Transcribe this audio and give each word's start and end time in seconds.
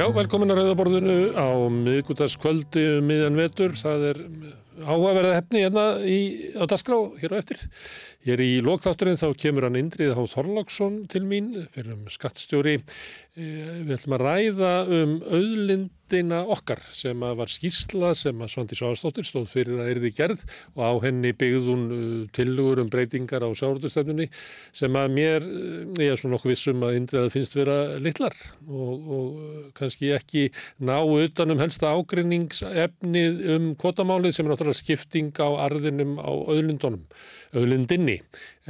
Já, 0.00 0.06
velkomin 0.16 0.48
að 0.48 0.62
Rauðaborðinu 0.62 1.14
á 1.36 1.48
miðgútaskvöldi 1.68 2.84
um 2.96 3.08
miðjan 3.10 3.34
vetur. 3.36 3.74
Það 3.76 4.04
er 4.08 4.20
áhugaverða 4.80 5.34
hefni 5.36 5.60
hérna 5.60 5.82
í, 6.08 6.20
á 6.56 6.64
Dasgrá 6.70 6.96
hér 7.20 7.34
á 7.36 7.40
eftir. 7.42 7.60
Ég 8.20 8.34
er 8.34 8.40
í 8.44 8.58
lókþátturinn, 8.60 9.16
þá 9.16 9.30
kemur 9.40 9.64
hann 9.64 9.78
Indrið 9.80 10.10
Há 10.12 10.20
Þorláksson 10.28 10.98
til 11.08 11.22
mín 11.24 11.54
fyrir 11.72 11.94
um 11.94 12.02
skattstjóri. 12.12 12.74
Eh, 13.38 13.84
við 13.86 13.94
ætlum 13.94 14.14
að 14.16 14.22
ræða 14.24 14.70
um 14.90 15.10
auðlindina 15.22 16.40
okkar 16.50 16.80
sem 16.92 17.20
að 17.22 17.36
var 17.38 17.52
skýrsla 17.52 18.08
sem 18.18 18.40
að 18.42 18.48
Svandi 18.50 18.74
Sváðstóttir 18.74 19.28
stóð 19.28 19.44
fyrir 19.52 19.78
að 19.78 19.90
erði 19.92 20.10
gerð 20.16 20.42
og 20.74 20.82
á 20.82 20.92
henni 21.04 21.30
byggðun 21.38 21.84
uh, 21.94 22.24
tilugur 22.34 22.82
um 22.82 22.90
breytingar 22.90 23.46
á 23.46 23.48
sjáurðustöfnunni 23.54 24.26
sem 24.74 24.98
að 24.98 25.14
mér, 25.14 25.46
eh, 25.46 25.84
ég 26.02 26.10
er 26.10 26.18
svona 26.18 26.34
nokkuð 26.34 26.52
vissum 26.56 26.82
að 26.82 26.98
Indriða 26.98 27.30
finnst 27.36 27.54
vera 27.54 27.78
litlar 28.02 28.34
og, 28.66 29.06
og 29.14 29.70
kannski 29.78 30.10
ekki 30.18 30.48
ná 30.82 30.98
utanum 30.98 31.62
helsta 31.62 31.94
ágrinningsefnið 31.94 33.40
um 33.54 33.70
kvotamálið 33.78 34.34
sem 34.34 34.48
er 34.48 34.56
náttúrulega 34.56 34.82
skipting 34.82 35.30
á 35.38 35.48
arðinum 35.70 36.18
á 36.18 36.34
auðlindunum, 36.34 37.06
auðlindinni. 37.54 38.09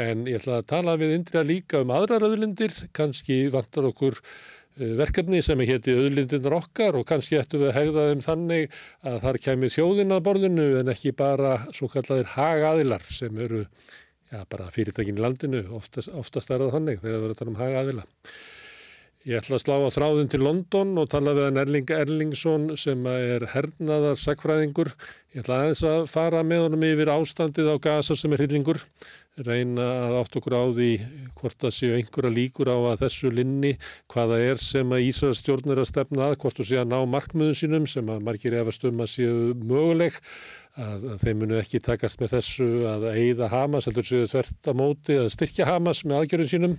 En 0.00 0.24
ég 0.28 0.40
ætla 0.40 0.60
að 0.60 0.70
tala 0.72 0.96
við 1.00 1.14
Indriða 1.16 1.44
líka 1.48 1.82
um 1.84 1.92
aðrar 1.94 2.26
auðlindir, 2.28 2.74
kannski 2.96 3.42
vantar 3.52 3.88
okkur 3.90 4.18
uh, 4.18 4.92
verkefni 5.00 5.42
sem 5.44 5.60
er 5.64 5.74
hétti 5.74 5.96
auðlindirnar 5.96 6.58
okkar 6.60 7.00
og 7.00 7.08
kannski 7.08 7.40
ættum 7.40 7.64
við 7.64 7.72
að 7.72 7.78
hegða 7.78 8.06
um 8.14 8.22
þannig 8.26 8.78
að 9.06 9.18
þar 9.24 9.40
kemur 9.48 9.74
þjóðin 9.76 10.16
að 10.16 10.24
borðinu 10.28 10.68
en 10.82 10.94
ekki 10.94 11.16
bara 11.16 11.56
svo 11.76 11.90
kallar 11.92 12.28
hagaðilar 12.36 13.04
sem 13.12 13.42
eru 13.46 13.64
já, 14.30 14.44
bara 14.46 14.70
fyrirtækin 14.74 15.18
í 15.18 15.24
landinu, 15.24 15.66
oftast, 15.76 16.12
oftast 16.14 16.50
er 16.50 16.64
það 16.64 16.78
þannig 16.78 17.02
þegar 17.02 17.18
við 17.18 17.20
erum 17.20 17.36
að 17.36 17.42
tala 17.42 17.54
um 17.54 17.60
hagaðila. 17.60 18.08
Ég 19.28 19.36
ætla 19.36 19.58
að 19.58 19.64
slá 19.66 19.74
á 19.84 19.92
þráðin 19.92 20.30
til 20.32 20.38
London 20.40 20.94
og 20.96 21.10
tala 21.12 21.34
við 21.36 21.44
hann 21.44 21.60
Erling 21.60 21.90
Erlingsson 21.92 22.62
sem 22.80 23.02
er 23.10 23.44
hernaðar 23.52 24.16
sagfræðingur. 24.16 24.94
Ég 25.34 25.42
ætla 25.42 25.58
aðeins 25.60 25.82
að 25.84 26.06
fara 26.08 26.40
með 26.40 26.62
honum 26.64 26.86
yfir 26.88 27.12
ástandið 27.12 27.68
á 27.68 27.76
gasa 27.84 28.16
sem 28.16 28.32
er 28.32 28.40
hillingur, 28.46 28.80
reyna 29.46 29.86
að 30.06 30.16
átt 30.20 30.38
okkur 30.40 30.56
á 30.56 30.64
því 30.76 30.90
hvort 31.40 31.58
það 31.64 31.74
séu 31.76 31.96
einhverja 31.96 32.32
líkur 32.34 32.70
á 32.72 32.78
að 32.92 33.04
þessu 33.04 33.32
linni, 33.34 33.72
hvaða 34.12 34.40
er 34.50 34.62
sem 34.64 34.94
að 34.94 35.06
Ísraels 35.08 35.40
stjórn 35.42 35.74
er 35.74 35.82
að 35.82 35.90
stefna 35.90 36.28
að, 36.28 36.36
hvort 36.42 36.60
þú 36.60 36.68
sé 36.70 36.80
að 36.80 36.92
ná 36.92 36.98
markmiðun 37.14 37.60
sínum 37.60 37.88
sem 37.90 38.12
að 38.12 38.26
margir 38.26 38.58
efast 38.60 38.84
um 38.88 39.00
að 39.04 39.12
séu 39.14 39.38
möguleg, 39.60 40.20
að, 40.76 41.08
að 41.14 41.24
þeim 41.24 41.42
munu 41.44 41.58
ekki 41.60 41.82
takast 41.86 42.20
með 42.22 42.36
þessu 42.36 42.70
að 42.90 43.08
eigða 43.14 43.50
Hamas, 43.54 43.88
heldur 43.88 44.10
séu 44.10 44.30
þvert 44.30 44.70
á 44.70 44.72
móti 44.76 45.18
að 45.20 45.32
styrkja 45.36 45.68
Hamas 45.70 46.04
með 46.04 46.22
aðgjörðin 46.22 46.54
sínum. 46.54 46.78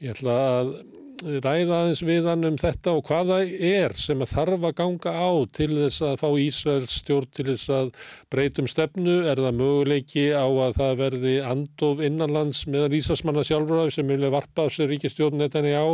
Ég 0.00 0.14
ætla 0.16 0.40
að 0.60 0.74
ræða 1.20 1.76
aðeins 1.76 2.00
við 2.06 2.26
hann 2.30 2.46
um 2.48 2.56
þetta 2.60 2.94
og 2.96 3.08
hvaða 3.08 3.38
er 3.44 3.94
sem 4.00 4.20
að 4.24 4.32
þarf 4.32 4.66
að 4.68 4.74
ganga 4.78 5.12
á 5.12 5.30
til 5.56 5.68
þess 5.76 6.04
að 6.06 6.14
fá 6.22 6.28
Ísraels 6.40 6.96
stjórn 7.02 7.30
til 7.36 7.46
þess 7.50 7.72
að 7.76 7.90
breytum 8.32 8.68
stefnu, 8.70 9.16
er 9.28 9.42
það 9.42 9.58
möguleiki 9.58 10.26
á 10.32 10.46
að 10.48 10.78
það 10.78 10.94
verði 11.02 11.34
andof 11.44 12.02
innanlands 12.06 12.62
meðan 12.70 12.96
Ísraelsmanna 13.00 13.44
sjálfur 13.46 13.92
sem 13.92 14.08
vilja 14.08 14.32
varpa 14.32 14.64
á 14.64 14.72
sig 14.72 14.90
ríkistjórn 14.90 15.44
þetta 15.44 15.64
á 15.76 15.88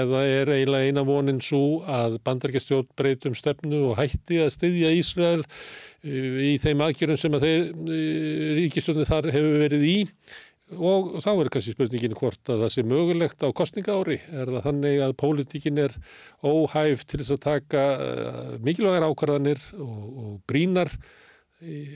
eða 0.00 0.24
er 0.30 0.54
eiginlega 0.56 0.88
eina 0.88 1.04
vonin 1.06 1.42
svo 1.44 1.82
að 1.84 2.18
bandarkistjórn 2.24 2.88
breytum 2.96 3.36
stefnu 3.36 3.90
og 3.90 3.98
hætti 4.00 4.40
að 4.44 4.54
styðja 4.56 4.94
Ísrael 4.96 5.44
í 6.04 6.56
þeim 6.60 6.82
aðgjörun 6.84 7.20
sem 7.20 7.36
að 7.36 7.46
ríkistjórnir 8.60 9.08
þar 9.08 9.30
hefur 9.32 9.62
verið 9.64 9.86
í 9.88 9.98
og 10.72 11.18
þá 11.20 11.30
er 11.32 11.50
kannski 11.52 11.74
spurningin 11.74 12.16
hvort 12.16 12.48
að 12.48 12.64
það 12.64 12.70
sé 12.72 12.84
mögulegt 12.88 13.44
á 13.44 13.48
kostningaári 13.56 14.16
er 14.32 14.48
það 14.48 14.64
þannig 14.68 15.02
að 15.04 15.18
pólitíkin 15.20 15.82
er 15.82 15.96
óhæf 16.40 17.04
til 17.04 17.20
þess 17.20 17.34
að 17.36 17.42
taka 17.44 17.82
uh, 17.98 18.54
mikilvægar 18.64 19.04
ákvarðanir 19.10 19.60
og, 19.76 20.00
og 20.24 20.32
brínar 20.48 20.92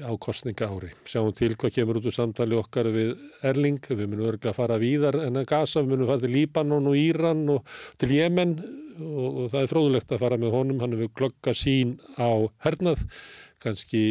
á 0.05 0.13
kostningaári. 0.17 0.93
Sjáum 1.09 1.35
til 1.37 1.53
hvað 1.59 1.75
kemur 1.75 1.99
út 2.01 2.07
úr 2.09 2.15
samtali 2.15 2.57
okkar 2.57 2.89
við 2.95 3.17
Erling, 3.45 3.81
við 3.83 4.07
munum 4.07 4.29
örgulega 4.31 4.55
að 4.55 4.61
fara 4.61 4.79
víðar 4.81 5.19
en 5.27 5.41
að 5.41 5.49
Gaza, 5.51 5.83
við 5.83 5.93
munum 5.93 6.09
fara 6.09 6.23
til 6.25 6.33
Líbanon 6.33 6.89
og 6.89 6.97
Íran 6.97 7.43
og 7.53 7.75
til 8.01 8.15
Jemen. 8.17 8.55
Og, 8.99 9.27
og 9.27 9.51
það 9.53 9.61
er 9.61 9.71
fróðulegt 9.73 10.15
að 10.15 10.23
fara 10.25 10.41
með 10.41 10.57
honum, 10.57 10.81
hann 10.83 10.97
hefur 10.97 11.13
glögga 11.21 11.55
sín 11.55 11.99
á 12.19 12.31
hernað, 12.65 13.05
kannski 13.63 14.03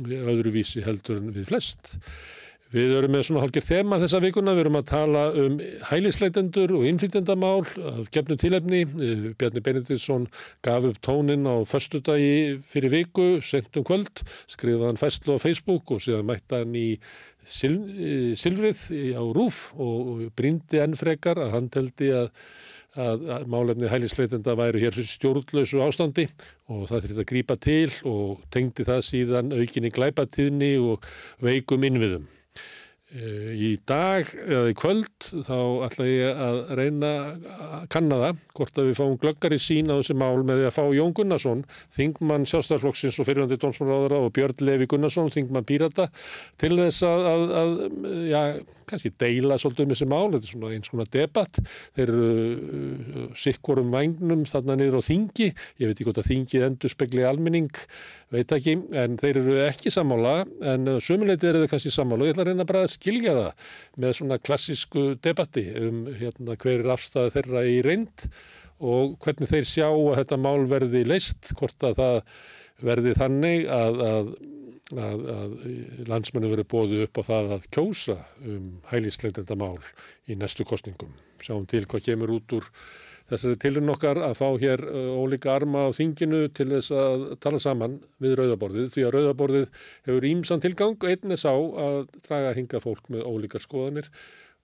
öðruvísi 0.00 0.82
heldur 0.84 1.20
en 1.20 1.32
við 1.36 1.48
flest. 1.52 1.94
Við 2.70 2.92
erum 3.00 3.10
með 3.10 3.24
svona 3.26 3.40
hálfgerð 3.42 3.66
þema 3.66 3.96
þessa 3.98 4.18
vikuna, 4.22 4.52
við 4.54 4.62
erum 4.62 4.76
að 4.78 4.84
tala 4.92 5.22
um 5.42 5.56
hælisleitendur 5.88 6.76
og 6.78 6.84
innflytjandamál 6.86 7.64
af 7.90 8.12
gefnum 8.14 8.38
tilefni. 8.38 8.84
Bjarni 9.40 9.62
Benediktsson 9.66 10.28
gaf 10.62 10.86
upp 10.86 11.00
tónin 11.02 11.50
á 11.50 11.66
förstudagi 11.66 12.60
fyrir 12.70 12.94
viku, 12.94 13.26
sentum 13.42 13.82
kvöld, 13.88 14.22
skrifaði 14.46 14.86
hann 14.86 15.02
fæslu 15.02 15.34
á 15.34 15.42
Facebook 15.42 15.90
og 15.90 16.04
síðan 16.06 16.30
mætti 16.30 16.62
hann 16.62 16.78
í 16.78 16.86
sil, 17.42 17.74
Silfrið 18.38 18.86
á 19.18 19.24
Rúf 19.34 19.72
og 19.74 20.28
brindi 20.38 20.78
ennfrekar 20.78 21.42
að 21.42 21.54
hann 21.58 21.70
teldi 21.74 22.14
að, 22.14 22.30
að 22.94 23.50
málefni 23.50 23.90
hælisleitenda 23.90 24.54
væru 24.54 24.86
hér 24.86 24.94
stjórnlausu 24.94 25.82
ástandi 25.82 26.30
og 26.70 26.86
það 26.86 27.08
þurfti 27.08 27.24
að 27.24 27.32
grípa 27.34 27.58
til 27.58 27.86
og 28.06 28.44
tengdi 28.54 28.86
það 28.86 29.08
síðan 29.10 29.56
aukinni 29.58 29.90
glæpatíðni 29.90 30.76
og 30.78 31.10
veikum 31.42 31.90
innviðum. 31.90 32.30
Í 33.10 33.72
dag 33.90 34.28
eða 34.38 34.70
í 34.70 34.74
kvöld 34.78 35.24
þá 35.42 35.56
ætla 35.88 36.04
ég 36.06 36.42
að 36.46 36.58
reyna 36.78 37.08
að 37.26 37.86
kanna 37.90 38.18
það 38.20 38.42
hvort 38.54 38.78
að 38.78 38.90
við 38.90 38.98
fáum 39.00 39.16
glöggar 39.18 39.56
í 39.56 39.58
sín 39.58 39.90
á 39.90 39.98
þessi 39.98 40.14
mál 40.14 40.44
með 40.46 40.60
því 40.60 40.68
að 40.68 40.76
fá 40.76 40.84
Jón 40.94 41.14
Gunnarsson, 41.18 41.64
þingmann 41.96 42.46
sjálfstæðarflokksins 42.46 43.18
og 43.18 43.26
fyrirhandi 43.26 43.58
dónsmálaráðara 43.58 44.20
og 44.22 44.34
Björn 44.36 44.62
Levi 44.62 44.86
Gunnarsson, 44.92 45.32
þingmann 45.34 45.66
Pírata 45.66 46.06
til 46.62 46.76
þess 46.78 47.02
að, 47.08 47.26
að, 47.32 47.44
að 47.64 47.74
já, 48.30 48.42
kannski 48.90 49.12
deila 49.20 49.58
svolítið 49.60 49.86
um 49.86 49.92
þessi 49.94 50.08
mál, 50.10 50.30
þetta 50.34 50.46
er 50.46 50.54
svona 50.54 50.72
eins 50.76 50.92
konar 50.92 51.10
debatt, 51.14 51.60
þeir 51.96 52.04
eru 52.06 52.30
uh, 52.30 53.26
sikkorum 53.38 53.92
vagnum 53.94 54.46
þarna 54.48 54.78
niður 54.78 55.00
á 55.02 55.08
þingi, 55.10 55.50
ég 55.50 55.90
veit 55.90 55.94
ekki 55.96 56.08
hvort 56.08 56.22
að 56.22 56.30
þingi 56.30 56.64
endur 56.66 56.94
spekli 56.94 57.26
almenning, 57.26 57.70
veit 58.30 58.54
ekki, 58.54 58.76
en 58.94 59.16
þeir 59.20 59.40
eru 59.42 59.56
ekki 59.64 59.92
sammála, 59.94 60.34
en 60.72 60.94
sömuleiti 61.02 61.50
eru 61.50 61.64
þau 61.64 61.72
kannski 61.74 61.92
sammála 61.94 62.24
og 62.24 62.30
ég 62.30 62.36
ætla 62.36 62.46
að 62.46 62.52
reyna 62.52 62.68
bara 62.68 62.84
að 62.86 62.94
skilja 62.94 63.34
það 63.38 63.74
með 64.04 64.16
svona 64.20 64.40
klassísku 64.42 65.04
debatti 65.24 65.66
um 65.80 66.04
hérna, 66.20 66.56
hver 66.60 66.84
er 66.84 66.94
afstæði 66.94 67.34
þeirra 67.36 67.66
í 67.66 67.80
reynd 67.86 68.28
og 68.80 69.18
hvernig 69.24 69.50
þeir 69.50 69.68
sjá 69.68 69.88
að 69.90 70.16
þetta 70.22 70.40
mál 70.40 70.64
verði 70.70 71.04
leist, 71.08 71.52
hvort 71.58 71.90
að 71.90 71.98
það 72.00 72.22
verði 72.80 73.18
þannig 73.18 73.66
að, 73.68 74.00
að 74.06 74.32
að, 74.98 75.20
að 75.30 75.52
landsmennu 76.10 76.50
verið 76.50 76.68
bóðu 76.70 77.04
upp 77.04 77.20
á 77.20 77.22
það 77.28 77.52
að 77.56 77.68
kjósa 77.74 78.16
um 78.42 78.70
hælisleitenda 78.90 79.56
mál 79.58 79.78
í 80.26 80.36
næstu 80.38 80.66
kostningum. 80.66 81.12
Sjáum 81.42 81.66
til 81.70 81.84
hvað 81.86 82.06
kemur 82.08 82.34
út 82.38 82.56
úr 82.58 82.66
þessari 83.30 83.60
tilun 83.62 83.94
okkar 83.94 84.20
að 84.26 84.36
fá 84.40 84.48
hér 84.62 84.84
ólíka 84.90 85.54
arma 85.54 85.86
á 85.86 85.94
þinginu 85.94 86.42
til 86.56 86.68
þess 86.74 86.94
að 86.94 87.24
tala 87.42 87.62
saman 87.62 87.98
við 88.22 88.36
rauðaborðið 88.40 88.92
því 88.96 89.06
að 89.06 89.16
rauðaborðið 89.16 89.80
hefur 90.08 90.28
ímsan 90.32 90.62
tilgang 90.64 91.08
einnig 91.08 91.42
sá 91.42 91.52
að 91.54 92.04
draga 92.26 92.54
hinga 92.58 92.82
fólk 92.82 93.10
með 93.12 93.26
ólíkar 93.30 93.64
skoðanir 93.64 94.10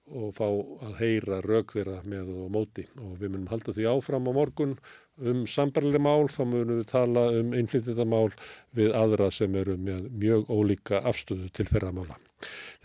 og 0.06 0.30
fá 0.36 0.46
að 0.46 0.92
heyra 1.00 1.40
rauk 1.42 1.72
þeirra 1.74 1.96
með 2.06 2.30
og 2.30 2.50
móti 2.54 2.84
og 3.02 3.16
við 3.18 3.32
munum 3.32 3.50
halda 3.50 3.74
því 3.74 3.88
áfram 3.90 4.28
á 4.30 4.32
morgun 4.36 4.76
um 5.18 5.42
sambarlega 5.50 6.02
mál 6.02 6.28
þá 6.30 6.42
munum 6.44 6.78
við 6.78 6.86
tala 6.92 7.24
um 7.40 7.54
innflytjandamál 7.56 8.30
við 8.76 8.94
aðra 8.94 9.30
sem 9.34 9.54
eru 9.58 9.74
með 9.80 10.06
mjög 10.12 10.52
ólíka 10.52 11.02
afstöðu 11.10 11.50
til 11.56 11.66
þeirra 11.70 11.94
mála. 11.96 12.18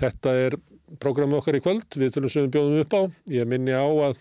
Þetta 0.01 0.36
er 0.48 0.57
prógramu 1.01 1.38
okkar 1.38 1.60
í 1.60 1.63
kvöld, 1.63 1.88
við 1.94 2.16
tulum 2.16 2.31
sem 2.31 2.48
við 2.48 2.56
bjóðum 2.56 2.86
upp 2.86 2.95
á. 2.98 3.01
Ég 3.36 3.50
minni 3.51 3.75
á 3.75 3.86
að 3.86 4.18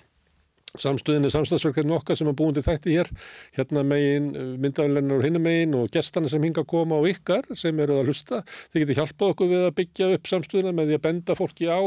samstöðinni 0.78 1.32
samstagsverkefni 1.32 1.96
okkar 1.96 2.18
sem 2.18 2.30
er 2.30 2.36
búin 2.38 2.54
til 2.56 2.64
þætti 2.66 2.96
hér, 2.96 3.10
hérna 3.58 3.84
megin 3.86 4.30
myndaðlennar 4.62 5.20
og 5.20 5.26
hinna 5.26 5.42
megin 5.42 5.78
og 5.78 5.90
gestana 5.94 6.30
sem 6.30 6.42
hinga 6.46 6.64
að 6.64 6.70
koma 6.74 7.00
á 7.00 7.02
ykkar 7.10 7.48
sem 7.58 7.80
eru 7.82 8.00
að 8.00 8.10
hlusta. 8.10 8.42
Þeir 8.72 8.84
geti 8.84 8.98
hjálpað 9.00 9.34
okkur 9.34 9.54
við 9.54 9.68
að 9.68 9.78
byggja 9.80 10.12
upp 10.16 10.34
samstöðina 10.34 10.76
með 10.76 10.92
því 10.92 11.00
að 11.00 11.06
benda 11.08 11.38
fólki 11.38 11.70
á 11.70 11.80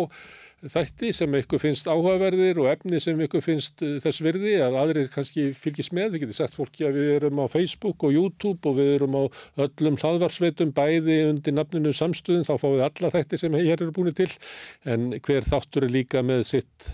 þætti 0.71 1.09
sem 1.15 1.33
ykkur 1.35 1.59
finnst 1.59 1.87
áhugaverðir 1.91 2.61
og 2.63 2.69
efni 2.71 2.99
sem 3.03 3.19
ykkur 3.25 3.43
finnst 3.43 3.83
eh, 3.83 3.97
þess 4.03 4.23
virði 4.23 4.53
að 4.63 4.77
aðrir 4.79 5.09
kannski 5.11 5.49
fylgis 5.57 5.91
með. 5.95 6.13
Þið 6.13 6.23
getur 6.23 6.37
sagt 6.39 6.55
fólki 6.55 6.87
að 6.87 6.99
við 6.99 7.11
erum 7.17 7.41
á 7.43 7.45
Facebook 7.51 8.05
og 8.07 8.15
YouTube 8.15 8.71
og 8.71 8.77
við 8.79 8.93
erum 8.97 9.17
á 9.19 9.23
öllum 9.65 9.99
hlaðvarsveitum 9.99 10.71
bæði 10.75 11.19
undir 11.31 11.57
nafninu 11.57 11.91
samstöðun 11.95 12.47
þá 12.47 12.55
fáum 12.55 12.77
við 12.77 12.85
alla 12.87 13.11
þætti 13.17 13.41
sem 13.41 13.59
hér 13.59 13.75
eru 13.75 13.91
búin 13.95 14.15
til 14.15 14.29
en 14.87 15.11
hver 15.19 15.49
þáttur 15.49 15.89
er 15.89 15.95
líka 15.97 16.23
með 16.23 16.47
sitt 16.53 16.89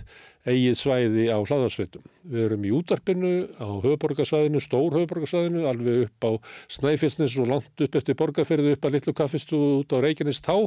eigið 0.49 0.79
svæði 0.79 1.27
á 1.29 1.37
hlaðarsveitum. 1.39 2.05
Við 2.27 2.41
erum 2.45 2.65
í 2.67 2.71
útarpinu 2.75 3.29
á 3.55 3.69
höfuborgarsvæðinu, 3.79 4.59
stór 4.59 4.97
höfuborgarsvæðinu, 4.97 5.63
alveg 5.69 6.01
upp 6.07 6.27
á 6.27 6.31
Snæfellsnes 6.75 7.37
og 7.39 7.47
langt 7.47 7.83
upp 7.85 7.95
eftir 7.95 8.17
borgarferðu 8.19 8.73
upp 8.75 8.87
að 8.89 8.97
litlu 8.97 9.13
kaffistu 9.15 9.59
út 9.79 9.95
á 9.95 10.03
Reykjanest 10.03 10.43
Tá. 10.43 10.57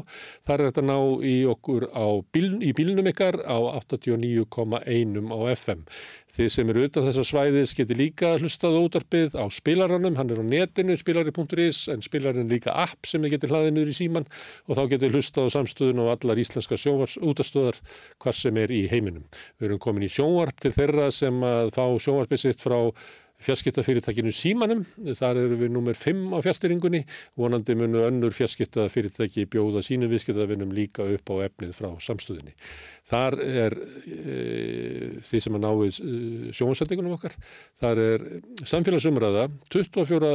Þar 0.49 0.61
er 0.63 0.71
þetta 0.71 0.87
ná 0.89 0.97
í 1.29 1.37
okkur 1.53 1.89
bíl, 2.33 2.49
í 2.65 2.73
bílnum 2.77 3.11
ykkar 3.13 3.43
á 3.45 3.59
89,1 3.83 5.29
á 5.29 5.39
FM. 5.53 5.85
Þið 6.33 6.47
sem 6.49 6.71
eru 6.73 6.83
utan 6.87 7.05
þessar 7.05 7.27
svæðis 7.29 7.75
getur 7.77 7.99
líka 8.01 8.29
hlustað 8.41 8.79
útarpið 8.79 9.35
á 9.37 9.45
spilaranum, 9.53 10.15
hann 10.17 10.31
er 10.33 10.39
á 10.41 10.45
netinu, 10.49 10.95
spilari.is, 10.97 11.83
en 11.93 12.01
spilarin 12.01 12.49
líka 12.49 12.73
app 12.73 13.05
sem 13.05 13.21
þið 13.21 13.35
getur 13.35 13.53
hlaðið 13.53 13.75
niður 13.77 13.91
í 13.93 13.97
síman 13.99 14.25
og 14.65 14.79
þá 14.79 14.83
getur 14.95 15.13
hlustað 15.13 15.51
á 15.53 15.55
samstöðun 15.59 16.01
og 16.01 16.09
allar 16.15 16.41
íslenska 16.41 16.79
útastöðar 16.81 17.77
hvað 18.17 18.39
sem 18.39 18.61
er 18.63 18.73
í 18.73 18.81
heiminum. 18.89 19.27
Við 19.61 19.69
erum 19.69 19.83
komin 19.85 20.09
í 20.09 20.11
sjónvarp 20.15 20.57
til 20.65 20.73
þeirra 20.73 21.11
sem 21.13 21.42
að 21.47 21.75
fá 21.75 21.85
sjónvarpið 22.03 22.43
sitt 22.47 22.65
frá 22.65 22.79
fjarskiptafyrirtækinu 23.43 24.33
Símanum, 24.35 24.85
þar 25.19 25.41
eru 25.43 25.59
við 25.61 25.73
nummer 25.75 25.97
5 25.99 26.35
á 26.35 26.39
fjárstyringunni, 26.45 27.03
vonandi 27.39 27.75
munu 27.79 28.05
önnur 28.07 28.35
fjarskiptafyrirtæki 28.37 29.49
bjóða 29.51 29.83
sínum 29.87 30.13
viðskiptafinnum 30.13 30.75
líka 30.77 31.07
upp 31.17 31.33
á 31.35 31.49
efnið 31.49 31.75
frá 31.77 31.91
samstöðinni. 32.07 32.55
Þar 33.11 33.39
er 33.43 33.79
e, 33.83 34.37
því 35.27 35.43
sem 35.43 35.59
að 35.59 35.65
náðu 35.67 35.89
e, 35.89 36.23
sjónsendingunum 36.55 37.17
okkar, 37.19 37.35
þar 37.83 38.05
er 38.07 38.29
samfélagsumræða 38.63 39.49
24 39.73 40.33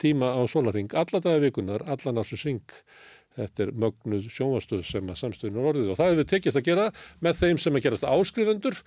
tíma 0.00 0.34
á 0.34 0.40
solaring, 0.50 0.90
alla 0.96 1.22
dagar 1.22 1.44
vikunar, 1.44 1.86
alla 1.86 2.16
náttúrs 2.16 2.46
ring 2.48 2.64
Þetta 3.38 3.62
er 3.62 3.72
mögnuð 3.78 4.26
sjónvastöð 4.34 4.82
sem 4.88 5.10
að 5.12 5.18
samstöðinu 5.20 5.66
orðið 5.70 5.92
og 5.92 5.98
það 6.00 6.10
hefur 6.10 6.28
tekist 6.32 6.58
að 6.58 6.66
gera 6.66 6.86
með 7.22 7.36
þeim 7.40 7.60
sem 7.62 7.78
að 7.78 7.84
gerast 7.86 8.06
áskrifendur 8.10 8.78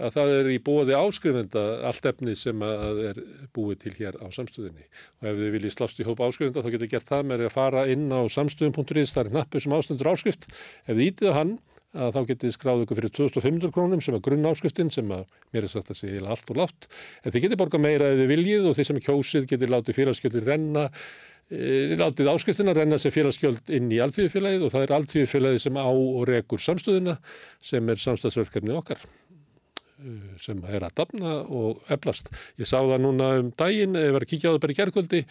að 0.00 0.14
það 0.16 0.34
er 0.38 0.50
í 0.50 0.58
bóði 0.70 0.96
áskrifenda 0.96 1.64
allt 1.90 2.08
efni 2.08 2.36
sem 2.40 2.64
að 2.64 3.02
er 3.10 3.22
búið 3.56 3.82
til 3.84 3.94
hér 3.98 4.16
á 4.16 4.26
samstöðinni. 4.32 4.86
Og 5.20 5.30
ef 5.30 5.40
þið 5.42 5.56
viljið 5.58 5.76
slást 5.76 6.00
í 6.00 6.08
hópa 6.08 6.30
áskrifenda 6.30 6.64
þá 6.64 6.72
getur 6.76 6.92
gert 6.94 7.10
það 7.12 7.26
með 7.28 7.46
að 7.50 7.56
fara 7.58 7.84
inn 7.92 8.08
á 8.08 8.20
samstöðum.is 8.32 9.12
það 9.16 9.26
er 9.26 9.34
nappu 9.36 9.60
sem 9.60 9.76
ástendur 9.76 10.12
áskrift. 10.14 10.48
Ef 10.88 10.94
þið 10.96 11.06
ítið 11.10 11.36
á 11.36 11.38
hann 11.40 11.58
að 11.90 12.12
þá 12.14 12.20
getið 12.28 12.52
skráðu 12.54 12.84
ykkur 12.84 12.98
fyrir 13.00 13.12
2500 13.18 13.72
krónum 13.74 14.02
sem 14.04 14.14
er 14.14 14.22
grunn 14.22 14.46
áskriftin 14.46 14.92
sem 14.94 15.08
að 15.10 15.24
mér 15.50 15.66
er 15.66 15.72
sagt 15.72 15.90
að 15.90 15.98
sé 15.98 16.20
allt 16.22 16.52
og 16.52 16.60
látt 16.60 16.86
en 17.24 17.34
þið 17.34 17.46
getið 17.46 17.58
borga 17.58 17.80
meira 17.82 18.12
ef 18.12 18.20
þið 18.20 18.30
viljið 18.30 18.68
og 18.70 18.76
þið 18.78 18.88
sem 18.90 19.00
kjósið 19.08 19.48
getið 19.50 19.72
látið 19.74 19.98
félagskjöldin 19.98 20.46
renna 20.46 20.84
látið 21.50 22.28
áskriftina 22.30 22.74
renna 22.76 22.98
sér 23.02 23.10
félagskjöld 23.10 23.72
inn 23.74 23.90
í 23.90 23.98
alþjóðfélagið 24.04 24.66
og 24.66 24.70
það 24.70 24.84
er 24.84 24.92
alþjóðfélagið 24.98 25.64
sem 25.64 25.80
á 25.82 25.90
og 25.90 26.22
rekur 26.28 26.62
samstöðina 26.62 27.16
sem 27.58 27.90
er 27.90 27.98
samstagsverkefni 27.98 28.76
okkar 28.78 29.02
eh, 29.02 30.36
sem 30.38 30.62
er 30.70 30.86
að 30.86 30.94
dafna 31.02 31.40
og 31.42 31.82
eflast. 31.90 32.30
Ég 32.54 32.70
sá 32.70 32.78
það 32.78 33.02
núna 33.02 33.32
um 33.40 33.50
daginn, 33.50 33.98
ef 33.98 34.06
ég 34.06 34.14
var 34.14 34.26
að 34.28 34.30
kíkja 34.30 34.46
á 34.46 34.54
það 34.54 34.62
bara 34.62 34.76
í 34.76 34.78
gerðkvöldi, 34.78 35.22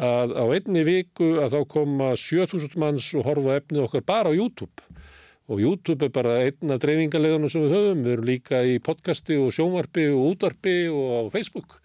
að 0.00 0.34
á 0.40 0.44
einni 0.56 0.86
viku 0.88 1.30
að 1.44 1.58
þá 1.58 1.60
koma 1.76 2.10
7000 2.24 2.80
manns 2.80 3.12
og 3.12 3.28
horfa 3.28 3.60
efnið 3.60 3.84
okkar 3.84 4.08
bara 4.08 4.32
á 4.32 4.38
YouTube 4.38 4.86
og 5.46 5.60
YouTube 5.60 6.08
er 6.08 6.10
bara 6.10 6.40
einna 6.42 6.74
dreifingarleðunum 6.80 7.52
sem 7.52 7.62
við 7.62 7.76
höfum. 7.76 8.00
Við 8.02 8.14
erum 8.16 8.26
líka 8.26 8.64
í 8.66 8.80
podcasti 8.82 9.36
og 9.38 9.52
sjónvarpi 9.54 10.08
og 10.10 10.32
útvarpi 10.32 10.78
og 10.90 11.12
á 11.12 11.22
Facebook 11.36 11.76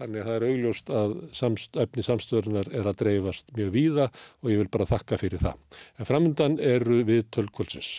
Þannig 0.00 0.22
að 0.22 0.28
það 0.28 0.36
er 0.36 0.44
augljóst 0.48 0.90
að 0.96 1.10
samst, 1.36 1.74
efni 1.76 2.04
samstöðunar 2.06 2.70
er 2.72 2.86
að 2.88 3.00
dreifast 3.02 3.50
mjög 3.56 3.72
víða 3.74 4.06
og 4.40 4.48
ég 4.48 4.62
vil 4.62 4.70
bara 4.72 4.88
þakka 4.88 5.18
fyrir 5.20 5.42
það. 5.42 5.58
En 6.00 6.08
framöndan 6.08 6.56
eru 6.64 7.02
við 7.04 7.26
tölkvöldsins. 7.36 7.90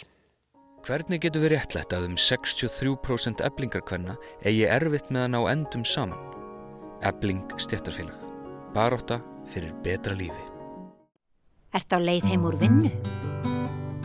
Hvernig 0.82 1.22
getur 1.22 1.44
við 1.44 1.54
réttlætt 1.54 1.94
að 1.94 2.08
um 2.08 2.16
63% 2.18 3.44
eblingarkvenna 3.46 4.16
eigi 4.42 4.66
erfitt 4.66 5.14
með 5.14 5.28
að 5.28 5.34
ná 5.36 5.40
endum 5.52 5.86
saman? 5.86 6.18
Ebling 7.06 7.54
stjættarfélag. 7.62 8.18
Baróta 8.74 9.20
fyrir 9.54 9.76
betra 9.86 10.18
lífi. 10.18 10.48
Ert 11.78 11.94
á 11.94 12.02
leið 12.02 12.26
heim 12.34 12.50
úr 12.50 12.58
vinnu? 12.58 12.90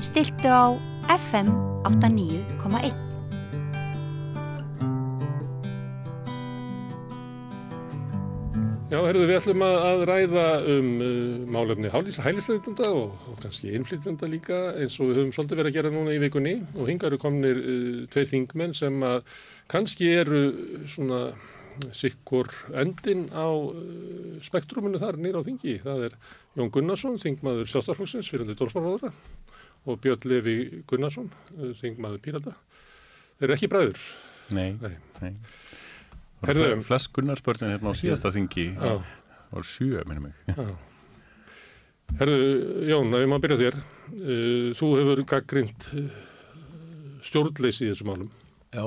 Stiltu 0.04 0.52
á 0.52 0.76
FM 1.16 1.48
89.1 1.88 3.15
Já, 8.86 9.00
herruðu, 9.02 9.26
við 9.26 9.36
ætlum 9.40 9.62
að 9.66 10.00
ræða 10.06 10.42
um 10.70 10.90
uh, 11.02 11.46
málefni 11.50 11.88
hælisleitenda 11.90 12.86
og, 12.94 13.16
og 13.26 13.40
kannski 13.42 13.72
innflytjenda 13.74 14.28
líka 14.30 14.60
eins 14.78 14.94
og 15.00 15.08
við 15.10 15.18
höfum 15.18 15.32
svolítið 15.34 15.58
verið 15.58 15.72
að 15.72 15.78
gera 15.80 15.90
núna 15.90 16.14
í 16.14 16.20
vikunni 16.22 16.52
og 16.76 16.86
hinga 16.86 17.08
eru 17.08 17.18
komnir 17.18 17.58
uh, 17.58 18.04
tveir 18.14 18.30
þingmenn 18.30 18.76
sem 18.78 19.02
að 19.02 19.32
kannski 19.74 20.12
eru 20.20 20.44
svona 20.86 21.18
sikkur 21.98 22.52
endin 22.78 23.26
á 23.34 23.50
uh, 23.50 24.38
spektruminu 24.46 25.02
þar 25.02 25.18
nýra 25.18 25.42
á 25.42 25.46
þingi. 25.50 25.80
Það 25.82 26.06
er 26.06 26.18
Jón 26.54 26.70
Gunnarsson, 26.78 27.18
þingmaður 27.26 27.72
sjástarflokksins 27.74 28.30
fyrir 28.30 28.46
því 28.46 28.60
dórsmálaróðra 28.62 29.10
og 29.90 30.02
Björn 30.06 30.30
Levi 30.30 30.60
Gunnarsson, 30.86 31.32
uh, 31.58 31.74
þingmaður 31.82 32.22
Pírata. 32.22 32.54
Þeir 33.34 33.50
eru 33.50 33.58
ekki 33.58 33.74
bræður. 33.74 34.10
Nei, 34.54 34.70
nei. 34.78 34.94
nei. 35.18 35.34
Var 36.42 36.82
flest 36.84 37.12
Gunnarsbörnum 37.16 37.72
hérna 37.72 37.92
á 37.92 37.94
síðasta 37.96 38.32
þingi 38.34 38.68
var 38.76 39.66
sjö, 39.66 40.02
minnum 40.08 40.28
mig. 40.28 40.36
Herðu, 42.16 42.36
Jón, 42.86 43.10
ef 43.18 43.26
maður 43.28 43.42
byrja 43.44 43.58
þér 43.62 43.76
uh, 43.80 44.68
þú 44.78 44.90
hefur 45.00 45.22
gaggrind 45.28 45.88
uh, 45.98 46.06
stjórnleysi 47.26 47.88
í 47.88 47.90
þessum 47.90 48.12
álum 48.14 48.30
Já. 48.70 48.86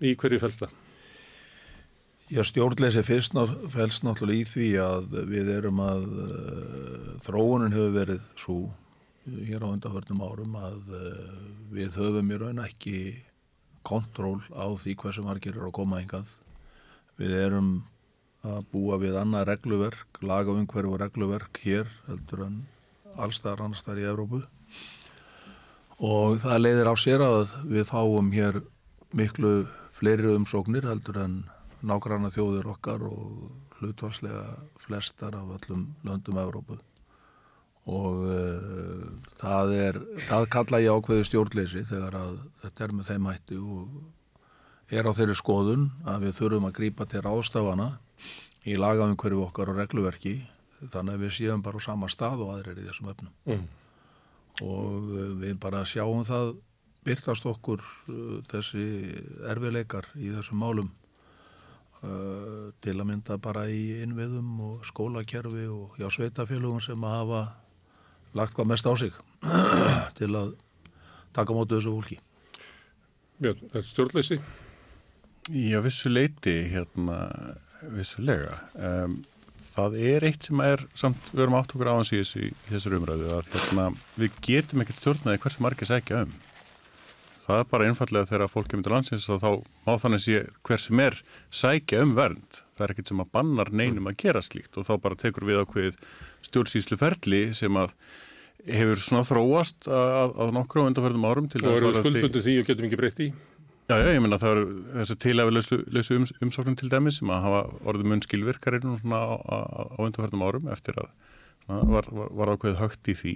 Í 0.00 0.14
hverju 0.18 0.40
fælst 0.40 0.64
það? 0.64 0.72
Já, 2.32 2.40
stjórnleysi 2.48 3.04
fyrst 3.06 3.36
fælst 3.70 4.06
náttúrulega 4.06 4.42
í 4.42 4.48
því 4.48 4.70
að 4.82 5.20
við 5.28 5.52
erum 5.58 5.82
að 5.84 6.08
uh, 6.24 7.12
þróunin 7.28 7.76
hefur 7.76 7.94
verið 8.00 8.24
svo 8.40 8.58
hér 9.26 9.66
á 9.66 9.68
undanförnum 9.68 10.22
árum 10.22 10.58
að 10.62 10.92
við 11.74 11.96
höfum 11.98 12.28
í 12.30 12.36
raun 12.38 12.60
ekki 12.62 12.98
kontról 13.86 14.40
á 14.52 14.66
því 14.74 14.96
hversu 15.02 15.24
margir 15.26 15.54
eru 15.54 15.70
að 15.70 15.76
koma 15.78 16.00
engað. 16.02 16.30
Við 17.16 17.36
erum 17.46 17.70
að 18.46 18.66
búa 18.72 18.98
við 19.02 19.16
annað 19.18 19.48
regluverk, 19.50 20.20
lagavungverð 20.22 20.92
og 20.92 21.00
regluverk 21.02 21.60
hér 21.64 21.90
heldur 22.06 22.46
en 22.46 22.60
allstaðar 23.16 23.64
annarstaðar 23.64 24.02
í 24.02 24.08
Evrópu 24.10 24.42
og 26.06 26.40
það 26.42 26.62
leiðir 26.62 26.90
á 26.92 26.94
sér 27.00 27.24
að 27.24 27.54
við 27.64 27.86
fáum 27.88 28.32
hér 28.34 28.60
miklu 29.16 29.52
fleiri 29.96 30.34
umsóknir 30.36 30.84
heldur 30.84 31.22
en 31.22 31.38
nágranna 31.86 32.28
þjóðir 32.34 32.68
okkar 32.74 33.06
og 33.08 33.78
hlutvarslega 33.78 34.58
flestar 34.82 35.36
af 35.38 35.56
öllum 35.56 35.88
löndum 36.04 36.42
Evrópu 36.42 36.78
og 37.86 38.24
uh, 38.26 39.06
það 39.38 39.72
er 39.78 39.98
það 40.26 40.48
kalla 40.50 40.82
ég 40.82 40.98
ákveði 40.98 41.28
stjórnleysi 41.28 41.84
þegar 41.86 42.18
að 42.18 42.36
þetta 42.64 42.84
er 42.84 42.94
með 42.98 43.10
þeim 43.12 43.28
hætti 43.30 43.58
og 43.62 44.96
er 44.96 45.06
á 45.06 45.12
þeirri 45.14 45.36
skoðun 45.38 45.86
að 46.06 46.26
við 46.26 46.36
þurfum 46.40 46.66
að 46.66 46.76
grýpa 46.80 47.06
til 47.10 47.22
rástafana 47.22 47.88
í 48.66 48.74
lagaðum 48.78 49.18
hverju 49.22 49.44
okkar 49.46 49.70
og 49.70 49.78
regluverki 49.78 50.36
þannig 50.90 51.14
að 51.14 51.22
við 51.22 51.34
séum 51.38 51.62
bara 51.62 51.78
á 51.78 51.86
sama 51.86 52.10
stað 52.10 52.42
og 52.42 52.54
aðrir 52.56 52.80
í 52.82 52.86
þessum 52.88 53.10
öfnum 53.12 53.34
mm. 53.46 53.66
og 54.66 55.10
uh, 55.14 55.28
við 55.44 55.58
bara 55.62 55.84
sjáum 55.86 56.26
það 56.26 56.56
byrtast 57.06 57.46
okkur 57.46 57.84
uh, 58.10 58.40
þessi 58.50 58.86
erfileikar 59.46 60.10
í 60.18 60.32
þessum 60.34 60.62
málum 60.62 60.94
til 62.84 62.92
að 62.92 63.06
mynda 63.08 63.38
bara 63.42 63.64
í 63.72 64.02
innviðum 64.04 64.58
og 64.62 64.82
skólakerfi 64.86 65.64
og 65.72 65.96
já 65.98 66.04
sveitafélugum 66.12 66.82
sem 66.84 67.06
að 67.08 67.14
hafa 67.16 67.40
lagt 68.36 68.56
hvað 68.56 68.70
mest 68.72 68.88
á 68.88 68.92
sig 69.00 69.16
til 70.18 70.30
að 70.36 70.54
taka 71.36 71.56
mótu 71.56 71.76
þessu 71.76 71.92
fólki. 71.96 72.18
Björn, 73.36 73.60
er 73.68 73.72
þetta 73.74 73.88
stjórnleysi? 73.90 74.40
Já, 75.52 75.78
vissu 75.84 76.10
leiti 76.10 76.54
hérna, 76.72 77.18
vissulega. 77.94 78.56
Um, 78.74 79.20
það 79.76 79.98
er 80.08 80.26
eitt 80.26 80.48
sem 80.48 80.62
er 80.64 80.82
samt, 80.96 81.30
við 81.34 81.44
erum 81.44 81.58
átt 81.58 81.74
okkur 81.76 81.92
á 81.92 81.98
hans 81.98 82.10
í 82.16 82.22
þessu, 82.24 82.96
umræðu 82.96 83.30
að 83.36 83.52
hérna, 83.52 83.90
við 84.16 84.40
getum 84.46 84.82
ekkert 84.82 85.02
stjórnaði 85.02 85.42
hversu 85.44 85.64
margir 85.64 85.90
segja 85.90 86.24
um. 86.24 86.34
Það 87.46 87.60
er 87.62 87.68
bara 87.70 87.86
einfallega 87.86 88.26
þegar 88.26 88.50
fólk 88.50 88.72
kemur 88.72 88.86
til 88.88 88.92
landsins 88.96 89.28
og 89.30 89.42
þá 89.44 89.50
má 89.86 89.92
þannig 90.02 90.22
sé 90.24 90.38
hver 90.66 90.82
sem 90.82 91.02
er 91.04 91.20
sækja 91.54 92.00
um 92.02 92.16
vernd. 92.16 92.62
Það 92.74 92.86
er 92.86 92.94
ekkert 92.94 93.12
sem 93.12 93.22
að 93.22 93.30
bannar 93.36 93.70
neinum 93.70 94.08
að 94.10 94.16
gera 94.24 94.42
slíkt 94.42 94.80
og 94.80 94.88
þá 94.88 94.96
bara 95.04 95.18
tekur 95.20 95.46
við 95.46 95.60
ákveðið 95.62 96.00
stjórnsýslu 96.48 96.98
ferli 96.98 97.42
sem 97.54 97.78
að 97.78 97.94
hefur 98.66 99.02
svona 99.02 99.26
þróast 99.26 99.86
að, 99.88 100.32
að 100.44 100.54
nokkru 100.56 100.82
á 100.82 100.88
undarförðum 100.90 101.28
árum 101.28 101.50
og 101.50 101.68
eru 101.72 101.92
skuldbundu 101.96 102.42
því 102.42 102.56
og 102.60 102.70
getum 102.70 102.88
ekki 102.88 102.98
breytt 103.00 103.22
í 103.22 103.30
Já, 103.86 104.00
já, 104.02 104.08
ég 104.16 104.18
menna 104.18 104.38
það 104.42 104.56
eru 104.56 104.62
þessi 104.96 105.14
tilæfilösu 105.22 106.16
ums, 106.18 106.32
umsóknum 106.42 106.74
til 106.74 106.88
dæmis 106.90 107.20
sem 107.20 107.30
að 107.30 107.44
hafa 107.44 107.60
orðið 107.86 108.08
mun 108.10 108.22
skilvirkarinn 108.24 108.96
svona 108.98 109.20
á, 109.22 109.34
á, 109.46 109.56
á 109.94 109.98
undarförðum 110.02 110.42
árum 110.42 110.66
eftir 110.74 110.98
að 110.98 111.12
svona, 111.62 111.84
var, 111.92 112.08
var, 112.10 112.32
var 112.34 112.50
ákveðið 112.56 112.80
högt 112.80 113.10
í 113.12 113.14
því. 113.20 113.34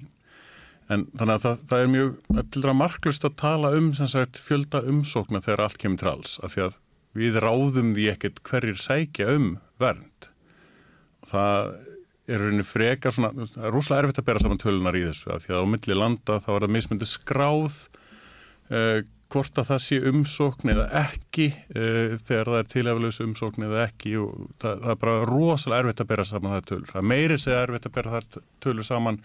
En 0.91 1.05
þannig 1.15 1.37
að 1.37 1.45
það, 1.45 1.63
það 1.71 1.85
er 1.85 1.93
mjög 1.93 2.17
til 2.41 2.65
dæra 2.65 2.75
marklust 2.81 3.29
að 3.29 3.37
tala 3.45 3.71
um 3.79 3.93
sagt, 3.95 4.43
fjölda 4.43 4.83
umsókna 4.91 5.43
þegar 5.45 5.63
allt 5.69 5.79
kemur 5.85 6.03
til 6.03 6.11
alls 6.11 6.35
af 6.43 6.57
því 6.57 6.65
að 6.67 6.81
við 7.21 7.39
ráðum 7.47 7.95
því 7.95 8.09
ekkert 8.17 8.43
hverjir 8.51 8.83
sækja 8.83 9.31
um 9.37 9.49
vernd. 9.79 10.31
Það 11.31 11.77
er 12.31 12.43
rauninni 12.45 12.67
frekar 12.67 13.15
svona, 13.15 13.47
það 13.47 13.65
er 13.69 13.75
rúslega 13.75 14.05
erfitt 14.05 14.21
að 14.23 14.29
bera 14.29 14.43
saman 14.43 14.61
tölunar 14.63 14.99
í 14.99 15.07
þessu 15.07 15.33
að 15.35 15.47
því 15.47 15.55
að 15.55 15.65
á 15.65 15.73
milli 15.75 15.97
landa 15.99 16.39
þá 16.43 16.51
er 16.55 16.65
það 16.65 16.75
mismundi 16.77 17.09
skráð 17.09 17.81
uh, 18.71 19.01
hvort 19.31 19.61
að 19.61 19.69
það 19.71 19.83
sé 19.85 19.99
umsókn 20.11 20.73
eða 20.73 20.87
ekki 21.05 21.49
uh, 21.53 22.17
þegar 22.19 22.51
það 22.51 22.59
er 22.59 22.69
tilheflaus 22.75 23.21
umsókn 23.25 23.67
eða 23.69 23.85
ekki 23.87 24.17
og 24.21 24.49
það, 24.63 24.85
það 24.85 24.93
er 24.95 25.01
bara 25.05 25.25
rosalega 25.31 25.85
erfitt 25.85 26.05
að 26.05 26.11
bera 26.13 26.29
saman 26.31 26.55
það 26.57 26.69
tölur. 26.73 26.93
Það 26.95 27.11
meiri 27.13 27.41
segja 27.41 27.65
erfitt 27.67 27.91
að 27.91 27.97
bera 27.99 28.15
það 28.17 28.41
tölur 28.65 28.89
saman 28.89 29.21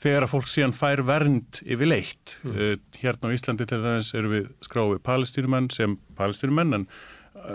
þegar 0.00 0.26
að 0.26 0.32
fólk 0.32 0.50
síðan 0.50 0.76
fær 0.76 1.04
vernd 1.08 1.62
yfir 1.64 1.90
leitt. 1.90 2.36
Mm. 2.44 2.58
Uh, 2.58 2.74
hérna 3.00 3.32
á 3.32 3.34
Íslandi 3.36 3.68
til 3.68 3.80
dæmis 3.84 4.12
eru 4.16 4.34
við 4.34 4.50
skráið 4.66 5.00
palestínumenn 5.08 5.70
sem 5.74 5.96
palestínumenn 6.20 6.80
en 6.80 6.90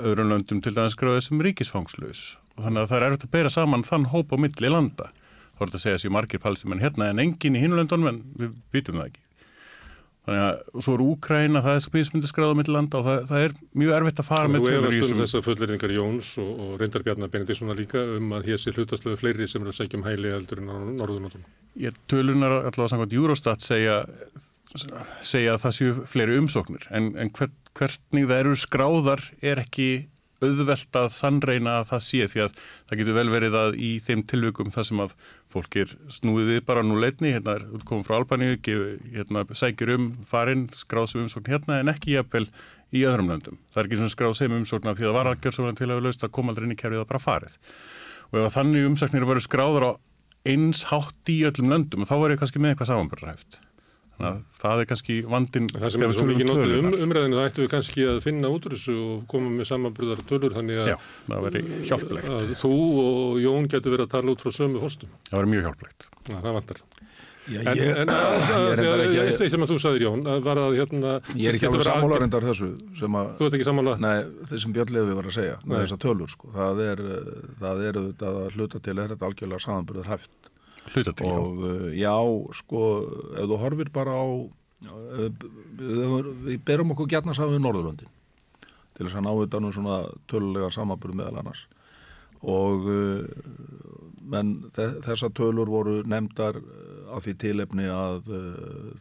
öðrum 0.01 0.33
löndum 0.33 0.63
til 0.65 0.73
dæmis 0.73 0.97
skráið 0.97 1.21
sem 1.27 1.45
ríkisfangslaus. 1.45 2.31
Þannig 2.55 2.81
að 2.81 2.89
það 2.91 2.97
er 2.97 3.07
erfitt 3.09 3.27
að 3.27 3.35
bera 3.35 3.51
saman 3.51 3.83
þann 3.83 4.09
hóp 4.13 4.31
á 4.31 4.37
milli 4.39 4.71
landa. 4.71 5.11
Það 5.55 5.61
voruð 5.63 5.77
að 5.77 5.85
segja 5.85 6.01
séu 6.03 6.11
margir 6.15 6.43
palestínumenn 6.43 6.83
hérna 6.83 7.11
en 7.11 7.21
engin 7.23 7.55
í 7.55 7.61
hinlöndunum 7.63 8.11
en 8.11 8.23
við 8.39 8.57
vitum 8.75 8.99
það 8.99 9.09
ekki. 9.09 9.21
Þannig 10.25 10.41
að 10.41 10.81
svo 10.81 10.93
er 10.95 11.01
Úkræna, 11.05 11.61
það 11.61 11.75
er 11.77 11.83
spísmyndi 11.85 12.29
skráða 12.31 12.55
mitt 12.57 12.69
landa 12.73 12.97
og 12.97 13.05
það, 13.05 13.19
það 13.29 13.43
er 13.45 13.51
mjög 13.77 13.91
erfitt 13.99 14.21
að 14.23 14.25
fara 14.31 14.47
Þú 14.47 14.53
með 14.55 14.63
tölur 14.65 14.73
í 14.73 14.79
efast 14.79 14.95
um 14.95 15.03
þessum. 15.05 15.19
þessar 15.21 15.43
fulleringar 15.45 15.93
Jóns 15.93 16.29
og, 16.41 16.49
og 16.65 16.71
reyndar 16.81 17.05
Bjarnar 17.05 17.31
Benediktssonar 17.35 17.77
líka 17.77 18.01
um 18.15 18.33
að 18.33 18.49
hér 18.49 18.63
sé 18.63 18.73
hlutastlegu 18.73 19.19
fleiri 19.21 19.47
sem 19.51 19.61
eru 19.61 19.69
að 19.69 19.77
sækja 19.77 19.99
um 19.99 20.07
hæli 20.07 20.31
heldur 20.33 20.63
en 20.63 20.71
á 20.73 20.77
Norðurlótum. 20.95 21.45
Ég 21.77 22.01
tölunar 22.09 22.57
allavega 22.63 22.89
samkvæmt 22.95 23.15
Eurostat 23.19 23.67
segja, 23.67 23.99
segja 25.21 25.53
að 25.53 25.61
það 25.67 25.77
séu 25.77 25.93
fleiri 26.09 26.41
umsóknir 26.41 26.89
en, 26.89 27.11
en 27.21 27.29
hver, 27.37 27.53
hvernig 27.77 28.25
það 28.25 28.41
eru 28.41 28.57
skráðar 28.65 29.25
er 29.45 29.61
ekki 29.61 29.89
auðvelt 30.45 30.99
að 30.99 31.09
sannreina 31.15 31.79
að 31.79 31.89
það 31.91 32.03
sé 32.05 32.29
því 32.31 32.43
að 32.45 32.55
það 32.61 33.01
getur 33.01 33.17
vel 33.17 33.27
verið 33.33 33.57
að 33.59 33.77
í 33.81 33.91
þeim 34.05 34.23
tilvikum 34.31 34.71
það 34.75 34.87
sem 34.89 35.03
að 35.03 35.15
fólk 35.51 35.77
er 35.81 35.93
snúið 36.17 36.51
við 36.53 36.63
bara 36.69 36.85
nú 36.85 36.99
leitni, 37.01 37.33
hérna 37.35 37.57
er 37.59 37.67
útkomum 37.75 38.05
frá 38.07 38.17
Albaníu, 38.19 38.55
hérna, 38.63 39.45
sækjur 39.51 39.95
um 39.97 40.07
farinn, 40.27 40.65
skráð 40.73 41.11
sem 41.11 41.25
umsókn 41.25 41.51
hérna 41.53 41.81
en 41.81 41.93
ekki 41.93 42.15
jafnvel 42.15 42.47
í 42.95 43.03
öðrum 43.07 43.33
löndum. 43.33 43.59
Það 43.73 43.81
er 43.81 43.89
ekki 43.89 44.01
svona 44.01 44.15
skráð 44.15 44.39
sem 44.39 44.57
umsókn 44.61 44.91
af 44.91 44.99
því 44.99 45.07
að 45.07 45.11
það 45.11 45.19
var 45.19 45.31
aðgjör 45.33 45.57
sem 45.57 45.77
til 45.79 45.89
að 45.89 45.95
við 45.97 46.07
laust 46.07 46.25
að 46.25 46.35
koma 46.37 46.53
aldrei 46.53 46.67
inn 46.69 46.75
í 46.75 46.79
kerfið 46.79 47.03
að 47.03 47.09
bara 47.11 47.23
farið. 47.25 47.59
Og 48.31 48.39
ef 48.39 48.45
að 48.45 48.55
þannig 48.55 48.89
umsóknir 48.89 49.29
voru 49.29 49.43
skráðar 49.43 49.87
á 49.89 49.91
eins 50.45 50.85
hátt 50.91 51.31
í 51.33 51.39
öllum 51.49 51.71
löndum 51.73 52.05
þá 52.05 52.15
var 52.21 52.35
ég 52.35 52.41
kannski 52.41 52.61
með 52.61 52.75
eitthvað 52.75 52.91
samanbörðarhæft. 52.93 53.64
Þannig 54.15 54.29
að 54.31 54.59
það 54.61 54.81
er 54.81 54.87
kannski 54.89 55.15
vandin 55.27 55.65
Það 55.73 55.89
sem 55.91 56.03
er 56.05 56.13
svo 56.15 56.25
mikið 56.29 56.47
notið 56.47 56.73
um 56.79 56.85
umræðinu 57.05 57.35
það 57.39 57.47
ættu 57.49 57.63
við 57.65 57.71
kannski 57.73 58.05
að 58.07 58.19
finna 58.23 58.51
út 58.53 58.67
úr 58.69 58.75
þessu 58.77 58.95
og 58.95 59.25
koma 59.31 59.51
með 59.51 59.67
samanbröðar 59.71 60.21
tölur 60.29 60.55
þannig 60.55 60.83
að, 60.85 60.91
Já, 60.93 60.97
það 61.27 61.47
að 62.31 62.53
þú 62.61 62.75
og 63.03 63.41
Jón 63.43 63.67
getur 63.71 63.95
verið 63.95 64.07
að 64.07 64.13
tala 64.15 64.31
út 64.31 64.45
frá 64.45 64.55
sömu 64.55 64.83
fórstum. 64.83 65.11
Það 65.27 65.41
veri 65.41 65.51
mjög 65.51 65.67
hjálplegt. 65.67 66.07
Ja, 66.29 66.37
það 66.39 66.55
vantar. 66.61 66.79
Já, 67.45 67.59
En, 67.61 67.77
ég, 67.77 67.91
en 68.01 68.09
að, 68.09 68.31
ég 68.41 68.79
að, 68.81 69.01
er 69.21 69.27
eitt 69.35 69.51
sem 69.53 69.61
að 69.61 69.69
þú 69.69 69.75
sagðir 69.83 70.05
Jón, 70.07 70.23
að 70.25 70.39
var 70.47 70.57
að 70.63 70.77
hérna... 70.79 71.11
ég 71.37 71.51
er 71.51 71.57
ekki 71.59 71.67
alveg 71.69 71.85
sammála 71.85 72.17
reyndar 72.23 72.47
þessu 72.47 72.69
sem 72.97 73.17
að, 73.19 73.27
Þú 73.37 73.45
ert 73.45 73.57
ekki 73.59 73.67
sammála? 73.67 73.93
nei, 74.01 74.15
þessum 74.49 74.73
Björn 74.73 74.95
Lefi 74.95 75.17
var 75.19 75.29
að 75.29 75.35
segja 75.35 75.59
með 75.61 75.75
Nei. 75.75 75.83
þessar 75.83 76.01
tölur, 76.07 76.31
sko, 76.33 76.49
það 76.55 76.81
er 76.87 77.03
uh, 77.05 77.29
það 77.61 77.83
er 77.85 77.99
auðvitað 78.01 78.41
að 78.41 78.57
hluta 78.57 78.81
til 78.81 78.97
er 79.05 79.13
Hluta 80.93 81.13
til 81.17 81.31
og 81.31 81.63
uh, 81.63 81.87
já, 81.95 82.13
sko 82.53 82.81
ef 83.39 83.47
þú 83.49 83.57
horfir 83.61 83.91
bara 83.93 84.13
á 84.13 84.25
uh, 84.25 85.29
við, 85.79 86.59
berum 86.65 86.93
okkur 86.93 87.09
gætna 87.09 87.33
við 87.33 87.63
Norðurlöndin 87.63 88.11
til 88.95 89.07
þess 89.07 89.17
að 89.19 89.25
ná 89.25 89.31
þetta 89.41 89.61
nú 89.61 89.71
svona 89.75 89.95
tölulega 90.31 90.69
samanbyrð 90.71 91.17
meðal 91.19 91.39
annars. 91.41 91.65
Og 92.45 92.85
uh, 92.87 93.25
menn 94.23 94.53
þessar 94.75 95.33
tölur 95.35 95.69
voru 95.69 95.97
nefndar 96.07 96.61
á 97.11 97.17
því 97.21 97.33
tilefni 97.41 97.89
að 97.91 98.29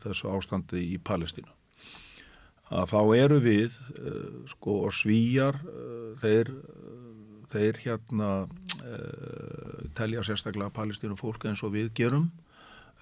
þessu 0.03 0.29
ástandi 0.35 0.83
í 0.93 0.99
Palestínu. 1.01 1.49
Að 2.75 2.91
þá 2.91 3.01
eru 3.17 3.39
við 3.45 3.79
sko 4.51 4.83
og 4.89 4.93
svíjar 4.97 5.57
þeir, 6.21 6.51
þeir 7.55 7.81
hérna 7.87 8.29
telja 9.95 10.25
sérstaklega 10.27 10.73
Palestínu 10.75 11.17
fólk 11.19 11.47
eins 11.49 11.63
og 11.65 11.75
við 11.77 11.93
gerum. 11.97 12.29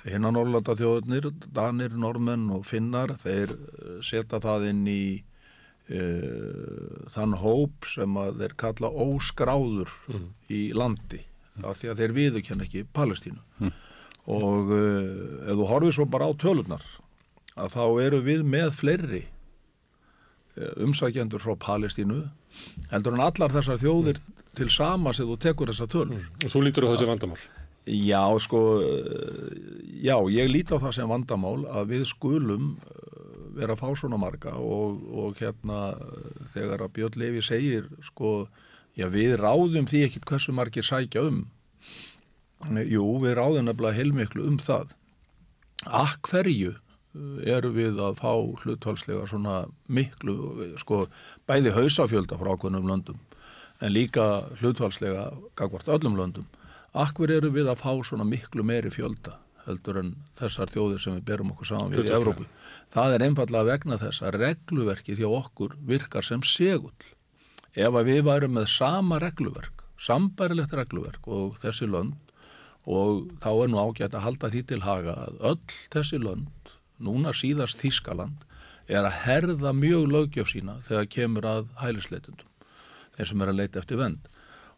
Hinnan 0.03 0.35
Norrlanda 0.35 0.75
þjóðurnir, 0.79 1.29
Danir, 1.55 1.93
Normenn 1.95 2.49
og 2.55 2.65
Finnar, 2.67 3.15
þeir 3.23 3.53
uh, 3.55 4.01
setja 4.03 4.41
það 4.43 4.67
inn 4.73 4.81
í 4.91 5.05
uh, 5.95 7.05
þann 7.15 7.37
hóp 7.39 7.87
sem 7.91 8.19
að 8.19 8.43
þeir 8.43 8.57
kalla 8.65 8.91
óskráður 8.91 9.93
í 10.51 10.65
landi 10.75 11.23
af 11.63 11.79
því 11.79 11.93
að 11.93 12.03
þeir 12.03 12.17
viðurkenna 12.19 12.67
ekki 12.67 12.87
Palestínu. 12.97 13.71
Og 14.33 14.75
uh, 14.75 15.47
ef 15.47 15.55
þú 15.61 15.71
horfið 15.71 15.97
svo 16.01 16.09
bara 16.11 16.27
á 16.27 16.33
tölurnar 16.35 16.89
að 17.55 17.77
þá 17.77 17.85
eru 18.03 18.23
við 18.25 18.45
með 18.49 18.75
fleiri 18.79 19.25
umsækjendur 20.83 21.41
frá 21.41 21.55
Palestínu 21.57 22.27
heldur 22.91 23.15
en 23.17 23.23
allar 23.25 23.53
þessar 23.55 23.79
þjóðir 23.81 24.19
til 24.57 24.71
sama 24.73 25.13
sem 25.17 25.29
þú 25.29 25.39
tekur 25.41 25.73
þessar 25.73 25.91
tölur 25.93 26.25
Og 26.45 26.53
þú 26.53 26.63
lítur 26.67 26.89
á 26.89 26.93
þessi 26.93 27.09
vandamál. 27.09 27.41
Já, 27.83 28.39
sko, 28.39 28.79
eh, 28.79 29.55
já, 30.07 30.15
ég 30.31 30.51
líti 30.51 30.71
á 30.71 30.79
það 30.79 30.93
sem 30.95 31.09
vandamál 31.09 31.65
að 31.67 31.89
við 31.97 32.05
skulum 32.07 32.77
eh, 32.79 33.57
vera 33.59 33.75
að 33.75 33.81
fá 33.83 33.89
svona 33.99 34.21
marga 34.23 34.55
og, 34.55 35.01
og 35.11 35.41
hérna 35.41 35.97
þegar 36.53 36.85
að 36.87 36.93
Björn 36.99 37.19
Levi 37.19 37.43
segir, 37.43 37.89
sko, 38.07 38.47
já, 38.95 39.09
við 39.11 39.35
ráðum 39.41 39.89
því 39.91 40.05
ekkit 40.07 40.29
hversu 40.31 40.55
margir 40.55 40.87
sækja 40.87 41.27
um. 41.27 41.43
Jú, 42.71 43.03
við 43.25 43.35
ráðum 43.41 43.67
nefnilega 43.67 43.99
heilmiklu 43.99 44.47
um 44.47 44.61
það. 44.63 44.95
Að 45.83 46.15
hverju 46.29 46.77
eh, 46.77 47.43
eru 47.57 47.75
við 47.75 47.99
að 47.99 48.23
fá 48.23 48.31
hlutvalslega 48.63 49.27
svona 49.27 49.65
miklu, 49.89 50.39
sko, 50.79 51.09
bæði 51.51 51.75
hausafjölda 51.75 52.39
frá 52.39 52.55
ákveðnum 52.55 52.87
löndum 52.87 53.19
en 53.83 53.93
líka 53.93 54.27
hlutvalslega 54.61 55.31
gagvart 55.59 55.91
öllum 55.91 56.17
löndum. 56.19 56.47
Akkur 56.95 57.33
eru 57.33 57.51
við 57.51 57.71
að 57.73 57.81
fá 57.83 57.93
svona 58.05 58.27
miklu 58.29 58.65
meiri 58.67 58.93
fjölda 58.93 59.39
heldur 59.67 60.01
en 60.01 60.13
þessar 60.39 60.71
þjóðir 60.73 61.03
sem 61.03 61.17
við 61.17 61.25
berum 61.31 61.53
okkur 61.55 61.71
saman 61.71 61.95
við 61.95 62.11
í. 62.11 62.15
Evrópu. 62.17 62.47
Það 62.93 63.17
er 63.17 63.25
einfallega 63.29 63.69
vegna 63.71 63.99
þess 64.01 64.25
að 64.27 64.39
regluverki 64.43 65.17
því 65.19 65.29
okkur 65.39 65.77
virkar 65.89 66.27
sem 66.27 66.43
segull. 66.47 67.07
Ef 67.73 67.95
að 67.95 68.11
við 68.11 68.27
værum 68.27 68.59
með 68.59 68.69
sama 68.75 69.21
regluverk, 69.23 69.87
sambærilegt 70.03 70.75
regluverk 70.77 71.29
og 71.31 71.57
þessi 71.63 71.89
lönd 71.89 72.19
og 72.83 73.29
þá 73.43 73.51
er 73.53 73.71
nú 73.71 73.79
ágætt 73.79 74.17
að 74.19 74.25
halda 74.27 74.51
því 74.53 74.63
til 74.69 74.81
haga 74.83 75.15
að 75.27 75.37
öll 75.53 75.77
þessi 75.95 76.19
lönd, 76.19 76.73
núna 76.99 77.33
síðast 77.37 77.79
Þískaland, 77.81 78.43
er 78.91 79.07
að 79.07 79.21
herða 79.23 79.73
mjög 79.77 80.09
lögjöf 80.11 80.51
sína 80.51 80.81
þegar 80.89 81.07
kemur 81.15 81.47
að 81.47 81.71
hælisleitundum, 81.79 82.49
þeir 83.23 83.31
sem 83.33 83.43
er 83.47 83.53
að 83.55 83.61
leita 83.63 83.81
eftir 83.83 84.01
vend 84.03 84.29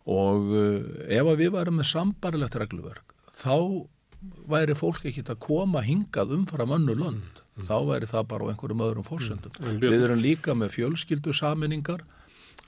og 0.04 0.50
uh, 0.52 0.78
ef 1.08 1.24
að 1.32 1.40
við 1.40 1.52
værum 1.56 1.78
með 1.80 1.88
sambarilegt 1.90 2.58
regluverk 2.60 3.14
þá 3.40 3.56
væri 4.48 4.74
fólk 4.76 5.04
ekkit 5.08 5.30
að 5.34 5.40
koma 5.44 5.80
hingað 5.84 6.30
umfram 6.38 6.70
önnu 6.78 6.94
lönd. 6.96 7.40
Þá 7.68 7.74
væri 7.86 8.06
það 8.08 8.22
bara 8.30 8.46
á 8.46 8.50
einhverjum 8.54 8.80
öðrum 8.86 9.04
fórsendum 9.06 9.52
En 9.60 9.76
Björn- 9.82 9.92
við 9.94 10.04
erum 10.06 10.22
líka 10.24 10.54
með 10.58 10.72
fjölskyldu 10.74 11.34
saminningar 11.36 12.00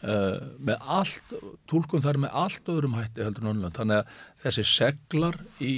uh, 0.04 0.36
með 0.62 0.84
allt 0.98 1.32
tólkun 1.72 2.04
þar 2.04 2.20
með 2.26 2.36
allt 2.44 2.68
öðrum 2.74 2.94
hætti 2.98 3.24
heldur 3.24 3.46
en 3.46 3.52
önnlönd 3.54 3.78
þannig 3.80 4.02
að 4.02 4.12
þessi 4.44 4.66
seglar 4.72 5.38
í 5.64 5.72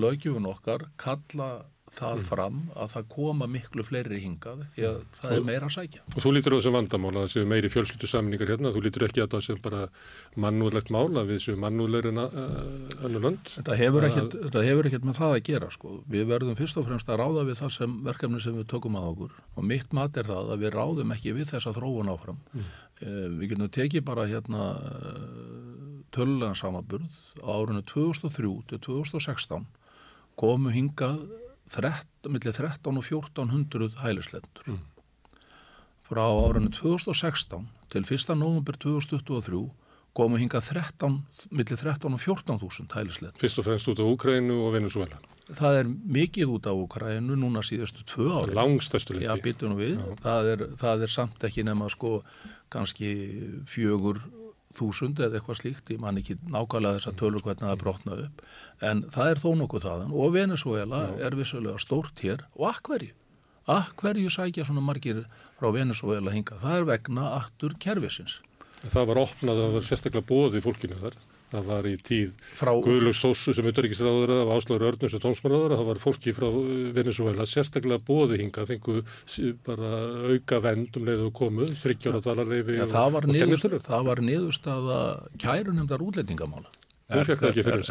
lögjöfun 0.00 0.48
okkar 0.52 0.86
kalla 1.02 1.50
það 1.94 2.22
fram 2.28 2.60
að 2.74 2.92
það 2.94 3.08
koma 3.14 3.48
miklu 3.50 3.84
fleiri 3.86 4.20
hingað 4.22 4.64
því 4.74 4.86
að 4.88 4.98
það 5.20 5.34
er 5.36 5.46
meira 5.48 5.68
að 5.68 5.74
sækja 5.76 6.02
Og 6.10 6.18
þú 6.24 6.32
lítur 6.36 6.54
á 6.54 6.58
þessu 6.58 6.72
vandamál 6.74 7.12
að 7.14 7.20
það 7.20 7.32
séu 7.34 7.48
meiri 7.50 7.70
fjölskyldu 7.72 8.10
samningar 8.10 8.52
hérna, 8.52 8.72
þú 8.74 8.84
lítur 8.84 9.06
ekki 9.08 9.24
á 9.24 9.32
það 9.34 9.44
sem 9.48 9.60
bara 9.64 9.82
mannúðlegt 10.44 10.92
mál 10.94 11.08
að 11.20 11.32
við 11.32 11.42
séum 11.46 11.62
mannúðlegri 11.64 12.12
en 12.14 12.22
annar 12.24 13.24
lönd. 13.26 13.52
Þetta 13.54 13.78
hefur, 13.80 14.88
ekkert 14.88 15.08
með 15.08 15.20
það 15.20 15.36
að 15.36 15.44
gera 15.48 15.70
sko. 15.74 15.98
Við 16.10 16.26
verðum 16.30 16.58
fyrst 16.58 16.80
og 16.80 16.88
fremst 16.88 17.10
að 17.10 17.20
ráða 17.22 17.46
við 17.50 17.60
það 17.62 17.74
sem 17.78 17.98
verkefni 18.08 18.42
sem 18.44 18.58
við 18.58 18.68
tökum 18.74 18.98
að 19.00 19.10
okkur 19.12 19.38
og 19.54 19.68
mitt 19.70 19.94
mat 19.96 20.18
er 20.20 20.28
það 20.30 20.54
að 20.54 20.64
við 20.64 20.74
ráðum 20.74 21.14
ekki 21.14 21.36
við 21.36 21.54
þessa 21.54 21.74
þróun 21.76 22.12
áfram. 22.14 22.40
Mm. 22.54 22.72
við 23.40 23.50
getum 23.50 23.70
tekið 23.74 24.04
bara 24.06 24.26
hérna 24.30 24.66
tölulegan 26.14 26.58
samaburð 26.58 27.10
á 27.42 27.50
árinu 27.50 27.82
2003 27.82 28.52
til 28.70 28.78
2016 28.86 29.66
komu 30.38 30.70
hingað 30.74 31.24
13, 31.24 31.53
millir 32.28 32.52
13 32.52 32.98
og 32.98 33.04
1400 33.04 34.02
hælislendur. 34.02 34.66
Mm. 34.66 34.80
Frá 36.04 36.24
árinu 36.24 36.70
2016 36.70 37.68
til 37.90 38.04
1. 38.04 38.36
november 38.36 38.76
2023 38.76 39.70
komu 40.14 40.38
hingað 40.38 40.68
13, 40.70 41.22
millir 41.50 41.76
13 41.80 42.12
og 42.14 42.20
14.000 42.20 42.94
hælislendur. 42.94 43.40
Fyrst 43.40 43.58
og 43.58 43.66
fremst 43.66 43.88
út 43.88 43.98
á 43.98 44.06
Úkrænu 44.06 44.60
og 44.66 44.74
Venezuela. 44.76 45.18
Það 45.44 45.78
er 45.80 45.88
mikið 45.90 46.52
út 46.54 46.68
á 46.70 46.72
Ukraínu 46.72 47.36
núna 47.36 47.60
síðustu 47.60 48.04
tvö 48.08 48.30
ári. 48.40 48.54
Langstæstu 48.56 49.18
Já, 49.18 49.34
leiti. 49.34 49.50
býtum 49.50 49.74
við. 49.76 49.98
Það 50.22 50.48
er, 50.52 50.62
það 50.80 51.02
er 51.04 51.12
samt 51.12 51.44
ekki 51.44 51.64
nema 51.66 51.90
sko 51.92 52.22
kannski 52.72 53.10
fjögur 53.68 54.22
þúsund 54.78 55.20
eða 55.22 55.38
eitthvað 55.38 55.60
slíkt, 55.60 55.90
ég 55.94 56.00
man 56.02 56.20
ekki 56.20 56.36
nákvæmlega 56.44 56.98
þess 56.98 57.10
að 57.10 57.18
tölur 57.22 57.44
hvernig 57.44 57.68
það 57.68 57.82
brotna 57.82 58.16
upp, 58.24 58.42
en 58.84 59.04
það 59.14 59.30
er 59.32 59.42
þó 59.42 59.50
nokkuð 59.60 59.86
þaðan 59.88 60.14
og 60.14 60.32
Venezuela 60.34 61.02
er 61.18 61.36
vissulega 61.38 61.82
stórt 61.82 62.24
hér 62.24 62.46
og 62.54 62.70
akkverju. 62.72 63.12
að 63.64 63.92
hverju 63.96 64.30
sækja 64.30 64.64
svona 64.68 64.82
margir 64.84 65.22
frá 65.56 65.70
Venezuela 65.72 66.32
hinga, 66.34 66.58
það 66.60 66.74
er 66.78 66.88
vegna 66.90 67.28
aftur 67.38 67.72
kerfisins. 67.80 68.40
Það 68.84 69.06
var 69.08 69.20
opnað, 69.22 69.60
það 69.62 69.76
var 69.78 69.86
sérstaklega 69.86 70.28
bóð 70.28 70.58
í 70.58 70.64
fólkinu 70.64 70.98
þar. 71.00 71.16
Það 71.54 71.66
var 71.70 71.86
í 71.86 71.94
tíð 72.02 72.30
Frá- 72.58 72.74
Guðlöks 72.82 73.20
Þóssu 73.22 73.54
sem 73.54 73.66
auðvitaðriksráður 73.68 74.32
af 74.40 74.48
Áslaugur 74.56 74.86
Örnus 74.90 75.14
og 75.14 75.22
tónsmáraður. 75.22 75.74
Það 75.78 75.88
var 75.90 76.00
fólki 76.02 76.34
frá 76.34 76.48
Venezuela 76.96 77.46
sérstaklega 77.46 78.02
bóði 78.08 78.40
hingað, 78.42 78.70
fengu 78.72 78.96
bara 79.68 79.90
auka 80.34 80.58
vend 80.64 80.96
um 80.98 81.04
leiðu 81.06 81.30
komu, 81.36 81.68
þryggjára 81.78 82.22
dvalarleifi 82.26 82.78
Ja, 82.80 82.88
og, 82.88 82.94
það, 82.96 83.12
var 83.18 83.28
kennitölur. 83.30 83.84
það 83.86 84.08
var 84.10 84.24
niðurstaða 84.30 84.98
kærunemdar 85.38 86.02
útlendingamála. 86.02 86.72
Það 87.04 87.20
Er- 87.20 87.20
er- 87.20 87.36
er- 87.36 87.38
er- 87.38 87.44
það 87.44 87.90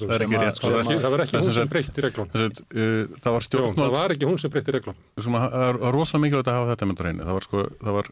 það 0.00 0.14
er 0.16 0.22
ekki 0.26 0.38
rétt, 0.42 0.56
sko. 0.58 0.66
Það 0.66 0.74
var 0.74 0.82
ekki- 0.82 1.00
það 1.00 1.10
var 1.14 1.20
ekki 1.22 1.30
Það 1.30 1.40
er 1.40 1.46
hún 1.46 1.54
sem 1.54 1.68
breytti 1.70 2.02
reglum. 2.02 2.28
Uh, 2.34 3.04
það 3.22 3.32
var 3.36 3.40
Jón, 3.40 3.74
það 3.78 3.90
var 3.94 4.10
ekki 4.10 4.26
hún 4.26 4.38
sem 4.40 4.50
breytti 4.50 4.72
reglum. 4.74 4.96
það 5.16 5.44
er- 5.46 5.78
það 5.78 5.88
er 5.88 5.94
rosalega 5.94 6.22
mikilvægt 6.26 6.50
að 6.50 6.58
hafa 6.58 6.74
þetta 6.74 6.88
með 6.90 7.00
reyni. 7.06 7.22
Það 7.22 7.34
var 7.38 7.44
sko, 7.46 7.58
það 7.80 7.92
var 8.00 8.06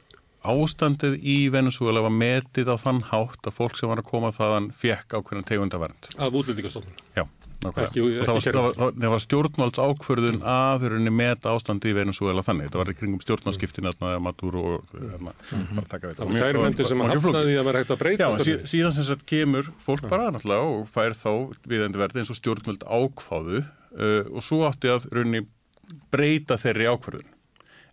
ástandið 0.47 1.19
í 1.19 1.39
Venezuela 1.53 2.05
var 2.05 2.15
metið 2.15 2.71
á 2.71 2.77
þann 2.79 3.03
hátt 3.11 3.49
að 3.49 3.57
fólk 3.57 3.79
sem 3.79 3.91
var 3.91 4.03
að 4.03 4.11
koma 4.13 4.31
þaðan 4.35 4.71
fekk 4.77 5.19
ákveðna 5.19 5.49
tegundavernd. 5.49 6.09
Af 6.15 6.37
útlendingastofnun. 6.39 6.95
Já, 7.17 7.25
nákvæmlega. 7.65 7.89
Ekki- 7.89 8.05
og 8.05 8.29
það 8.29 8.59
var, 8.79 8.93
var, 9.11 9.23
stjórnvalds 9.25 9.81
ákvörðun 9.83 10.39
að 10.47 10.85
þurfinni 10.85 11.13
meta 11.19 11.55
ástandið 11.57 11.91
í 11.91 11.97
Venezuela 11.99 12.45
þannig. 12.47 12.71
Það 12.71 12.83
var 12.83 12.93
í 12.93 12.97
kringum 13.01 13.25
stjórnarskiptin 13.25 13.91
að 13.91 14.05
Maduro 14.23 14.65
og 14.77 14.95
hérna, 14.95 15.35
bara 15.51 15.87
taka 15.91 16.13
þetta. 16.13 16.21
Það 16.21 16.31
var 16.31 16.47
kærumhendi 16.47 16.89
sem 16.93 17.03
hafnaði 17.09 17.57
að 17.59 17.71
vera 17.71 17.83
hægt 17.83 17.95
að 17.97 18.03
breyta 18.05 18.23
Já, 18.23 18.29
sí, 18.31 18.45
stefnunni. 18.45 18.73
síðan 18.75 18.95
sem 18.99 19.09
sagt 19.11 19.27
kemur 19.27 19.73
fólk 19.83 20.07
bara 20.09 20.31
náttúrulega 20.31 20.71
og 20.79 20.87
fær 20.93 21.19
þá 21.19 21.33
viðendi 21.67 21.99
verði 21.99 22.23
eins 22.23 22.31
og 22.31 22.39
stjórnvöld 22.39 22.87
ákváðu 22.87 23.65
uh, 23.65 24.23
og 24.31 24.47
svo 24.47 24.63
átti 24.71 24.95
að 24.95 25.11
raunni 25.11 25.43
breyta 26.13 26.57
þeirri 26.61 26.87
ákvörðun. 26.89 27.35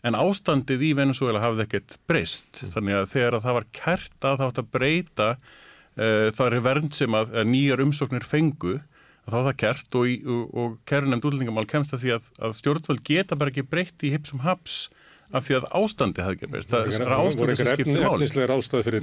En 0.05 0.13
ástandið 0.19 0.83
í 0.85 0.89
Venezuela 0.97 1.39
hafði 1.41 1.63
ekkert 1.65 1.95
breyst, 2.09 2.63
þannig 2.75 2.97
að 2.99 3.07
þegar 3.15 3.37
að 3.39 3.45
það 3.47 3.55
var 3.57 3.65
kert 3.79 4.27
að 4.29 4.35
það 4.41 4.49
átti 4.51 4.61
að 4.65 4.67
breyta 4.75 5.29
uh, 5.35 6.27
það 6.37 6.45
er 6.51 6.59
vernd 6.67 6.93
sem 6.97 7.15
að, 7.17 7.31
að 7.41 7.47
nýjar 7.53 7.81
umsóknir 7.85 8.27
fengu, 8.29 8.75
að 9.25 9.31
þá 9.33 9.37
var 9.39 9.47
það 9.49 9.57
kert 9.63 9.97
og, 9.97 10.05
í- 10.11 10.19
og, 10.29 10.43
og 10.61 10.75
kærunemd 10.91 11.25
útlendingamál 11.25 11.65
kemst 11.71 11.95
að 11.97 12.03
því 12.05 12.13
að, 12.19 12.27
að 12.45 12.53
stjórnvöld 12.59 13.01
geta 13.09 13.39
bara 13.41 13.49
ekki 13.55 13.65
breytt 13.71 14.05
í 14.05 14.11
hipsum 14.13 14.43
haps 14.45 14.75
af 15.35 15.47
því 15.47 15.55
að 15.57 15.65
ástandið 15.81 16.21
hafði 16.27 16.35
ekki 16.37 16.49
breyst. 16.53 16.69
Það 16.69 16.83
er 16.85 16.91
voru 17.09 17.15
ástandið 17.31 17.57
sem 17.57 17.65
skiptir 17.79 17.95
máli. 18.13 18.27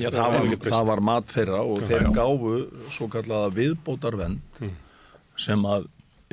Já, 0.06 0.10
það, 0.14 0.22
var, 0.22 0.46
það 0.62 0.76
það 0.76 0.86
var 0.92 1.02
mat 1.10 1.32
þeirra 1.34 1.62
og 1.72 1.82
þeir 1.90 2.06
gáfu 2.20 2.52
svo 2.94 3.08
kallaða 3.16 3.50
viðbótarvend 3.58 4.62
sem 5.48 5.66
að 5.66 5.88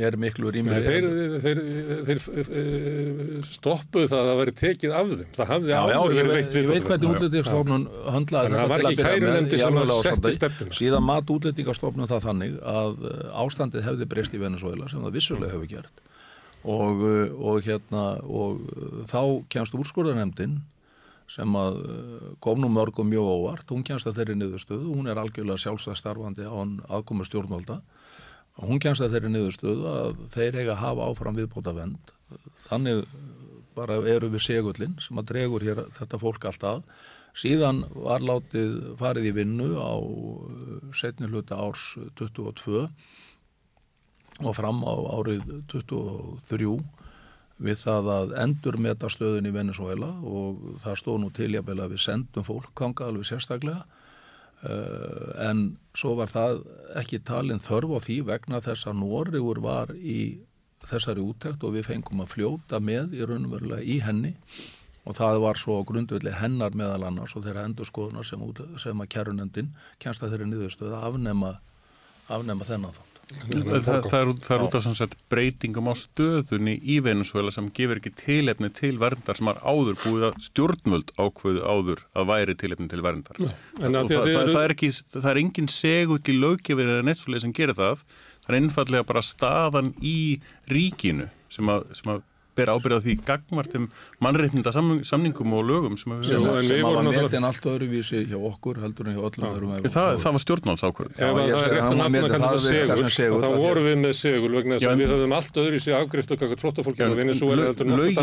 er 0.08 0.16
miklu. 0.20 0.52
Nei, 0.54 0.80
þeir, 0.86 1.06
þeir, 1.44 1.60
þeir, 2.08 2.22
þeir 2.50 3.48
stoppuðu 3.48 4.10
það 4.12 4.20
að 4.20 4.30
það 4.30 4.40
væri 4.40 4.54
tekið 4.60 4.96
af 5.00 5.12
þeim. 5.12 5.30
Það 5.36 5.52
hafði 5.52 5.76
áður 5.80 6.16
verið 6.18 6.32
veit, 6.34 6.40
veitt 6.40 6.58
ég 6.58 6.70
veit 6.70 6.88
hvernig 6.88 7.14
útlendingastofnun 7.14 7.86
höndlaði 8.16 8.54
það 8.56 8.74
var 8.74 8.86
ekki 8.90 8.96
í 8.96 9.62
sem 9.62 9.80
að 9.82 9.94
ástandi. 9.96 10.34
stefnuna. 10.38 10.78
Síðan 10.80 11.08
mat 11.10 11.34
útlendingastofnun 11.36 12.12
það 12.12 12.26
þannig 12.30 12.58
að 12.74 13.06
uh, 13.10 13.22
ástandið 13.44 13.88
hefði 13.90 14.10
breyst 14.14 14.36
í 14.36 14.42
Venezuela 14.42 14.90
sem 14.92 15.06
það 15.06 15.16
vissulega 15.20 15.54
hefur 15.56 15.72
gert 15.76 16.04
og, 16.64 17.06
uh, 17.06 17.38
og 17.54 17.64
hérna 17.68 18.04
og 18.26 18.60
uh, 18.66 19.00
þá 19.12 19.22
kemst 19.52 19.78
úrskurðarnemdin 19.80 20.60
sem 21.30 21.56
að 21.60 21.76
kom 22.42 22.58
nú 22.58 22.72
mörgum 22.74 23.06
mjög 23.06 23.28
óvart, 23.30 23.70
hún 23.70 23.84
kemst 23.86 24.08
að 24.10 24.16
þeirri 24.18 24.36
niðurstöðu, 24.40 24.88
hún 24.96 25.12
er 25.12 25.20
algjörlega 25.22 25.62
sjálfstæð 25.62 26.00
starfandi 26.00 26.48
á 26.50 26.54
hann 26.56 26.80
aðkomu 26.90 27.28
stjórnvalda 27.28 27.76
og 28.60 28.68
hún 28.68 28.82
kemst 28.84 29.04
að 29.04 29.16
þeirri 29.16 29.34
niðurstöðu 29.34 29.92
að 29.94 30.24
þeir 30.36 30.58
eiga 30.60 30.74
að 30.76 30.82
hafa 30.84 31.08
áfram 31.12 31.38
viðbóta 31.40 31.76
vend 31.78 32.12
þannig 32.68 33.06
bara 33.78 34.00
eru 34.12 34.30
við 34.34 34.46
segullin 34.46 34.98
sem 35.00 35.22
að 35.22 35.32
dregur 35.32 35.64
hér 35.64 35.86
þetta 35.96 36.20
fólk 36.20 36.50
alltaf 36.50 37.08
síðan 37.40 37.84
var 37.94 38.24
látið 38.26 38.76
farið 39.00 39.30
í 39.30 39.36
vinnu 39.38 39.70
á 39.80 39.94
uh, 39.96 40.92
setni 40.98 41.30
hluta 41.30 41.60
árs 41.62 41.94
22 42.20 42.88
og 44.40 44.56
fram 44.56 44.82
á 44.84 44.96
árið 45.20 45.46
23 45.72 46.74
við 47.60 47.80
það 47.82 48.10
að 48.16 48.36
endur 48.44 48.80
meta 48.80 49.10
stöðun 49.12 49.50
í 49.50 49.56
Venezuela 49.56 50.10
og 50.24 50.80
það 50.84 51.00
stóð 51.02 51.18
nú 51.24 51.32
til 51.36 51.50
jafnvel 51.54 51.80
að 51.84 51.96
við 51.96 52.06
sendum 52.06 52.48
fólk 52.48 52.72
kanga 52.78 53.10
alveg 53.10 53.28
sérstaklega 53.28 53.84
en 54.64 55.64
svo 55.96 56.16
var 56.20 56.32
það 56.32 56.62
ekki 57.00 57.22
talin 57.28 57.62
þörf 57.64 57.96
á 57.96 58.00
því 58.04 58.18
vegna 58.28 58.60
þess 58.64 58.90
að 58.90 59.00
Nóriður 59.00 59.62
var 59.64 59.94
í 59.96 60.20
þessari 60.90 61.24
úttekt 61.24 61.64
og 61.64 61.76
við 61.78 61.88
fengum 61.92 62.24
að 62.24 62.34
fljóta 62.34 62.80
með 62.84 63.16
í 63.16 63.24
raunverulega 63.28 63.84
í 63.84 64.00
henni 64.04 64.34
og 65.08 65.16
það 65.18 65.42
var 65.44 65.60
svo 65.60 65.80
grundvelli 65.88 66.34
hennar 66.36 66.76
meðal 66.78 67.08
annars 67.08 67.36
og 67.36 67.46
þeirra 67.46 67.66
endur 67.68 67.88
skoðunar 67.88 68.28
sem, 68.28 68.44
sem 68.82 69.04
að 69.04 69.12
kærunendin 69.16 69.72
kennst 70.02 70.24
að 70.24 70.36
þeirri 70.36 70.50
niðurstöðu 70.52 70.98
að 70.98 71.08
afnema, 71.10 71.54
afnema 72.28 72.68
þennan 72.68 72.98
þátt. 72.98 73.09
Það, 73.30 73.84
það, 73.86 74.16
er, 74.18 74.30
út- 74.32 74.40
það 74.42 74.54
er 74.56 74.64
út 74.66 74.76
af 74.80 74.86
sagt, 74.98 75.12
breytingum 75.30 75.90
á 75.90 75.94
stöðunni 76.02 76.74
í 76.82 76.96
Venezuela 77.06 77.52
sem 77.54 77.68
gefur 77.78 78.00
ekki 78.02 78.12
tilefni 78.18 78.72
til 78.74 78.96
verndar 79.02 79.38
sem 79.38 79.46
var 79.52 79.60
áður 79.62 80.00
búið 80.02 80.26
að 80.32 80.40
stjórnvöld 80.48 81.14
ákveðu 81.22 81.62
áður 81.62 82.02
að 82.18 82.30
væri 82.32 82.56
tilefni 82.58 82.90
til 82.90 83.04
verndar. 83.06 83.38
Og 83.38 83.54
það, 83.78 84.00
eru- 84.18 84.54
það, 84.56 84.64
er 84.64 84.74
ekki, 84.74 84.90
það 85.14 85.30
er 85.34 85.42
engin 85.44 85.70
segull 85.70 86.24
í 86.26 86.38
löggefið 86.42 86.92
eða 86.96 87.06
neitt 87.06 87.22
sem 87.46 87.54
gerir 87.54 87.78
það. 87.78 88.02
Það 88.46 88.56
er 88.56 88.60
einfallega 88.64 89.06
bara 89.14 89.22
staðan 89.30 89.94
í 90.02 90.18
ríkinu 90.74 91.30
sem 91.54 91.70
að, 91.70 91.86
sem 92.00 92.16
að 92.16 92.26
bera 92.60 92.76
ábyrða 92.78 93.00
því 93.06 93.16
gagmartum 93.30 93.88
mannreitninda 94.24 94.72
samningum 94.76 95.54
og 95.58 95.64
lögum 95.70 95.98
sem 96.00 96.16
Sem- 96.24 96.40
sem 96.40 96.82
vorum 96.84 96.96
var 96.96 97.04
náttúrulega- 97.04 97.28
metin 97.30 97.48
allt 97.50 97.68
öðruvísi 97.74 98.24
hjá 98.30 98.38
okkur 98.52 98.82
heldur 98.84 99.08
en 99.10 99.16
hjá 99.18 99.24
öllum 99.30 99.50
öðrum 99.50 99.72
það, 99.90 100.10
það 100.24 100.34
var 100.34 100.44
ég 101.50 101.54
það 101.54 101.60
er 101.60 101.64
segi, 101.64 101.76
rétt 101.76 101.88
hann 101.90 101.94
að 101.94 101.98
var 102.00 102.10
nafna 102.10 102.30
kannski 102.30 103.14
segul, 103.20 103.36
og 103.36 103.42
þá 103.44 103.48
það 103.50 103.58
vorum 103.64 103.86
við 103.90 103.98
með 104.04 104.14
segur 104.20 104.56
vegna 104.60 104.76
þess 104.80 104.90
að 104.90 105.00
við 105.00 105.14
höfum 105.14 105.36
allt 105.40 105.60
öðru 105.64 105.76
í 105.80 105.84
sig 105.86 105.94
afgriðst 106.00 106.32
og 106.34 106.38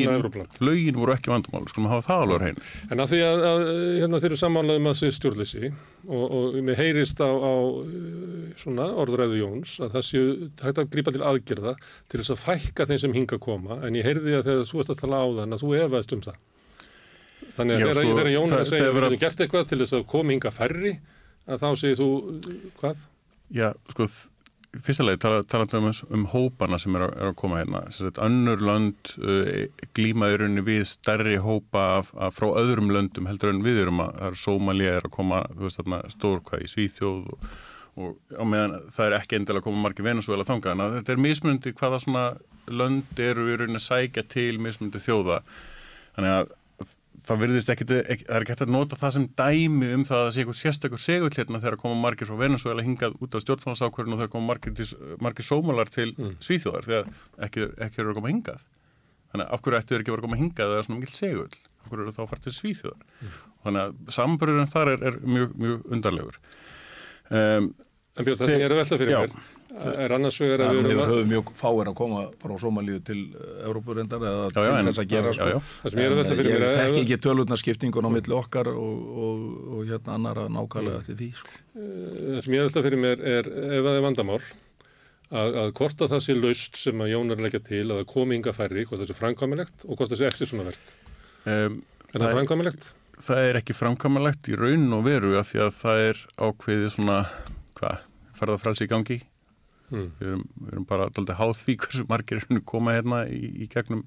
annað 0.01 0.17
Evrópland. 0.21 0.61
lögin 0.67 0.97
voru 1.01 1.13
ekki 1.17 1.31
vandumál, 1.33 1.65
skulum 1.71 1.89
hafa 1.91 2.07
það 2.07 2.23
alveg 2.27 2.37
á 2.37 2.43
hreinu. 2.47 2.61
En 2.91 2.99
að 2.99 3.09
því 3.13 3.21
að, 3.27 3.45
að 3.47 3.61
hérna 4.01 4.21
þeir 4.21 4.31
eru 4.31 4.41
samanlega 4.43 4.81
að 4.91 4.99
séu 5.01 5.13
stjórnleysi 5.17 5.73
og, 6.07 6.25
og 6.37 6.55
mér 6.67 6.77
heyrist 6.81 7.19
á, 7.23 7.31
svona 8.61 8.87
orðræðu 9.03 9.37
Jóns 9.41 9.77
að 9.85 9.93
það 9.97 10.05
séu 10.09 10.25
hægt 10.63 10.79
að 10.83 10.91
grípa 10.93 11.13
til 11.15 11.23
aðgerða 11.27 11.75
til 12.11 12.21
þess 12.21 12.33
að 12.35 12.43
fækka 12.47 12.87
þeim 12.91 13.01
sem 13.03 13.13
hinga 13.17 13.39
koma 13.43 13.79
en 13.87 13.95
ég 13.99 14.05
heyrði 14.07 14.26
að 14.35 14.47
þegar 14.49 14.69
þú 14.71 14.81
ert 14.83 14.93
að 14.93 15.01
tala 15.03 15.17
á 15.23 15.27
þann 15.39 15.57
að 15.57 15.63
þú 15.63 15.75
efaðist 15.81 16.15
um 16.17 16.23
það. 16.27 16.39
Þannig 17.57 17.75
að 17.75 17.83
þegar, 17.83 17.99
sko, 17.99 18.17
þegar 18.17 18.33
Jón 18.33 18.47
er 18.47 18.57
það- 18.57 18.65
að 18.67 18.87
við 18.87 19.05
hefum 19.05 19.21
gert 19.21 19.41
eitthvað 19.41 19.69
til 19.69 19.79
þess 19.79 19.93
að 19.93 20.07
koma 20.07 20.33
hinga 20.33 20.51
færri 20.53 20.95
að 21.47 21.61
þá 21.63 21.69
segir 21.77 22.01
þú, 22.01 22.09
hvað? 22.81 22.97
Já, 23.55 23.69
sko, 23.93 24.09
leið 25.07 25.21
tala, 25.23 25.43
talandi 25.45 25.77
um, 25.79 25.93
um 26.11 26.27
hópana 26.27 26.79
sem 26.79 26.95
er 26.97 27.07
að, 27.07 27.15
er 27.17 27.31
að 27.31 27.37
koma 27.37 27.61
hérna. 27.63 27.85
Sagt, 27.95 28.19
önnur 28.19 28.61
lönd 28.61 29.15
uh, 29.23 29.67
glímaðurinn 29.95 30.65
við 30.67 30.85
stærri 30.91 31.39
hópa 31.41 31.85
af, 32.01 32.11
af 32.19 32.37
frá 32.37 32.51
öðrum 32.59 32.91
löndum 32.93 33.27
heldur 33.31 33.55
en 33.55 33.63
við 33.65 33.85
erum 33.87 34.03
að, 34.05 34.19
það 34.19 34.37
er 34.91 35.07
að 35.07 35.15
koma, 35.17 35.45
þú 35.55 35.69
veist 35.69 35.81
þarna, 35.81 36.03
stór 36.13 36.43
hvað 36.43 36.67
í 36.67 36.71
Svíþjóð 36.75 37.33
og, 37.33 37.49
og 37.97 38.37
á 38.37 38.45
meðan 38.45 38.77
það 38.93 39.07
er 39.07 39.17
ekki 39.21 39.39
endilega 39.39 39.65
koma 39.65 39.87
margir 39.87 40.05
Venezuela 40.05 40.45
þangað, 40.45 40.77
en 40.77 40.99
þetta 40.99 41.15
er 41.15 41.25
mismundi 41.25 41.73
hvaða 41.77 42.03
svona 42.05 42.27
lönd 42.67 43.23
eru 43.23 43.49
í 43.49 43.57
rauninni 43.57 43.81
að 43.81 43.87
sækja 43.87 44.27
til 44.29 44.59
mismundi 44.61 45.01
þjóða. 45.01 45.41
Þannig 46.17 46.35
að 46.35 46.55
það 47.27 47.43
virðist 47.43 47.71
ekki, 47.73 47.87
ekki, 47.97 48.27
það 48.27 48.37
er 48.37 48.45
ekki 48.45 48.53
hægt 48.53 48.65
að 48.67 48.73
nota 48.75 48.99
það 49.01 49.15
sem 49.17 49.27
dæmi 49.39 49.89
um 49.97 50.05
það 50.07 50.19
að 50.19 50.27
það 50.27 50.33
sé 50.35 50.43
eitthvað 50.43 50.59
sérstakur 50.61 51.03
segull 51.03 51.33
hérna 51.33 51.61
þegar 51.63 51.79
koma 51.81 51.99
margir 52.03 52.29
frá 52.29 52.37
Venezuela 52.41 52.85
hingað 52.85 53.17
út 53.25 53.37
af 53.37 53.45
stjórnfélagsákvörðinu 53.45 54.17
og 54.17 54.21
þegar 54.23 54.33
koma 54.35 54.51
margir, 54.53 54.93
margir 55.25 55.49
sómalar 55.49 55.93
til 55.93 56.11
Svíþjóðar 56.45 56.89
þegar 56.91 57.09
ekki, 57.49 57.71
ekki 57.87 58.03
eru 58.03 58.13
að 58.13 58.21
koma 58.21 58.33
hingað. 58.33 58.67
Þannig 59.33 59.49
að 59.57 59.65
hverju 59.65 59.81
ættu 59.81 59.95
þeir 59.95 60.05
ekki 60.05 60.15
að 60.15 60.27
koma 60.27 60.41
hingað 60.43 60.75
eða 60.75 60.87
svona 60.87 61.01
mikil 61.01 61.17
segull? 61.17 61.59
Hverju 61.87 62.05
eru 62.05 62.17
þá 62.17 62.23
að 62.27 62.31
fara 62.35 62.45
til 62.45 62.57
Svíþjóðar? 62.59 63.33
Þannig 63.65 63.83
að 63.87 64.15
samburðurinn 64.19 64.73
þar 64.75 64.93
er, 64.93 65.07
er 65.11 65.19
mjög, 65.25 65.57
mjög 65.65 65.91
undarlegur. 65.97 66.41
Um, 67.27 67.73
En 68.17 68.25
Björn, 68.25 68.39
það 68.41 68.49
sem 68.49 68.61
ég 68.61 68.65
er 68.67 68.73
að 68.75 68.81
velta 68.81 68.99
fyrir 69.03 69.17
mér 69.17 69.33
er 70.01 70.13
annars 70.17 70.37
vegar 70.41 70.63
að 70.65 70.79
við 70.87 71.01
að, 71.03 71.11
höfum 71.11 71.27
mjög 71.29 71.49
fáir 71.59 71.89
að 71.91 71.95
koma 71.99 72.21
frá 72.41 72.53
Somalíu 72.63 73.01
til 73.05 73.19
Európurendar 73.67 74.23
eða 74.25 74.47
Já, 74.47 74.53
til 74.57 74.87
þess 74.87 75.01
að 75.03 75.11
gera 75.11 75.33
já. 75.37 75.59
það 75.61 75.91
sem 75.93 76.01
ég 76.01 76.07
er 76.07 76.15
að 76.15 76.21
velta 76.23 76.33
En, 76.33 76.39
fyrir 76.39 76.49
Ég 76.49 76.57
mér 76.57 76.65
er 76.71 76.79
þekki 76.81 77.03
ekki 77.03 77.19
tölvutnarskiptingun 77.27 78.09
á 78.09 78.11
milli 78.15 78.37
okkar 78.39 78.71
og, 78.73 79.03
og, 79.27 79.43
og 79.77 79.83
hérna 79.91 80.15
annara 80.17 80.47
nákvæmlega 80.49 81.03
eftir 81.03 81.19
því 81.21 81.29
sko. 81.43 81.53
það 81.77 82.41
sem 82.47 82.57
ég 82.57 82.63
er 82.63 82.65
að 82.65 82.71
velta 82.71 82.85
fyrir 82.87 83.03
mér 83.05 83.27
er 83.35 83.51
ef 83.53 83.85
það 83.85 83.99
er 84.01 84.07
vandamál 84.07 84.41
að, 84.41 85.59
að 85.61 85.71
hvort 85.77 86.07
að 86.07 86.13
það 86.15 86.25
sé 86.25 86.39
laust 86.41 86.81
sem 86.81 87.05
að 87.05 87.13
Jón 87.13 87.35
að 87.37 87.45
leggja 87.45 87.63
til 87.69 87.83
að 87.91 87.97
það 88.01 88.09
komi 88.15 88.39
ynga 88.41 88.57
færri, 88.57 88.87
hvort 88.89 89.03
það 89.03 89.11
sé 89.13 89.19
framkvæmilegt 89.21 89.85
og 89.91 89.99
hvort 90.01 90.13
það 90.15 90.23
sé 90.23 90.31
eftir 90.31 90.51
svona 90.55 90.69
verðt. 90.71 90.95
um, 91.45 91.81
Er 92.15 92.23
það 92.23 92.37
framkvæmilegt? 92.39 92.89
það 93.27 93.47
er 93.51 93.59
ekki 93.61 93.75
framkvæmalegt 93.77 94.49
í 94.53 94.57
raun 94.61 94.89
og 94.93 95.05
veru 95.09 95.37
af 95.41 95.49
því 95.51 95.63
að 95.67 95.73
það 95.83 96.03
er 96.07 96.19
ákveðið 96.47 96.91
svona, 96.97 97.19
hvað, 97.81 98.03
ferðarfrælsi 98.39 98.87
í 98.87 98.93
gangi 98.93 99.19
Mm. 99.87 100.09
við, 100.19 100.27
erum, 100.33 100.43
við 100.59 100.73
erum 100.73 100.85
bara 100.89 101.05
daldið 101.15 101.37
háð 101.39 101.53
því 101.61 101.75
hversu 101.85 102.05
margir 102.11 102.41
er 102.43 102.63
koma 102.67 102.97
hérna 102.97 103.21
í, 103.31 103.43
í 103.63 103.69
gegnum 103.71 104.03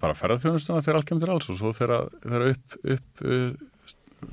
bara 0.00 0.16
ferðarþjónustuna 0.16 0.80
þegar 0.80 0.98
allt 0.98 1.08
kemur 1.10 1.24
til 1.24 1.32
alls 1.34 1.50
og 1.52 1.58
svo 1.58 1.72
þegar, 1.76 2.06
upp, 2.48 2.76
upp 2.94 3.24
uh, 3.28 3.52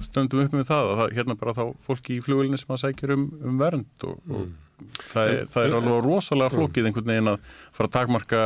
stöndum 0.07 0.45
upp 0.45 0.55
með 0.55 0.69
það 0.71 0.87
að 0.87 1.01
það, 1.01 1.13
hérna 1.19 1.37
bara 1.41 1.55
þá 1.57 1.63
fólki 1.83 2.15
í 2.15 2.23
flugulinu 2.23 2.59
sem 2.61 2.71
að 2.71 2.83
sækja 2.85 3.11
um, 3.17 3.27
um 3.43 3.59
vernd 3.59 4.07
og, 4.07 4.17
og 4.31 4.49
það, 5.11 5.33
er, 5.35 5.45
það 5.51 5.67
er 5.67 5.77
alveg 5.81 6.01
rosalega 6.07 6.55
flókið 6.55 6.89
einhvern 6.89 7.11
veginn 7.13 7.33
að 7.33 7.53
fara 7.75 7.91
að 7.91 7.95
takmarka 7.99 8.43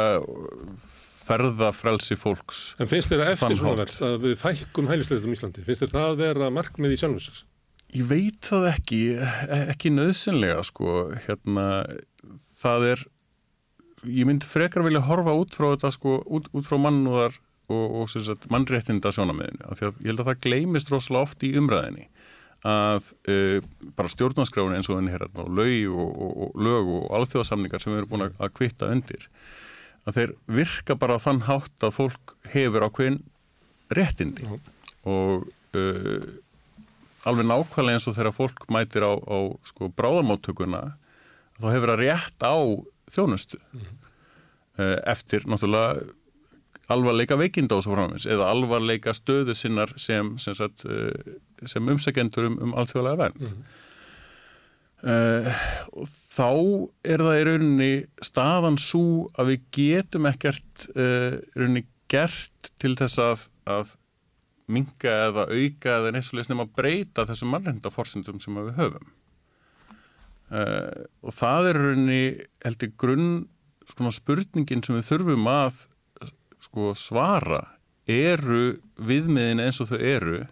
ferðafrelsi 1.25 2.17
fólks 2.17 2.63
En 2.81 2.89
finnst 2.89 3.13
þér 3.13 3.27
að 3.27 3.35
eftir 3.35 3.59
svona 3.61 3.79
verð 3.83 4.01
að 4.09 4.17
við 4.25 4.39
fækkum 4.41 4.89
hælisleitum 4.89 5.29
í 5.29 5.37
Íslandi? 5.37 5.65
Finnst 5.69 5.85
þér 5.85 5.93
það 5.93 6.09
að 6.09 6.23
vera 6.25 6.49
markmið 6.53 6.97
í 6.97 6.99
sjálfum 7.01 7.23
sér? 7.29 7.45
Ég 7.93 8.07
veit 8.09 8.39
það 8.43 8.69
ekki, 8.73 9.01
e- 9.21 9.65
ekki 9.71 9.91
nöðsynlega 9.93 10.63
sko, 10.67 10.95
hérna, 11.27 11.67
það 12.59 12.87
er, 12.93 13.03
ég 14.09 14.27
myndi 14.27 14.49
frekar 14.49 14.83
vilja 14.85 15.03
horfa 15.05 15.35
út 15.37 15.53
frá 15.55 15.69
þetta 15.73 15.93
sko, 15.95 16.17
út, 16.25 16.49
út 16.51 16.67
frá 16.67 16.79
mannúðar 16.81 17.37
og, 17.71 17.85
og 18.01 18.09
sagt, 18.11 18.49
mannréttinda 18.51 19.13
sjónamiðinu, 19.15 19.63
af 19.69 19.79
því 19.79 19.87
að 19.87 20.01
ég 20.01 20.09
held 20.11 20.23
að 20.23 20.31
það 20.31 20.43
gleymist 20.47 20.91
rosalega 20.91 21.29
oft 21.29 21.45
í 21.45 21.53
umræðinni 21.59 22.09
að 22.65 23.11
uh, 23.29 23.59
bara 23.97 24.09
stjórnarskráin 24.09 24.77
eins 24.77 24.89
og 24.89 24.97
henni 24.99 25.13
hérna 25.13 25.43
og 25.43 25.51
lög 25.53 25.91
og, 25.91 26.09
og, 26.09 26.31
og 26.45 26.63
lög 26.65 26.89
og 26.95 27.11
alþjóðasamningar 27.19 27.83
sem 27.83 27.93
við 27.93 28.01
erum 28.01 28.13
búin 28.13 28.25
að, 28.25 28.53
kvitta 28.57 28.89
undir 28.93 29.27
að 30.05 30.17
þeir 30.17 30.33
virka 30.59 30.97
bara 30.97 31.17
á 31.17 31.19
þann 31.21 31.43
hátt 31.45 31.85
að 31.85 31.95
fólk 31.99 32.35
hefur 32.53 32.87
ákveðin 32.87 33.19
réttindi 33.93 34.47
Já. 34.47 34.55
og 35.05 35.45
uh, 35.77 36.25
alveg 37.29 37.47
nákvæmlega 37.49 37.99
eins 37.99 38.07
og 38.09 38.17
þegar 38.17 38.35
fólk 38.35 38.67
mætir 38.73 39.05
á, 39.05 39.13
á 39.17 39.37
sko, 39.67 39.89
bráðamáttökuna 39.95 40.83
þá 41.59 41.67
hefur 41.71 41.93
það 41.93 42.03
rétt 42.03 42.45
á 42.45 42.55
þjónustu. 43.15 43.59
Uh, 44.75 44.97
eftir 45.07 45.45
náttúrulega 45.47 46.03
alvarleika 46.91 47.37
veikinda 47.39 47.77
og 47.77 47.85
svo 47.85 47.95
framins 47.95 48.27
eða 48.29 48.49
alvarleika 48.51 49.13
stöðu 49.15 49.55
sinnar 49.57 49.93
sem, 50.01 50.35
sem, 50.41 50.55
sagt, 50.57 50.83
uh, 50.85 51.09
sem 51.65 51.87
umsækjendur 51.95 52.49
um, 52.49 52.59
um 52.67 52.75
alþjóðlega 52.77 53.21
vernd. 53.23 53.55
Uh, 55.05 55.49
og 55.93 56.09
þá 56.09 56.49
er 57.05 57.21
það 57.21 57.39
í 57.39 57.43
rauninni 57.49 57.91
staðan 58.25 58.79
svo 58.81 59.27
að 59.37 59.53
við 59.53 59.67
getum 59.77 60.29
ekkert 60.29 60.87
uh, 60.95 61.37
rauninni 61.55 61.85
gert 62.11 62.71
til 62.81 62.93
þess 62.97 63.21
að, 63.21 63.45
að 63.69 63.95
minga 64.71 65.13
eða 65.29 65.45
auka 65.51 65.97
eða 65.99 66.13
neitt 66.15 66.27
svo 66.27 66.39
leysnum 66.39 66.63
að 66.63 66.73
breyta 66.77 67.27
þessum 67.29 67.53
mannreyndaforsendum 67.53 68.41
sem 68.43 68.57
við 68.61 68.79
höfum. 68.79 69.11
Uh, 70.45 71.05
og 71.25 71.33
það 71.33 71.69
er 71.69 71.77
í 71.77 71.83
rauninni 71.83 72.23
heldur 72.65 72.91
grunn 73.01 73.29
sko, 73.89 74.11
spurningin 74.13 74.83
sem 74.85 74.97
við 74.99 75.07
þurfum 75.09 75.47
að 75.49 75.79
sko, 76.65 76.91
svara 76.97 77.63
eru 78.09 78.75
viðmiðin 79.01 79.63
eins 79.63 79.81
og 79.81 79.89
þau 79.89 79.99
eru 80.01 80.43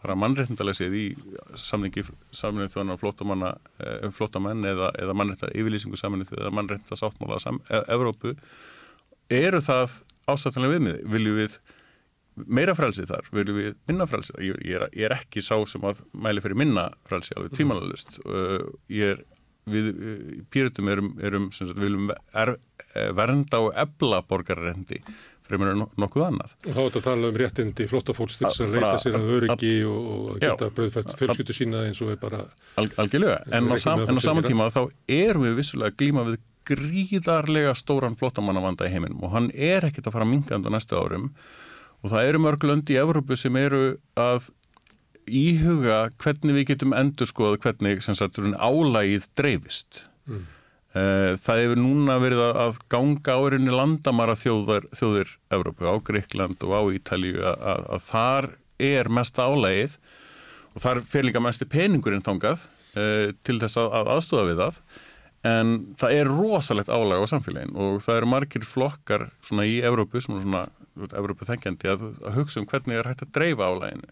bara 0.00 0.16
mannreyndalega 0.16 0.78
séð 0.78 0.96
í 0.96 1.06
samlingi 1.60 2.06
samlingi 2.32 2.72
þjóðan 2.72 2.94
á 2.96 3.00
flótamanna 3.00 3.50
eh, 3.84 4.06
flótamenn 4.16 4.64
eða, 4.64 4.88
eða 4.96 5.16
mannreynda 5.16 5.50
yfirlýsingu 5.52 6.00
samlingi 6.00 6.38
eða 6.38 6.52
mannreynda 6.56 6.96
sáttmála 6.96 7.40
sam, 7.42 7.60
e 7.68 7.82
Evrópu 7.92 8.32
eru 9.28 9.60
það 9.64 10.00
ásættanlega 10.30 10.78
viðmiði 10.78 11.04
viljum 11.12 11.38
við 11.42 11.58
meira 12.46 12.76
frelsi 12.78 13.06
þar, 13.08 13.26
viljum 13.34 13.58
við 13.58 13.74
minna 13.90 14.06
frelsi 14.08 14.34
þar? 14.34 14.44
Ég, 14.46 14.62
ég, 14.64 14.78
er, 14.78 14.86
ég 14.96 15.08
er 15.08 15.16
ekki 15.18 15.42
sá 15.44 15.56
sem 15.68 15.84
að 15.86 16.04
mæli 16.12 16.44
fyrir 16.44 16.60
minna 16.60 16.88
frelsi 17.08 17.36
alveg 17.36 17.56
tímanalust 17.58 18.20
uh, 18.26 18.64
ég 18.92 19.16
er 19.16 19.24
við 19.70 19.90
pýritum 20.52 20.88
erum, 20.90 21.10
erum 21.22 21.50
sem 21.54 21.68
sagt, 21.68 21.80
viljum 21.80 22.08
er, 22.10 22.54
eh, 22.94 23.10
vernda 23.16 23.60
og 23.60 23.74
ebla 23.78 24.22
borgarrendi 24.26 25.00
fremur 25.50 25.72
en 25.72 25.84
nokkuð 25.98 26.26
annað. 26.26 26.52
Og 26.64 26.74
þá 26.74 26.80
er 26.80 26.84
þetta 26.84 27.00
að 27.00 27.06
tala 27.08 27.30
um 27.30 27.38
réttindi 27.42 27.86
flóttafólks 27.90 28.38
til 28.38 28.46
þess 28.46 28.64
að 28.64 28.76
leita 28.76 28.92
sér 29.02 29.16
að 29.18 29.30
öryggi 29.36 29.72
og, 29.88 30.10
og 30.10 30.28
geta 30.42 30.68
bröðfætt 30.76 31.16
fjölskyldu 31.18 31.56
sína 31.56 31.82
eins 31.88 32.02
og 32.04 32.12
er 32.14 32.20
bara 32.22 32.44
Al, 32.80 32.86
algjörlega, 33.02 33.40
en 33.50 33.66
á, 33.66 33.72
við 33.74 33.82
sam, 33.82 34.04
en 34.06 34.20
á 34.20 34.22
saman 34.22 34.46
tíma 34.46 34.68
þá 34.70 34.84
erum 35.10 35.48
við 35.48 35.58
vissulega 35.58 35.96
glíma 35.98 36.26
við 36.28 36.38
gríðarlega 36.70 37.74
stóran 37.78 38.14
flottamannavanda 38.20 38.86
í 38.86 38.94
heiminum 38.94 39.24
og 39.26 39.34
hann 39.34 39.50
er 39.50 39.88
ekkit 39.88 40.06
að 40.06 40.18
fara 40.18 40.28
minkandi 40.28 40.70
á 40.70 40.74
næstu 40.76 40.98
árum 41.00 41.30
og 42.00 42.10
það 42.12 42.28
eru 42.30 42.42
mörg 42.46 42.64
lönd 42.68 42.90
í 42.92 42.98
Evrópu 43.00 43.36
sem 43.38 43.56
eru 43.60 43.82
að 44.18 44.48
íhuga 45.30 45.98
hvernig 46.20 46.56
við 46.56 46.70
getum 46.72 46.94
endur 46.96 47.28
skoða 47.28 47.60
hvernig 47.62 48.00
sem 48.02 48.16
sagt 48.18 48.38
álægið 48.40 49.28
dreifist. 49.38 50.04
Mm. 50.26 50.46
Eh, 50.90 51.36
það 51.38 51.60
hefur 51.62 51.78
núna 51.78 52.16
verið 52.18 52.40
að- 52.50 52.80
ganga 52.90 53.36
á 53.36 53.40
rauninni 53.46 53.70
landamara 53.70 54.34
þjóðar, 54.34 54.88
þjóðir 54.90 55.36
Evrópu, 55.54 55.86
á 55.86 55.94
Greikland 56.02 56.58
og 56.66 56.72
á 56.74 56.82
Ítalíu 56.90 57.38
að, 57.46 57.86
að, 57.94 58.02
þar 58.08 58.48
er 58.80 59.08
mesta 59.08 59.46
álægið 59.46 59.94
og 60.74 60.82
þar 60.82 61.00
fer 61.06 61.22
líka 61.22 61.40
mesti 61.42 61.64
peningurinn 61.64 62.24
þangað 62.26 62.66
uh, 62.96 63.30
til 63.44 63.60
þess 63.60 63.76
að, 63.78 63.92
að 64.00 64.10
aðstóða 64.16 64.48
við 64.50 64.64
það. 64.64 64.80
En 65.46 65.70
það 65.96 66.12
er 66.18 66.28
rosalegt 66.28 66.90
álæg 66.92 67.22
á 67.22 67.26
samfélagin 67.30 67.76
og 67.78 68.02
það 68.02 68.16
eru 68.18 68.26
margir 68.28 68.66
flokkar 68.66 69.30
svona 69.46 69.64
í 69.70 69.78
Evrópu, 69.86 70.20
svona, 70.20 70.42
svona 70.42 70.66
Evrópu 70.98 71.46
þengjandi 71.48 71.92
að, 71.92 72.08
að 72.26 72.40
hugsa 72.40 72.60
um 72.60 72.66
hvernig 72.70 72.98
er 72.98 73.10
hægt 73.10 73.26
að 73.26 73.34
dreifa 73.36 73.70
álæginu 73.70 74.10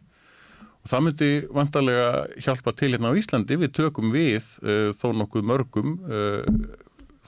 og 0.78 0.90
það 0.90 1.04
myndi 1.04 1.30
vantarlega 1.52 2.10
hjálpa 2.44 2.74
til 2.76 2.92
hérna 2.94 3.10
á 3.12 3.18
Íslandi, 3.18 3.58
við 3.60 3.74
tökum 3.76 4.12
við 4.14 4.44
uh, 4.62 4.90
þó 4.96 5.10
nokkuð 5.16 5.48
mörgum 5.48 5.96
uh, 6.06 6.46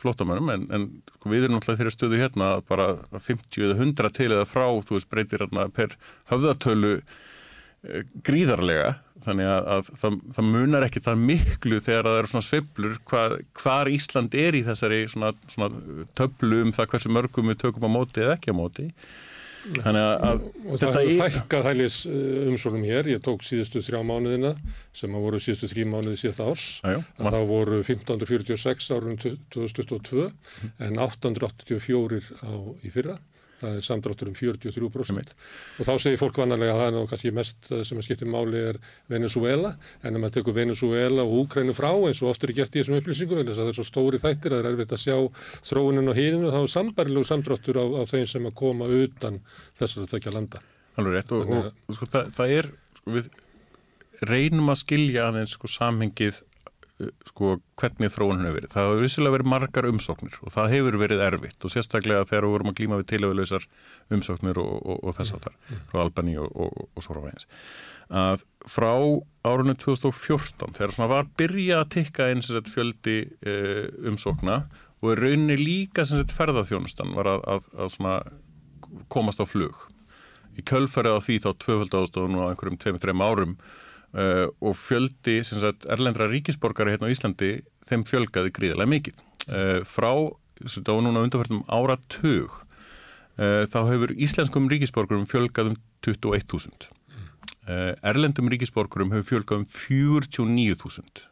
flótamönnum 0.01 0.53
en, 0.55 0.63
en 0.73 0.87
sko, 1.17 1.29
við 1.33 1.45
erum 1.45 1.59
náttúrulega 1.59 1.83
þeirra 1.83 1.97
stöðu 1.97 2.21
hérna 2.23 2.53
bara 2.69 2.87
50 3.13 3.67
eða 3.67 3.77
100 3.77 4.15
til 4.17 4.31
eða 4.31 4.49
frá 4.49 4.65
þú 4.87 4.97
veist 4.97 5.11
breytir 5.11 5.45
hérna 5.45 5.69
per 5.77 5.97
höfðatölu 6.31 6.97
uh, 7.01 8.03
gríðarlega. 8.25 8.99
Þannig 9.21 9.51
að, 9.53 9.67
að 9.69 9.89
það, 10.01 10.15
það 10.33 10.47
munar 10.55 10.85
ekki 10.87 11.01
það 11.05 11.25
miklu 11.29 11.81
þegar 11.85 12.07
það 12.07 12.19
eru 12.23 12.29
svona 12.31 12.47
sveiflur 12.47 12.95
hvar, 13.11 13.35
hvar 13.61 13.91
Ísland 13.93 14.37
er 14.41 14.57
í 14.57 14.63
þessari 14.65 15.03
svona, 15.13 15.35
svona 15.53 16.07
töflu 16.17 16.63
um 16.65 16.73
það 16.73 16.95
hversu 16.95 17.13
mörgum 17.13 17.53
við 17.53 17.59
tökum 17.67 17.85
á 17.85 17.91
móti 17.93 18.25
eða 18.25 18.39
ekki 18.39 18.57
á 18.57 18.57
móti 18.57 18.87
þannig 19.61 20.05
að, 20.05 20.15
að 20.27 20.45
og 20.47 20.81
það 20.81 20.83
þetta 20.83 21.01
er 21.03 21.21
fækkað 21.21 21.67
hælis 21.69 21.97
umsóknum 22.51 22.87
hér, 22.89 23.11
ég 23.13 23.25
tók 23.25 23.45
síðustu 23.47 23.83
þrjá 23.85 24.01
mánuðina 24.09 24.55
sem 24.97 25.17
að 25.17 25.27
voru 25.27 25.41
síðustu 25.43 25.71
þrjí 25.73 25.89
mánuði 25.91 26.21
síðasta 26.23 26.47
árs. 26.51 26.67
Já. 26.85 26.97
að 27.21 27.37
þá 27.37 27.41
voru 27.51 27.81
1546 27.83 28.91
árun 28.97 29.21
2022 29.21 30.31
en 30.87 31.03
884 31.09 32.23
á 32.41 32.53
í 32.85 32.95
fyrra 32.95 33.19
það 33.61 33.77
er 33.79 33.87
samdráttur 33.87 34.31
um 34.31 34.37
43% 34.37 35.11
Einmitt. 35.11 35.35
og 35.79 35.89
þá 35.89 35.93
segir 36.03 36.21
fólk 36.21 36.41
vannarlega 36.41 36.75
að 36.75 36.81
það 36.81 36.91
er 36.91 36.97
nú 36.97 37.03
kannski 37.11 37.33
mest 37.37 37.71
eh, 37.71 37.83
sem 37.87 38.01
að 38.01 38.07
skiptir 38.09 38.31
máli 38.31 38.63
er 38.71 38.81
Venezuela 39.11 39.75
en 40.03 40.15
ef 40.15 40.23
maður 40.23 40.37
tekur 40.39 40.57
Venezuela 40.57 41.27
og 41.27 41.37
Úkrænu 41.45 41.77
frá 41.77 41.91
eins 41.93 42.23
og 42.25 42.33
oftur 42.33 42.53
er 42.53 42.61
gert 42.61 42.75
í 42.75 42.83
þessum 42.83 42.99
upplýsingum 43.01 43.43
en 43.43 43.51
þess 43.51 43.61
að 43.61 43.69
það 43.69 43.73
er 43.73 43.79
svo 43.81 43.87
stóri 43.89 44.23
þættir 44.23 44.57
að 44.57 44.63
það 44.63 44.71
er 44.71 44.73
erfitt 44.75 44.97
að 44.97 45.05
sjá 45.05 45.17
þróunin 45.71 46.11
á 46.11 46.15
hýrinu 46.17 46.55
þá 46.55 46.61
er 46.63 46.75
sambarilegu 46.75 47.31
samdráttur 47.31 47.81
á, 47.81 47.85
á 48.01 48.03
þeim 48.11 48.27
sem 48.31 48.51
að 48.51 48.59
koma 48.63 48.91
utan 49.01 49.41
þess 49.79 49.97
að 49.97 50.11
það 50.11 50.19
ekki 50.21 50.33
að 50.33 50.39
landa. 50.39 50.63
Alveg 50.99 51.17
rétt 51.17 51.33
og, 51.37 51.55
og, 51.55 51.71
og 51.87 51.97
sko, 51.97 52.11
það, 52.11 52.33
það 52.37 52.55
er, 52.57 52.71
sko, 52.99 53.17
við 53.17 53.31
reynum 54.31 54.73
að 54.73 54.81
skilja 54.83 55.29
aðeins 55.31 55.57
sko 55.57 55.71
samhengið 55.71 56.41
sko 57.29 57.53
hvernig 57.81 58.13
þróun 58.13 58.43
hefur 58.45 58.57
verið. 58.59 58.73
Það 58.75 58.89
hefur 58.89 59.05
vissilega 59.05 59.35
verið 59.37 59.51
margar 59.53 59.89
umsóknir 59.91 60.37
og 60.41 60.55
það 60.55 60.75
hefur 60.75 60.99
verið 61.01 61.25
erfitt 61.27 61.67
og 61.67 61.75
sérstaklega 61.75 62.27
þegar 62.29 62.47
við 62.47 62.55
vorum 62.57 62.73
að 62.73 62.77
glíma 62.81 63.01
við 63.01 63.09
tilöfuleysar 63.15 63.67
umsóknir 64.17 64.61
og, 64.63 64.75
og, 64.81 65.01
og 65.05 65.17
þess 65.19 65.37
áttar 65.39 65.57
frá 65.91 66.03
Albani 66.05 66.37
og, 66.41 66.51
og 66.59 67.05
svo 67.05 67.17
frá 67.17 67.23
vegins. 67.27 67.49
Að 68.11 68.45
frá 68.67 68.93
árunni 69.47 69.77
2014 69.79 70.77
þegar 70.79 70.97
svona 70.97 71.13
var 71.13 71.31
byrja 71.39 71.83
að 71.85 71.93
tikka 71.97 72.31
eins 72.33 72.51
og 72.51 72.71
fjöldi 72.71 73.21
uh, 73.47 73.87
umsókna 74.11 74.65
og 75.01 75.15
í 75.15 75.19
rauninni 75.21 75.57
líka 75.61 76.05
sem 76.05 76.21
sagt 76.21 76.35
ferðarþjónustan 76.37 77.15
var 77.17 77.31
að, 77.37 77.47
að, 77.55 77.71
að 77.81 77.95
svona 77.97 78.19
komast 79.13 79.41
á 79.41 79.47
flug 79.49 79.87
í 80.59 80.65
kjölfarið 80.67 81.17
á 81.17 81.21
því 81.25 81.37
þá 81.45 81.51
tvöfaldástóðun 81.65 82.41
og 82.41 82.51
einhverjum 82.51 82.81
tveim, 82.83 82.99
þreim 83.01 83.25
árum 83.25 83.55
uh, 84.15 84.47
og 84.61 84.77
fjöldi 84.79 85.41
sagt, 85.47 85.87
erlendra 85.91 86.29
ríkisborgari 86.31 86.95
hérna 86.95 87.11
á 87.11 87.15
Íslandi 87.15 87.51
þeim 87.89 88.07
fjölgaði 88.09 88.53
gríðarlega 88.55 88.93
mikið. 88.95 89.25
Uh, 89.47 89.81
frá, 89.89 90.13
þetta 90.61 90.97
var 90.97 91.05
núna 91.07 91.25
undarfærtum 91.27 91.65
áratug, 91.71 92.61
uh, 93.41 93.65
þá 93.71 93.81
hefur 93.91 94.15
íslenskum 94.17 94.71
ríkisborgurum 94.71 95.29
fjölgað 95.31 95.75
um 95.75 95.81
21.000. 96.07 96.91
Uh, 97.71 97.93
erlendum 98.07 98.51
ríkisborgurum 98.51 99.13
hefur 99.15 99.29
fjölgað 99.35 99.65
um 99.65 99.69
49.000 99.69 101.27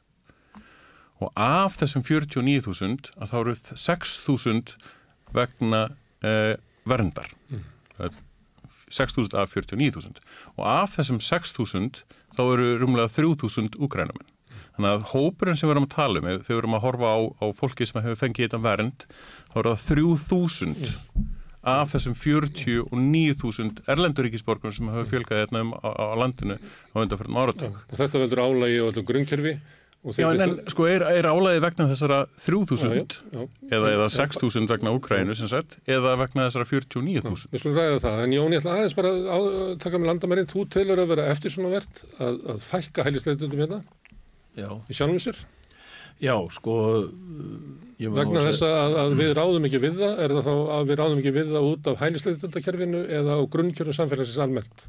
og 1.19 1.33
af 1.35 1.75
þessum 1.81 2.05
49.000 2.07 3.09
að 3.19 3.33
þá 3.33 3.39
eru 3.41 3.55
6.000 3.59 4.77
vegna 5.35 5.81
verndar. 6.87 7.33
Er 7.99 8.15
6.000 8.91 9.35
af 9.35 9.57
49.000 9.57 10.23
og 10.57 10.65
af 10.71 10.95
þessum 10.97 11.19
6.000 11.19 12.05
þá 12.39 12.43
eru 12.55 12.69
rúmlega 12.79 13.11
3.000 13.11 13.81
úkrænamenn. 13.83 14.35
Þannig 14.79 14.93
að 14.95 15.07
hópurinn 15.11 15.59
sem 15.59 15.67
við 15.67 15.75
erum 15.75 15.89
að 15.89 15.95
tala 15.97 16.21
um, 16.21 16.29
þegar 16.29 16.45
við 16.47 16.61
erum 16.61 16.77
að 16.79 16.85
horfa 16.85 17.11
á, 17.11 17.19
á 17.43 17.47
fólki 17.59 17.87
sem 17.89 17.99
hefur 18.05 18.21
fengið 18.21 18.45
þetta 18.47 18.61
vernd, 18.63 19.07
þá 19.51 19.57
eru 19.59 19.73
það 19.75 19.87
3.000 19.89 20.93
af 21.69 21.91
þessum 21.93 22.15
49.000 22.15 23.83
erlenduríkisborgum 23.91 24.73
sem 24.77 24.93
hafa 24.93 25.09
fjölgað 25.11 25.43
hérna 25.43 25.65
um 25.67 25.73
á, 25.75 25.89
á 25.91 26.15
landinu 26.15 26.57
á 26.63 26.97
undanferðum 27.03 27.41
áratug. 27.43 27.81
Og 27.91 27.99
þetta 27.99 28.23
veldur 28.23 28.45
álægi 28.47 28.79
og 28.87 29.03
grunnkerfi. 29.09 29.57
Já, 30.15 30.29
en, 30.31 30.41
en 30.45 30.53
sko 30.71 30.87
er, 30.87 31.03
er 31.11 31.27
álæði 31.27 31.61
vegna 31.65 31.89
þessara 31.91 32.19
Já, 32.31 32.45
3.000 32.47 32.87
já, 32.87 33.03
já. 33.35 33.43
eða, 33.75 33.89
eða 33.97 34.07
6.000 34.15 34.71
vegna 34.71 34.93
Úkrænu 34.95 35.35
sem 35.37 35.51
sagt, 35.51 35.79
eða 35.91 36.15
vegna 36.21 36.47
þessara 36.47 36.69
49.000? 36.71 37.49
Við 37.51 37.63
skulum 37.65 37.77
ræða 37.81 37.99
það, 38.07 38.23
en 38.25 38.37
Jón, 38.37 38.55
ég 38.55 38.63
ætla 38.63 38.77
aðeins 38.79 38.95
bara 38.97 39.11
að 39.11 39.27
á- 39.27 39.79
taka 39.83 39.99
með 39.99 40.11
landamærin. 40.13 40.49
Þú 40.49 40.65
telur 40.71 41.03
að 41.03 41.11
vera 41.13 41.27
eftir 41.35 41.53
svona 41.53 41.73
verð 41.75 42.03
að, 42.23 42.39
að 42.55 42.63
fækka 42.69 43.07
hælisleitundum 43.09 43.65
hérna 43.65 43.81
Já, 44.59 44.71
í 44.87 44.97
sjálfum 44.97 45.21
sér 45.23 45.43
já, 46.19 46.35
sko 46.51 46.75
vegna 47.99 48.41
að 48.43 48.49
þess 48.49 48.65
að, 48.67 48.97
að 49.03 49.13
við 49.19 49.35
ráðum 49.39 49.67
ekki 49.69 49.81
við 49.83 50.01
það 50.01 50.23
er 50.25 50.35
það 50.35 50.49
þá 50.49 50.55
að 50.79 50.89
við 50.89 50.99
ráðum 51.01 51.21
ekki 51.23 51.35
við 51.37 51.53
það 51.53 51.69
út 51.69 51.91
af 51.93 52.01
hælisleitundakerfinu 52.03 53.03
eða 53.19 53.37
á 53.39 53.43
grunnkjörum 53.53 53.97
samfélagsins 53.99 54.41
almennt 54.43 54.87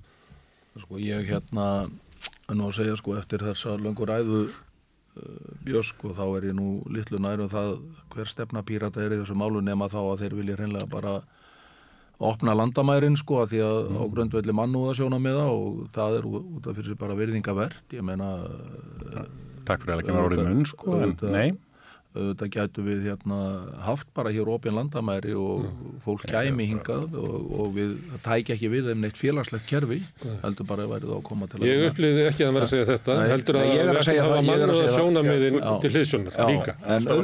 sko 0.79 1.01
ég 1.01 1.29
hérna 1.29 1.67
nú 2.49 2.69
að 2.69 2.79
segja 2.79 2.97
sko 2.97 3.17
eftir 3.19 3.45
þessa 3.45 3.75
löngu 3.77 4.07
ræðu 4.09 4.41
uh, 4.47 4.57
Björns 5.65 5.91
sko 5.93 6.13
þá 6.15 6.23
er 6.37 6.49
ég 6.51 6.55
nú 6.57 6.69
litlu 6.93 7.19
nærum 7.21 7.49
það 7.51 7.75
hver 8.13 8.29
stefna 8.31 8.63
pírata 8.63 9.03
er 9.03 9.15
í 9.15 9.19
þessu 9.21 9.35
málu 9.37 9.61
nema 9.65 9.89
þá 9.91 9.99
að 10.03 10.23
þeir 10.23 10.35
vilja 10.39 10.57
hreinlega 10.59 10.89
bara 10.91 11.15
opna 12.19 12.55
landamærin 12.55 13.17
sko 13.19 13.41
að 13.43 13.53
því 13.53 13.61
að 13.65 13.91
á 13.95 14.03
grundvelli 14.13 14.55
mannúða 14.55 14.95
sjóna 14.99 15.19
með 15.23 15.39
það 15.39 15.53
og 15.55 15.77
það 15.95 16.17
er 16.19 16.29
út 16.29 16.67
af 16.67 16.79
fyrir 16.79 16.99
bara 16.99 17.17
virðingavert 17.19 17.95
ég 17.95 18.05
meina 18.05 18.31
Takk 19.69 19.83
fyrir 19.83 19.95
að 19.95 20.01
ekki 20.01 20.13
vera 20.15 20.27
orðið 20.29 20.47
munn, 20.47 20.65
sko, 20.65 20.95
en 21.03 21.11
nei. 21.29 21.49
Auðvitað 22.09 22.49
gætu 22.55 22.81
við 22.81 23.03
hérna 23.05 23.35
haft 23.85 24.07
bara 24.17 24.31
hér 24.33 24.47
opin 24.49 24.73
landamæri 24.73 25.35
og 25.37 25.67
fólk 26.01 26.23
kæmi 26.25 26.65
hingað 26.71 27.13
og, 27.13 27.35
og 27.61 27.67
við 27.75 27.91
það 28.15 28.23
tækja 28.25 28.55
ekki 28.55 28.69
við 28.73 28.87
þeim 28.89 29.03
neitt 29.05 29.19
félagslegt 29.19 29.67
kerfi 29.69 29.99
heldur 30.41 30.65
bara 30.71 30.87
að 30.87 30.93
væri 30.95 31.05
þá 31.05 31.13
að 31.19 31.23
koma 31.29 31.45
til 31.51 31.59
að 31.59 31.67
Ég 31.69 31.83
upplýði 31.91 32.23
ekki 32.31 32.41
að 32.41 32.49
það 32.49 32.55
verið 32.57 32.65
að 32.65 32.73
segja 32.73 32.87
þetta 32.89 33.17
Nei, 33.19 33.27
heldur 33.29 33.59
að 33.59 33.67
ég 33.69 33.69
er 33.69 33.79
við 33.79 33.89
að 33.89 33.99
ættum 33.99 34.09
segja 34.09 34.23
að 34.23 34.29
það, 34.29 34.33
hafa 34.33 34.41
ég 34.41 34.49
er 34.49 34.57
að 34.57 34.69
mannúða 34.69 34.79
segja 34.79 34.89
það. 34.89 34.97
sjónamiðin 34.99 35.59
til 35.85 35.91
hliðsjónar 35.93 36.33
líka. 36.49 36.73
Það. 36.79 36.89
Það 36.89 37.19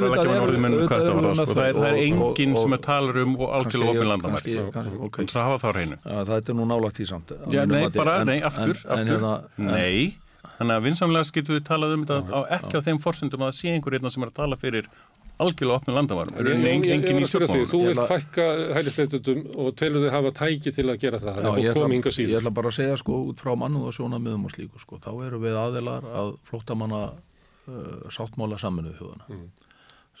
er, 1.66 1.74
það 1.76 1.82
og- 1.82 1.86
og- 1.86 2.00
enginn 2.06 2.52
og- 2.54 2.60
sem 2.62 2.72
er 2.72 2.82
talar 2.86 3.16
um 3.22 3.34
og 3.36 3.48
algjörlega 3.58 3.66
Kannski- 3.66 3.96
opin 3.96 4.08
landamæri. 4.12 4.54
kannski- 4.56 4.72
kannski- 4.76 5.00
ok. 5.06 5.16
Þannig 5.16 5.34
að 5.36 5.46
hafa 5.46 5.58
það 5.62 5.66
á 5.66 5.74
hreinu. 5.76 5.96
Já, 6.06 6.24
það 6.30 6.36
er 6.36 6.54
nú 6.54 6.64
nálægt 6.70 7.00
í 7.02 7.06
samt 7.06 7.28
nei, 7.66 7.88
bara, 7.90 8.24
nei, 8.24 8.40
aftur, 8.40 8.76
hérna- 8.86 9.42
Nei, 9.58 10.16
þannig 10.58 10.76
að 10.78 10.86
vinsamlega 10.88 11.34
getum 11.36 11.56
við 11.58 11.64
talað 11.68 11.94
um 11.96 12.06
þetta 12.06 12.40
ekki 12.56 12.80
á 12.80 12.86
þeim 12.88 13.00
forsendum 13.04 13.44
að 13.44 13.52
það 13.52 13.58
sé 13.60 13.74
einhver 13.76 13.96
hérna 13.98 14.10
sem 14.14 14.22
er 14.26 14.30
að 14.32 14.38
tala 14.40 14.56
fyrir 14.60 14.88
algjörlega 15.36 15.76
opnum 15.76 15.96
Er 16.40 16.46
enginn 16.48 17.02
var 17.12 17.24
í 17.24 17.26
stjórnmálum. 17.28 17.66
þú 17.68 17.80
vilt 17.90 18.06
fækka 18.08 18.44
hælisleitundum 18.78 19.42
og 19.60 19.74
telur 19.76 20.00
þið 20.06 20.14
hafa 20.14 20.30
tæki 20.38 20.72
til 20.72 20.86
að 20.88 21.00
gera 21.02 21.18
það 21.20 21.40
Já, 21.44 21.50
ég 21.60 21.76
ætla, 21.76 21.88
ég 22.24 22.38
ætla 22.40 22.52
bara 22.56 22.70
að 22.72 22.76
segja 22.78 22.96
sko 23.02 23.18
út 23.28 23.42
frá 23.44 23.52
mannúða 23.60 23.92
sjónamiðum 23.98 24.46
og 24.48 24.54
slíku 24.54 24.80
sko, 24.80 24.96
þá 25.04 25.10
eru 25.28 25.42
við 25.44 25.58
aðilar 25.60 26.08
að 26.08 26.32
flóttamanna 26.48 27.02
uh, 27.12 28.08
sáttmála 28.16 28.56
saminuð 28.64 28.96
þjóðana 29.02 29.28
Mm. 29.28 29.46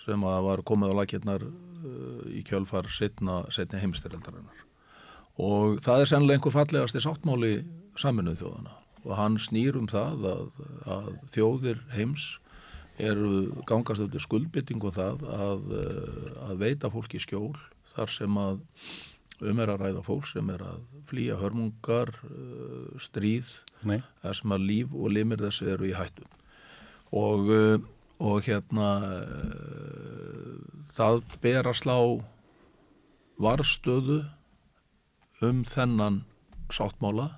sem 0.04 0.22
að 0.28 0.42
var 0.50 0.60
komið 0.68 0.92
á 0.92 0.98
lakirnar 1.00 1.42
uh, 1.48 2.20
í 2.36 2.44
kjölfar 2.46 2.86
setna, 2.92 3.40
setni 3.50 3.80
heimstyreldarinnar 3.82 4.60
og 5.40 5.80
það 5.84 6.00
er 6.04 6.10
sennilega 6.12 6.38
einhver 6.38 6.54
fallegasti 6.60 7.00
sáttmáli 7.02 7.54
saminuð 7.96 8.36
þjóðana 8.44 8.76
og 9.06 9.14
hann 9.18 9.38
snýr 9.38 9.78
um 9.78 9.86
það 9.90 10.26
að, 10.32 10.46
að 10.90 11.08
þjóðir 11.34 11.82
heims 11.94 12.26
eru 12.98 13.52
gangast 13.68 14.00
auðvitað 14.00 14.24
skuldbyttingu 14.24 14.92
það 14.96 15.26
að, 15.30 15.66
uh, 15.76 16.30
að 16.48 16.62
veita 16.64 16.90
fólki 16.92 17.20
skjól 17.22 17.54
þar 17.92 18.12
sem 18.12 18.38
að 18.40 18.62
um 19.44 19.58
er 19.60 19.68
að 19.68 19.82
ræða 19.84 20.02
fólk 20.06 20.28
sem 20.30 20.48
er 20.48 20.62
að 20.64 20.84
flýja 21.10 21.36
hörmungar, 21.40 22.14
uh, 22.24 22.94
stríð, 23.02 23.50
Nei, 23.86 24.00
þar 24.22 24.38
sem 24.40 24.56
að 24.56 24.64
líf 24.70 24.94
og 24.96 25.12
limir 25.12 25.42
þessi 25.44 25.68
eru 25.74 25.90
í 25.90 25.96
hættu. 25.96 26.24
Og, 27.12 27.52
uh, 27.52 27.76
og 28.16 28.48
hérna 28.48 28.88
það 30.96 31.20
ber 31.44 31.68
að 31.68 31.80
slá 31.82 31.98
varstöðu 33.44 34.22
um 35.44 35.60
þennan 35.68 36.22
sáttmála 36.72 37.34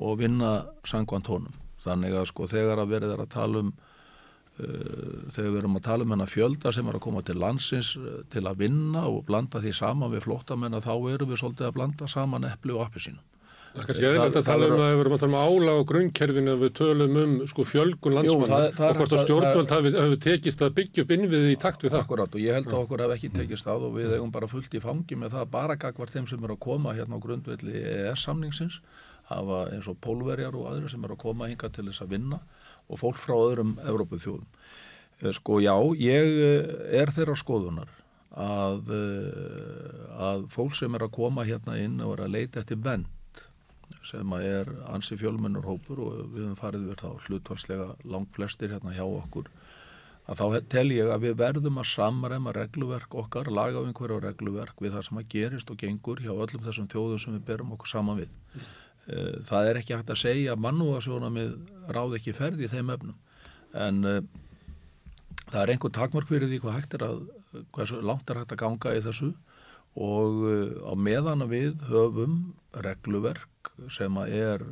og 0.00 0.18
vinna 0.22 0.50
sangvant 0.88 1.28
honum. 1.30 1.56
Þannig 1.84 2.16
að 2.20 2.28
sko 2.32 2.48
þegar 2.50 2.82
að 2.82 2.92
verið 2.94 3.14
er 3.14 3.22
að 3.24 3.32
tala 3.32 3.62
um 3.64 3.72
uh, 4.60 5.32
þegar 5.34 5.50
við 5.54 5.58
erum 5.62 5.78
að 5.80 5.86
tala 5.88 6.06
um 6.06 6.14
hennar 6.16 6.30
fjölda 6.32 6.72
sem 6.76 6.88
er 6.90 6.98
að 6.98 7.04
koma 7.06 7.22
til 7.24 7.38
landsins 7.40 7.94
uh, 8.00 8.20
til 8.32 8.44
að 8.48 8.62
vinna 8.66 9.06
og 9.08 9.24
blanda 9.28 9.62
því 9.64 9.74
saman 9.80 10.12
við 10.14 10.26
flóttamenn 10.28 10.76
að 10.76 10.88
þá 10.90 10.94
erum 11.14 11.32
við 11.32 11.42
svolítið 11.42 11.68
að 11.70 11.76
blanda 11.78 12.08
saman 12.10 12.48
epli 12.50 12.76
og 12.76 12.86
appi 12.88 13.04
sínum. 13.06 13.24
Það 13.70 13.82
er 13.82 13.86
kannski 13.86 14.06
eðlilegt 14.08 14.36
að 14.40 14.46
tala 14.48 14.66
um 14.66 14.80
að 14.82 14.88
við 14.90 15.00
erum 15.00 15.12
að 15.14 15.20
tala 15.22 15.30
um 15.30 15.42
álag 15.46 15.76
á 15.78 15.82
grunnkerfinu 15.90 16.50
að 16.56 16.62
við 16.64 16.70
tölum 16.80 17.18
um 17.20 17.34
sko 17.46 17.66
fjölgun 17.70 18.16
landsmanna 18.16 18.56
og 18.66 18.80
hvort 18.80 19.12
að 19.14 19.14
að- 19.14 19.22
stjórnvöld 19.28 19.74
hafi, 19.76 19.92
hafi 19.94 20.16
tekist 20.24 20.64
að 20.66 20.72
byggja 20.80 21.04
upp 21.04 21.12
innviði 21.14 21.52
í 21.54 21.58
takt 21.62 21.84
við 21.86 21.94
það. 21.94 22.02
Akkurat 22.02 22.34
og 22.34 22.42
ég 22.42 22.58
held 22.58 22.66
að 22.66 22.80
okkur 22.80 23.04
hef 23.04 23.14
ekki 23.14 23.30
tekist 23.36 23.68
það 23.68 23.84
og 23.86 23.94
við 24.00 24.16
eigum 24.16 24.32
bara 24.34 24.48
fullt 24.50 24.74
í 24.74 24.82
fangi 24.82 25.20
með 25.22 25.36
það 25.36 25.52
bara 25.54 25.76
gagvart 25.86 26.16
þeim 26.16 26.26
sem 26.32 26.42
eru 26.48 26.56
að 26.58 26.62
koma 26.66 26.96
hérna 26.98 27.14
á 27.14 27.22
grundvelli 27.22 27.78
EES 27.78 28.26
samningsins 28.26 28.80
hafa 29.30 29.60
eins 29.74 29.88
og 29.90 29.98
pólverjar 30.02 30.56
og 30.58 30.68
aðrir 30.70 30.92
sem 30.92 31.04
eru 31.06 31.16
að 31.16 31.24
koma 31.24 31.48
hinga 31.50 31.70
til 31.72 31.86
þess 31.88 32.04
að 32.04 32.16
vinna 32.16 32.40
og 32.90 33.00
fólk 33.00 33.20
frá 33.22 33.36
öðrum 33.38 33.76
Evrópuð 33.86 34.24
þjóðum. 34.24 34.50
Eh, 35.20 35.32
Sko 35.36 35.60
já, 35.62 35.74
ég 36.00 36.42
eh, 36.48 37.00
er 37.00 37.14
þeirra 37.14 37.38
skoðunar 37.38 37.94
að, 38.30 38.92
eh, 38.96 40.04
að 40.30 40.46
fólk 40.54 40.76
sem 40.78 40.94
er 40.94 41.06
að 41.06 41.16
koma 41.16 41.46
hérna 41.46 41.78
inn 41.78 42.00
og 42.02 42.18
er 42.18 42.26
að 42.26 42.36
leita 42.36 42.62
eftir 42.62 42.82
vend 42.82 43.08
sem 44.06 44.32
að 44.32 44.44
er 44.48 44.68
ansi 44.88 45.16
fjölmennur 45.18 45.66
hópur 45.66 45.98
og 46.00 46.12
við 46.32 46.44
höfum 46.46 46.58
farið 46.58 46.86
við 46.88 47.02
þá 47.02 47.26
hlutvarslega 47.26 47.88
langt 48.08 48.30
flestir 48.34 48.72
hérna 48.72 48.94
hjá 48.96 49.04
okkur 49.04 49.50
að 50.30 50.38
þá 50.38 50.66
tel 50.70 50.86
ég 50.94 51.08
að 51.10 51.24
við 51.26 51.38
verðum 51.40 51.80
að 51.82 51.88
samræma 51.90 52.52
regluverk 52.54 53.16
okkar, 53.18 53.50
laga 53.50 53.82
um 53.82 53.94
hverju 53.96 54.20
regluverk 54.22 54.78
við 54.78 54.94
það 54.94 55.06
sem 55.08 55.18
að 55.20 55.32
gerist 55.34 55.72
og 55.72 55.80
gengur 55.80 56.22
hjá 56.22 56.30
öllum 56.30 56.62
þessum 56.66 56.86
þjóðum 56.92 57.22
sem 57.22 57.34
við 57.34 57.46
berum 57.48 57.72
okkur 57.74 57.90
saman 57.90 58.20
við. 58.20 58.36
Eh, 59.10 59.40
Það 59.46 59.70
er 59.70 59.80
ekki 59.80 59.96
hægt 59.96 60.12
að 60.12 60.22
segja 60.22 60.54
að 60.54 60.62
mannúðasjónamið 60.66 61.52
ráð 61.94 62.16
ekki 62.20 62.36
ferð 62.36 62.62
í 62.62 62.70
þeim 62.70 62.92
efnum. 62.94 63.18
En 63.70 64.02
uh, 64.06 64.18
það 65.50 65.60
er 65.62 65.72
einhver 65.74 65.94
takmörk 65.94 66.30
fyrir 66.30 66.50
því 66.50 66.60
hvað 66.62 66.76
hægt 66.76 66.96
er 66.98 67.04
að, 67.06 67.20
hversu 67.74 68.00
langt 68.02 68.30
er 68.30 68.40
hægt 68.40 68.54
að 68.54 68.62
ganga 68.64 68.94
í 68.98 69.02
þessu. 69.04 69.32
Og 69.98 70.40
uh, 70.46 70.72
á 70.86 70.92
meðan 70.98 71.46
við 71.50 71.84
höfum 71.90 72.40
regluverk 72.86 73.72
sem 73.90 74.18
að 74.20 74.34
er 74.38 74.66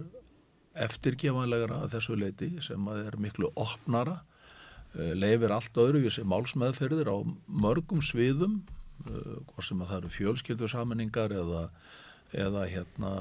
eftirgefanlegra 0.78 1.82
að 1.84 1.94
þessu 1.96 2.18
leiti 2.18 2.50
sem 2.62 2.90
að 2.90 3.06
er 3.08 3.18
miklu 3.22 3.50
opnara 3.58 4.20
uh, 4.20 5.14
leifir 5.18 5.54
allt 5.54 5.78
öðruvísi 5.78 6.26
málsmeðferðir 6.26 7.10
á 7.10 7.16
mörgum 7.46 8.02
sviðum 8.04 8.60
hvort 8.98 9.62
sem 9.62 9.78
að 9.78 9.92
það 9.92 9.98
eru 10.00 10.08
fjölskyldusaminningar 10.10 11.32
eða, 11.38 11.60
eða 12.36 12.66
hérna 12.68 13.12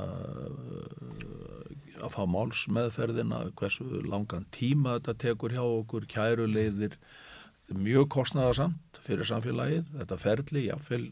að 1.97 2.11
fá 2.13 2.23
málsmeðferðina 2.29 3.45
hversu 3.57 3.85
langan 4.05 4.45
tíma 4.53 4.97
þetta 4.97 5.15
tekur 5.23 5.55
hjá 5.55 5.63
okkur, 5.63 6.07
kæruleiðir 6.11 6.97
mjög 7.73 8.09
kostnaðarsamt 8.15 8.99
fyrir 9.03 9.27
samfélagið, 9.27 9.87
þetta 9.95 10.19
ferli 10.21 10.67
jáfnvel 10.67 11.07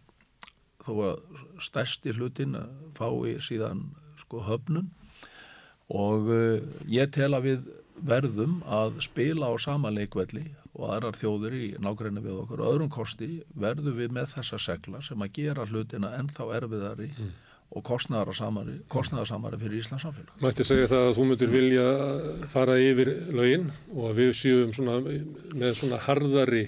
þó 0.86 0.92
að 1.08 1.40
stærsti 1.64 2.14
hlutin 2.16 2.58
fái 2.98 3.40
síðan 3.44 3.88
sko 4.22 4.44
höfnun. 4.46 4.92
Og 5.94 6.30
uh, 6.34 6.62
ég 6.90 7.12
tel 7.14 7.34
að 7.38 7.50
við 7.50 7.66
verðum 8.06 8.60
að 8.68 9.00
spila 9.06 9.50
á 9.50 9.56
sama 9.62 9.92
leikvelli 9.94 10.48
og 10.76 10.92
aðrar 10.92 11.18
þjóður 11.18 11.56
í 11.56 11.66
nákvæmlega 11.80 12.26
við 12.26 12.40
okkur. 12.44 12.64
Öðrum 12.68 12.92
kosti 12.92 13.30
verðum 13.56 13.96
við 13.98 14.16
með 14.18 14.34
þessa 14.36 14.60
segla 14.60 15.02
sem 15.06 15.22
að 15.24 15.36
gera 15.38 15.68
hlutina 15.70 16.12
ennþá 16.20 16.50
erfiðari 16.58 17.12
og 17.76 17.84
kostnaðarsamari, 17.84 18.78
kostnaðarsamari 18.92 19.60
fyrir 19.60 19.82
Íslands 19.84 20.06
samfélag. 20.08 20.32
Mætti 20.44 20.64
segja 20.68 20.88
það 20.92 21.10
að 21.10 21.18
þú 21.18 21.28
myndir 21.32 21.52
vilja 21.52 21.86
fara 22.54 22.78
yfir 22.80 23.12
lögin 23.36 23.70
og 23.92 24.10
að 24.12 24.22
við 24.22 24.34
séum 24.40 24.74
svona, 24.76 24.98
með 25.56 25.78
svona 25.82 26.00
harðari 26.08 26.66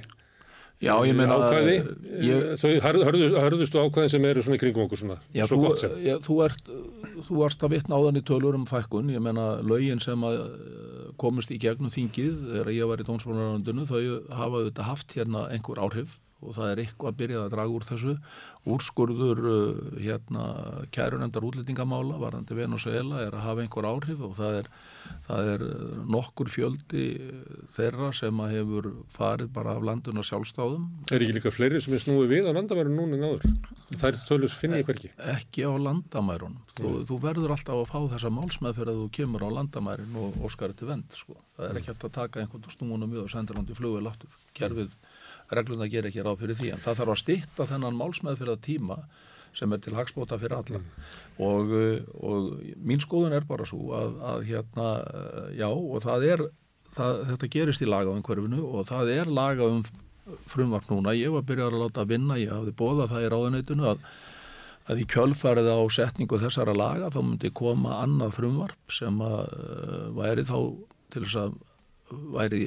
Já, 0.78 0.92
ég 1.10 1.16
meina 1.18 1.34
ákvæði, 1.34 1.76
ég, 2.22 2.44
þau 2.62 2.74
harð, 2.86 3.04
hörðu, 3.08 3.28
hörðustu 3.42 3.80
ákvæðin 3.82 4.12
sem 4.14 4.26
eru 4.30 4.44
svona 4.46 4.60
í 4.60 4.62
kringum 4.62 4.84
okkur 4.84 5.00
svona, 5.02 5.16
Já, 5.34 5.48
svo 5.50 5.58
þú, 5.58 5.64
gott 5.64 5.82
sem. 5.82 5.96
já, 6.06 6.14
þú, 6.22 6.36
ert, 6.46 6.70
þú 7.26 7.38
varst 7.40 7.66
að 7.66 7.74
vitna 7.74 7.98
á 7.98 8.06
þannig 8.06 8.26
tölur 8.30 8.58
um 8.60 8.68
fækkun, 8.70 9.10
ég 9.10 9.24
menna 9.26 9.48
lögin 9.66 10.04
sem 10.04 10.28
að 10.28 10.38
eh, 10.38 11.08
komist 11.18 11.50
í 11.50 11.58
gegnum 11.64 11.90
þingið 11.90 12.38
þegar 12.52 12.70
ég 12.76 12.92
var 12.92 13.02
í 13.02 13.08
tónsmálaröndinu, 13.10 13.88
þau 13.90 14.04
hafa 14.38 14.62
auðvitað 14.62 14.90
haft 14.92 15.18
hérna 15.18 15.48
einhver 15.50 15.82
áhrif 15.82 16.14
og 16.46 16.54
það 16.54 16.72
er 16.72 16.82
eitthvað 16.84 17.10
að 17.10 17.18
byrja 17.22 17.40
að 17.44 17.54
draga 17.54 17.74
úr 17.74 17.86
þessu 17.88 18.14
úrskurður 18.68 19.40
uh, 19.48 19.78
hérna 20.04 20.44
kærunendar 20.94 21.46
útlendingamála 21.48 22.20
varandi 22.22 22.58
Venezuela 22.58 23.24
er 23.24 23.34
að 23.34 23.46
hafa 23.48 23.64
einhver 23.64 23.88
áhrif 23.90 24.22
og 24.28 24.36
það 24.38 24.58
er, 24.60 24.70
það 25.26 25.52
er 25.54 25.66
uh, 25.66 25.96
nokkur 26.14 26.52
fjöldi 26.54 27.06
þeirra 27.78 28.12
sem 28.16 28.44
að 28.44 28.54
hefur 28.58 28.90
farið 29.16 29.50
bara 29.56 29.74
af 29.78 29.88
landuna 29.88 30.26
sjálfstáðum 30.28 30.86
Er 31.10 31.26
ekki 31.26 31.38
líka 31.40 31.54
fleiri 31.54 31.82
sem 31.82 31.96
er 31.98 32.04
snúið 32.04 32.34
við 32.36 32.50
á 32.50 32.52
landamæru 32.54 32.94
núna 32.94 33.18
en 33.18 33.28
áður? 33.32 33.44
Það 33.96 34.08
er 34.12 34.22
tölus 34.30 34.58
finn 34.60 34.78
ég 34.78 34.86
hverki. 34.86 35.14
ekki 35.34 35.66
á 35.66 35.74
landamærunum 35.74 36.62
þú, 36.78 36.94
þú 37.10 37.22
verður 37.24 37.56
alltaf 37.56 37.82
að 37.82 37.90
fá 37.90 38.00
þessa 38.14 38.34
málsmeðferð 38.38 38.94
að 38.94 39.02
þú 39.02 39.10
kemur 39.18 39.48
á 39.48 39.50
landamærin 39.58 40.22
og 40.22 40.38
óskar 40.46 40.76
til 40.78 40.92
vend 40.92 41.10
sko. 41.18 41.40
það 41.58 41.72
er 41.72 41.82
ekki 41.82 41.94
hægt 41.94 42.08
að 42.12 42.18
taka 42.20 42.44
einhvern 42.44 42.76
snúunum 42.76 43.16
við 43.16 43.26
og 43.26 43.32
senda 43.34 43.58
regluna 45.54 45.88
gerir 45.92 46.12
ekki 46.12 46.26
ráð 46.26 46.44
fyrir 46.44 46.60
því 46.60 46.74
en 46.74 46.84
það 46.84 47.02
þarf 47.02 47.14
að 47.14 47.22
stýtta 47.24 47.68
þennan 47.70 47.98
málsmeðferð 48.00 48.60
tíma 48.66 49.00
sem 49.58 49.74
er 49.74 49.82
til 49.82 49.96
hagspóta 49.98 50.38
fyrir 50.38 50.58
alla. 50.60 50.82
Og, 51.42 51.72
uh, 51.74 52.10
og 52.22 52.76
mín 52.78 53.02
skoðun 53.02 53.36
er 53.38 53.48
bara 53.48 53.66
svo 53.66 53.94
að, 53.98 54.18
að 54.32 54.44
hérna, 54.52 54.90
uh, 55.08 55.48
já 55.58 55.70
og 55.70 56.04
það 56.04 56.28
er 56.34 56.46
það, 56.98 57.24
þetta 57.32 57.52
gerist 57.56 57.86
í 57.86 57.90
laga 57.90 58.14
um 58.14 58.24
hverfinu 58.26 58.62
og 58.68 58.88
það 58.92 59.14
er 59.16 59.34
laga 59.34 59.70
um 59.72 59.84
frumvart 60.52 60.90
núna, 60.92 61.16
ég 61.16 61.32
var 61.32 61.46
byrjar 61.48 61.72
að 61.72 61.86
láta 61.86 62.04
að 62.04 62.12
vinna 62.12 62.40
ég 62.40 62.52
hafði 62.52 62.74
bóðað 62.76 63.14
það 63.14 63.26
í 63.26 63.30
ráðuneytinu 63.32 63.92
að 63.94 64.08
að 64.88 65.02
í 65.04 65.06
kjölfarið 65.12 65.68
á 65.68 65.80
setningu 65.92 66.40
þessara 66.40 66.76
laga 66.76 67.10
þá 67.12 67.20
myndi 67.20 67.52
koma 67.56 67.98
annað 68.06 68.38
frumvarp 68.38 68.94
sem 68.94 69.18
að 69.24 69.42
uh, 69.58 70.06
væri 70.16 70.46
þá 70.48 70.60
til 71.12 71.24
þess 71.26 71.40
að 71.42 71.58
væri 72.10 72.62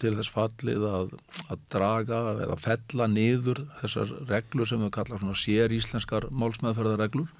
til 0.00 0.12
þess 0.18 0.32
fallið 0.32 0.84
að, 0.88 1.14
að 1.48 1.62
draga 1.72 2.18
eða 2.44 2.58
fella 2.60 3.08
niður 3.10 3.62
þessar 3.80 4.12
reglur 4.28 4.68
sem 4.68 4.82
við 4.84 4.92
kalla 4.98 5.20
svona 5.20 5.38
sér 5.38 5.74
íslenskar 5.74 6.28
málsmeðferðarreglur. 6.30 7.30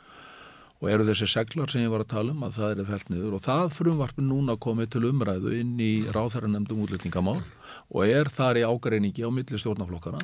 Og 0.82 0.90
eru 0.90 1.06
þessi 1.06 1.28
seglar 1.30 1.70
sem 1.70 1.84
ég 1.84 1.92
var 1.92 2.02
að 2.04 2.12
tala 2.12 2.32
um 2.34 2.42
að 2.44 2.56
það 2.58 2.72
er 2.72 2.88
felt 2.88 3.12
niður. 3.12 3.36
Og 3.38 3.44
það 3.44 3.74
frumvarpin 3.76 4.26
núna 4.28 4.56
komið 4.60 4.90
til 4.96 5.04
umræðu 5.08 5.54
inn 5.56 5.76
í 5.80 5.92
ráþæranemdum 6.12 6.82
útlýtningamál 6.84 7.38
og 7.94 8.08
er 8.08 8.30
þar 8.32 8.60
í 8.60 8.64
ágreiningi 8.66 9.24
á 9.26 9.30
milli 9.34 9.60
stjórnaflokkana. 9.60 10.22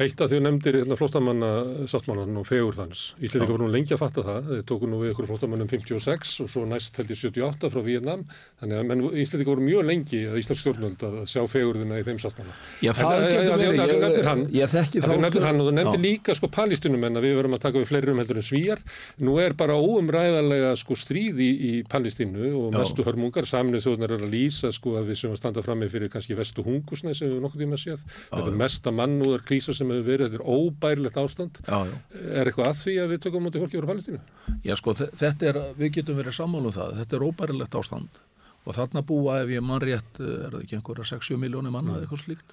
Eitt 0.00 0.20
af 0.20 0.28
því 0.28 0.38
að 0.38 0.44
nefndir 0.46 0.76
hérna 0.80 0.96
flóttamanna 1.00 1.50
sáttmálan 1.88 2.36
og 2.36 2.44
fegur 2.48 2.76
þanns. 2.76 3.14
Íslandika 3.24 3.54
voru 3.54 3.66
nú 3.66 3.72
lengi 3.72 3.94
að 3.96 4.02
fatta 4.02 4.24
það. 4.26 4.50
Þeir 4.50 4.64
tóku 4.68 4.88
nú 4.90 4.98
við 5.00 5.12
ykkur 5.14 5.28
flóttamannum 5.30 5.70
56 5.70 6.34
og 6.44 6.50
svo 6.52 6.64
næst 6.68 6.98
held 7.00 7.12
ég 7.12 7.20
78 7.20 7.70
frá 7.72 7.80
Vietnam. 7.86 8.24
Þannig 8.60 8.76
að 8.82 9.16
Íslandika 9.22 9.52
voru 9.52 9.64
mjög 9.64 9.86
lengi 9.88 10.20
að 10.28 10.40
Íslands 10.42 10.62
stjórnvöld 10.64 11.06
að 11.08 11.16
sjá 11.32 11.40
fegurðina 11.48 12.00
í 12.00 12.06
þeim 12.08 12.20
sáttmála. 12.20 12.56
Já, 12.84 12.92
það 13.00 13.24
getur 13.28 13.62
verið. 13.62 13.80
Þú 13.82 14.02
nefndir 14.02 14.28
hann. 14.28 14.44
Ég 14.52 14.72
þekki 14.72 15.02
þá. 15.02 15.08
Þú 15.08 15.18
nefndir 15.24 15.48
hann 15.48 15.62
og 15.62 15.70
þú 15.70 15.74
nefndir 15.78 16.04
líka 16.04 16.36
sko 16.36 16.52
palestinum 16.52 17.08
en 17.08 17.20
að 17.20 17.26
við 17.28 17.36
verum 17.40 17.56
að 17.56 17.64
taka 17.64 17.80
við 17.80 17.88
fleiri 17.92 18.12
um 18.12 18.20
heldur 18.20 18.42
en 18.42 18.46
svíjar. 18.46 18.84
Nú 19.24 19.38
er 19.40 19.56
bara 19.56 19.78
óumræðarlega 19.80 20.74
sko 20.80 20.98
stríð 20.98 21.40
í, 21.42 21.72
Palestínu 21.92 22.52
og 22.60 22.76
mestu 22.76 23.04
hörmungar. 23.06 23.48
Saminuð 23.48 23.86
þjóðnar 23.86 24.14
er 24.16 24.26
að 24.26 24.32
lýsa 24.36 24.70
sko 24.74 24.96
að 25.00 25.10
við 25.10 25.22
sem 25.22 25.32
að 25.32 25.40
standa 25.40 25.64
fram 25.64 25.80
með 25.82 25.96
fyrir 25.96 26.12
kannski 26.12 26.36
vestu 26.38 26.64
hungusnæð 26.82 27.16
sem 27.18 27.30
við 27.30 27.40
nokkuð 27.44 27.62
tíma 27.64 27.78
séð. 27.80 28.02
Þetta 28.26 28.50
er 28.50 28.58
mesta 28.62 28.92
mannúðar 28.94 29.46
krísa 29.48 29.74
sem 29.76 29.92
hefur 29.94 30.08
verið. 30.10 30.34
Þetta 30.34 30.42
er 30.42 30.58
óbærilegt 30.58 31.20
ástand. 31.22 31.62
Já, 31.64 31.78
já. 31.88 31.94
Er 32.34 32.50
eitthvað 32.50 32.68
að 32.72 32.82
því 32.82 32.96
að 33.02 33.14
við 33.14 33.22
tökum 33.26 33.46
mútið 33.46 33.64
fólki 33.64 33.80
frá 33.80 33.88
Palestínu? 33.92 34.20
Já 34.66 34.76
sko 34.80 34.96
þetta 34.98 35.48
er, 35.52 35.60
við 35.78 35.94
getum 35.98 36.20
verið 36.20 36.38
sammáluð 36.38 36.72
um 36.72 36.76
það. 36.80 36.98
Þetta 37.00 37.18
er 37.18 37.26
óbærilegt 37.28 37.78
ástand 37.80 38.20
og 38.62 38.76
þarna 38.76 39.02
búa 39.02 39.40
ef 39.42 39.48
ég 39.50 39.64
mann 39.66 39.82
rétt, 39.82 40.20
er 40.22 40.52
það 40.52 40.60
ekki 40.60 40.76
einhverja 40.78 41.08
60 41.16 41.40
miljónir 41.42 41.72
manna 41.74 41.96
eða 41.96 42.04
eitthvað 42.06 42.20
slíkt. 42.22 42.52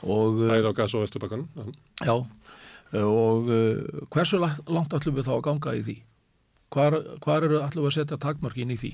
Æða 0.00 0.72
á 0.72 0.78
gas 0.78 0.94
og 0.96 1.04
vestubakkanum. 1.04 1.66
Já 2.00 2.14
og 3.02 3.48
uh, 3.50 4.06
hversu 4.12 4.38
langt 4.38 4.94
ætlum 4.94 5.16
við 5.16 5.26
þá 5.26 5.34
að 5.38 5.44
ganga 5.48 5.74
í 5.74 5.82
því? 5.86 5.96
Hvar, 6.74 6.96
hvar 7.24 7.46
eru 7.46 7.62
ætlum 7.62 7.86
við 7.86 7.90
að 7.90 7.96
setja 7.98 8.20
takmarkin 8.22 8.74
í 8.74 8.78
því? 8.78 8.92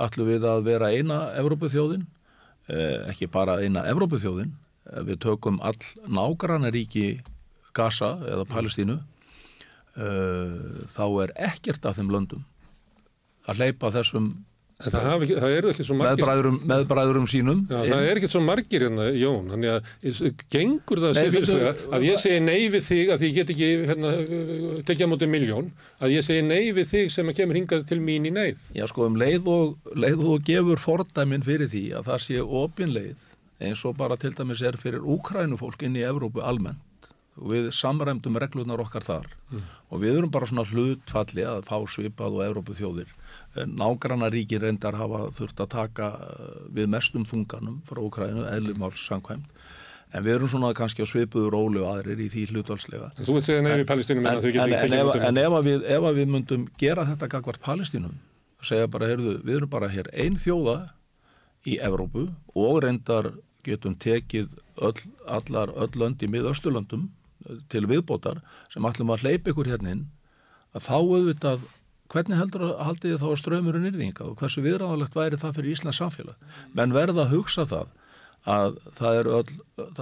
Ætlum 0.00 0.28
við 0.28 0.46
að 0.48 0.64
vera 0.68 0.90
eina 0.92 1.18
Evrópuþjóðin, 1.40 2.04
eh, 2.04 2.19
ekki 3.10 3.28
bara 3.30 3.58
eina 3.62 3.84
Evrópuþjóðin, 3.90 4.52
við 5.06 5.20
tökum 5.22 5.60
all 5.62 5.78
nágrannaríki 6.08 7.20
Gaza 7.76 8.16
eða 8.26 8.46
Palestínu, 8.50 8.98
eh, 9.96 10.86
þá 10.90 11.04
er 11.24 11.34
ekkert 11.50 11.86
af 11.86 11.98
þeim 11.98 12.10
löndum 12.10 12.44
að 13.48 13.62
leipa 13.64 13.90
þessum 13.94 14.32
Það, 14.80 15.08
ekki, 15.12 15.36
það 15.36 15.54
eru 15.58 15.70
ekki 15.74 15.84
svo 15.84 15.96
margir. 15.98 16.22
Meðbræðurum, 16.22 16.58
meðbræðurum 16.70 17.26
sínum. 17.28 17.58
Já, 17.68 17.78
það 17.90 18.06
er 18.08 18.20
ekki 18.20 18.30
svo 18.32 18.40
margir 18.44 18.84
hérna, 18.86 19.08
Jón. 19.20 19.50
Þannig 19.52 19.72
að 19.74 20.44
gengur 20.54 21.02
það 21.04 21.16
sér 21.18 21.32
fyrirstlega 21.34 21.72
að 21.90 22.06
ég 22.06 22.22
segi 22.22 22.38
nei 22.46 22.68
við 22.72 22.86
þig 22.88 23.12
að 23.12 23.24
ég 23.26 23.34
get 23.36 23.52
ekki 23.54 23.70
hérna, 23.90 24.12
tekja 24.88 25.08
móti 25.10 25.28
miljón 25.28 25.68
að 26.00 26.14
ég 26.16 26.24
segi 26.24 26.46
nei 26.46 26.72
við 26.76 26.88
þig 26.94 27.12
sem 27.12 27.28
að 27.28 27.42
kemur 27.42 27.60
hingað 27.60 27.84
til 27.90 28.00
mín 28.00 28.28
í 28.30 28.32
neyð. 28.32 28.62
Já 28.78 28.86
sko 28.88 29.10
um 29.10 29.18
leið 29.20 29.50
og, 29.52 29.74
leið 29.92 30.24
og 30.32 30.46
gefur 30.48 30.80
fordæmin 30.80 31.44
fyrir 31.44 31.68
því 31.72 31.84
að 32.00 32.08
það 32.08 32.24
sé 32.24 32.40
opin 32.62 32.94
leið 32.96 33.26
eins 33.60 33.84
og 33.84 33.98
bara 34.00 34.16
til 34.16 34.32
dæmis 34.32 34.62
er 34.64 34.80
fyrir 34.80 35.04
úkrænufólk 35.04 35.84
inn 35.84 35.98
í 35.98 36.06
Evrópu 36.08 36.40
almennt 36.40 37.10
og 37.40 37.52
við 37.52 37.70
samræmdum 37.72 38.36
reglunar 38.40 38.80
okkar 38.82 39.04
þar. 39.06 39.28
Mm. 39.52 39.62
og 39.90 40.02
við 40.02 40.18
erum 40.18 40.32
bara 40.32 40.48
svona 40.48 40.64
hlutfalli 40.68 41.44
að 41.46 41.64
fá 41.68 41.76
svipað 41.88 42.36
og 42.38 42.44
Evrópu 42.46 42.76
þjóðir 42.78 43.12
nágrannaríkin 43.54 44.62
reyndar 44.62 44.94
hafa 44.98 45.28
þurft 45.36 45.62
að 45.64 45.72
taka 45.74 46.10
við 46.70 46.90
mestum 46.92 47.26
þunganum 47.26 47.80
frá 47.88 48.00
Ukrænu, 48.02 48.44
eðlumáls 48.52 49.02
samkvæmt. 49.08 49.46
En 50.10 50.24
við 50.26 50.40
erum 50.40 50.50
svona 50.50 50.72
kannski 50.74 51.04
á 51.06 51.06
svipuður 51.06 51.54
ólu 51.54 51.84
aðrir 51.86 52.18
í 52.18 52.26
því 52.32 52.48
hlutvalslega 52.50 53.12
Þú 53.20 53.36
veit 53.36 53.46
segja 53.46 53.62
nefnir 53.62 53.86
Palestínum 53.86 54.26
en, 54.26 54.40
en, 54.42 54.72
en, 54.74 55.26
en 55.28 55.38
ef, 55.38 55.54
við, 55.62 55.84
ef 55.86 56.06
við 56.16 56.32
myndum 56.32 56.64
gera 56.82 57.04
þetta 57.06 57.28
gagvart 57.30 57.62
Palestínum 57.62 58.16
segja 58.66 58.88
bara, 58.90 59.08
heyrðu, 59.10 59.36
við 59.44 59.60
erum 59.60 59.70
bara 59.72 59.90
hér 59.92 60.10
ein 60.12 60.36
þjóða 60.40 60.76
í 61.68 61.76
Evrópu 61.82 62.26
og 62.58 62.80
reyndar 62.84 63.32
getum 63.66 63.96
tekið 64.00 64.50
öll, 64.80 64.96
allar 65.28 65.72
öll 65.76 65.92
lönd 66.00 66.22
í 66.24 66.30
miðausturlöndum 66.32 67.08
til 67.72 67.84
viðbótar 67.88 68.40
sem 68.72 68.84
ætlum 68.86 69.12
að 69.14 69.26
hleypa 69.26 69.52
ykkur 69.52 69.70
hérna 69.70 69.94
inn 69.94 70.06
að 70.76 70.86
þá 70.86 70.96
auðvitað 70.98 71.68
hvernig 72.10 72.38
heldur 72.40 72.66
að 72.66 72.84
haldið 72.88 73.18
þá 73.22 73.26
að 73.30 73.40
ströymurinn 73.42 73.88
yrðinga 73.90 74.26
og 74.26 74.38
hversu 74.40 74.64
viðráðalegt 74.64 75.18
væri 75.18 75.38
það 75.40 75.58
fyrir 75.58 75.74
Íslands 75.76 76.00
samfélag? 76.02 76.48
Menn 76.74 76.94
verða 76.96 77.24
að 77.26 77.36
hugsa 77.36 77.66
það 77.70 77.92
að 78.48 78.80
það 78.96 79.18
eru 79.20 79.36
öll, 79.36 79.54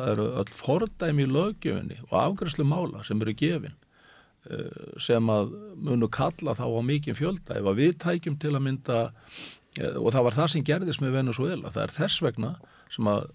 eru 0.04 0.26
öll 0.40 0.54
fordæmi 0.54 1.26
í 1.26 1.30
lögjöfinni 1.34 2.00
og 2.08 2.16
afgræslu 2.22 2.66
mála 2.68 3.02
sem 3.06 3.20
eru 3.22 3.34
gefin 3.38 3.76
sem 5.02 5.30
að 5.32 5.50
munu 5.76 6.08
kalla 6.08 6.54
þá 6.56 6.64
á 6.64 6.80
mikið 6.86 7.18
fjölda. 7.18 7.58
Ef 7.58 7.66
að 7.68 7.80
við 7.82 7.96
tækjum 8.04 8.38
til 8.40 8.54
að 8.54 8.64
mynda 8.64 9.00
og 9.98 10.12
það 10.14 10.24
var 10.28 10.36
það 10.38 10.52
sem 10.54 10.64
gerðist 10.66 11.02
með 11.02 11.18
Venezuela 11.18 11.72
það 11.74 11.82
er 11.84 11.94
þess 11.98 12.22
vegna 12.24 12.52
sem 12.94 13.10
að 13.10 13.26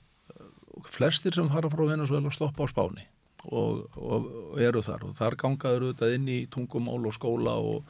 flestir 0.90 1.36
sem 1.36 1.52
fara 1.52 1.70
frá 1.72 1.84
Venezuela 1.86 2.32
stoppa 2.34 2.66
á 2.66 2.72
spáni 2.72 3.06
og, 3.46 3.84
og, 4.00 4.28
og 4.56 4.62
eru 4.64 4.82
þar. 4.84 5.06
Og 5.10 5.16
þar 5.20 5.38
gangaður 5.40 5.88
auðvitað 5.90 6.16
inn 6.18 6.32
í 6.32 6.40
tungumál 6.52 7.04
og 7.04 7.16
skóla 7.16 7.56
og 7.60 7.84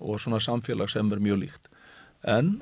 og 0.00 0.20
svona 0.20 0.40
samfélag 0.42 0.90
sem 0.92 1.12
er 1.12 1.22
mjög 1.22 1.42
líkt. 1.44 1.70
En 2.26 2.60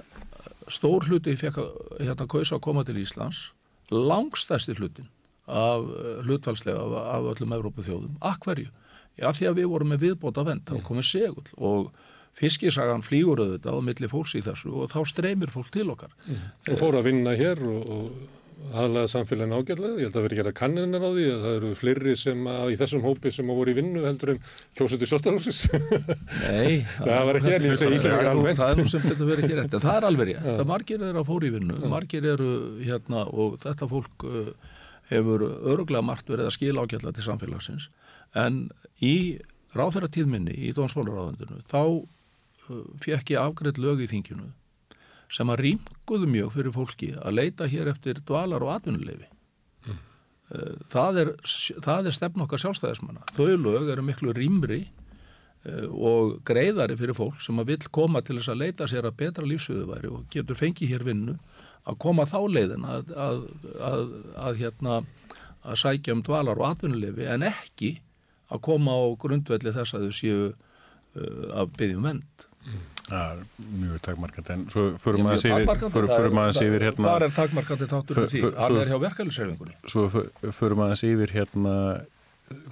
stór 0.73 1.09
hluti 1.09 1.37
fekk 1.39 1.61
að 1.61 1.75
hérna 2.01 2.29
kausa 2.31 2.59
að 2.59 2.65
koma 2.67 2.85
til 2.87 3.01
Íslands, 3.03 3.51
langstæsti 3.91 4.77
hlutin 4.79 5.11
af 5.45 5.85
hlutfalslega 6.25 6.81
af, 6.81 6.97
af 7.17 7.31
öllum 7.35 7.55
Evrópu 7.57 7.85
þjóðum. 7.85 8.17
Akverju? 8.25 8.71
Já, 9.21 9.29
því 9.31 9.49
að 9.51 9.59
við 9.61 9.71
vorum 9.71 9.93
með 9.93 10.07
viðbóta 10.09 10.45
vend, 10.47 10.65
þá 10.67 10.81
komið 10.87 11.07
segull 11.07 11.51
og 11.55 11.91
fiskisagan 12.35 13.05
flýgur 13.07 13.43
auðvitað 13.45 13.77
á 13.79 13.87
milli 13.87 14.09
fólks 14.11 14.35
í 14.35 14.43
þessu 14.43 14.73
og 14.75 14.89
þá 14.91 14.99
streymir 15.07 15.53
fólk 15.55 15.71
til 15.75 15.87
okkar. 15.93 16.15
Mm. 16.27 16.49
Og 16.73 16.81
fóru 16.81 16.99
að 16.99 17.07
vinna 17.11 17.35
hér 17.39 17.63
og, 17.63 17.85
og 17.95 18.41
aðlaða 18.73 19.11
samfélagin 19.13 19.55
ágætlega. 19.55 19.99
Ég 20.01 20.09
held 20.09 20.17
að 20.17 20.25
vera 20.25 20.37
ekki 20.37 20.45
að 20.45 20.57
kanninar 20.59 21.05
á 21.05 21.11
því 21.11 21.25
að 21.31 21.43
það 21.45 21.57
eru 21.59 21.71
fleiri 21.79 22.15
sem 22.19 22.47
að, 22.49 22.71
í 22.73 22.79
þessum 22.81 23.05
hópi 23.05 23.33
sem 23.35 23.51
að 23.51 23.59
voru 23.61 23.75
í 23.75 23.77
vinnu 23.79 24.05
heldur 24.07 24.33
en 24.35 24.41
hljósuði 24.79 25.09
sjóstalósis. 25.11 25.61
Nei. 25.75 26.85
það 26.99 27.29
var 27.29 27.39
ekki 27.41 27.53
hér, 27.53 27.67
ég 27.69 27.81
segi 27.81 27.99
Íslandið 27.99 28.31
alveg. 28.33 28.59
Það 28.61 28.73
er 28.73 28.81
nú 28.81 28.87
sem 28.93 29.05
þetta 29.05 29.29
verið 29.31 29.45
ekki 29.45 29.59
rétt, 29.61 29.77
en 29.77 29.85
það 29.85 29.99
er 29.99 30.09
alveg 30.11 30.31
rétt. 30.31 30.49
Það 30.49 30.71
margir 30.73 31.07
eru 31.11 31.23
að 31.23 31.31
fóru 31.31 31.51
í 31.51 31.55
vinnu, 31.59 31.79
margir 31.93 32.31
eru 32.35 32.51
hérna 32.81 33.27
og 33.29 33.61
þetta 33.65 33.91
fólk 33.93 34.27
uh, 34.31 34.51
hefur 35.13 35.47
öruglega 35.53 36.07
margt 36.07 36.33
verið 36.33 36.49
að 36.49 36.57
skila 36.57 36.87
ágætlega 36.87 37.19
til 37.19 37.29
samfélagsins. 37.29 37.89
En 38.35 38.67
í 39.05 39.15
ráþæra 39.75 40.11
tíðminni 40.11 40.57
í 40.57 40.75
Dómsmálaráðundinu 40.75 41.63
þá 41.71 41.81
uh, 41.85 42.85
fekk 43.05 43.35
ég 43.37 43.43
afgreitt 43.43 43.83
lög 43.83 44.05
í 44.05 44.11
þinginu 44.11 44.53
sem 45.33 45.51
að 45.51 45.63
rýmguðu 45.65 46.29
mjög 46.31 46.53
fyrir 46.57 46.75
fólki 46.75 47.13
að 47.21 47.39
leita 47.39 47.69
hér 47.71 47.93
eftir 47.95 48.21
dvalar 48.27 48.65
og 48.65 48.75
atvinnuleifi. 48.77 49.31
Mm. 49.89 50.03
Það 50.93 51.23
er, 51.23 51.33
er 51.95 52.15
stefn 52.15 52.45
okkar 52.45 52.63
sjálfstæðismanna. 52.63 53.25
Þau 53.37 53.57
lög 53.57 53.91
eru 53.95 54.05
miklu 54.07 54.35
rýmri 54.37 54.85
og 55.65 56.41
greiðari 56.45 56.97
fyrir 56.99 57.17
fólk 57.17 57.41
sem 57.41 57.61
að 57.61 57.71
vil 57.73 57.91
koma 57.95 58.21
til 58.21 58.37
þess 58.37 58.53
að 58.53 58.61
leita 58.61 58.89
sér 58.91 59.09
að 59.09 59.17
betra 59.23 59.47
lífsviðuværi 59.49 60.11
og 60.13 60.27
getur 60.33 60.59
fengið 60.61 60.93
hér 60.93 61.07
vinnu 61.07 61.39
að 61.89 62.01
koma 62.05 62.27
þá 62.29 62.39
leiðin 62.53 62.85
að, 62.89 63.13
að, 63.17 63.39
að, 63.81 64.03
að 64.45 64.61
hérna 64.61 64.99
að 65.65 65.79
sækja 65.81 66.17
um 66.17 66.25
dvalar 66.25 66.61
og 66.61 66.69
atvinnulefi 66.69 67.29
en 67.33 67.47
ekki 67.49 67.95
að 68.53 68.65
koma 68.69 68.93
á 68.93 69.05
grundvelli 69.21 69.73
þess 69.73 69.97
að 69.97 70.09
þau 70.09 70.17
séu 70.19 70.41
uh, 70.51 71.47
að 71.63 71.73
byggja 71.79 72.01
um 72.01 72.11
vend. 72.11 72.45
Það 73.05 73.33
er 73.35 73.41
mjög 73.83 73.99
takmarkant 74.07 74.51
en 74.55 74.63
svo 74.73 74.83
förum 75.03 75.27
maður 75.27 75.43
það 75.45 75.91
fyrir 75.93 76.33
maður 76.39 76.61
yfir 76.65 76.85
hérna 76.89 77.05
Hvað 77.11 77.25
er 77.27 77.35
takmarkandi 77.37 77.89
þáttur 77.91 78.17
För- 78.19 78.29
því? 78.33 78.41
för- 78.45 78.55
Hann 78.57 78.71
svo- 78.71 78.81
er 78.81 78.89
hjá 78.93 78.99
verkefælisreifingunni. 79.03 79.75
svo 79.93 80.05
förum 80.61 80.81
maður 80.81 81.05
yfir 81.11 81.35
hérna 81.37 81.75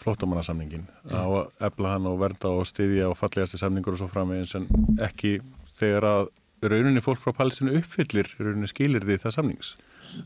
flóttamannasamningin 0.03 0.87
á 1.13 1.25
að 1.25 1.51
efla 1.69 1.93
hann 1.95 2.07
og 2.11 2.19
vernda 2.21 2.51
og 2.53 2.67
styðja 2.69 3.09
og 3.11 3.17
fallegasti 3.21 3.61
samningur 3.61 3.95
og 3.97 4.01
svo 4.03 4.09
framvegins 4.13 4.55
en 4.59 4.67
ekki 5.01 5.41
þegar 5.79 6.07
að 6.09 6.29
rauninni 6.63 7.03
fólk 7.05 7.19
frá 7.23 7.33
Palestínu 7.37 7.77
uppfyllir 7.81 8.29
rauninni 8.39 8.69
skilir 8.71 9.05
því 9.05 9.17
það 9.25 9.37
samnings 9.39 9.75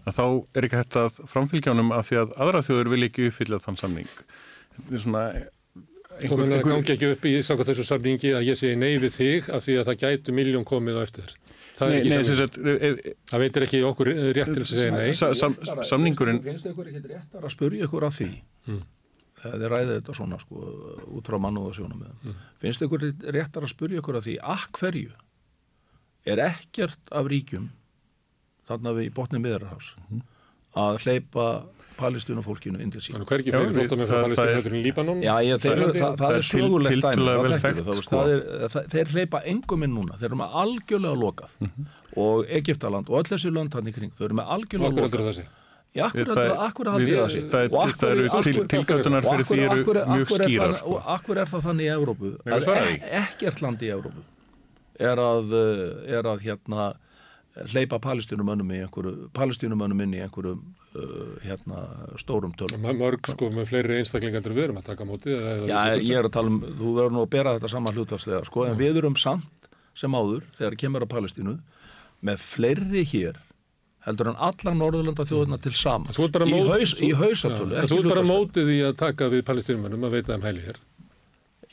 að 0.07 0.17
þá 0.19 0.25
er 0.59 0.67
ekki 0.67 0.81
hægt 0.81 0.99
að 1.03 1.21
framfylgja 1.31 1.73
honum 1.75 1.93
af 1.95 2.09
því 2.11 2.19
að 2.25 2.35
aðra 2.43 2.63
þjóður 2.67 2.91
vil 2.95 3.07
ekki 3.09 3.29
uppfylla 3.31 3.61
þann 3.63 3.79
samning 3.81 4.11
þetta 4.77 4.95
er 4.99 5.05
svona 5.07 5.23
Að 6.17 6.45
það 6.47 6.63
gangi 6.71 6.93
ekki 6.95 7.09
upp 7.13 7.27
í 7.29 7.33
samkvæmt 7.45 7.69
þessu 7.73 7.85
samningi 7.89 8.31
að 8.39 8.47
ég 8.49 8.57
segi 8.61 8.77
nei 8.81 8.95
við 9.03 9.13
þig 9.17 9.51
af 9.53 9.65
því 9.67 9.75
að 9.81 9.89
það 9.91 9.99
gætu 10.05 10.33
miljón 10.37 10.65
komið 10.69 10.97
á 10.97 11.01
eftir. 11.05 11.35
Það, 11.77 11.87
er 11.87 11.93
Nei, 11.93 11.99
ekki 12.01 12.09
nei, 12.09 12.23
sem 12.25 12.37
samningur. 12.37 12.39
sagt, 12.41 12.57
e- 12.67 13.11
e- 13.11 13.15
það 13.29 13.43
veitir 13.45 13.65
ekki 13.67 13.81
okkur 13.85 14.09
rétt 14.33 14.53
til 14.57 14.63
að 14.63 14.69
segja 14.71 14.93
nei. 14.97 15.11
sa- 15.13 15.33
sam- 15.37 15.59
samningurinn 15.85 16.39
Finnst 16.47 16.67
ykkur 16.71 16.87
ekki 16.89 17.03
réttar 17.11 17.45
að 17.45 17.53
spurja 17.53 17.85
ykkur 17.85 18.07
að 18.09 18.15
því? 18.17 18.29
Mm. 18.67 18.79
Þegar 19.43 19.59
þið 19.61 19.69
ræðið 19.75 19.93
þetta 20.01 20.15
svona 20.17 20.39
sko, 20.41 20.63
út 21.19 21.29
frá 21.29 21.37
mannúða 21.45 21.75
sjónum 21.77 22.01
með. 22.01 22.35
Finnst 22.65 22.81
ykkur 22.87 23.05
réttar 23.37 23.63
að 23.69 23.75
spurja 23.75 24.01
ykkur 24.01 24.17
að 24.17 24.25
því 24.31 24.39
að 24.41 24.65
hverju 24.81 25.13
er 26.33 26.39
ekkert 26.49 27.13
af 27.13 27.29
ríkjum 27.31 27.69
þarna 28.67 28.95
við 28.97 29.11
í 29.11 29.13
botnið 29.21 29.45
miðarhás 29.45 29.93
að 30.75 30.99
hleypa 31.05 31.45
palestínum 31.97 32.45
fólkinu 32.45 32.81
inn 32.81 32.91
til 32.91 33.01
sín. 33.01 33.15
Þannig 33.17 33.29
hvergi 33.31 33.51
Já, 33.53 33.59
fyrir 33.61 33.75
flótamenn 33.77 34.07
frá 34.07 34.17
það- 34.17 34.25
Palestínu 34.27 34.47
er- 34.47 34.55
heldur 34.57 34.75
en 34.77 34.83
Líbanon. 34.87 35.21
Já, 35.23 35.35
ég, 35.47 35.61
þeir, 35.65 35.77
það, 35.77 35.93
það, 35.97 36.17
það 36.17 36.31
er 36.31 36.37
er 36.37 36.43
til- 36.43 36.61
sögulegt 36.61 37.03
dæmi, 37.03 38.05
sko. 38.07 38.17
er, 38.27 38.89
þeir 38.97 39.13
hleypa 39.15 39.43
engum 39.53 39.83
inn 39.87 39.95
núna, 39.97 40.19
þeir 40.19 40.25
eru 40.31 40.37
með 40.37 40.51
algjörlega 40.63 41.17
lokað 41.17 41.51
og 42.17 42.47
Egiptaland 42.49 43.09
og 43.11 43.17
öll 43.21 43.31
þessi 43.33 43.51
lönd 43.53 43.73
hann 43.75 43.87
í 43.87 43.95
kring, 43.95 44.11
þau 44.17 44.25
eru 44.29 44.35
með 44.35 44.47
algjörlega 44.57 44.93
Okkur 44.93 45.03
heldur 45.07 45.21
lokað 45.21 45.31
það 45.31 45.39
sé. 45.41 45.47
Já, 45.97 46.05
akkur 46.05 46.87
er- 46.93 47.01
við- 47.01 47.17
það 47.17 47.31
sé 47.33 47.41
það 47.49 47.63
er- 47.65 47.71
eru 48.13 48.29
hverju- 48.29 48.43
til- 48.45 48.53
akkur- 48.53 48.69
tilgáturnar 48.69 49.25
og 49.25 49.33
fyrir 49.33 49.47
því 49.49 49.59
eru 49.65 49.85
mjög 50.13 50.27
er 50.27 50.49
skýrar, 50.49 50.77
sko. 50.77 50.91
Og 50.97 51.03
akkur 51.17 51.37
er 51.41 51.47
það 51.47 51.63
þannig 51.67 51.87
í 51.87 51.91
Evrópu 51.97 52.29
Nei, 52.45 52.59
að 52.59 52.87
e- 52.93 53.01
ekkert 53.25 53.63
land 53.63 53.79
í 53.81 53.89
Evrópu 53.97 54.21
er 55.01 55.17
að, 55.17 55.53
eh, 55.57 56.17
er 56.19 56.23
að 56.23 56.41
hérna 56.45 56.95
hleypa 57.73 57.99
palestínumönnum 57.99 58.69
í 58.69 58.85
einhverju 58.85 59.31
palestínumönnum 59.33 60.03
inn 60.03 60.13
í 60.13 60.21
einhverjum 60.21 60.61
hérna 61.45 61.83
stórum 62.21 62.53
tölum. 62.59 62.87
Mörg 63.01 63.31
sko 63.33 63.49
með 63.55 63.69
fleiri 63.71 63.99
einstaklingar 64.01 64.45
en 64.47 64.57
við 64.57 64.65
erum 64.69 64.81
að 64.81 64.89
taka 64.91 65.05
á 65.05 65.09
eða 65.37 65.69
Já, 65.71 65.81
ég 66.01 66.19
er 66.21 66.29
að 66.29 66.35
tala 66.39 66.53
um, 66.53 66.61
þú 66.81 66.93
verður 66.99 67.17
nú 67.17 67.25
að 67.25 67.33
bera 67.37 67.55
þetta 67.57 67.73
saman 67.75 67.97
hlutvarslega, 67.99 68.45
sko, 68.49 68.67
en 68.71 68.79
við 68.81 69.01
erum 69.03 69.17
samt 69.21 69.71
sem 69.97 70.13
áður, 70.17 70.45
þegar 70.59 70.79
kemur 70.85 71.07
að 71.07 71.13
Palestínu 71.15 71.57
með 72.27 72.43
fleiri 72.45 73.05
hér 73.13 73.39
heldur 74.07 74.31
en 74.31 74.37
allar 74.39 74.77
Norðurlanda 74.79 75.25
þjóðuna 75.27 75.59
til 75.65 75.73
saman 75.75 76.13
í, 76.15 76.53
mót- 76.53 76.69
haus, 76.71 76.93
í 77.03 77.11
hausartölu, 77.19 77.75
Já, 77.75 77.81
ekki 77.83 77.91
Þú 77.91 77.99
ert 78.03 78.13
bara 78.15 78.27
mótið 78.29 78.69
í 78.77 78.79
að 78.87 78.99
taka 79.03 79.29
við 79.33 79.43
palestínumönnum 79.49 80.07
að 80.07 80.15
veita 80.19 80.35
þeim 80.37 80.47
hæli 80.47 80.67
hér. 80.69 80.79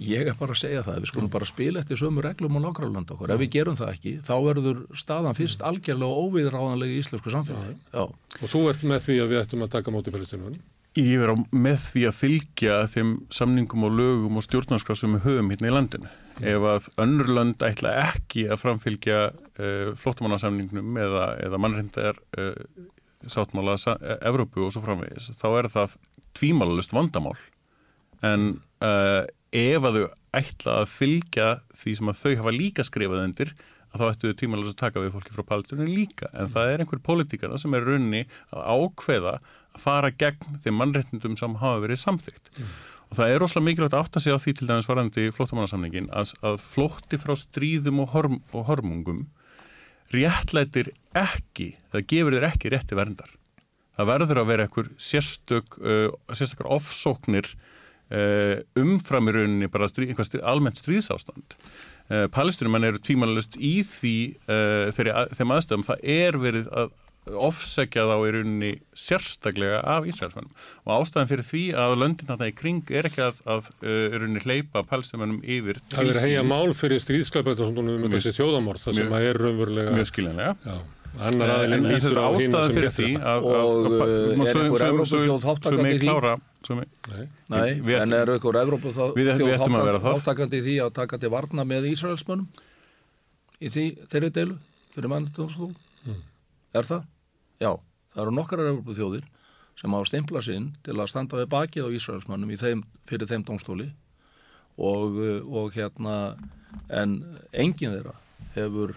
Ég 0.03 0.29
er 0.31 0.37
bara 0.39 0.55
að 0.55 0.61
segja 0.63 0.83
það, 0.85 0.99
við 1.03 1.11
skulum 1.13 1.31
bara 1.33 1.47
spila 1.47 1.81
eftir 1.83 1.99
sömu 2.01 2.23
reglum 2.25 2.59
og 2.59 2.63
nágraflanda 2.65 3.15
okkur, 3.15 3.33
ef 3.33 3.41
við 3.41 3.51
gerum 3.55 3.79
það 3.79 3.91
ekki 3.95 4.13
þá 4.27 4.33
verður 4.47 4.83
staðan 4.99 5.37
fyrst 5.37 5.63
algjörlega 5.65 6.21
óviðráðanlega 6.23 6.93
í 6.95 7.01
íslensku 7.03 7.33
samfélagi. 7.33 7.75
Já, 7.93 8.03
Og 8.43 8.51
þú 8.51 8.63
ert 8.71 8.87
með 8.89 9.05
því 9.07 9.19
að 9.23 9.33
við 9.33 9.43
ættum 9.43 9.65
að 9.65 9.73
taka 9.77 9.93
á 9.93 9.95
móti 9.95 10.13
palestínumönnum. 10.15 10.63
Ég 10.93 11.23
er 11.25 11.31
með 11.49 11.79
því 11.89 12.01
að 12.05 12.17
fylgja 12.19 12.73
þeim 12.91 13.13
samningum 13.33 13.85
og 13.87 13.95
lögum 13.97 14.35
og 14.37 14.43
stjórnarskrá 14.45 14.93
sem 14.97 15.15
við 15.15 15.23
höfum 15.25 15.49
hérna 15.49 15.71
í 15.71 15.73
landinu. 15.73 16.11
Ef 16.41 16.65
að 16.69 16.89
önnur 17.01 17.31
lönd 17.33 17.63
ætla 17.65 17.93
ekki 18.03 18.43
að 18.49 18.61
framfylgja 18.61 19.17
uh, 19.33 19.93
flóttamannasamningnum 19.97 20.99
eða, 21.01 21.25
eða 21.45 21.61
mannrindar 21.61 22.19
uh, 22.37 22.53
sáttmála 23.25 23.77
sa 23.81 23.95
e- 24.01 24.19
Evrópu 24.29 24.67
og 24.67 24.73
svo 24.75 24.83
framvegis, 24.85 25.31
þá 25.39 25.47
er 25.63 25.69
það 25.73 25.97
tvímálalust 26.37 26.93
vandamál. 26.93 27.37
En 28.25 28.47
uh, 28.85 29.23
ef 29.53 29.85
að 29.85 29.99
þau 29.99 30.05
ætla 30.39 30.77
að 30.81 30.89
fylgja 30.93 31.47
því 31.77 31.95
sem 31.99 32.11
að 32.11 32.21
þau 32.21 32.33
hafa 32.41 32.53
líka 32.55 32.85
skrifað 32.87 33.25
undir, 33.27 33.51
að 33.93 34.01
þá 34.01 34.05
ættu 34.09 34.29
þau 34.29 34.39
tvímálalust 34.39 34.77
að 34.77 34.81
taka 34.81 35.03
við 35.03 35.13
fólki 35.13 35.35
frá 35.35 35.45
Palestínu 35.51 35.85
líka. 35.89 36.29
En 36.33 36.49
það 36.49 36.71
er 36.71 36.83
einhver 36.83 37.03
pólitíkana 37.05 37.59
sem 37.61 37.75
er 37.77 37.85
runni 37.85 38.23
að 38.49 38.63
ákveða 38.73 39.35
að 39.73 39.83
fara 39.83 40.09
gegn 40.09 40.57
þeim 40.63 40.79
mannréttindum 40.81 41.37
sem 41.37 41.59
hafa 41.61 41.83
verið 41.83 42.01
samþygt. 42.01 42.49
Og 43.09 43.19
það 43.19 43.29
er 43.29 43.43
rosalega 43.43 43.67
mikilvægt 43.67 43.93
að 43.93 44.03
átta 44.07 44.23
sig 44.23 44.33
á 44.33 44.41
því 44.41 44.55
til 44.57 44.67
dæmis 44.71 44.89
varandi 44.89 45.27
flóttamannasamningin 45.37 46.09
að, 46.09 46.33
að 46.41 46.57
flótti 46.65 47.19
frá 47.21 47.35
stríðum 47.37 48.01
og, 48.01 48.09
horm, 48.15 48.39
og 48.57 48.65
hormungum 48.71 49.27
réttlætir 50.13 50.89
ekki, 51.17 51.75
það 51.93 52.07
gefur 52.09 52.37
þér 52.37 52.47
ekki 52.49 52.73
rétti 52.73 52.97
verndar. 52.97 53.29
Það 53.93 54.09
verður 54.09 54.41
að 54.41 54.49
vera 54.49 54.65
einhver 54.65 54.89
sérstök, 54.97 55.77
uh, 55.77 56.09
sérstakar 56.33 56.71
offsóknir 56.73 57.51
umfram 58.79 59.29
í 59.29 59.35
rauninni 59.37 59.71
bara 59.73 59.89
stríð, 59.89 60.15
stríð, 60.19 60.43
almennt 60.45 60.81
stríðsástand. 60.81 61.57
Uh, 62.11 62.25
Palestinumenn 62.33 62.89
eru 62.89 62.99
tvímanlust 62.99 63.55
í 63.57 63.77
því 63.87 64.17
uh, 64.45 64.91
þeirri, 64.95 65.15
þeim 65.39 65.55
aðstöðum 65.55 65.87
það 65.87 66.05
er 66.13 66.37
verið 66.41 66.69
að 66.75 66.91
ofsækja 67.23 68.03
þá 68.09 68.15
í 68.17 68.31
rauninni 68.35 68.71
sérstaklega 68.99 69.77
af 69.87 70.07
Ísraelsmennum 70.11 70.51
og 70.83 70.91
ástæðan 70.97 71.29
fyrir 71.29 71.47
því 71.47 71.61
að 71.79 71.95
löndin 72.01 72.27
þarna 72.27 72.49
í 72.51 72.55
kring 72.57 72.91
er 72.91 73.07
ekki 73.07 73.23
að, 73.23 73.39
að 73.47 73.69
uh, 73.77 74.17
rauninni 74.17 74.43
hleypa 74.43 74.83
palestinumennum 74.89 75.39
yfir 75.47 75.79
Það 75.93 76.11
er 76.11 76.19
heia 76.25 76.43
mál 76.47 76.75
fyrir 76.75 76.99
stríðsklæpættur 77.03 77.71
um 77.71 78.09
þessi 78.11 78.35
þjóðamort, 78.35 78.83
það 78.83 78.99
sem 78.99 79.15
að 79.15 79.29
er 79.29 79.41
raunverulega... 79.45 79.95
mjög 79.95 80.11
skiljanlega. 80.11 80.57
Já, 80.67 81.02
annar 81.19 81.63
en 81.67 81.83
lítur 81.85 82.17
á 82.17 82.27
hinn 82.33 82.51
sem 82.51 82.73
fyrir 82.73 82.87
réttur 82.87 83.05
því 83.05 83.09
að... 83.19 83.25
að, 83.27 83.43
Og, 83.43 83.53
að, 83.53 84.01
að, 84.01 84.13
er 84.49 84.57
einhver 84.63 85.05
svo 85.05 85.19
mig 85.83 85.93
í 85.93 85.99
því? 86.01 86.07
Nei. 87.13 87.25
Nei, 87.53 87.69
Við 87.83 87.97
en 88.01 88.13
er 88.17 88.31
ykkur 88.37 88.57
Evrópu 88.61 88.93
þá 88.95 89.03
Við- 89.17 89.31
við 89.43 89.53
ættum 89.57 89.75
að 89.77 89.85
vera 89.89 89.99
það. 89.99 90.17
þáttakandi 90.23 90.57
í 90.61 90.63
því 90.67 90.75
að 90.85 90.93
taka 90.99 91.19
til 91.19 91.29
varna 91.33 91.65
með 91.67 91.89
Ísraelsmönnum 91.91 92.47
í 93.63 93.69
því, 93.73 93.85
þeirri 94.11 94.29
deilu 94.39 94.57
fyrir 94.95 95.11
mannutjónstól 95.13 95.73
Hmm. 96.03 96.17
er 96.75 96.83
það? 96.83 97.03
Já, 97.63 97.71
það 98.13 98.21
eru 98.25 98.31
nokkrar 98.35 98.67
Evrópu 98.73 98.95
þjóðir 98.97 99.27
sem 99.79 99.93
hafa 99.95 100.05
stempla 100.09 100.41
sinn 100.43 100.65
til 100.83 100.93
að 100.99 101.07
standa 101.13 101.37
við 101.39 101.47
bakið 101.53 101.85
á 101.87 101.89
Ísraelsmönnum 101.95 102.51
í 102.51 102.57
þeim, 102.59 102.81
fyrir 103.07 103.27
þeim 103.29 103.45
dómstóli 103.47 103.87
og, 104.77 105.15
uh, 105.15 105.39
og 105.47 105.71
hérna 105.77 106.35
en 106.89 107.19
enginn 107.53 107.93
þeirra 107.95 108.15
hefur 108.55 108.95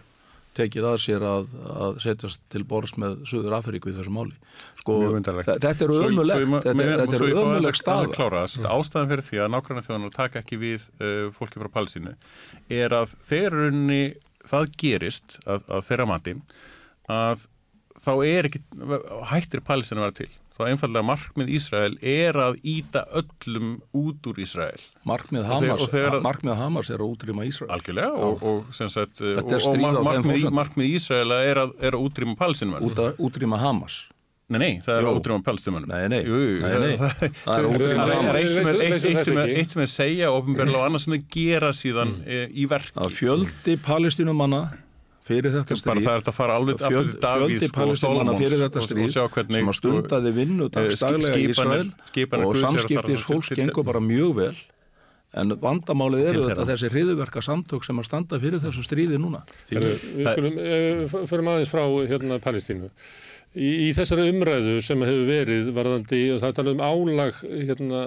tekið 0.57 0.87
að 0.89 0.97
sér 1.05 1.25
að, 1.29 1.49
að 1.87 1.99
setjast 2.05 2.41
til 2.53 2.63
borðs 2.69 2.95
með 3.03 3.17
Suður 3.31 3.57
Afríku 3.59 3.91
í 3.93 3.97
þessu 3.97 4.13
máli. 4.17 4.37
Sko, 4.81 4.97
þetta 5.13 5.73
er 5.85 5.93
ég 5.93 6.07
ömulegt, 6.07 6.55
þetta, 6.65 6.75
mér- 6.79 6.93
er- 6.95 7.03
þetta 7.03 7.19
svo 7.21 7.27
er 7.27 7.33
ég 7.33 7.37
fá 7.37 7.43
aðeins 7.43 7.51
ömuleg 7.51 7.57
að- 7.57 7.67
aðeins 7.67 7.67
að 7.67 7.81
staða. 7.83 8.45
það. 8.57 8.71
Ástæðan 8.77 9.11
fyrir 9.13 9.27
því 9.29 9.41
að 9.45 9.53
nákvæmna 9.57 9.85
þjóðanar 9.87 10.15
taka 10.17 10.41
ekki 10.43 10.59
við 10.63 10.87
uh, 11.01 11.27
fólki 11.37 11.61
frá 11.63 11.71
Palestínu 11.77 12.15
er 12.81 12.97
að 13.01 13.15
þegar 13.29 13.59
runni 13.61 14.01
það 14.47 14.73
gerist 14.81 15.39
að, 15.45 15.61
að 15.77 15.87
þeirra 15.91 16.07
mati 16.13 16.37
að 17.11 17.47
þá 18.07 18.11
er 18.31 18.49
ekki, 18.51 18.61
hættir 19.33 19.65
Palestínu 19.67 20.03
að 20.03 20.07
vera 20.09 20.19
til. 20.23 20.31
Þá 20.57 20.63
einfallega 20.71 21.05
markmið 21.05 21.51
Ísrael 21.53 21.97
er 22.01 22.37
að 22.41 22.55
íta 22.65 23.03
öllum 23.21 23.75
út 23.93 24.25
úr 24.31 24.39
Ísrael. 24.41 24.81
Markmið 25.05 25.45
Hamas, 25.51 25.83
og 25.85 25.91
þegar- 25.93 26.23
markmið 26.25 26.57
Hamas 26.57 26.89
er 26.91 27.03
að 27.05 27.11
útrýma 27.13 27.45
Ísrael. 27.45 27.71
Algjörlega 27.77 28.13
og, 28.17 28.43
og, 28.43 28.71
sagt, 28.73 29.21
og, 29.21 29.77
mar 29.83 30.01
markmið, 30.01 30.47
markmið 30.57 30.95
Ísrael 30.97 31.35
er 31.37 31.61
að, 31.67 31.75
er 31.85 31.93
að 31.99 32.07
útrýma 32.09 32.37
Palestínu. 32.41 32.81
Út 32.89 33.03
að 33.05 33.21
útrýma 33.21 33.61
Hamas. 33.61 34.07
Nei, 34.49 34.59
nei, 34.63 34.73
það 34.81 34.97
er 34.97 35.11
að 35.11 35.21
útrýma 35.21 35.45
Palestínu. 35.45 35.85
Nei, 35.91 36.09
nei. 36.09 36.23
Jú, 36.25 36.41
jú, 36.41 36.57
Nei, 36.63 36.79
nei. 36.87 36.97
það- 36.97 37.37
Það 37.45 37.59
er 37.59 37.91
er 37.91 38.01
Hamas. 38.01 38.41
eitt 38.41 38.57
sem 38.57 38.67
er- 38.67 38.81
eitt- 38.81 39.25
sem 39.27 39.37
er- 39.45 39.55
eitt 39.61 39.71
sem 39.77 39.83
er 39.83 39.93
segja 39.93 40.33
ofinberlega 40.33 40.79
og 40.81 40.87
annars 40.89 41.05
sem 41.05 41.13
er 41.19 41.23
gera 41.29 41.69
síðan 41.77 42.17
mm. 42.25 42.57
í 42.57 42.67
verki. 42.67 42.97
Að 42.97 43.13
fjöldi 43.13 43.77
palestínumanna 43.83 44.65
fyrir 45.27 45.53
þetta 45.57 45.75
bara 45.75 45.81
stríð 45.83 46.07
það 46.07 46.13
er 46.15 46.21
þetta 46.23 46.33
að 46.33 46.39
fara 46.39 46.57
alveg 46.61 46.81
aftur 46.87 47.11
til 47.11 47.71
fjöldi 47.73 47.91
og 47.91 47.99
Solomons 48.01 48.41
fyrir 48.45 48.63
þetta 48.63 48.81
og, 48.83 48.87
stríð 48.87 49.05
og 49.09 49.13
sjá 49.17 49.25
hvernig 49.37 49.61
sem 49.61 49.73
að 49.73 49.79
stundaði 49.81 50.33
vinnu 50.37 50.69
eh, 50.69 50.73
dagstaglega 50.77 51.43
í 51.43 51.51
Ísrael 51.51 51.93
og 52.47 52.57
samskiptis 52.63 53.27
til- 53.27 53.61
gengur 53.61 53.87
bara 53.91 54.03
mjög 54.05 54.35
vel 54.41 54.57
en 55.37 55.53
vandamálið 55.61 56.31
eru 56.31 56.45
þetta 56.49 56.65
þessi 56.71 56.89
hriðuverka 56.95 57.43
samtök 57.45 57.85
sem 57.85 57.99
að 58.01 58.07
standa 58.09 58.39
fyrir 58.41 58.63
þessu 58.63 58.85
stríði 58.87 59.19
núna 59.21 59.43
við 59.69 59.89
skulum, 60.31 60.61
uh, 60.63 61.17
förum 61.29 61.51
aðeins 61.53 61.73
frá 61.75 61.83
hérna 62.09 62.39
Palestínu. 62.41 62.89
Í, 63.57 63.69
í 63.87 63.93
þessari 63.97 64.27
umræðu 64.35 64.79
sem 64.85 65.01
hefur 65.01 65.29
verið 65.29 65.69
varðandi, 65.77 66.19
og 66.35 66.41
það 66.43 66.51
er 66.51 66.57
talað 66.59 66.75
um 66.75 66.83
álag 66.85 67.39
hérna, 67.41 68.01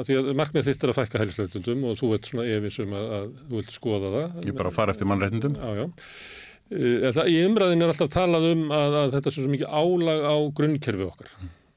að 0.00 0.06
því 0.08 0.14
að 0.20 0.30
markmið 0.40 0.68
þitt 0.70 0.86
er 0.86 0.92
að 0.92 0.96
fækka 1.00 1.20
hælisleitundum 1.20 1.82
og 1.90 1.98
þú 2.00 2.10
veit 2.14 2.30
svona 2.30 2.46
efins 2.54 2.78
um 2.84 2.94
að, 2.96 3.08
að 3.18 3.26
þú 3.42 3.58
vilt 3.60 3.74
skoða 3.74 4.12
það. 4.14 4.38
Ég 4.48 4.56
bara 4.56 4.72
fara 4.72 4.94
eftir 4.96 5.10
mannréttindum. 5.10 5.58
Já, 5.60 5.82
já. 5.82 5.84
Uh, 6.66 7.12
það, 7.12 7.30
í 7.30 7.36
umræðinu 7.46 7.86
er 7.86 7.92
alltaf 7.92 8.10
talað 8.14 8.48
um 8.54 8.66
að, 8.74 8.98
að 9.02 9.14
þetta 9.16 9.30
er 9.30 9.36
svo 9.36 9.52
mikið 9.52 9.78
álag 9.82 10.26
á 10.26 10.36
grunnkerfi 10.60 11.06
okkar. 11.06 11.36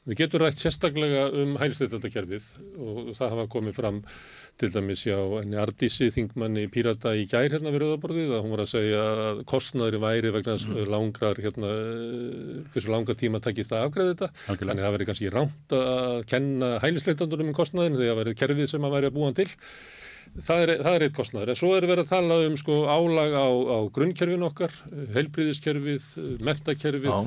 Við 0.10 0.18
getum 0.24 0.42
rætt 0.42 0.62
sérstaklega 0.62 1.26
um 1.38 1.58
hælisleitöndakerfið 1.62 2.46
og 2.82 3.10
það 3.18 3.34
hafa 3.36 3.44
komið 3.54 3.76
fram 3.78 4.00
til 4.60 4.72
dæmis 4.74 5.04
hjá 5.06 5.18
enni 5.40 5.60
Ardísi 5.62 6.10
þingmanni 6.16 6.66
Pírata 6.74 7.14
í 7.16 7.28
gær 7.30 7.46
hérna 7.54 7.70
við 7.72 7.84
Rauðaborðið 7.84 8.34
að 8.34 8.42
hún 8.44 8.56
var 8.56 8.64
að 8.64 8.72
segja 8.72 9.04
að 9.28 9.44
kostnaður 9.52 10.00
væri 10.02 10.34
vegna 10.34 10.56
mm. 10.58 10.80
langrar 10.90 11.40
hérna, 11.44 11.70
hversu 12.74 12.92
langa 12.92 13.16
tíma 13.20 13.44
takist 13.44 13.76
að 13.76 13.86
afgreða 13.86 14.16
þetta 14.16 14.32
Algjörlega. 14.32 14.58
þannig 14.64 14.82
að 14.82 14.88
það 14.88 14.98
veri 14.98 15.10
kannski 15.12 15.32
rámt 15.36 15.78
að 15.78 16.20
kenna 16.34 16.74
hælisleitundunum 16.84 17.54
um 17.54 17.60
kostnaðin 17.62 18.00
þegar 18.00 18.12
það 18.12 18.22
verið 18.24 18.40
kerfið 18.42 18.74
sem 18.74 18.90
að 18.90 18.96
væri 18.98 19.12
að 19.12 19.18
búa 19.20 19.32
til 19.38 19.50
það 20.38 20.64
er, 20.64 20.74
það 20.86 20.96
er 20.96 21.06
eitt 21.06 21.18
kostnaður 21.18 21.54
en 21.54 21.60
svo 21.60 21.76
er 21.76 21.88
verið 21.90 22.06
að 22.06 22.14
tala 22.14 22.40
um 22.48 22.58
sko 22.60 22.80
álag 22.90 23.36
á, 23.36 23.48
á 23.50 23.78
grunnkerfin 23.96 24.48
okkar, 24.50 24.76
heilbríðiskerfið 25.16 26.10
mentakerfið 26.46 27.14
Já. 27.14 27.22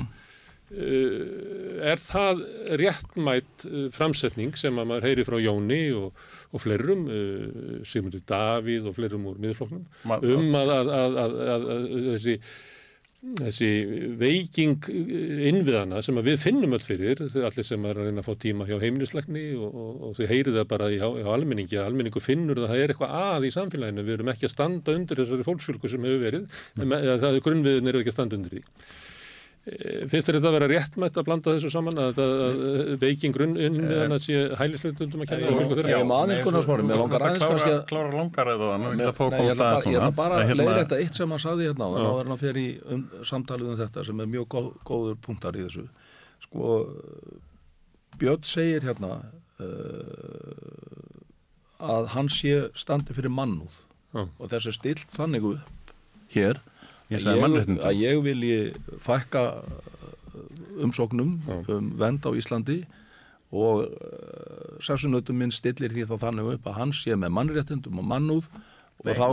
Uh, 0.73 1.83
er 1.85 1.99
það 2.01 2.39
réttmætt 2.79 3.65
uh, 3.67 3.89
framsetning 3.93 4.55
sem 4.57 4.79
að 4.81 4.87
maður 4.89 5.05
heyri 5.05 5.25
frá 5.27 5.35
Jóni 5.43 5.81
og, 5.93 6.23
og 6.49 6.63
fleirum, 6.63 7.03
uh, 7.13 7.83
Sigmundur 7.85 8.23
Davíð 8.25 8.87
og 8.89 8.95
fleirum 8.97 9.27
úr 9.29 9.41
miðfloknum, 9.43 9.83
um 10.07 10.57
að, 10.57 10.71
að, 10.73 10.89
að, 10.97 11.37
að 11.53 11.67
þessi, 12.07 12.37
þessi 13.39 13.67
veiking 14.19 14.87
uh, 14.91 15.43
innviðana 15.49 16.01
sem 16.03 16.17
við 16.25 16.39
finnum 16.41 16.75
öll 16.75 16.83
fyrir, 16.83 17.21
allir 17.39 17.65
sem 17.67 17.85
er 17.87 17.99
að 18.01 18.09
reyna 18.09 18.23
að 18.23 18.27
fá 18.27 18.33
tíma 18.43 18.67
hjá 18.67 18.75
heimilislegni 18.81 19.45
og, 19.55 19.69
og, 19.71 20.01
og 20.09 20.17
þau 20.17 20.27
heyri 20.33 20.55
það 20.57 20.67
bara 20.73 20.89
hjá, 20.91 21.05
hjá 21.21 21.29
almenningi, 21.37 21.77
að 21.79 21.87
almenningu 21.87 22.23
finnur 22.23 22.59
að 22.63 22.67
það 22.73 22.83
er 22.83 22.93
eitthvað 22.95 23.15
að 23.21 23.47
í 23.47 23.53
samfélaginu, 23.55 24.05
við 24.09 24.17
erum 24.17 24.33
ekki 24.33 24.49
að 24.49 24.55
standa 24.57 24.97
undir 24.97 25.23
þessari 25.23 25.47
fólksfjölku 25.47 25.93
sem 25.93 26.09
hefur 26.09 26.23
verið, 26.27 26.59
en 26.77 26.91
með- 26.91 27.07
eða 27.07 27.17
það 27.23 27.39
grunnviðin 27.47 27.93
eru 27.93 28.03
ekki 28.03 28.13
að 28.13 28.19
standa 28.19 28.39
undir 28.41 28.57
því. 28.57 28.63
Eh, 29.63 30.01
Finnst 30.11 30.27
þetta 30.27 30.49
að 30.49 30.55
vera 30.57 30.67
réttmætt 30.67 31.15
að 31.15 31.23
blanda 31.29 31.53
þessu 31.55 31.69
saman 31.71 31.95
að, 32.03 32.17
að, 32.19 32.31
að 32.43 32.97
veikin 32.99 33.31
grunn 33.31 33.53
innviðan 33.55 34.11
að 34.11 34.19
sé 34.25 34.41
hælisleitundum 34.59 35.21
að 35.23 35.29
kenna 35.29 35.53
og 35.53 35.61
fylgja 35.61 35.77
þeirra? 35.77 35.93
já, 35.93 35.99
má 36.09 36.15
aðeins 36.17 36.41
konar 36.43 36.65
smári, 36.65 36.83
mér 36.89 36.99
langar 36.99 37.23
aðeins 37.23 37.39
klára, 37.39 37.53
kannski 37.53 37.71
að- 37.77 37.85
klára 37.93 38.11
langar 38.17 38.51
eða 38.53 38.67
þannig, 38.73 39.03
að 39.07 39.15
fá 39.15 39.23
að 39.23 39.31
ég 39.39 39.53
ætla 39.53 39.63
aðeins 39.63 39.63
bara, 39.63 39.87
ég 39.87 39.95
ætla 39.95 40.03
núna. 40.03 40.11
bara 40.17 40.35
Að 40.35 40.43
að 40.43 40.47
hérna- 40.51 40.65
leiða 40.67 40.81
þetta 40.83 40.99
eitt 41.05 41.15
sem 41.21 41.31
hann 41.35 41.43
saði 41.45 41.63
hérna 41.69 41.87
á 41.87 41.91
áður 41.95 42.19
en 42.25 42.33
hann 42.33 42.41
fer 42.43 42.59
í 42.59 42.65
um, 42.97 43.05
samtalið 43.31 43.71
um 43.71 43.79
þetta 43.85 44.03
sem 44.09 44.19
er 44.25 44.29
mjög 44.35 44.47
góð, 44.57 44.67
góður 44.91 45.15
punktar 45.23 45.55
í 45.55 45.63
þessu. 45.63 45.85
Sko 46.43 46.75
Björn 48.19 48.43
segir 48.51 48.83
hérna 48.83 49.13
uh, 49.63 51.23
að 51.83 52.11
hann 52.17 52.29
sé 52.31 52.53
standi 52.77 53.15
fyrir 53.15 53.31
mannúð. 53.33 53.75
Og 54.13 54.45
þessi 54.51 54.75
stilt 54.75 55.09
þannig 55.15 55.47
upp 55.55 55.93
hér 56.35 56.59
Ég 57.11 57.25
mannréttindum. 57.25 57.83
að 57.83 57.99
ég 58.01 58.21
vilji 58.23 58.57
fækka 59.03 59.43
umsóknum 60.83 61.39
Já. 61.47 61.57
um 61.75 61.89
vend 61.99 62.25
á 62.25 62.31
Íslandi 62.33 62.83
og 63.53 63.83
uh, 63.85 64.77
sassunautum 64.81 65.37
minn 65.37 65.53
stillir 65.53 65.93
því 65.93 66.07
þá 66.09 66.15
þannig 66.27 66.53
upp 66.55 66.69
að 66.71 66.77
hann 66.79 66.93
sé 66.95 67.15
með 67.19 67.35
mannréttindum 67.37 67.99
og 68.01 68.07
mannúð 68.09 68.47
og, 69.03 69.15
þá, 69.19 69.25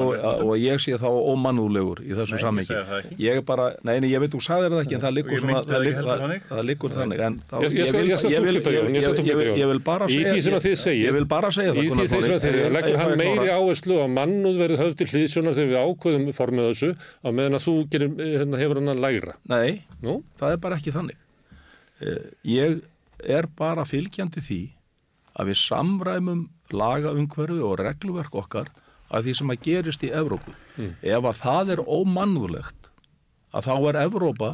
og 0.42 0.54
ég 0.58 0.80
sé 0.82 0.96
þá 0.98 1.06
ómannúðlegur 1.30 2.00
í 2.02 2.14
þessu 2.18 2.38
samhengi. 2.42 2.74
ég 3.22 3.36
er 3.38 3.42
bara, 3.46 3.68
nei, 3.86 4.00
nei, 4.02 4.08
ég 4.10 4.18
veit 4.18 4.32
þú 4.34 4.40
sagðir 4.42 4.72
það 4.74 4.80
ekki 4.82 4.96
en 4.96 5.02
það 5.04 5.14
liggur 5.18 5.38
svona 5.44 5.60
það 5.62 5.84
liggur- 6.66 6.94
þannig. 6.96 7.20
Ég- 7.60 7.70
vil- 9.70 9.82
bara 9.90 10.06
Í 10.06 10.16
segja 10.16 10.32
því 10.34 10.42
sem 10.42 10.54
að 10.58 10.64
þið 10.66 10.74
ég- 10.74 10.82
segið- 10.84 11.04
ég 11.06 11.12
vil 11.18 11.24
bara 11.30 11.48
segja 11.54 11.70
Í 11.70 11.76
það 11.76 11.80
því 11.80 12.08
sem 12.10 12.34
að 12.34 12.42
þið 12.44 12.72
leggur 12.74 12.96
hann 13.00 13.16
meiri 13.22 13.48
áherslu 13.54 13.94
á 14.02 14.06
mannúð 14.10 14.56
verið 14.64 14.78
höfð 14.82 14.96
til 15.00 15.06
hlýðsjónar 15.12 15.54
þegar 15.54 15.70
við 15.70 15.80
ákveðum 15.86 16.26
formið 16.40 16.68
þessu 16.70 16.90
á 17.22 17.28
meðan 17.30 17.54
að 17.60 17.64
þú 17.66 17.74
gerir, 17.90 18.10
hérna, 18.18 18.56
hefur 18.58 18.74
hann 18.80 18.90
að 18.96 19.02
lægra. 19.06 19.34
nei, 19.48 19.82
Nú? 20.02 20.22
það 20.40 20.52
er 20.52 20.56
bara 20.66 20.76
ekki 20.76 20.92
þannig. 20.98 21.16
Eh, 22.00 22.30
ég 22.44 22.82
er 23.28 23.46
bara 23.56 23.84
fylgjandi 23.84 24.40
því 24.42 24.60
að 25.38 25.46
við 25.52 25.58
samræmum 25.62 26.48
lagaumhverfi 26.72 27.60
og 27.62 27.78
regluverk 27.78 28.34
okkar 28.34 28.66
að 29.10 29.26
því 29.26 29.34
sem 29.40 29.50
að 29.54 29.62
gerist 29.66 30.02
í 30.06 30.10
Evrópu. 30.14 30.52
Ef 31.02 31.24
að 31.32 31.38
það 31.42 31.72
er 31.76 31.82
ómannúðlegt 31.84 32.90
að 33.52 33.66
þá 33.66 33.72
er 33.90 33.98
Evrópa 34.06 34.50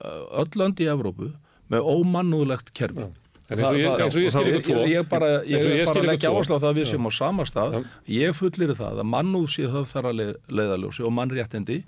eh, 0.00 0.22
öll 0.42 0.52
lönd 0.60 0.80
í 0.80 0.88
Evrópu 0.90 1.32
með 1.70 1.90
ómannúðlegt 1.94 2.72
kerfi. 2.74 3.04
Já. 3.04 3.16
En 3.50 3.58
eins 3.58 3.66
og 3.66 3.76
ég- 3.80 3.90
og 3.90 4.14
ég 4.14 4.30
skil 4.30 4.46
ykkur 4.46 4.62
tvo- 4.62 4.82
ég, 4.86 4.92
ég 4.94 5.08
bara, 5.10 5.28
ég, 5.42 5.58
ég 5.58 5.80
ég 5.80 5.86
bara 5.90 6.06
leggja 6.06 6.30
áherslu 6.30 6.54
á 6.54 6.62
það 6.62 6.70
að 6.70 6.78
við 6.78 6.86
séum 6.92 7.08
á 7.10 7.12
sama 7.12 7.44
stað. 7.50 7.72
Já. 7.74 7.84
ég 8.06 8.34
fullir 8.38 8.74
það 8.78 9.00
að 9.02 9.08
mannúð 9.10 9.48
sé 9.50 9.64
höfð 9.66 9.90
þar 9.90 10.06
að 10.10 10.16
leið, 10.20 10.34
leiðaljósi 10.60 11.02
og 11.08 11.12
mannréttindi 11.18 11.78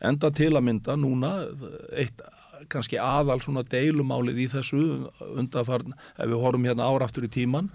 enda 0.00 0.30
til 0.30 0.52
að 0.54 0.62
mynda 0.68 0.94
núna 0.96 1.32
eitt 1.98 2.22
kannski 2.70 2.98
aðal 3.02 3.40
svona 3.42 3.62
deilumálið 3.66 4.38
í 4.38 4.46
þessu 4.52 5.10
undanfarn, 5.34 5.92
ef 6.18 6.26
við 6.26 6.38
horfum 6.42 6.64
hérna 6.70 6.86
áraftur 6.86 7.26
í 7.26 7.30
tíman 7.34 7.68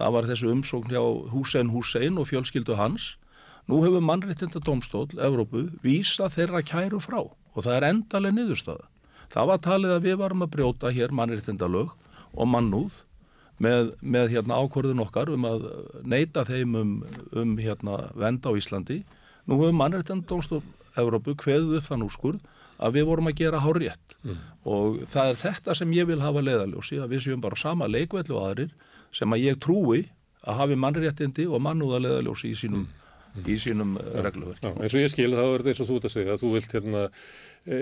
það 0.00 0.14
var 0.16 0.28
þessu 0.30 0.52
umsókn 0.54 0.92
hjá 0.94 1.02
Hussein 1.34 1.72
Hussein 1.74 2.20
og 2.20 2.30
fjölskyldu 2.30 2.78
hans. 2.78 3.14
Nú 3.68 3.82
hefur 3.84 4.02
mannréttinda 4.02 4.62
domstól 4.64 5.10
Evrópu 5.20 5.68
vísa 5.84 6.30
þeirra 6.32 6.64
kæru 6.66 7.02
frá 7.04 7.20
og 7.20 7.60
það 7.60 7.76
er 7.76 7.88
endaleg 7.90 8.34
niðurstaða. 8.34 8.88
Það 9.30 9.50
var 9.50 9.62
talið 9.62 9.94
að 9.94 10.06
við 10.08 10.18
varum 10.22 10.44
að 10.46 10.52
brjóta 10.56 10.90
hér 10.94 11.12
mannréttindalög 11.14 11.92
og 12.32 12.50
mannúð 12.50 13.02
með, 13.62 13.92
með 14.00 14.32
hérna 14.34 14.58
ákvörðun 14.58 15.04
okkar 15.04 15.30
um 15.34 15.46
að 15.46 15.66
neyta 16.02 16.46
þeim 16.48 16.78
um, 16.80 16.94
um 17.36 17.56
hérna 17.60 18.06
vend 18.18 18.46
á 18.46 18.50
Íslandi. 18.56 19.02
Nú 19.46 19.60
hefur 19.60 19.76
mannréttindadómstof 19.76 20.66
Evrópu 20.98 21.36
kveðið 21.38 21.78
upp 21.78 21.90
þann 21.90 22.06
úrskurð 22.08 22.40
að 22.80 22.96
við 22.96 23.10
vorum 23.10 23.28
að 23.28 23.38
gera 23.42 23.60
hár 23.62 23.78
rétt. 23.78 24.14
Og 24.64 25.02
það 25.12 25.34
er 25.34 25.42
þetta 25.44 25.76
sem 25.76 25.92
ég 25.94 26.08
vil 26.08 26.22
hafa 26.24 26.42
leiðaljósi 26.42 26.98
að 26.98 27.12
við 27.14 27.26
séum 27.26 27.44
bara 27.44 27.58
sama 27.60 27.86
leikvellu 27.90 28.34
og 28.38 28.46
aðrir 28.48 28.72
sem 29.14 29.36
að 29.36 29.44
ég 29.48 29.60
trúi 29.62 30.06
að 30.48 30.62
hafi 30.62 30.80
mannréttindi 30.80 31.46
og 31.50 31.62
mannúða 31.64 32.00
leiðaljósi 32.06 32.50
í 32.50 32.56
sínum, 32.56 32.88
í 33.44 33.56
sínum 33.60 33.94
ja. 33.98 34.24
regluverk. 34.24 34.62
Já, 34.62 34.72
eins 34.72 34.96
og 34.96 35.02
ég 35.02 35.12
skil 35.12 35.30
þá 35.34 35.42
er 35.44 35.62
þetta 35.62 35.72
eins 35.72 35.82
og 35.84 35.90
þú 35.90 35.98
ert 35.98 36.08
að 36.08 36.14
segja 36.14 36.34
að 36.34 36.40
þú 36.42 36.52
vilt 36.54 36.74
hérna 36.76 37.02
e, 37.60 37.80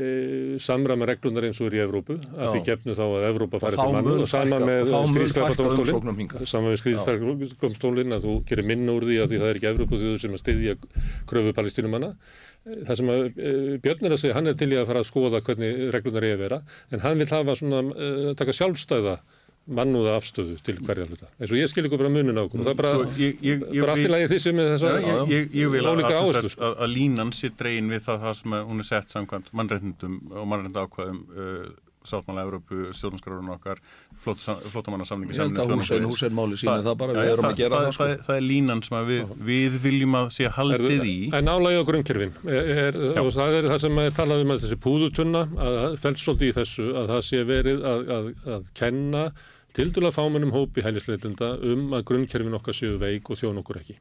samræma 0.65 1.09
reglunar 1.13 1.47
eins 1.49 1.61
og 1.63 1.69
er 1.69 1.77
í 1.79 1.83
Evrópu 1.85 2.17
að 2.19 2.51
því 2.57 2.65
gefnu 2.67 2.97
þá 2.99 3.05
að 3.07 3.29
Evrópa 3.29 3.63
fari 3.63 3.79
Þá 3.79 3.85
til 3.85 3.95
mann 3.95 4.11
og 4.17 4.29
sama 4.33 4.61
með 4.65 4.93
hingað. 6.19 6.45
sama 6.51 6.73
með 6.73 6.83
skrýðskapardómstólinn 6.83 8.19
að 8.19 8.27
þú 8.27 8.37
gerir 8.51 8.71
minna 8.73 8.99
úr 8.99 9.07
því 9.07 9.23
að 9.23 9.33
því 9.33 9.43
það 9.45 9.49
er 9.53 9.63
ekki 9.63 9.73
Evrópu 9.73 10.03
þjóður 10.03 10.23
sem 10.27 10.37
að 10.37 10.45
styðja 10.45 10.77
kröfu 11.31 11.57
palestínumanna 11.63 12.13
það 12.67 12.95
sem 12.99 13.15
að 13.15 13.27
Björn 13.85 14.09
er 14.09 14.13
að 14.13 14.23
segja, 14.25 14.35
hann 14.37 14.51
er 14.51 14.59
til 14.59 14.73
í 14.75 14.77
að 14.77 14.89
fara 14.91 15.01
að 15.05 15.11
skoða 15.13 15.45
hvernig 15.47 15.85
reglunar 15.95 16.27
er 16.27 16.35
að 16.35 16.43
vera 16.43 16.63
en 16.91 17.05
hann 17.07 17.23
vil 17.23 17.31
hafa 17.31 17.55
svona, 17.57 17.85
taka 18.37 18.57
sjálfstæða 18.59 19.21
mannúða 19.69 20.15
afstöðu 20.19 20.57
til 20.65 20.77
hverja 20.81 21.05
hluta. 21.09 21.29
Eins 21.39 21.53
og 21.53 21.59
ég 21.61 21.69
skil 21.71 21.85
ykkur 21.89 22.01
bara 22.01 22.13
munin 22.13 22.39
á 22.41 22.43
okkur 22.47 22.63
og 22.63 22.69
það 22.69 22.73
er 22.73 22.79
bara, 22.83 22.93
Sko, 22.95 23.19
ég- 23.21 23.43
ég- 23.45 23.67
ég 23.77 23.83
bara 23.85 23.93
allt 23.93 24.01
í 24.01 24.07
vil- 24.07 24.15
lagi 24.15 24.31
þessi 24.35 24.55
með 24.57 24.71
þessa 24.75 24.93
Já, 24.95 25.01
ég, 25.03 25.33
ég, 25.35 25.51
ég 25.63 25.71
vil 25.75 25.83
að, 25.85 26.05
að, 26.05 26.15
að, 26.39 26.49
sko. 26.55 26.63
að, 26.65 26.79
að 26.87 26.95
línan 26.95 27.33
sé 27.37 27.51
dregin 27.59 27.91
við 27.93 28.01
það, 28.07 28.23
það 28.25 28.39
sem 28.41 28.57
að 28.59 28.65
hún 28.71 28.79
er 28.85 28.89
sett 28.93 29.13
samkvæmt 29.17 29.53
mannreitnindum 29.53 30.17
og 30.33 30.49
mannreinda 30.49 30.87
ákvæðum 30.89 31.21
uh, 31.37 31.69
sáttmála 32.09 32.45
Evrópu, 32.47 32.87
stjórnarskrarun 32.97 33.51
okkar 33.53 33.81
flótamannasamningi 34.23 35.35
Ég 35.37 35.43
held 35.43 35.59
að 35.61 35.73
Hussein, 35.77 36.07
Hussein 36.09 36.35
máli 36.37 36.57
síni 36.59 36.81
það 36.87 36.97
bara, 37.03 37.17
við 37.19 37.33
erum 37.35 37.49
að 37.49 37.59
gera 37.59 37.69
það, 37.75 37.83
það, 37.83 37.85
það, 37.85 37.95
sko. 37.97 38.07
það, 38.09 38.23
það 38.29 38.39
er 38.39 38.47
línan 38.47 38.83
sem 38.87 38.97
að 38.99 39.11
við, 39.13 39.35
við 39.51 39.77
viljum 39.85 40.17
að 40.21 40.31
sé 40.39 40.51
haldið 40.57 41.05
í. 41.05 41.17
En 41.39 41.51
álagi 41.53 41.81
á 41.81 41.85
grunnkerfin 41.91 42.33
er, 42.49 42.73
er, 42.87 42.99
og 43.23 43.31
það 43.37 43.59
er 43.59 43.69
það 43.73 43.83
sem 43.85 44.01
er 44.05 44.17
talað 44.19 44.45
um 44.47 44.55
að 44.55 44.65
þessi 44.65 44.81
púðutunna 44.87 45.45
að 45.69 45.79
það 46.03 46.19
svolítið 46.25 46.49
í 46.53 46.57
þessu 46.59 46.89
að 47.03 47.13
það 47.13 47.23
sé 47.29 47.45
verið 47.53 47.87
að, 47.93 48.05
að, 48.19 48.31
að 48.57 48.69
kenna 48.81 49.25
tildulega 49.79 50.17
fámennum 50.17 50.55
hópi 50.55 50.85
hælisleitenda 50.85 51.53
um 51.71 51.95
að 51.97 52.09
grunnkerfin 52.11 52.59
okkar 52.59 52.77
séu 52.77 52.99
veik 53.01 53.31
og 53.31 53.39
þjón 53.41 53.63
okkur 53.63 53.81
ekki. 53.83 53.99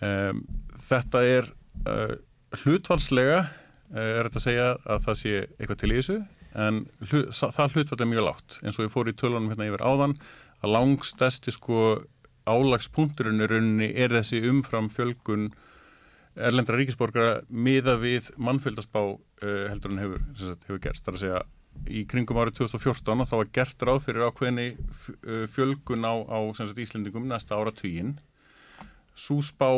um, 0.00 0.42
Þetta 0.86 1.22
er 1.28 1.50
uh, 1.84 2.16
hlutvalslega 2.62 3.42
uh, 3.44 4.00
er 4.00 4.28
þetta 4.28 4.40
að 4.40 4.46
segja 4.48 4.72
að 4.84 5.06
það 5.06 5.20
sé 5.22 5.36
eitthvað 5.44 5.80
til 5.82 5.92
í 5.92 6.00
þessu 6.00 6.18
en 6.56 6.82
hlut, 7.10 7.30
það 7.36 7.76
hlutfall 7.76 8.02
er 8.02 8.10
mjög 8.14 8.26
lágt 8.30 8.58
eins 8.62 8.78
og 8.78 8.86
ég 8.86 8.92
fór 8.94 9.10
í 9.10 9.16
tölunum 9.18 9.50
hérna 9.52 9.68
yfir 9.68 9.84
áðan 9.84 10.16
að 10.64 10.72
langstæsti 10.72 11.52
sko 11.52 11.80
álagspunkturinn 12.46 13.42
í 13.42 13.48
rauninni 13.50 13.90
er 13.92 14.14
þessi 14.14 14.40
umfram 14.48 14.88
fjölgun 14.92 15.50
erlendra 16.36 16.78
ríkisborgara 16.78 17.42
miða 17.48 17.96
við 18.00 18.30
mannfjöldaspá 18.40 19.02
uh, 19.02 19.18
heldur 19.70 19.94
en 19.94 20.02
hefur, 20.02 20.24
hefur 20.68 20.82
gerst. 20.84 21.04
Það 21.04 21.12
er 21.12 21.16
að 21.18 21.24
segja 21.24 21.44
í 21.88 22.04
kringum 22.08 22.40
árið 22.40 22.60
2014 22.62 23.22
og 23.24 23.30
þá 23.30 23.36
var 23.40 23.52
gert 23.58 23.86
ráð 23.88 24.02
fyrir 24.06 24.28
ákveðinni 24.28 24.68
uh, 24.76 25.46
fjölgun 25.52 26.06
á, 26.06 26.14
á 26.26 26.38
sagt, 26.58 26.78
Íslendingum 26.80 27.28
næsta 27.30 27.58
ára 27.58 27.74
tuginn. 27.74 28.16
Sú 29.16 29.40
spá 29.44 29.70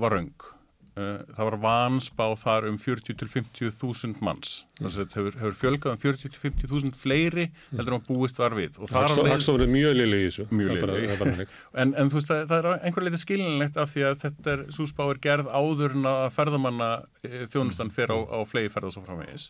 var 0.00 0.16
raung. 0.16 0.50
Uh, 0.94 1.24
það 1.34 1.48
var 1.48 1.54
vanspá 1.58 2.24
þar 2.38 2.68
um 2.68 2.76
40 2.78 3.16
til 3.18 3.26
50 3.26 3.72
þúsund 3.80 4.20
manns. 4.22 4.60
Mm. 4.78 4.84
Það 4.86 5.16
hefur, 5.16 5.38
hefur 5.40 5.56
fjölgað 5.58 5.96
um 5.96 5.98
40 6.04 6.30
til 6.30 6.42
50 6.44 6.70
þúsund 6.70 6.98
fleiri 6.98 7.48
heldur 7.72 7.96
en 7.96 7.98
að 7.98 8.06
búist 8.12 8.38
var 8.38 8.54
við. 8.54 8.78
Hagstofur 8.92 9.64
er 9.64 9.72
mjög 9.72 9.96
liðlega 9.98 10.22
í 10.22 10.28
þessu. 10.28 10.46
Mjög 10.54 10.84
þannig. 11.18 11.54
En, 11.82 11.96
en 11.98 12.12
þú 12.12 12.20
veist, 12.20 12.30
það, 12.30 12.44
það 12.52 12.68
er 12.70 12.86
einhver 12.86 13.08
leiti 13.08 13.20
skilinlegt 13.24 13.80
af 13.82 13.90
því 13.90 14.06
að 14.06 14.20
þetta 14.22 14.52
er, 14.54 14.62
svo 14.76 14.86
spá 14.86 15.02
er 15.08 15.22
gerð 15.26 15.50
áður 15.50 15.98
en 15.98 16.06
að 16.12 16.28
ferðamanna 16.36 16.90
þjónustan 17.50 17.90
fer 17.96 18.14
á, 18.14 18.18
á 18.30 18.38
flegi 18.46 18.70
ferð 18.70 18.94
og 18.94 19.08
framvegis. 19.08 19.48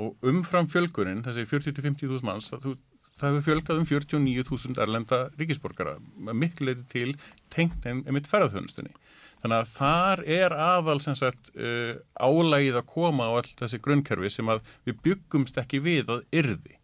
Og 0.00 0.16
umfram 0.24 0.70
fjölgunin, 0.72 1.20
þessi 1.26 1.44
40-50 1.50 2.08
þús 2.08 2.24
manns, 2.24 2.48
það, 2.52 2.78
það 3.20 3.36
hefur 3.36 3.46
fjölgað 3.48 3.80
um 3.82 3.88
49.000 3.90 4.82
erlenda 4.84 5.22
ríkisborgara, 5.40 5.98
miklu 6.32 6.70
leiti 6.70 6.86
til 6.92 7.16
tengt 7.52 7.84
einmitt 7.88 8.30
ferðarþjónustunni. 8.30 8.94
Þannig 9.42 9.58
að 9.58 9.72
þar 9.74 10.20
er 10.30 10.54
aðal 10.54 11.00
sagt 11.02 11.50
uh, 11.56 11.96
álægið 12.22 12.78
að 12.78 12.86
koma 12.92 13.26
á 13.26 13.32
all 13.40 13.48
þessi 13.58 13.82
grunnkerfi 13.82 14.30
sem 14.30 14.52
að 14.52 14.62
við 14.86 15.02
byggumst 15.08 15.58
ekki 15.58 15.82
við 15.82 16.14
að 16.14 16.22
yrði. 16.30 16.78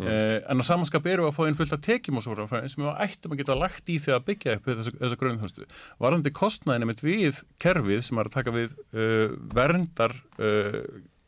Mm. 0.00 0.06
Uh, 0.08 0.38
en 0.48 0.64
á 0.64 0.64
samanskap 0.64 1.04
eru 1.12 1.26
að 1.28 1.34
fá 1.36 1.42
einn 1.44 1.58
fullt 1.58 1.74
að 1.76 1.82
tekjum 1.84 2.16
og 2.16 2.24
svo 2.24 2.46
sem 2.48 2.80
við 2.80 3.02
ættum 3.04 3.34
að 3.34 3.42
geta 3.42 3.58
lagt 3.60 3.92
í 3.92 3.98
því 4.00 4.14
að 4.16 4.24
byggja 4.30 4.54
upp 4.56 4.70
þessa, 4.70 4.94
þessa 5.02 5.18
grunnþjónustu. 5.20 5.68
Varðandi 6.00 6.32
kostnæðin 6.38 6.86
einmitt 6.86 7.04
við 7.04 7.42
kerfið 7.60 8.00
sem 8.08 8.22
er 8.22 8.30
að 8.30 8.36
taka 8.38 8.56
við 8.56 8.72
uh, 8.96 9.36
verndar 9.52 10.16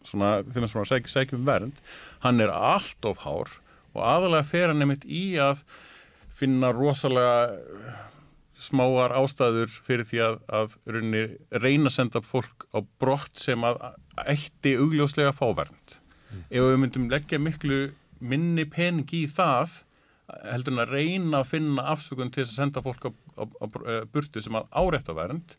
svona, 0.05 0.39
þeim 0.47 0.69
sem 0.69 0.83
að 0.83 1.11
segjum 1.13 1.47
vernd, 1.49 1.83
hann 2.25 2.43
er 2.43 2.53
allt 2.55 3.09
of 3.09 3.25
hár 3.25 3.53
og 3.95 4.03
aðalega 4.03 4.49
fer 4.49 4.71
hann 4.71 4.83
einmitt 4.85 5.07
í 5.07 5.37
að 5.41 5.63
finna 6.35 6.73
rosalega 6.75 8.03
smáar 8.65 9.15
ástæður 9.19 9.71
fyrir 9.85 10.07
því 10.09 10.21
að, 10.25 10.39
að 10.49 10.77
reyna 11.61 11.91
að 11.91 11.95
senda 11.97 12.23
fólk 12.25 12.67
á 12.75 12.81
brott 13.03 13.41
sem 13.41 13.65
að 13.67 13.81
ætti 14.25 14.77
augljóslega 14.79 15.35
fávernd. 15.37 15.99
Mm. 16.31 16.45
Ef 16.49 16.69
við 16.69 16.79
myndum 16.83 17.11
leggja 17.13 17.41
miklu 17.43 17.81
minni 18.25 18.65
pening 18.71 19.11
í 19.15 19.25
það 19.31 19.83
heldur 20.49 20.75
en 20.75 20.85
að 20.85 20.95
reyna 20.95 21.43
að 21.43 21.51
finna 21.51 21.87
afsökun 21.93 22.33
til 22.33 22.47
að 22.47 22.55
senda 22.55 22.83
fólk 22.85 23.11
á, 23.11 23.11
á, 23.13 23.45
á 23.45 23.67
burtu 24.13 24.43
sem 24.43 24.57
að 24.57 24.71
árætta 24.73 25.17
vernd, 25.17 25.57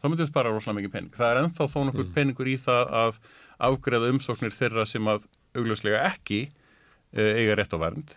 þá 0.00 0.06
myndum 0.06 0.24
við 0.24 0.30
spara 0.30 0.54
rosalega 0.54 0.80
mikið 0.80 0.94
pening. 0.94 1.16
Það 1.16 1.32
er 1.32 1.42
enþá 1.42 1.68
þó 1.72 1.78
nokkur 1.82 2.06
mm. 2.06 2.14
peningur 2.16 2.50
í 2.50 2.56
það 2.62 2.94
að 3.02 3.20
afgreða 3.58 4.12
umsóknir 4.12 4.54
þeirra 4.54 4.86
sem 4.88 5.08
að 5.08 5.26
augljóslega 5.56 6.04
ekki 6.10 6.46
e, 6.46 7.22
eiga 7.22 7.56
rétt 7.58 7.76
á 7.76 7.78
vernd. 7.80 8.16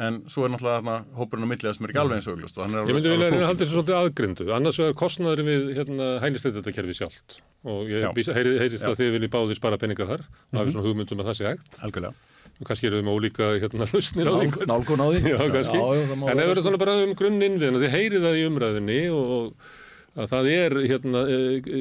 En 0.00 0.22
svo 0.30 0.46
er 0.46 0.52
náttúrulega 0.54 0.94
hópurinn 1.18 1.44
á 1.44 1.50
milliða 1.50 1.74
sem 1.76 1.84
er 1.84 1.92
ekki 1.92 2.00
alveg 2.00 2.20
eins 2.20 2.28
og 2.30 2.36
augljóst 2.38 2.60
Ég 2.62 2.94
myndi 2.94 3.10
vilja 3.10 3.26
reyna 3.28 3.42
að 3.42 3.48
halda 3.50 3.64
þessu 3.64 3.74
svolítið 3.74 3.96
aðgrindu 3.98 4.46
annars 4.56 4.78
vegar 4.80 4.96
kostnaður 4.96 5.42
við 5.48 5.66
hérna, 5.76 6.06
hænisteytatakerfi 6.22 6.96
sjálft. 6.96 7.40
Og 7.68 7.90
ég 7.90 8.06
heyri, 8.08 8.54
heyrist 8.62 8.86
Já. 8.86 8.92
að 8.92 9.02
þið 9.02 9.10
viljið 9.18 9.32
báðir 9.34 9.58
spara 9.58 9.80
peninga 9.82 10.06
þar 10.08 10.22
og 10.22 10.30
mm 10.30 10.30
-hmm. 10.30 10.60
hafi 10.62 10.74
svona 10.76 10.86
hugmyndum 10.86 11.20
að 11.20 11.28
það 11.28 11.36
sé 11.40 11.82
Algjörlega. 11.84 12.14
Og 12.60 12.66
kannski 12.68 12.86
eru 12.86 13.00
við 13.00 13.04
með 13.04 13.16
ólíka 13.18 13.50
hérna 13.60 13.90
lausnir 13.92 14.30
á 14.30 14.32
því 14.32 14.66
Nálgun 14.70 15.04
á 15.04 15.06
því. 15.10 15.20
En 16.30 16.38
ef 16.38 16.48
við 16.48 16.64
erum 16.64 16.80
bara 16.80 16.96
um 17.04 17.14
grunninviðin 17.14 17.80
þið 17.82 17.94
heyrið 17.96 18.24
það 18.24 18.40
í 18.40 18.46
umræðinni 18.48 19.00
og 19.10 19.52
að 20.18 20.28
það 20.32 20.50
er 20.52 20.76
hérna, 20.90 21.22
e, 21.30 21.38
e, 21.60 21.80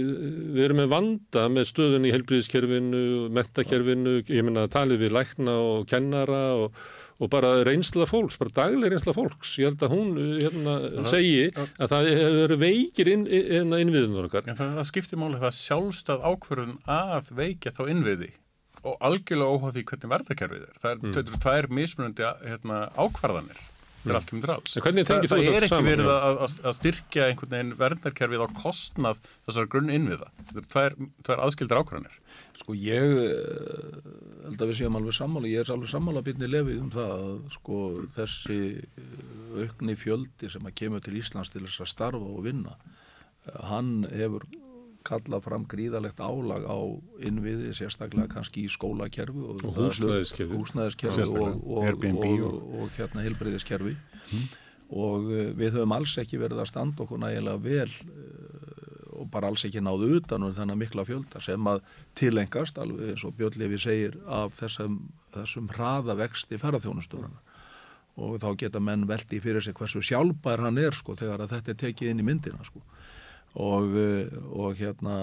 við 0.54 0.64
erum 0.68 0.82
með 0.84 0.90
vanda 0.94 1.46
með 1.52 1.68
stöðun 1.72 2.08
í 2.08 2.14
helbriðiskerfinu, 2.14 3.04
metakerfinu, 3.36 4.16
ég 4.30 4.46
menna 4.46 4.68
að 4.68 4.74
talið 4.76 5.06
við 5.06 5.16
lækna 5.18 5.56
og 5.66 5.88
kennara 5.90 6.42
og, 6.60 6.82
og 7.20 7.32
bara 7.34 7.56
reynsla 7.68 8.06
fólks, 8.10 8.38
bara 8.42 8.54
dagleg 8.62 8.94
reynsla 8.94 9.16
fólks. 9.18 9.56
Ég 9.62 9.72
held 9.72 9.86
að 9.88 9.96
hún 9.96 10.12
hérna, 10.44 10.76
segi 11.10 11.50
að 11.58 11.96
það 11.96 12.12
eru 12.44 12.60
veikir 12.62 13.10
inn, 13.16 13.26
inn, 13.26 13.74
innviðunum 13.80 14.28
okkar. 14.28 14.46
En 14.46 14.60
það, 14.60 14.78
það 14.78 14.92
skiptir 14.92 15.22
máli 15.22 15.42
það 15.42 15.58
sjálfstað 15.58 16.30
ákverðun 16.30 16.78
að 17.00 17.34
veikja 17.42 17.76
þá 17.76 17.84
innviði 17.88 18.32
og 18.80 18.96
algjörlega 19.04 19.58
óháð 19.58 19.74
því 19.76 19.82
hvernig 19.90 20.12
verðakerfið 20.14 20.62
er. 20.64 20.78
Það 20.80 20.94
er 20.94 21.02
mm. 21.04 21.34
tvær 21.44 21.66
mismunandi 21.76 22.30
hérna, 22.46 22.78
ákvarðanir 22.96 23.60
er 24.06 24.18
allt 24.20 24.30
kemur 24.30 24.46
til 24.46 24.54
alls. 24.54 24.76
Það, 24.76 25.00
það 25.10 25.44
er 25.50 25.58
ekki 25.60 25.72
saman, 25.72 25.90
verið 25.90 26.10
að, 26.14 26.56
að 26.64 26.76
styrkja 26.78 27.28
einhvern 27.28 27.54
veginn 27.56 27.74
verndarkerfið 27.80 28.44
á 28.46 28.48
kostnað 28.60 29.22
þessar 29.48 29.70
grunn 29.74 29.92
innviða. 29.94 30.30
Það 30.72 30.86
er 30.86 30.98
tvær 31.28 31.44
aðskildar 31.46 31.82
ákvarðanir. 31.84 32.20
Sko 32.60 32.76
ég 32.76 33.20
eh, 33.24 34.00
held 34.46 34.64
að 34.64 34.72
við 34.72 34.80
séum 34.82 34.98
alveg 35.00 35.18
sammála, 35.18 35.52
ég 35.52 35.64
er 35.64 35.74
alveg 35.74 35.92
sammála 35.92 36.24
byrni 36.26 36.50
lefið 36.50 36.82
um 36.84 36.94
það 36.94 37.14
að 37.18 37.36
sko 37.56 37.82
þessi 38.16 38.62
eh, 38.80 39.62
aukni 39.64 39.98
fjöldi 40.00 40.52
sem 40.52 40.68
að 40.68 40.78
kemur 40.82 41.04
til 41.04 41.18
Íslands 41.20 41.54
til 41.54 41.64
þess 41.66 41.86
að 41.86 41.94
starfa 41.94 42.34
og 42.34 42.44
vinna, 42.48 42.76
eh, 43.48 43.62
hann 43.72 43.94
hefur 44.12 44.48
kalla 45.08 45.40
fram 45.44 45.66
gríðalegt 45.70 46.20
álag 46.20 46.66
á 46.68 46.78
innviði, 47.26 47.72
sérstaklega 47.78 48.30
kannski 48.32 48.66
í 48.66 48.72
skólakerfi 48.72 49.44
og, 49.46 49.62
og 49.64 49.78
húsnæðiskerfi, 49.78 50.58
húsnæðiskerfi 50.58 51.28
og, 51.30 51.62
og, 51.64 52.58
og 52.84 52.98
hérna 52.98 53.24
heilbreyðiskerfi 53.26 53.96
hmm. 53.96 54.50
og 54.90 55.30
uh, 55.30 55.46
við 55.60 55.80
höfum 55.80 55.96
alls 55.96 56.18
ekki 56.22 56.42
verið 56.42 56.64
að 56.64 56.72
standa 56.74 57.06
okkur 57.06 57.24
nægilega 57.24 57.64
vel 57.64 57.88
uh, 57.88 58.70
og 59.20 59.28
bara 59.34 59.52
alls 59.52 59.66
ekki 59.68 59.84
náðu 59.84 60.14
utan 60.20 60.46
og 60.48 60.56
þannig 60.58 60.82
mikla 60.84 61.06
fjölda 61.08 61.42
sem 61.44 61.72
að 61.72 61.82
tilengast, 62.20 62.80
alveg 62.80 63.14
eins 63.14 63.26
og 63.28 63.36
Björn 63.40 63.60
Levi 63.60 63.80
segir, 63.82 64.16
af 64.28 64.56
þessum, 64.60 65.00
þessum 65.36 65.72
hraða 65.76 66.16
vexti 66.20 66.60
ferðarþjónustunana 66.62 67.44
og 68.20 68.40
þá 68.44 68.50
geta 68.60 68.82
menn 68.84 69.08
veldi 69.08 69.40
fyrir 69.44 69.64
sig 69.64 69.76
hversu 69.78 70.02
sjálfbær 70.04 70.64
hann 70.66 70.80
er 70.82 70.96
sko 70.96 71.16
þegar 71.20 71.46
að 71.46 71.54
þetta 71.56 71.72
er 71.72 71.80
tekið 71.84 72.12
inn 72.12 72.24
í 72.24 72.26
myndina 72.28 72.66
sko 72.68 72.82
og, 73.56 73.96
eh, 73.98 74.30
og 74.54 74.78
hérna 74.78 75.16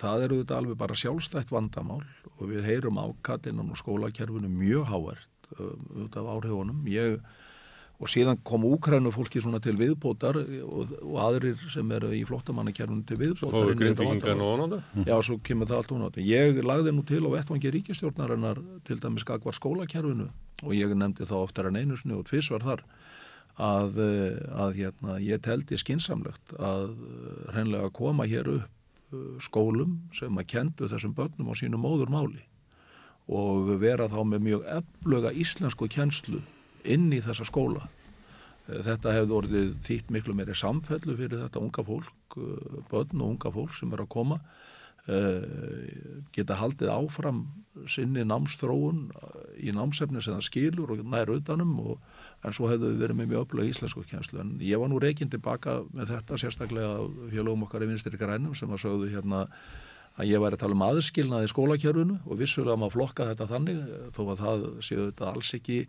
það 0.00 0.26
eru 0.26 0.42
þetta 0.42 0.60
alveg 0.60 0.78
bara 0.78 0.98
sjálfstætt 0.98 1.52
vandamál 1.54 2.04
og 2.36 2.44
við 2.50 2.68
heyrum 2.68 3.00
ákallinnan 3.00 3.72
og 3.72 3.80
skólakerfinu 3.80 4.50
mjög 4.52 4.86
hávert 4.90 5.32
út 5.56 6.16
af 6.18 6.26
áhrifunum. 6.26 6.82
Ég, 6.90 7.20
og 7.96 8.10
síðan 8.12 8.40
kom 8.44 8.66
úkrænu 8.68 9.12
fólki 9.14 9.40
svona 9.40 9.60
til 9.62 9.76
viðbótar 9.78 10.36
og, 10.66 10.90
og 11.00 11.16
aðrir 11.22 11.56
sem 11.72 11.92
eru 11.96 12.10
í 12.12 12.24
flottamannakerfinu 12.28 13.06
til 13.08 13.16
viðbótar 13.22 13.54
Svo 13.54 13.62
Já, 15.06 15.14
svo 15.24 15.38
kemur 15.46 15.70
það 15.70 15.80
allt 15.80 15.94
ónáta 15.96 16.24
Ég 16.26 16.60
lagði 16.66 16.92
nú 16.92 17.06
til 17.08 17.22
á 17.24 17.30
vettvangi 17.32 17.72
ríkistjórnarinnar 17.78 18.60
til 18.84 19.00
dæmis 19.00 19.24
skakvar 19.24 19.56
skólakerfinu 19.56 20.28
og 20.64 20.76
ég 20.76 20.92
nefndi 20.92 21.28
þá 21.28 21.38
oftar 21.40 21.70
en 21.70 21.80
einu 21.80 21.96
snið 21.96 22.20
og 22.20 22.28
tviss 22.28 22.52
var 22.52 22.66
þar 22.66 22.84
að, 23.56 23.98
eh, 24.04 24.36
að 24.52 24.74
hérna, 24.76 25.16
ég 25.20 25.40
teldi 25.44 25.78
skinsamlegt 25.80 26.52
að 26.60 26.92
eh, 26.92 27.52
hreinlega 27.54 27.92
koma 27.96 28.26
hér 28.28 28.50
upp 28.52 29.12
eh, 29.12 29.40
skólum 29.40 29.98
sem 30.16 30.36
að 30.36 30.48
kendu 30.52 30.88
þessum 30.90 31.14
börnum 31.16 31.52
á 31.52 31.54
sínu 31.56 31.80
móður 31.80 32.12
máli 32.12 32.44
og 33.26 33.72
vera 33.80 34.06
þá 34.12 34.20
með 34.28 34.44
mjög 34.44 34.66
efluga 34.76 35.32
íslensku 35.32 35.88
kjenslu 35.90 36.42
inn 36.86 37.08
í 37.10 37.18
þessa 37.24 37.46
skóla. 37.48 37.88
Þetta 38.66 39.14
hefði 39.14 39.34
orðið 39.34 39.72
þýtt 39.86 40.12
miklu 40.14 40.34
meiri 40.34 40.54
samfellu 40.54 41.16
fyrir 41.18 41.40
þetta 41.40 41.62
unga 41.62 41.82
fólk, 41.86 42.36
börn 42.90 43.22
og 43.22 43.32
unga 43.32 43.50
fólk 43.54 43.74
sem 43.74 43.90
er 43.94 44.02
að 44.02 44.12
koma 44.14 44.38
geta 46.34 46.56
haldið 46.58 46.90
áfram 46.90 47.44
sinni 47.90 48.24
námstróun 48.26 49.04
í 49.62 49.74
námsefni 49.74 50.22
sem 50.22 50.34
það 50.34 50.46
skilur 50.48 50.94
og 50.94 51.04
nær 51.06 51.30
utanum 51.30 51.76
og, 51.82 52.00
en 52.44 52.54
svo 52.54 52.68
hefðu 52.70 52.92
við 52.92 53.02
verið 53.04 53.18
með 53.20 53.32
mjög 53.32 53.46
öflög 53.46 53.70
íslensku 53.70 54.04
kjænslu 54.10 54.42
en 54.42 54.52
ég 54.62 54.80
var 54.80 54.92
nú 54.92 55.00
reyginn 55.02 55.32
tilbaka 55.32 55.80
með 55.92 56.12
þetta 56.14 56.40
sérstaklega 56.42 56.90
fjölugum 57.32 57.64
okkar 57.66 57.86
í 57.86 57.90
vinstir 57.90 58.18
grænum 58.20 58.54
sem 58.58 58.70
að 58.70 58.84
sögðu 58.84 59.10
hérna 59.14 59.46
að 60.16 60.30
ég 60.30 60.40
væri 60.40 60.56
að 60.56 60.62
tala 60.64 60.76
um 60.76 60.84
aðskilnaði 60.86 61.48
í 61.48 61.52
skólakjörfunu 61.52 62.18
og 62.24 62.40
vissulega 62.40 62.78
maður 62.80 62.96
flokka 62.96 63.30
þetta 63.30 63.48
þannig 63.50 63.80
þó 64.16 64.22
að 64.26 64.44
það 64.44 64.68
séu 64.84 65.00
þetta 65.08 65.32
alls 65.32 65.54
ekki 65.58 65.80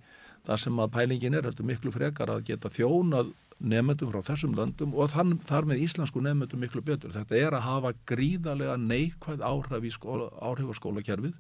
það 0.47 0.63
sem 0.63 0.79
að 0.79 0.93
pælingin 0.95 1.37
er, 1.37 1.47
þetta 1.47 1.63
er 1.63 1.69
miklu 1.71 1.93
frekar 1.95 2.31
að 2.31 2.43
geta 2.47 2.71
þjónað 2.71 3.31
nefndum 3.57 4.11
frá 4.13 4.21
þessum 4.25 4.53
löndum 4.57 4.93
og 4.95 5.11
þann, 5.11 5.37
þar 5.49 5.67
með 5.69 5.83
íslensku 5.87 6.21
nefndum 6.21 6.61
miklu 6.61 6.83
betur. 6.85 7.13
Þetta 7.15 7.39
er 7.39 7.57
að 7.57 7.65
hafa 7.65 7.93
gríðarlega 8.09 8.77
neikvæð 8.77 9.43
áhrif 9.47 10.69
á 10.69 10.73
skólakerfið 10.77 11.33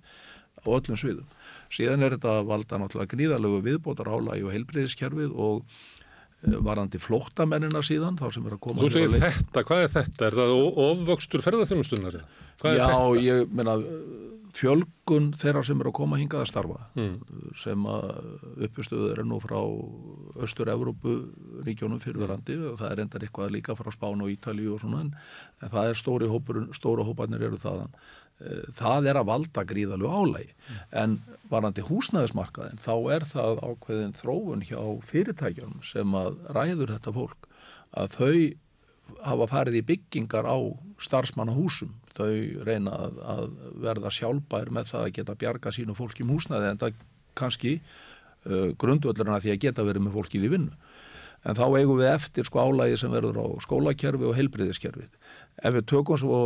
á 0.65 0.67
öllum 0.67 0.97
sviðum. 0.97 1.27
Síðan 1.73 2.05
er 2.05 2.17
þetta 2.17 2.39
valda 2.47 2.81
náttúrulega 2.81 3.13
gríðarlegu 3.13 3.61
viðbótar 3.65 4.11
álægi 4.11 4.47
og 4.47 4.55
heilbreyðiskerfið 4.55 5.33
og 5.35 5.61
eh, 6.45 6.57
varandi 6.69 7.01
flóttamennina 7.01 7.83
síðan 7.85 8.19
þá 8.19 8.27
sem 8.35 8.47
er 8.47 8.57
að 8.57 8.63
koma 8.67 8.85
Þú 8.85 8.93
segir 8.95 9.25
þetta, 9.25 9.65
hvað 9.67 9.83
er 9.83 9.93
þetta? 9.97 10.29
Er 10.29 10.39
það 10.41 10.55
ofvöxtur 10.87 11.45
ferðarþjónustunar? 11.47 12.21
Já, 12.63 12.89
ég 13.21 13.53
menna 13.53 13.77
fjölgun 14.57 15.31
þeirra 15.37 15.63
sem 15.65 15.79
eru 15.81 15.91
að 15.91 15.97
koma 15.99 16.19
hingað 16.19 16.43
að 16.43 16.49
starfa 16.51 16.85
mm. 16.97 17.15
sem 17.61 17.87
að 17.91 18.05
uppustuður 18.67 19.21
er 19.21 19.27
nú 19.27 19.39
frá 19.43 19.57
Östur-Európu 20.45 21.15
ríkjónum 21.65 22.01
fyrirverandi 22.03 22.57
og 22.71 22.79
það 22.81 22.93
er 22.93 23.03
endar 23.03 23.25
eitthvað 23.27 23.53
líka 23.55 23.75
frá 23.77 23.91
Spán 23.93 24.23
og 24.23 24.31
Ítali 24.33 24.67
og 24.71 24.81
svona 24.81 25.03
en, 25.05 25.11
það 25.61 25.91
er 25.91 25.99
stóri 25.99 26.31
hópur, 26.31 26.63
stóra 26.77 27.05
hópanir 27.07 27.47
eru 27.49 27.59
þaðan 27.61 27.93
það 28.77 29.09
er 29.09 29.17
að 29.17 29.29
valda 29.31 29.63
gríðalu 29.65 30.09
álægi 30.13 30.51
mm. 30.53 30.79
en 31.01 31.17
varandi 31.49 31.85
húsnæðismarkaðin 31.87 32.81
þá 32.83 32.93
er 33.15 33.25
það 33.25 33.61
ákveðin 33.65 34.15
þróun 34.19 34.65
hjá 34.67 34.81
fyrirtækjum 35.09 35.79
sem 35.87 36.17
að 36.19 36.37
ræður 36.53 36.93
þetta 36.95 37.15
fólk 37.15 37.47
að 37.97 38.17
þau 38.17 38.37
hafa 39.23 39.47
farið 39.49 39.79
í 39.79 39.85
byggingar 39.87 40.45
á 40.45 40.57
starfsmannahúsum 41.01 41.95
þau 42.17 42.65
reyna 42.67 42.93
að, 42.97 43.21
að 43.23 43.47
verða 43.85 44.11
sjálfbær 44.13 44.71
með 44.73 44.91
það 44.91 45.05
að 45.05 45.15
geta 45.17 45.37
bjarga 45.43 45.73
sínu 45.73 45.95
fólki 45.97 46.25
í 46.25 46.29
húsnaði 46.29 46.71
en 46.71 46.81
það 46.81 47.01
kannski 47.37 47.77
uh, 47.77 48.73
grundvöldurinn 48.81 49.35
að 49.35 49.47
því 49.47 49.53
að 49.53 49.63
geta 49.67 49.85
verið 49.87 50.07
með 50.07 50.17
fólkið 50.17 50.47
í 50.47 50.51
vinnu. 50.55 50.77
En 51.47 51.55
þá 51.55 51.65
eigum 51.77 51.99
við 51.99 52.09
eftir 52.09 52.47
sko 52.47 52.63
álægi 52.65 52.97
sem 52.99 53.13
verður 53.13 53.37
á 53.39 53.47
skólakerfi 53.63 54.25
og 54.27 54.35
heilbriðiskerfi. 54.35 55.05
Ef 55.61 55.75
við 55.77 55.85
tökum 55.89 56.19
svo 56.19 56.39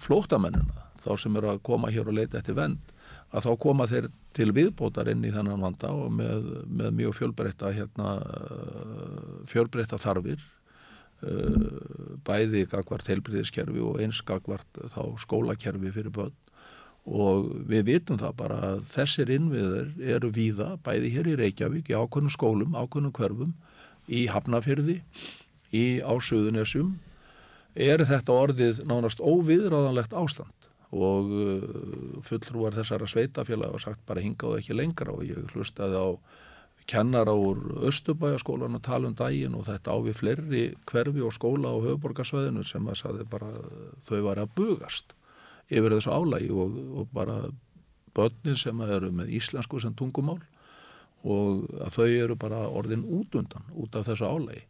flótamennina, 0.00 0.86
þá 1.04 1.12
sem 1.20 1.36
eru 1.36 1.52
að 1.52 1.62
koma 1.66 1.90
hér 1.92 2.08
og 2.08 2.16
leita 2.16 2.40
eftir 2.40 2.56
vend, 2.58 2.94
að 3.30 3.46
þá 3.46 3.50
koma 3.62 3.86
þeir 3.90 4.08
til 4.36 4.50
viðbótar 4.54 5.10
inn 5.10 5.26
í 5.26 5.32
þennan 5.34 5.62
vanda 5.62 5.90
og 5.94 6.10
með, 6.14 6.48
með 6.66 6.96
mjög 7.00 7.18
fjölbreytta 7.18 7.72
hérna, 7.74 8.14
fjölbreytta 9.50 10.00
þarfir 10.02 10.42
bæði 12.24 12.64
gagvart 12.70 13.08
heilbriðiskerfi 13.10 13.82
og 13.84 13.98
eins 14.00 14.22
gagvart 14.24 14.80
þá 14.94 15.02
skólakerfi 15.20 15.92
fyrir 15.92 16.14
börn. 16.14 16.36
Og 17.10 17.50
við 17.68 17.86
vitum 17.88 18.18
það 18.20 18.34
bara 18.38 18.58
að 18.70 18.82
þessir 18.92 19.32
innviður 19.32 19.90
eru 20.16 20.30
víða 20.36 20.74
bæði 20.84 21.12
hér 21.16 21.30
í 21.32 21.36
Reykjavík, 21.40 21.90
í 21.90 21.96
ákveðnum 21.96 22.32
skólum, 22.32 22.76
ákveðnum 22.76 23.14
hverfum, 23.16 23.54
í 24.08 24.26
Hafnafyrði, 24.32 25.00
í 25.72 25.84
Ásöðunessum 26.04 26.98
er 27.74 28.04
þetta 28.06 28.34
orðið 28.34 28.82
nánast 28.88 29.22
óviðráðanlegt 29.22 30.16
ástand. 30.16 30.68
Og 30.90 31.30
uh, 31.30 31.66
fulltrúar 32.26 32.74
þessara 32.74 33.06
sveitafélag 33.06 33.76
var 33.76 33.84
sagt 33.84 34.02
bara 34.08 34.22
hingaðu 34.24 34.58
ekki 34.58 34.74
lengra 34.74 35.14
og 35.14 35.26
ég 35.28 35.52
hlustaði 35.54 36.00
á 36.02 36.08
kennara 36.90 37.32
úr 37.36 37.60
Östubæjaskólan 37.86 38.74
og 38.74 38.82
tala 38.82 39.06
um 39.10 39.14
daginn 39.14 39.54
og 39.54 39.66
þetta 39.68 39.94
á 39.94 39.96
við 40.02 40.16
fleiri 40.18 40.62
hverfi 40.90 41.22
og 41.22 41.34
skóla 41.36 41.70
á 41.70 41.76
höfuborgarsvæðinu 41.78 42.64
sem 42.66 42.88
að 42.88 43.00
saði 43.02 43.26
bara 43.30 43.50
þau 44.08 44.20
var 44.26 44.40
að 44.42 44.54
bugast 44.58 45.14
yfir 45.70 45.94
þessu 45.94 46.10
álægi 46.10 46.50
og, 46.50 46.78
og 46.98 47.12
bara 47.14 47.36
börnin 48.16 48.58
sem 48.58 48.80
eru 48.86 49.12
með 49.14 49.30
íslensku 49.38 49.80
sem 49.82 49.94
tungumál 49.94 50.40
og 51.22 51.68
að 51.84 51.94
þau 51.98 52.08
eru 52.08 52.36
bara 52.40 52.64
orðin 52.66 53.04
út 53.06 53.36
undan 53.38 53.70
út 53.76 53.96
af 53.96 54.08
þessu 54.08 54.26
álægi 54.26 54.64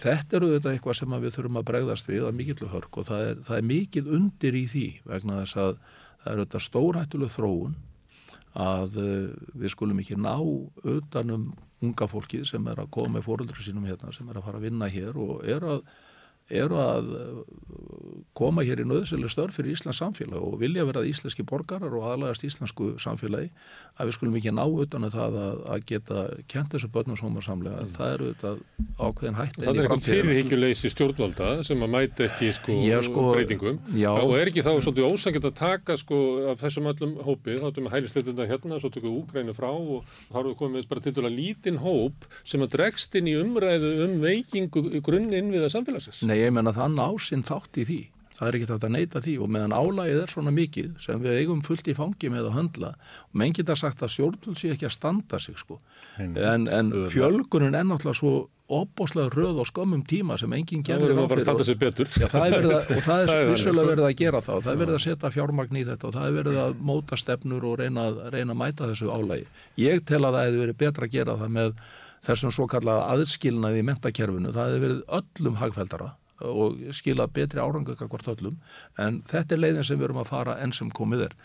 Þetta 0.00 0.38
eru 0.38 0.50
þetta 0.54 0.72
eitthvað 0.72 0.98
sem 0.98 1.16
við 1.22 1.34
þurfum 1.36 1.58
að 1.60 1.66
bregðast 1.68 2.08
við 2.08 2.26
að 2.28 2.36
mikillu 2.38 2.68
hörk 2.72 2.98
og 3.00 3.08
það 3.08 3.24
er, 3.28 3.40
það 3.48 3.58
er 3.58 3.66
mikil 3.68 4.04
undir 4.18 4.56
í 4.56 4.62
því 4.72 4.86
vegna 5.08 5.40
þess 5.42 5.58
að 5.60 5.72
það 6.22 6.30
eru 6.32 6.46
þetta 6.46 6.62
stórhættuleg 6.66 7.34
þróun 7.34 7.74
að 8.62 8.96
uh, 9.00 9.28
við 9.58 9.74
skulum 9.74 10.00
ekki 10.02 10.18
ná 10.20 10.34
utanum 10.36 11.50
unga 11.82 12.08
fólkið 12.08 12.46
sem 12.48 12.66
er 12.70 12.80
að 12.82 12.90
koma 12.94 13.16
með 13.16 13.26
fóröldru 13.26 13.64
sínum 13.64 13.86
hérna 13.88 14.12
sem 14.14 14.28
er 14.30 14.38
að 14.38 14.46
fara 14.46 14.60
að 14.60 14.66
vinna 14.68 14.88
hér 14.92 15.18
og 15.18 15.42
er 15.48 15.64
að 15.66 15.84
eru 16.52 16.80
að 16.82 17.12
uh, 17.16 17.42
koma 18.36 18.64
hér 18.64 18.80
í 18.82 18.86
nöðsölu 18.88 19.28
störf 19.30 19.58
fyrir 19.58 19.74
Íslands 19.76 20.00
samfélag 20.00 20.40
og 20.40 20.58
vilja 20.60 20.84
verað 20.88 21.10
íslenski 21.10 21.44
borgarar 21.48 21.92
og 21.92 22.06
aðlægast 22.08 22.44
íslensku 22.48 22.94
samfélagi 23.02 23.50
að 24.00 24.08
við 24.08 24.16
skulum 24.16 24.36
ekki 24.38 24.52
ná 24.56 24.62
utan 24.64 25.04
um 25.04 25.12
það 25.12 25.36
að, 25.42 25.58
að 25.74 25.84
geta 25.90 26.22
kent 26.48 26.72
þessu 26.72 26.88
börnum 26.92 27.18
sómarsamlega 27.20 27.82
mm. 27.84 27.90
það 27.98 28.14
eru 28.14 28.28
þetta 28.30 28.52
ákveðin 29.02 29.38
hætt 29.38 29.58
Það 29.58 29.68
er 29.68 29.80
eitthvað 29.82 30.06
fyrirhyggjuleysi 30.06 30.92
stjórnvalda 30.94 31.50
sem 31.68 31.84
að 31.84 31.92
mæta 31.92 32.26
ekki 32.28 32.48
sko, 32.56 32.76
já, 32.88 32.96
sko 33.04 33.26
breytingum 33.34 33.80
já. 34.00 34.08
og 34.14 34.32
er 34.38 34.52
ekki 34.52 34.64
þá 34.64 34.72
svolítið 34.78 35.08
ósangjönd 35.10 35.48
að 35.50 35.56
taka 35.60 35.98
sko 36.00 36.22
af 36.54 36.64
þessum 36.64 36.88
öllum 36.92 37.14
hópi 37.26 37.58
þá 37.58 37.68
erum 37.68 37.88
við 37.88 37.96
hælisleitunda 37.98 38.48
hérna, 38.48 38.80
svo 38.80 38.92
tökum 38.92 39.10
við 39.10 39.20
Úgrænu 39.20 39.56
frá 39.56 39.68
og 39.68 40.08
þá 40.30 40.40
erum 40.40 40.50
við 40.50 40.58
komið 40.62 40.88
bara 40.88 41.04
til 41.04 41.14
dæla 41.18 41.32
lítinn 41.36 41.82
hóp 41.84 42.26
sem 42.48 42.64
að 42.64 42.78
dregst 42.78 43.20
inn 43.20 43.28
í 43.28 43.36
umræðu 43.42 43.92
um 44.06 44.16
veikingu 44.24 44.86
grunnin 45.04 45.52
ég 46.42 46.56
menna 46.56 46.74
það 46.76 46.98
ná 46.98 47.06
sinn 47.22 47.46
þátt 47.46 47.80
í 47.82 47.86
því. 47.88 48.00
Það 48.42 48.48
er 48.48 48.56
ekki 48.58 48.68
þetta 48.70 48.88
að 48.88 48.94
neyta 48.96 49.20
því 49.22 49.32
og 49.44 49.50
meðan 49.54 49.74
álægið 49.76 50.20
er 50.22 50.30
svona 50.32 50.52
mikið 50.56 50.94
sem 51.02 51.20
við 51.22 51.36
eigum 51.42 51.60
fullt 51.62 51.90
í 51.92 51.94
fangi 51.94 52.30
með 52.32 52.48
að 52.48 52.56
höndla 52.56 52.88
og 52.96 53.36
menn 53.38 53.52
geta 53.54 53.76
sagt 53.78 54.02
að 54.02 54.10
stjórnvöld 54.16 54.58
sé 54.58 54.72
ekki 54.72 54.88
að 54.88 54.96
standa 54.96 55.38
sig 55.42 55.60
sko. 55.60 55.78
En, 56.18 56.66
en 56.66 56.90
fjölgunin 57.12 57.76
er 57.78 57.86
náttúrulega 57.86 58.18
svo 58.18 58.32
opbóslega 58.72 59.30
röð 59.36 59.60
og 59.62 59.68
skömmum 59.68 60.02
tíma 60.08 60.38
sem 60.40 60.52
enginn 60.56 60.82
er 60.90 61.02
verið 61.02 61.20
að, 61.20 62.88
og 62.96 63.04
það 63.04 63.22
er 63.26 63.50
vissulega 63.50 63.90
verið 63.90 64.06
að 64.08 64.16
gera 64.22 64.40
það 64.42 64.56
og 64.56 64.64
það 64.64 64.72
er 64.72 64.80
verið 64.82 64.96
að 64.96 65.04
setja 65.04 65.32
fjármagn 65.34 65.78
í 65.78 65.84
þetta 65.90 66.08
og 66.08 66.16
það 66.16 66.28
er 66.28 66.36
verið 66.38 66.60
að 66.62 66.80
móta 66.90 67.18
stefnur 67.20 67.66
og 67.68 67.76
reyna, 67.82 68.06
reyna 68.32 68.56
að 68.56 68.60
mæta 68.62 68.88
þessu 68.88 69.12
álægi. 69.12 69.46
Ég 69.82 70.02
tel 70.08 70.22
að 70.24 70.38
það 70.38 70.48
hefur 70.48 70.64
verið 70.64 70.80
betra 70.82 71.08
að 71.08 71.14
gera 71.18 71.36
það 71.42 71.54
með 71.58 71.76
þessum 72.22 72.54
svo 72.54 72.68
kallaða 72.70 73.06
aðskilnaði 73.12 73.82
í 73.82 73.86
mentakerfinu. 73.92 74.56
Það 74.56 74.72
hefur 74.72 74.84
verið 74.86 75.06
öllum 75.20 75.60
hagfældara 75.60 76.10
og 76.48 76.80
skila 76.96 77.26
betri 77.30 77.60
árangu 77.62 77.94
hvort 77.98 78.30
öllum. 78.32 78.56
En 78.98 79.20
þetta 79.30 79.56
er 79.56 79.62
leiðin 79.62 79.86
sem 79.86 80.00
við 80.00 80.08
erum 80.08 80.22
að 80.22 80.32
fara 80.32 80.56
enn 80.62 80.74
sem 80.76 80.90
komið 80.90 81.28
er. 81.28 81.36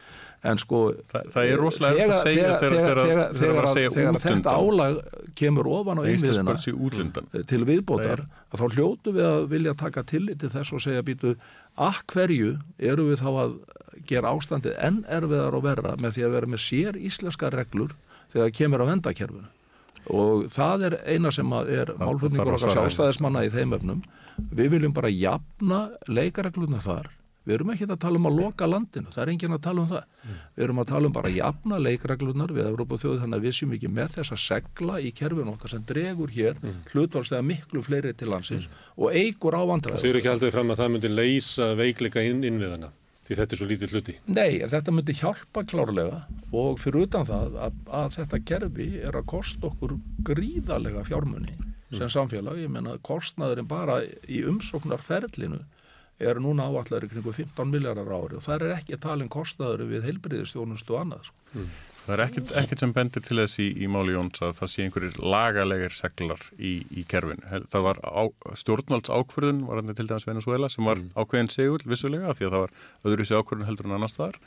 En 0.45 0.59
sko 0.61 0.81
Þa, 1.09 1.21
það 1.33 1.51
er 1.51 1.61
rosalega 1.61 2.07
að 2.07 2.19
segja 2.27 2.57
þegar, 2.61 2.99
þegar, 3.37 3.69
þegar 3.95 4.19
þetta 4.21 4.53
álag 4.53 4.99
kemur 5.39 5.69
ofan 5.79 6.01
á 6.01 6.03
einmiðina 6.05 7.43
til 7.49 7.63
viðbótar 7.65 8.27
að 8.53 8.61
þá 8.61 8.77
hljótu 8.77 9.15
við 9.15 9.25
að 9.27 9.47
vilja 9.55 9.73
taka 9.79 10.05
tillit 10.07 10.41
til 10.43 10.51
þess 10.53 10.75
og 10.77 10.83
segja 10.85 11.05
býtu 11.07 11.33
að 11.77 12.03
hverju 12.13 12.53
eru 12.77 13.09
við 13.09 13.23
þá 13.23 13.29
að 13.33 13.57
gera 14.07 14.33
ástandið 14.37 14.77
enn 14.87 15.03
erfiðar 15.09 15.57
og 15.57 15.65
verra 15.65 15.97
með 16.01 16.17
því 16.17 16.27
að 16.27 16.35
vera 16.37 16.51
með 16.53 16.63
sér 16.67 16.99
íslenska 17.01 17.51
reglur 17.53 17.95
þegar 18.31 18.45
það 18.45 18.57
kemur 18.61 18.85
á 18.85 18.89
vendakerfunu 18.93 19.56
og 20.13 20.47
það 20.53 20.87
er 20.89 20.97
eina 21.05 21.31
sem 21.33 21.53
er 21.65 21.93
málflutningur 21.99 22.57
okkar 22.57 22.75
sjálfstæðismanna 22.75 23.45
í 23.47 23.53
þeim 23.53 23.77
öfnum 23.77 24.01
við 24.37 24.73
viljum 24.75 24.95
bara 24.95 25.11
jafna 25.11 25.87
leikaregluna 26.07 26.81
þar 26.83 27.11
við 27.47 27.55
erum 27.55 27.71
ekki 27.71 27.87
að 27.87 27.99
tala 28.03 28.19
um 28.19 28.27
að 28.27 28.37
loka 28.41 28.67
landinu 28.67 29.13
það 29.13 29.21
er 29.23 29.31
engin 29.31 29.55
að 29.55 29.61
tala 29.63 29.83
um 29.83 29.89
það 29.91 30.03
mm. 30.03 30.39
við 30.57 30.65
erum 30.65 30.81
að 30.81 30.89
tala 30.91 31.09
um 31.09 31.15
bara 31.15 31.31
jafna 31.31 31.79
leikareglunar 31.85 32.53
við 32.57 32.69
Európa 32.71 32.99
þjóðu 32.99 33.21
þannig 33.23 33.39
að 33.39 33.47
við 33.47 33.55
séum 33.57 33.75
ekki 33.77 33.91
með 33.97 34.15
þess 34.17 34.35
að 34.35 34.41
segla 34.43 34.99
í 34.99 35.11
kerfinu 35.15 35.53
okkar 35.53 35.73
sem 35.73 35.85
dregur 35.87 36.33
hér 36.35 36.59
mm. 36.59 36.81
hlutvalstega 36.91 37.47
miklu 37.47 37.83
fleiri 37.85 38.13
til 38.19 38.31
landsins 38.33 38.67
mm. 38.67 38.85
og 38.99 39.15
eigur 39.15 39.55
á 39.55 39.63
vandræð 39.71 39.99
Það 39.99 40.07
séur 40.07 40.19
ekki 40.19 40.33
aldrei 40.33 40.55
fram 40.57 40.73
að 40.75 40.81
það 40.83 40.93
myndi 40.95 41.13
leysa 41.13 41.69
veikleika 41.79 42.25
inn, 42.27 42.43
innviðana 42.51 42.91
Því 43.27 43.35
þetta 43.35 43.53
er 43.53 43.59
svo 43.59 43.67
lítið 43.67 43.93
hluti. 43.93 44.13
Nei, 44.31 44.51
þetta 44.71 44.93
myndi 44.95 45.15
hjálpa 45.19 45.63
klárlega 45.67 46.21
og 46.55 46.77
fyrir 46.79 47.09
utan 47.09 47.27
það 47.27 47.57
að, 47.65 47.81
að 47.99 48.13
þetta 48.15 48.43
kerfi 48.51 48.87
er 49.03 49.17
að 49.19 49.25
kosta 49.33 49.67
okkur 49.67 49.97
gríðalega 50.29 51.03
fjármunni 51.09 51.57
sem 51.91 52.05
mm. 52.05 52.13
samfélag. 52.13 52.61
Ég 52.63 52.71
menna 52.71 52.95
kostnaðurinn 53.03 53.67
bara 53.67 53.99
í 54.31 54.45
umsóknarferlinu 54.47 55.59
er 56.17 56.39
núna 56.41 56.69
áallar 56.71 57.05
kringu 57.11 57.33
15 57.35 57.67
miljardar 57.69 58.09
ári 58.09 58.39
og 58.39 58.45
það 58.45 58.63
er 58.65 58.77
ekki 58.79 58.97
um 59.11 59.29
kostnaður 59.29 59.85
við 59.91 60.07
heilbriðistjónustu 60.07 60.95
og 60.95 61.03
annað. 61.03 61.27
Sko. 61.27 61.59
Mm. 61.59 61.67
Það 62.07 62.13
er 62.15 62.21
ekkert, 62.23 62.51
ekkert 62.55 62.79
sem 62.79 62.91
bendir 62.95 63.23
til 63.25 63.35
þess 63.41 63.59
í, 63.59 63.65
í 63.83 63.87
máli 63.91 64.13
Jóns 64.15 64.39
að 64.39 64.53
það 64.61 64.69
sé 64.71 64.83
einhverjir 64.85 65.17
lagalegir 65.19 65.91
seglar 65.91 66.43
í, 66.55 66.77
í 66.95 67.01
kerfinu. 67.11 67.63
Það 67.67 67.83
var 67.83 67.97
á, 67.99 68.23
stjórnvalds 68.61 69.11
ákvörðun, 69.11 69.65
var 69.67 69.81
hann 69.81 69.91
til 69.97 70.05
dæmis 70.07 70.27
Venezuela, 70.29 70.69
sem 70.71 70.87
var 70.87 71.01
mm. 71.01 71.09
ákveðin 71.19 71.51
segur 71.51 71.83
vissulega, 71.83 72.31
því 72.37 72.47
að 72.47 72.53
það 72.53 72.63
var 72.63 73.11
öðru 73.11 73.25
sig 73.27 73.41
ákvörðun 73.41 73.67
heldur 73.67 73.89
en 73.89 73.95
annars 73.97 74.15
þar. 74.15 74.37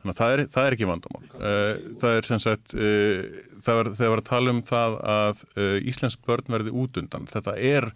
Þannig 0.00 0.12
að 0.16 0.18
það 0.18 0.34
er, 0.34 0.42
það 0.56 0.66
er 0.66 0.76
ekki 0.76 0.88
vandamál. 0.90 1.28
Uh, 1.36 1.70
það 2.02 2.16
er 2.16 2.28
sem 2.28 2.42
sagt, 2.42 2.74
uh, 2.74 3.52
það 3.68 3.78
var, 3.78 3.90
þegar 4.00 4.12
var 4.16 4.22
að 4.24 4.30
tala 4.32 4.54
um 4.56 4.62
það 4.72 4.96
að 5.12 5.44
uh, 5.46 5.76
Íslensk 5.92 6.26
börn 6.26 6.50
verði 6.56 6.74
út 6.82 6.98
undan. 7.04 7.28
Þetta 7.30 7.54
er 7.70 7.86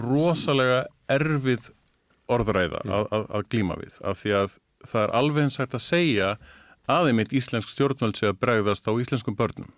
rosalega 0.00 0.80
erfið 1.12 1.68
orðræða 2.30 2.80
mm. 2.86 2.96
að, 2.96 3.06
að, 3.18 3.28
að 3.36 3.46
glíma 3.52 3.76
við, 3.84 4.00
af 4.00 4.24
því 4.24 4.34
að 4.40 4.56
það 4.88 5.04
er 5.04 5.14
alveg 5.20 5.44
eins 5.44 5.60
að 5.60 5.78
segja 5.84 6.32
aðeimitt 6.90 7.34
íslensk 7.36 7.70
stjórnvöld 7.72 8.18
sé 8.18 8.30
að 8.30 8.40
bregðast 8.42 8.88
á 8.88 8.92
íslenskum 8.92 9.38
börnum 9.38 9.70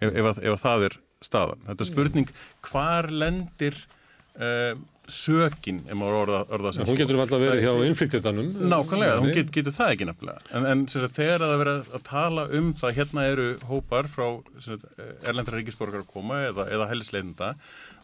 ef, 0.00 0.10
ef, 0.10 0.24
að, 0.30 0.40
ef 0.44 0.54
að 0.54 0.62
það 0.64 0.86
er 0.88 0.96
staðan. 1.24 1.62
Þetta 1.68 1.84
er 1.84 1.90
spurning 1.90 2.32
hvar 2.68 3.10
lendir 3.12 3.78
uh, 4.36 4.74
sökin, 5.10 5.82
ef 5.88 5.98
maður 5.98 6.18
orða, 6.22 6.40
orða 6.56 6.72
sem 6.74 6.88
Hún 6.88 6.98
getur 6.98 7.18
alltaf 7.20 7.42
verið 7.42 7.64
hjá 7.64 7.72
innflýttitanum 7.88 8.50
Nákvæmlega, 8.72 9.16
hún 9.20 9.34
get, 9.36 9.50
getur 9.54 9.74
það 9.76 9.94
ekki 9.94 10.08
nefnilega. 10.08 10.44
En, 10.56 10.68
en 10.70 10.84
sagt, 10.90 11.16
þegar 11.18 11.44
það 11.44 11.56
verið 11.60 11.90
að 11.98 12.04
tala 12.08 12.46
um 12.60 12.70
það 12.80 12.94
hérna 13.00 13.26
eru 13.32 13.48
hópar 13.68 14.08
frá 14.10 14.26
erlendra 15.28 15.58
ríkisborgar 15.58 16.04
að 16.04 16.12
koma 16.14 16.40
eða, 16.48 16.68
eða 16.72 16.88
hellisleitunda 16.92 17.50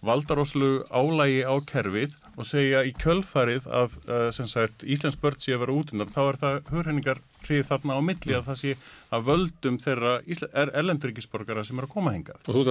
valdar 0.05 0.40
óslu 0.40 0.70
álægi 0.88 1.42
á 1.44 1.55
kerfið 1.68 2.16
og 2.36 2.48
segja 2.48 2.82
í 2.88 2.92
kjölfarið 2.96 3.68
að 3.68 3.96
uh, 4.09 4.28
sagt, 4.32 4.84
Íslands 4.84 5.18
börn 5.20 5.40
sé 5.40 5.55
að 5.57 5.64
vera 5.66 5.76
útinnar 5.76 6.12
þá 6.12 6.20
er 6.24 6.40
það 6.40 6.72
hurhenningar 6.72 7.22
hrið 7.44 7.68
þarna 7.68 7.96
á 7.96 8.01
milli 8.05 8.36
að 8.36 8.48
það 8.48 8.61
sé 8.62 8.74
að 9.12 9.26
völdum 9.28 9.78
þeirra 9.80 10.18
er, 10.24 10.72
erlendur 10.72 11.12
ríkisborgara 11.12 11.64
sem 11.68 11.80
er 11.80 11.88
að 11.88 11.94
koma 11.96 12.14
hengað 12.16 12.40
Og 12.46 12.57
þú 12.57 12.66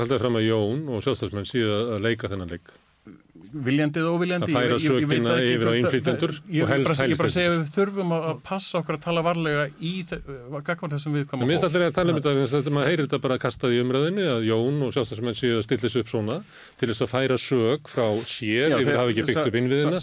að 3.50 3.58
að 3.58 3.66
viljandið 3.66 4.04
og 4.06 4.14
óviljandi 4.20 4.45
að 4.45 4.52
færa 4.56 4.78
sökina 4.84 5.32
yfir 5.41 5.68
á 5.70 5.74
innflytjendur 5.80 6.34
og 6.39 6.43
helst 6.70 6.89
helst 6.89 7.04
ég 7.10 7.18
bara 7.20 7.30
segja 7.34 7.50
að 7.50 7.56
við 7.58 7.70
þurfum 7.76 8.10
að 8.16 8.24
passa 8.45 8.74
okkur 8.80 8.95
að 8.97 9.04
tala 9.06 9.22
varlega 9.26 9.64
í 9.80 9.82
þessum 10.06 11.14
við 11.18 11.24
komum 11.30 11.47
mér 11.50 11.58
ætla 11.66 11.88
að 11.88 11.97
tala 11.97 12.10
um 12.14 12.18
þetta 12.54 12.72
maður 12.76 12.89
heyrir 12.89 13.06
þetta 13.08 13.24
bara 13.26 13.36
að 13.38 13.43
kasta 13.45 13.66
í 13.70 13.72
umræðinu 13.84 14.24
að 14.30 14.41
Jón 14.50 14.78
og 14.86 14.89
sjálfstæðsmenn 14.95 15.39
séu 15.39 15.54
að 15.58 15.66
stilla 15.66 15.84
þessu 15.86 16.00
upp 16.04 16.10
svona 16.14 16.36
til 16.80 16.88
þess 16.91 17.04
að 17.06 17.14
færa 17.14 17.38
sök 17.41 17.82
frá 17.89 18.08
sér 18.30 18.68
yfir 18.78 18.93
að 18.93 19.00
hafa 19.02 19.12
ekki 19.14 19.26
byggt 19.30 19.45
upp 19.45 19.58
innviðina 19.62 20.00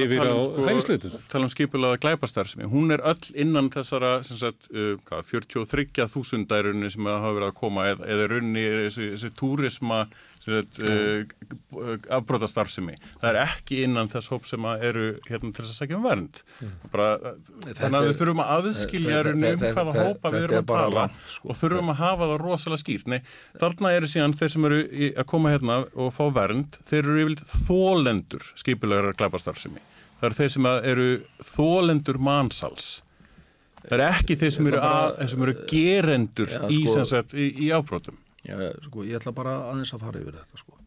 yfir 0.00 0.20
á 0.20 0.22
hælisleitur 0.68 1.12
um 1.16 1.20
tala 1.32 1.44
um 1.46 1.52
skipulaða 1.54 2.02
glæpastarfsmi 2.04 2.64
hún 2.70 2.86
er 2.94 3.00
öll 3.00 3.24
innan 3.34 3.66
þessara 3.72 4.12
43.000 4.24 6.46
dærunni 6.50 6.88
sem 6.92 7.04
hafa 7.10 7.30
verið 7.36 7.48
að 7.50 7.60
koma 7.60 7.80
eða 7.90 8.24
uh, 10.48 11.24
afbrótastarfsemi 12.16 12.70
starfsemi. 12.70 12.94
Það 13.20 13.28
er 13.30 13.38
ekki 13.42 13.82
innan 13.84 14.08
þess 14.10 14.30
hóp 14.32 14.46
sem 14.48 14.66
að 14.68 14.84
eru 14.90 15.06
hérna 15.28 15.52
til 15.52 15.64
þess 15.64 15.74
að 15.74 15.80
segja 15.82 15.98
um 15.98 16.06
vernd. 16.06 16.40
Bara, 16.92 17.34
þannig 17.66 17.98
að 17.98 18.06
við 18.08 18.16
þurfum 18.20 18.42
að 18.44 18.52
aðskilja 18.56 19.20
um 19.32 19.44
hvaða 19.66 19.94
hópa 19.98 20.32
við 20.34 20.46
erum 20.46 20.56
er 20.56 20.62
að 20.62 20.72
tala 20.72 21.04
sko. 21.26 21.50
og 21.50 21.60
þurfum 21.60 21.92
að 21.92 22.00
hafa 22.00 22.30
það 22.30 22.40
rosalega 22.44 22.84
skýrt. 22.84 23.10
Nei, 23.10 23.20
þarna 23.60 23.92
eru 23.98 24.10
síðan 24.14 24.38
þeir 24.40 24.54
sem 24.54 24.70
eru 24.70 24.80
í, 24.88 25.12
að 25.14 25.28
koma 25.34 25.54
hérna 25.54 25.78
og 25.94 26.16
fá 26.16 26.24
vernd, 26.40 26.80
þeir 26.88 27.02
eru 27.04 27.20
yfirleitt 27.26 27.54
þólendur 27.68 28.48
skipulegar 28.60 29.20
glæpastarfsemi. 29.20 29.84
Það 30.20 30.28
eru 30.30 30.40
þeir 30.40 30.50
sem 30.56 30.66
að 30.68 30.90
eru 30.94 31.06
þólendur 31.54 32.20
mansals. 32.20 32.88
Það 33.80 33.94
eru 33.96 34.08
ekki 34.10 34.36
þeir 34.36 34.50
sem 34.52 34.66
eru, 34.68 34.80
að, 34.84 35.20
sem 35.32 35.44
eru 35.46 35.54
gerendur 35.70 36.50
Já, 36.52 36.64
í, 36.68 36.82
sko- 36.84 37.06
sagt, 37.08 37.32
í, 37.32 37.46
í 37.64 37.70
ábrotum. 37.72 38.18
Já, 38.46 38.56
sko, 38.86 39.04
ég 39.04 39.18
ætla 39.18 39.34
bara 39.36 39.56
aðeins 39.70 39.92
að 39.94 40.06
fara 40.06 40.22
yfir 40.22 40.38
þetta 40.38 40.62
sko. 40.62 40.78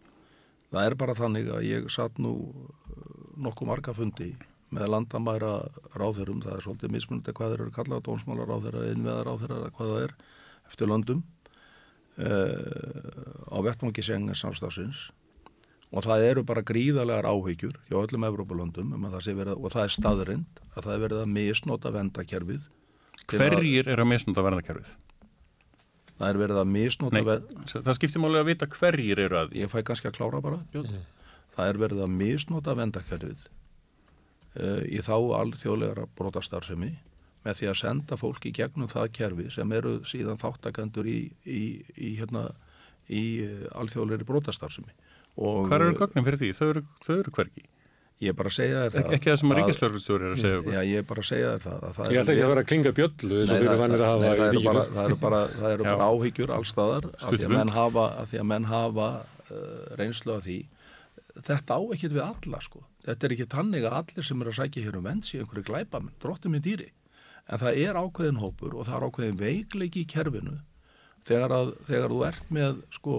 Það 0.73 0.87
er 0.87 0.95
bara 1.03 1.17
þannig 1.17 1.51
að 1.53 1.67
ég 1.67 1.91
satt 1.93 2.17
nú 2.21 2.33
uh, 2.49 3.03
nokkuð 3.45 3.69
marga 3.69 3.93
fundi 3.93 4.31
með 4.73 4.89
landamæra 4.89 5.53
ráðherrum, 5.93 6.41
það 6.41 6.55
er 6.57 6.65
svolítið 6.65 6.95
mismunandi 6.95 7.35
hvað 7.37 7.51
þeir 7.53 7.61
eru 7.61 7.73
kallað, 7.75 8.05
dónsmála 8.07 8.47
ráðherra, 8.49 8.87
innveða 8.89 9.25
ráðherra, 9.27 9.73
hvað 9.77 9.91
það 9.91 10.05
er 10.07 10.15
eftir 10.71 10.89
löndum 10.89 11.21
uh, 12.17 13.53
á 13.53 13.57
vettvangi 13.65 14.05
sengen 14.05 14.37
samstafsins 14.37 15.11
og 15.93 16.05
það 16.07 16.27
eru 16.31 16.43
bara 16.47 16.65
gríðarlegar 16.65 17.27
áhyggjur 17.29 17.77
hjá 17.89 17.97
öllum 18.01 18.25
Evrópulöndum 18.25 18.95
um 18.97 19.07
að 19.07 19.19
það 19.19 19.51
og 19.53 19.67
það 19.69 19.83
er 19.83 19.93
staðrind 19.93 20.61
að 20.73 20.79
það 20.79 20.93
er 20.95 21.03
verið 21.05 21.21
að 21.21 21.33
misnota 21.37 21.93
vendakerfið 21.93 22.69
Hverjir 23.29 23.87
eru 23.87 24.03
að 24.03 24.09
misnúta 24.09 24.43
verðarkerfið? 24.43 24.95
Það 26.19 26.29
er 26.29 26.39
verið 26.43 26.61
að 26.61 26.71
misnota 26.73 27.17
Nei, 27.17 27.25
ver, 27.27 27.41
það 27.73 27.97
skiptir 27.97 28.23
máli 28.23 28.39
að 28.41 28.49
vita 28.51 28.69
hverjir 28.69 29.21
eru 29.25 29.39
að 29.41 29.55
ég 29.57 29.71
fæ 29.71 29.79
kannski 29.87 30.09
að 30.11 30.17
klára 30.19 30.41
bara 30.43 30.59
Björn. 30.73 30.99
það 31.55 31.71
er 31.71 31.81
verið 31.85 32.03
að 32.05 32.13
misnota 32.19 32.75
vendakerfið 32.77 33.47
uh, 33.47 34.83
í 34.85 35.01
þá 35.05 35.15
alþjóðlegra 35.41 36.07
brotastarfsemi 36.19 36.91
með 37.43 37.59
því 37.59 37.71
að 37.71 37.79
senda 37.81 38.17
fólk 38.19 38.45
í 38.47 38.53
gegnum 38.55 38.91
það 38.91 39.09
kerfi 39.17 39.49
sem 39.51 39.73
eru 39.75 39.97
síðan 40.07 40.39
þáttakendur 40.39 41.09
í, 41.11 41.17
í, 41.43 41.63
í, 41.97 42.13
hérna, 42.21 42.47
í 43.09 43.23
uh, 43.47 43.65
alþjóðlegri 43.81 44.29
brotastarfsemi 44.29 44.93
og 45.33 45.65
Hvað 45.67 45.87
eru 45.87 45.97
gögnin 45.97 46.27
fyrir 46.27 46.39
því? 46.39 46.49
Þau 46.59 46.67
eru, 46.69 46.81
þau 47.01 47.15
eru 47.17 47.31
hvergi. 47.33 47.63
Ég 48.23 48.31
er 48.33 48.37
bara 48.39 48.51
að 48.51 48.55
segja 48.57 48.81
þér 48.83 48.93
það 48.93 49.03
Ek, 49.03 49.13
ekki 49.17 49.29
það 49.31 49.37
sem 49.41 49.53
að 49.53 49.59
ríkislörgustjóri 49.59 50.25
er 50.27 50.33
að 50.33 50.41
segja 50.43 50.59
okkur. 50.61 50.73
Já, 50.73 50.81
ég 50.89 51.01
er 51.03 51.07
bara 51.11 51.23
að 51.23 51.27
segja 51.29 51.49
þér 51.53 51.63
það 51.67 51.83
að 51.89 51.97
það 51.97 52.11
Ég 52.13 52.21
ætla 52.23 52.33
ekki 52.33 52.43
að 52.45 52.51
vera 52.53 52.63
að 52.63 52.69
klinga 52.71 52.93
bjöllu 52.99 53.39
eins 53.43 53.51
og 53.53 53.59
þeir 53.59 53.69
eru 53.73 53.81
vannir 53.83 54.03
að 54.03 54.11
hafa 54.13 54.23
í 54.23 54.53
ríkinu. 54.53 54.83
það 54.93 55.03
eru 55.09 55.17
bara, 55.23 55.41
það 55.57 55.75
eru 55.75 55.83
Já. 55.83 55.91
bara 55.93 56.07
áhyggjur 56.13 56.53
allstaðar 56.57 57.07
af 57.13 57.29
því 57.33 57.43
að 57.47 57.53
menn 57.57 57.73
hafa, 57.77 58.05
að 58.23 58.31
því 58.33 58.41
að 58.43 58.47
menn 58.53 58.67
hafa 58.71 59.07
uh, 59.23 59.85
reynslu 59.99 60.35
af 60.37 60.43
því 60.47 60.57
þetta 61.43 61.77
á 61.77 61.79
ekkert 61.95 62.13
við 62.17 62.23
alla 62.25 62.59
sko 62.63 62.83
þetta 63.03 63.25
er 63.27 63.33
ekki 63.35 63.47
tannig 63.51 63.87
að 63.89 63.95
allir 63.99 64.27
sem 64.27 64.43
eru 64.43 64.51
að 64.53 64.59
sækja 64.61 64.83
hér 64.85 64.97
um 64.99 65.07
vend 65.07 65.25
séu 65.27 65.41
einhverju 65.43 65.65
glæpamenn, 65.69 66.13
dróttum 66.23 66.53
í 66.55 66.61
dýri 66.63 66.91
en 67.49 67.59
það 67.59 67.79
er 67.83 67.97
ákveðin 67.99 68.39
hópur 68.39 68.77
og 68.77 68.85
það 68.87 68.97
er 68.99 69.07
ákveðin 69.09 69.39
veikleiki 69.41 70.03
í 70.03 70.09
kerfinu 70.13 70.59
þegar, 71.27 71.55
að, 71.57 71.73
þegar 71.89 72.13
þú 72.13 72.21
ert 72.29 72.53
með 72.53 72.77
sko 72.95 73.17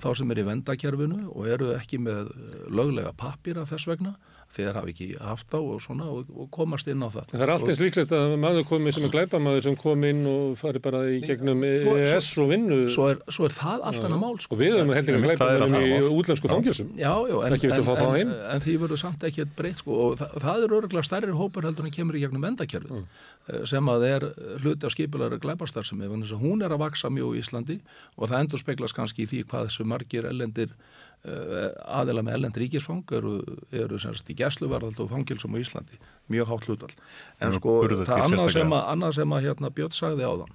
þá 0.00 0.08
sem 0.16 0.32
er 0.32 0.40
í 0.42 0.46
vendakerfinu 0.48 1.30
og 1.30 1.48
eru 1.50 1.72
ekki 1.76 2.00
með 2.02 2.30
löglega 2.72 3.12
pappira 3.16 3.66
þess 3.68 3.88
vegna 3.90 4.14
þegar 4.50 4.74
hafi 4.80 4.90
ekki 4.94 5.06
haft 5.22 5.54
á 5.54 5.60
og 5.62 5.78
svona 5.84 6.08
og, 6.10 6.26
og 6.34 6.48
komast 6.50 6.88
inn 6.90 7.02
á 7.02 7.08
það. 7.14 7.28
Það 7.30 7.42
er 7.46 7.52
allt 7.54 7.68
eins 7.70 7.80
líklegt 7.84 8.14
að 8.16 8.32
maður 8.42 8.64
komi 8.66 8.90
sem 8.96 9.04
er 9.06 9.12
glæpamaður 9.14 9.62
sem 9.68 9.76
kom 9.78 10.04
inn 10.08 10.24
og 10.26 10.56
fari 10.58 10.82
bara 10.82 11.04
í 11.06 11.20
gegnum 11.22 11.62
Svo- 11.84 11.94
ES 12.02 12.30
og 12.42 12.48
vinnu. 12.50 12.78
svo 12.90 13.06
er, 13.12 13.20
svo 13.30 13.46
er 13.46 13.54
það 13.54 13.84
allt 13.86 14.02
annað 14.08 14.22
mál 14.24 14.40
sko. 14.42 14.56
og 14.56 14.60
við 14.64 14.74
höfum 14.74 14.90
það 14.90 15.12
er 15.14 15.22
glæpamaður 15.28 15.86
í 15.86 16.00
útlensku 16.18 16.50
fangjusum. 16.50 16.90
Já, 16.98 17.12
já, 17.30 17.36
en, 17.46 17.54
en, 17.54 18.20
en, 18.26 18.34
en 18.56 18.64
því 18.66 18.76
verður 18.82 19.02
samt 19.04 19.22
ekki 19.30 19.44
eitt 19.46 19.54
breytt 19.58 19.78
sko. 19.84 19.94
Og 20.08 20.18
það, 20.18 20.34
það 20.42 20.64
er 20.66 20.76
örgulega 20.80 21.06
stærri 21.06 21.36
hópur 21.38 21.68
heldur 21.70 21.86
en 21.86 21.94
kemur 21.94 22.18
í 22.18 22.24
gegnum 22.26 22.42
vendakerfið 22.50 22.90
Mm. 23.00 23.06
eh, 23.54 23.62
sem 23.70 23.86
að 23.88 24.02
er 24.10 24.24
hluti 24.64 24.86
af 24.86 24.92
skipulegri 24.92 25.38
glæparstarfsemi 25.46 26.08
vegna 26.10 26.26
þess 26.26 26.34
að 26.36 26.42
hún 26.44 26.64
er 26.66 26.74
að 26.74 26.82
vaksa 26.82 27.08
mjög 27.10 27.36
í 27.38 27.40
Íslandi 27.44 27.76
og 28.18 28.28
það 28.28 28.40
endur 28.42 28.60
speglast 28.60 28.96
kannski 28.98 29.24
í 29.24 29.30
því 29.30 29.44
hvað 29.46 29.68
þessu 29.70 29.86
margir 29.86 30.26
ellendir 30.28 30.74
aðila 31.20 32.22
með 32.24 32.36
ellend 32.38 32.56
ríkisfang 32.62 33.12
eru, 33.12 33.32
eru 33.76 33.98
semst 34.00 34.30
í 34.32 34.36
gæsluvarðald 34.38 35.00
og 35.04 35.10
fangilsum 35.12 35.52
á 35.52 35.58
Íslandi, 35.60 35.98
mjög 36.32 36.48
hátt 36.48 36.68
hlutvall 36.70 36.94
en 37.40 37.50
Eru 37.50 37.58
sko 37.58 37.74
það 38.08 38.24
annað 38.24 38.52
sem, 38.54 38.72
að, 38.72 38.86
annað 38.94 39.18
sem 39.18 39.34
að 39.36 39.44
hérna 39.48 39.70
Björn 39.76 39.92
sagði 39.98 40.24
á 40.24 40.32
þann 40.40 40.54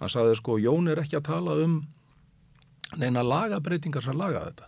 hann 0.00 0.12
sagði 0.12 0.36
sko 0.36 0.58
Jón 0.60 0.90
er 0.92 1.00
ekki 1.00 1.16
að 1.20 1.28
tala 1.30 1.56
um 1.64 1.78
neina 3.00 3.22
lagabreitingar 3.22 4.02
sem 4.02 4.16
laga 4.18 4.42
þetta. 4.48 4.66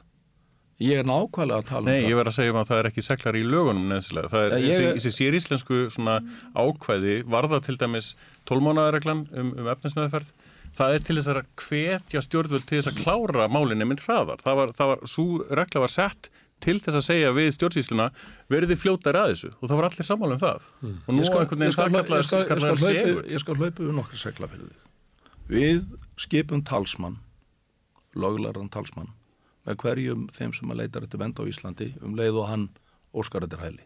Ég 0.82 0.98
er 1.02 1.06
nákvæmlega 1.06 1.60
að 1.62 1.66
tala 1.68 1.86
Nei, 1.90 2.04
um 2.04 2.10
ég 2.10 2.16
verð 2.18 2.30
að 2.32 2.36
segja 2.38 2.52
um 2.54 2.58
að 2.60 2.68
það 2.70 2.78
er 2.80 2.88
ekki 2.88 3.02
seglar 3.06 3.36
í 3.38 3.42
lögunum 3.46 3.84
neðsilega. 3.90 4.30
Það 4.32 4.44
er 4.46 4.54
ég- 4.56 4.72
þessi, 4.72 4.86
þessi 4.96 5.12
sér 5.16 5.36
íslensku 5.38 5.80
svona 5.94 6.14
ákvæði 6.58 7.16
varða 7.30 7.60
til 7.62 7.76
dæmis 7.78 8.08
tólmánaðareglan 8.50 9.24
um, 9.30 9.52
um 9.58 9.68
efnismeðferð. 9.74 10.32
Það 10.76 10.94
er 10.94 11.02
til 11.06 11.16
þess 11.18 11.30
að 11.32 11.40
hvetja 11.60 12.22
stjórnvöld 12.24 12.68
til 12.68 12.78
þess 12.78 12.90
að 12.92 13.00
klára 13.02 13.48
málinni 13.52 13.84
minn 13.88 14.00
hraðar. 14.00 14.40
Það 14.40 14.58
var, 14.60 14.72
það 14.78 14.92
var, 14.92 15.02
svo 15.12 15.26
regla 15.52 15.82
var 15.84 15.92
sett 15.92 16.30
til 16.62 16.78
þess 16.78 16.98
að 16.98 17.04
segja 17.06 17.32
við 17.36 17.50
stjórnsýsluna 17.56 18.08
fljótar 18.80 19.18
að 19.18 19.32
þessu 19.32 19.50
og 19.52 19.66
það 19.66 19.76
var 19.78 19.88
allir 19.88 20.08
sammála 20.08 20.36
um 20.38 20.42
það. 20.42 20.68
Og 20.86 21.16
nú 21.16 21.24
einhvern 21.26 21.64
veginn 21.64 21.76
það 21.76 22.46
kallaði 22.48 22.78
segur. 22.82 23.24
Ég 23.28 23.42
skal 23.42 23.56
hlaupa 23.58 23.82
við 23.82 23.94
nokkru 23.98 24.20
segla 24.20 24.48
fyrir 24.52 24.70
því. 24.70 24.78
Við 25.52 25.82
skipum 26.22 26.62
talsmann, 26.64 27.18
löglarðan 28.14 28.70
talsmann, 28.72 29.10
með 29.66 29.80
hverjum 29.82 30.28
þeim 30.32 30.54
sem 30.56 30.72
að 30.72 30.84
leita 30.84 31.02
þetta 31.02 31.20
venda 31.20 31.44
á 31.44 31.50
Íslandi 31.50 31.88
um 32.02 32.14
leið 32.18 32.38
og 32.40 32.48
hann 32.48 32.68
óskar 33.12 33.44
þetta 33.44 33.60
hæli. 33.60 33.84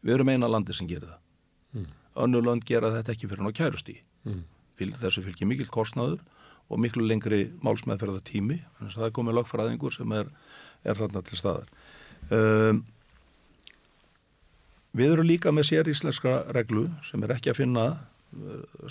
Við 0.00 0.16
erum 0.16 0.32
eina 0.32 0.48
landi 0.48 0.76
sem 0.76 0.88
gerir 0.88 1.10
það. 1.10 1.20
Mm. 1.74 1.90
Önnur 2.24 2.46
land 2.46 2.64
gera 2.66 2.92
þetta 2.94 3.12
ekki 3.14 3.28
fyrir 3.28 3.44
hann 3.44 3.52
á 3.52 3.58
kærustí. 3.60 3.98
Mm. 4.24 4.46
Þessu 4.80 5.24
fylgir 5.26 5.50
mikill 5.50 5.70
kostnaður 5.72 6.22
og 6.70 6.80
miklu 6.80 7.04
lengri 7.04 7.48
málsmeðferða 7.66 8.22
tími, 8.24 8.60
þannig 8.78 8.94
að 8.94 9.00
það 9.00 9.08
er 9.08 9.16
komið 9.18 9.36
lögfræðingur 9.40 9.94
sem 9.96 10.12
er, 10.14 10.30
er 10.86 10.98
þarna 11.00 11.22
til 11.26 11.40
staðar. 11.40 11.70
Um, 12.30 12.84
Við 14.96 15.12
erum 15.14 15.28
líka 15.28 15.52
með 15.54 15.68
sér 15.68 15.88
íslenska 15.90 16.40
reglu 16.50 16.88
sem 17.06 17.22
er 17.22 17.36
ekki 17.36 17.52
að 17.52 17.60
finna 17.60 17.84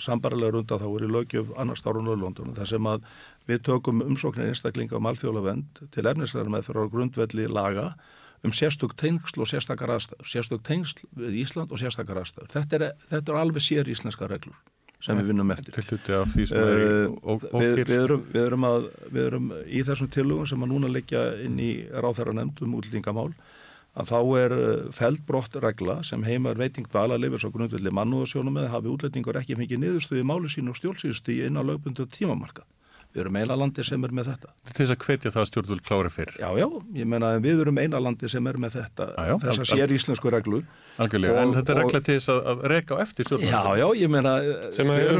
sambarilega 0.00 0.54
runda 0.54 0.78
þá 0.80 0.86
er 0.88 1.04
í 1.04 1.10
lögjöf 1.12 1.52
annars 1.60 1.82
ára 1.84 2.00
Norrlóndunum 2.04 2.56
þar 2.56 2.68
sem 2.68 2.88
að 2.88 3.04
við 3.48 3.62
tökum 3.68 4.02
umsóknir 4.04 4.50
einstaklinga 4.50 4.98
um 4.98 5.08
alþjóðlavend 5.08 5.80
til 5.92 6.04
efnislegar 6.08 6.52
meðferðar 6.52 6.88
á 6.88 6.92
grundvelli 6.92 7.46
laga 7.48 7.86
um 8.44 8.52
sérstök 8.56 8.94
tengsl 9.00 9.40
og 9.40 9.48
sérstakar 9.48 9.92
aðstæður 9.96 10.28
sérstök 10.32 10.64
tengsl 10.64 11.04
við 11.16 11.40
Ísland 11.42 11.72
og 11.72 11.80
sérstakar 11.80 12.20
aðstæður 12.20 12.52
þetta 12.52 12.78
er, 12.78 12.86
þetta 13.12 13.32
er 13.32 13.40
alveg 13.40 13.64
sér 13.64 13.88
íslenska 13.92 14.28
reglur 14.28 14.56
sem 15.00 15.20
við 15.20 15.30
vinnum 15.32 15.52
eftir 15.54 15.76
Til 15.76 15.86
hluti 15.88 16.16
af 16.16 16.32
því 16.34 16.46
sem 16.50 17.14
og, 17.22 17.46
og, 17.50 17.56
við, 17.56 17.78
við, 17.84 17.94
erum, 17.96 18.26
við, 18.32 18.42
erum 18.42 18.66
að, 18.68 18.90
við 19.08 19.28
erum 19.28 19.52
í 19.66 19.84
þessum 19.88 20.10
tillögum 20.12 20.50
sem 20.50 20.66
að 20.66 20.72
núna 20.74 20.92
leggja 20.92 21.24
inn 21.46 21.56
í 21.62 21.70
ráþæra 21.90 22.36
nefndum 22.36 22.76
útlýtingamál 22.78 23.30
að 23.98 24.10
þá 24.12 24.18
er 24.38 24.54
uh, 24.54 24.90
feldbrott 24.94 25.56
regla 25.64 26.00
sem 26.06 26.22
heimar 26.26 26.58
veiting 26.60 26.86
dvala 26.90 27.18
lifis 27.18 27.46
á 27.46 27.50
grundvelli 27.50 27.90
mannúðasjónum 27.94 28.60
eða 28.62 28.74
hafi 28.76 28.92
útlendingur 28.92 29.40
ekki 29.40 29.56
fengið 29.58 29.82
niðurstöði 29.82 30.26
máli 30.30 30.52
sín 30.52 30.70
og 30.70 30.78
stjólsýðusti 30.78 31.40
inn 31.46 31.58
á 31.58 31.62
lögbundu 31.66 32.06
tímamarka. 32.06 32.62
Við 33.10 33.24
erum 33.24 33.36
eina 33.40 33.56
landi 33.58 33.82
sem 33.82 34.04
er 34.06 34.12
með 34.14 34.28
þetta. 34.30 34.48
til 34.70 34.76
þess 34.86 34.92
að 34.94 35.00
hvetja 35.02 35.30
það 35.34 35.40
að 35.42 35.48
stjórnvöld 35.50 35.82
klári 35.82 36.10
fyrr. 36.14 36.30
Já, 36.38 36.48
já, 36.60 36.66
ég 36.94 37.06
meina 37.10 37.26
að 37.34 37.40
við 37.42 37.62
erum 37.64 37.78
eina 37.82 37.98
landi 37.98 38.28
sem 38.30 38.46
er 38.46 38.58
með 38.62 38.76
þetta, 38.78 39.06
Já, 39.16 39.24
já, 39.26 39.34
þessa 39.48 39.64
sér 39.66 39.94
íslensku 39.96 40.30
reglu. 40.30 40.60
Algjörlega, 41.00 41.42
en 41.42 41.54
þetta 41.56 41.72
er 41.74 41.78
regla 41.80 42.00
til 42.06 42.14
þess 42.20 42.28
að, 42.30 42.38
að 42.52 42.62
reka 42.70 42.94
á 42.94 42.98
eftir 43.02 43.26
stjórnvöld. 43.26 43.50
Já, 43.50 43.62
já, 43.80 43.86
ég 43.98 44.08
meina... 44.14 44.32
Sem 44.76 44.86
að 44.86 44.94
við 44.94 45.02
eru 45.02 45.10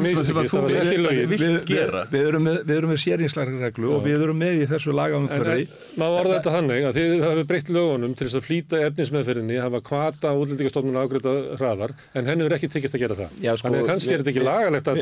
erum- 2.31 2.45
með, 2.47 2.87
með 2.91 3.01
sérinslæri 3.03 3.59
reglu 3.65 3.91
og 3.97 4.05
við 4.07 4.23
erum 4.27 4.39
með 4.39 4.55
í 4.61 4.69
þessu 4.71 4.91
En 4.93 4.99
lagaumhverfi. 5.01 5.67
maður 5.99 6.19
orða 6.21 6.35
þetta 6.39 6.55
þannig 6.57 6.87
að 6.91 6.99
þið 7.01 7.25
hafi 7.27 7.45
breytt 7.51 7.71
lögunum 7.75 8.15
til 8.19 8.27
þess 8.29 8.39
að 8.39 8.47
flýta 8.47 8.77
efnismeðferðinni, 8.87 9.59
hafa 9.65 9.81
kvata 9.91 10.29
útlendingastofnun 10.39 11.01
ágreita 11.01 11.35
hraðar, 11.59 11.97
en 12.15 12.29
henni 12.31 12.47
er 12.47 12.55
ekki 12.59 12.71
tekist 12.77 12.95
að 12.95 13.05
gera 13.07 13.19
það. 13.23 13.31
Já, 13.41 13.53
sko, 13.57 13.65
Þannig 13.67 13.81
að 13.81 13.91
kannski 13.91 14.13
er 14.15 14.21
þetta 14.21 14.31
ekki 14.35 14.43
við- 14.45 14.51
lagalegt 14.51 14.87
að 14.91 15.01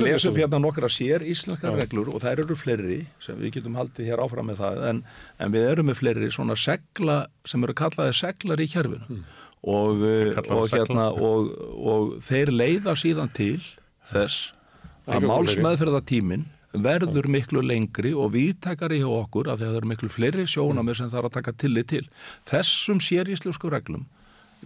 að, 0.00 0.06
lesa 0.08 0.30
upp 0.30 0.38
hérna 0.40 0.60
nokkra 0.62 0.90
sér 0.92 1.24
íslenskar 1.26 1.76
reglur 1.78 2.10
og 2.12 2.22
þær 2.24 2.44
eru 2.44 2.56
fleiri 2.58 3.00
sem 3.22 3.38
við 3.40 3.58
getum 3.58 3.78
haldið 3.78 4.10
hér 4.10 4.22
áfram 4.24 4.50
með 4.50 4.62
það 4.62 4.86
en, 4.90 5.02
en 5.38 5.52
við 5.54 5.66
erum 5.72 5.90
með 5.90 6.00
fleiri 6.00 6.30
svona 6.34 6.56
segla 6.58 7.18
sem 7.48 7.66
eru 7.66 7.76
kallaði 7.80 8.16
seglar 8.20 8.62
í 8.62 8.68
kjærfinu 8.72 9.20
og, 9.60 10.00
uh, 10.00 10.30
Kalla 10.38 10.46
þá 10.46 10.54
og, 10.56 10.70
hérna, 10.72 11.10
og, 11.12 11.50
og 11.92 12.14
þeir 12.24 12.54
leiða 12.54 12.96
síðan 12.98 13.32
til 13.36 13.58
þess 14.10 14.54
að 15.10 15.20
Líka 15.20 15.30
málsmeðferðatímin 15.30 16.48
verður 16.70 17.26
miklu 17.30 17.62
lengri 17.66 18.12
og 18.14 18.32
vítakari 18.36 19.00
hjá 19.00 19.08
okkur 19.10 19.50
af 19.50 19.58
því 19.58 19.66
að 19.66 19.72
það 19.72 19.78
eru 19.80 19.90
miklu 19.90 20.10
fleiri 20.12 20.46
sjónamir 20.46 20.98
sem 20.98 21.10
það 21.10 21.22
er 21.22 21.28
að 21.28 21.36
taka 21.38 21.54
tillit 21.58 21.88
til. 21.90 22.04
Þessum 22.46 23.00
sér 23.02 23.30
íslensku 23.32 23.72
reglum 23.72 24.06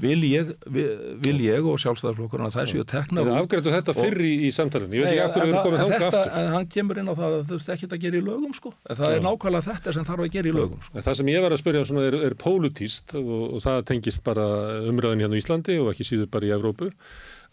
vil 0.00 0.24
ég, 0.26 0.48
vil, 0.74 0.86
vil 1.22 1.36
ég 1.44 1.66
og 1.70 1.76
sjálfstæðarflokkurinn 1.78 2.48
að 2.48 2.54
það 2.56 2.70
séu 2.72 2.84
tekna 2.90 3.22
Við 3.28 3.36
afgrættu 3.38 3.70
þetta 3.74 3.94
fyrr 3.94 4.18
í, 4.26 4.30
í 4.46 4.50
samtalenu, 4.54 4.96
ég 4.98 5.04
veit 5.04 5.12
ekki 5.12 5.22
af 5.24 5.34
hverju 5.36 5.44
við 5.44 5.52
erum 5.52 5.58
það- 5.58 5.68
komið 5.68 5.92
þetta- 5.94 6.08
aftur. 6.08 6.32
en 6.40 6.48
hann 6.54 6.66
kemur 6.74 6.98
inn 7.02 7.10
á 7.10 7.14
það 7.14 7.36
að 7.36 7.44
þú 7.50 7.58
veist 7.58 7.70
ekki 7.76 7.88
að 7.94 8.00
gera 8.04 8.18
í 8.18 8.24
lögum 8.26 8.54
sko. 8.58 8.72
Það 8.90 9.14
er 9.14 9.22
nákvæmlega 9.28 9.66
þetta 9.70 9.94
sem 9.94 10.04
þarf 10.08 10.24
að 10.26 10.32
gera 10.34 10.48
í 10.50 10.54
lögum 10.58 10.80
sko. 10.82 10.96
En 10.98 11.02
Það 11.06 11.14
sem 11.20 11.26
ég 11.34 11.42
var 11.46 11.54
að 11.54 11.62
spyrja 11.62 11.84
svona 11.86 12.06
er, 12.08 12.16
er 12.26 12.34
pólutíst 12.34 13.14
og, 13.14 13.54
og 13.54 13.62
það 13.62 13.84
tengist 13.92 14.24
bara 14.26 14.46
umræðin 14.90 15.22
hérna 15.22 15.38
í 15.38 15.42
Íslandi 15.44 15.78
og 15.78 15.92
ekki 15.94 16.08
síður 16.10 16.30
bara 16.34 16.46
í 16.50 16.54
Evrópu 16.58 16.90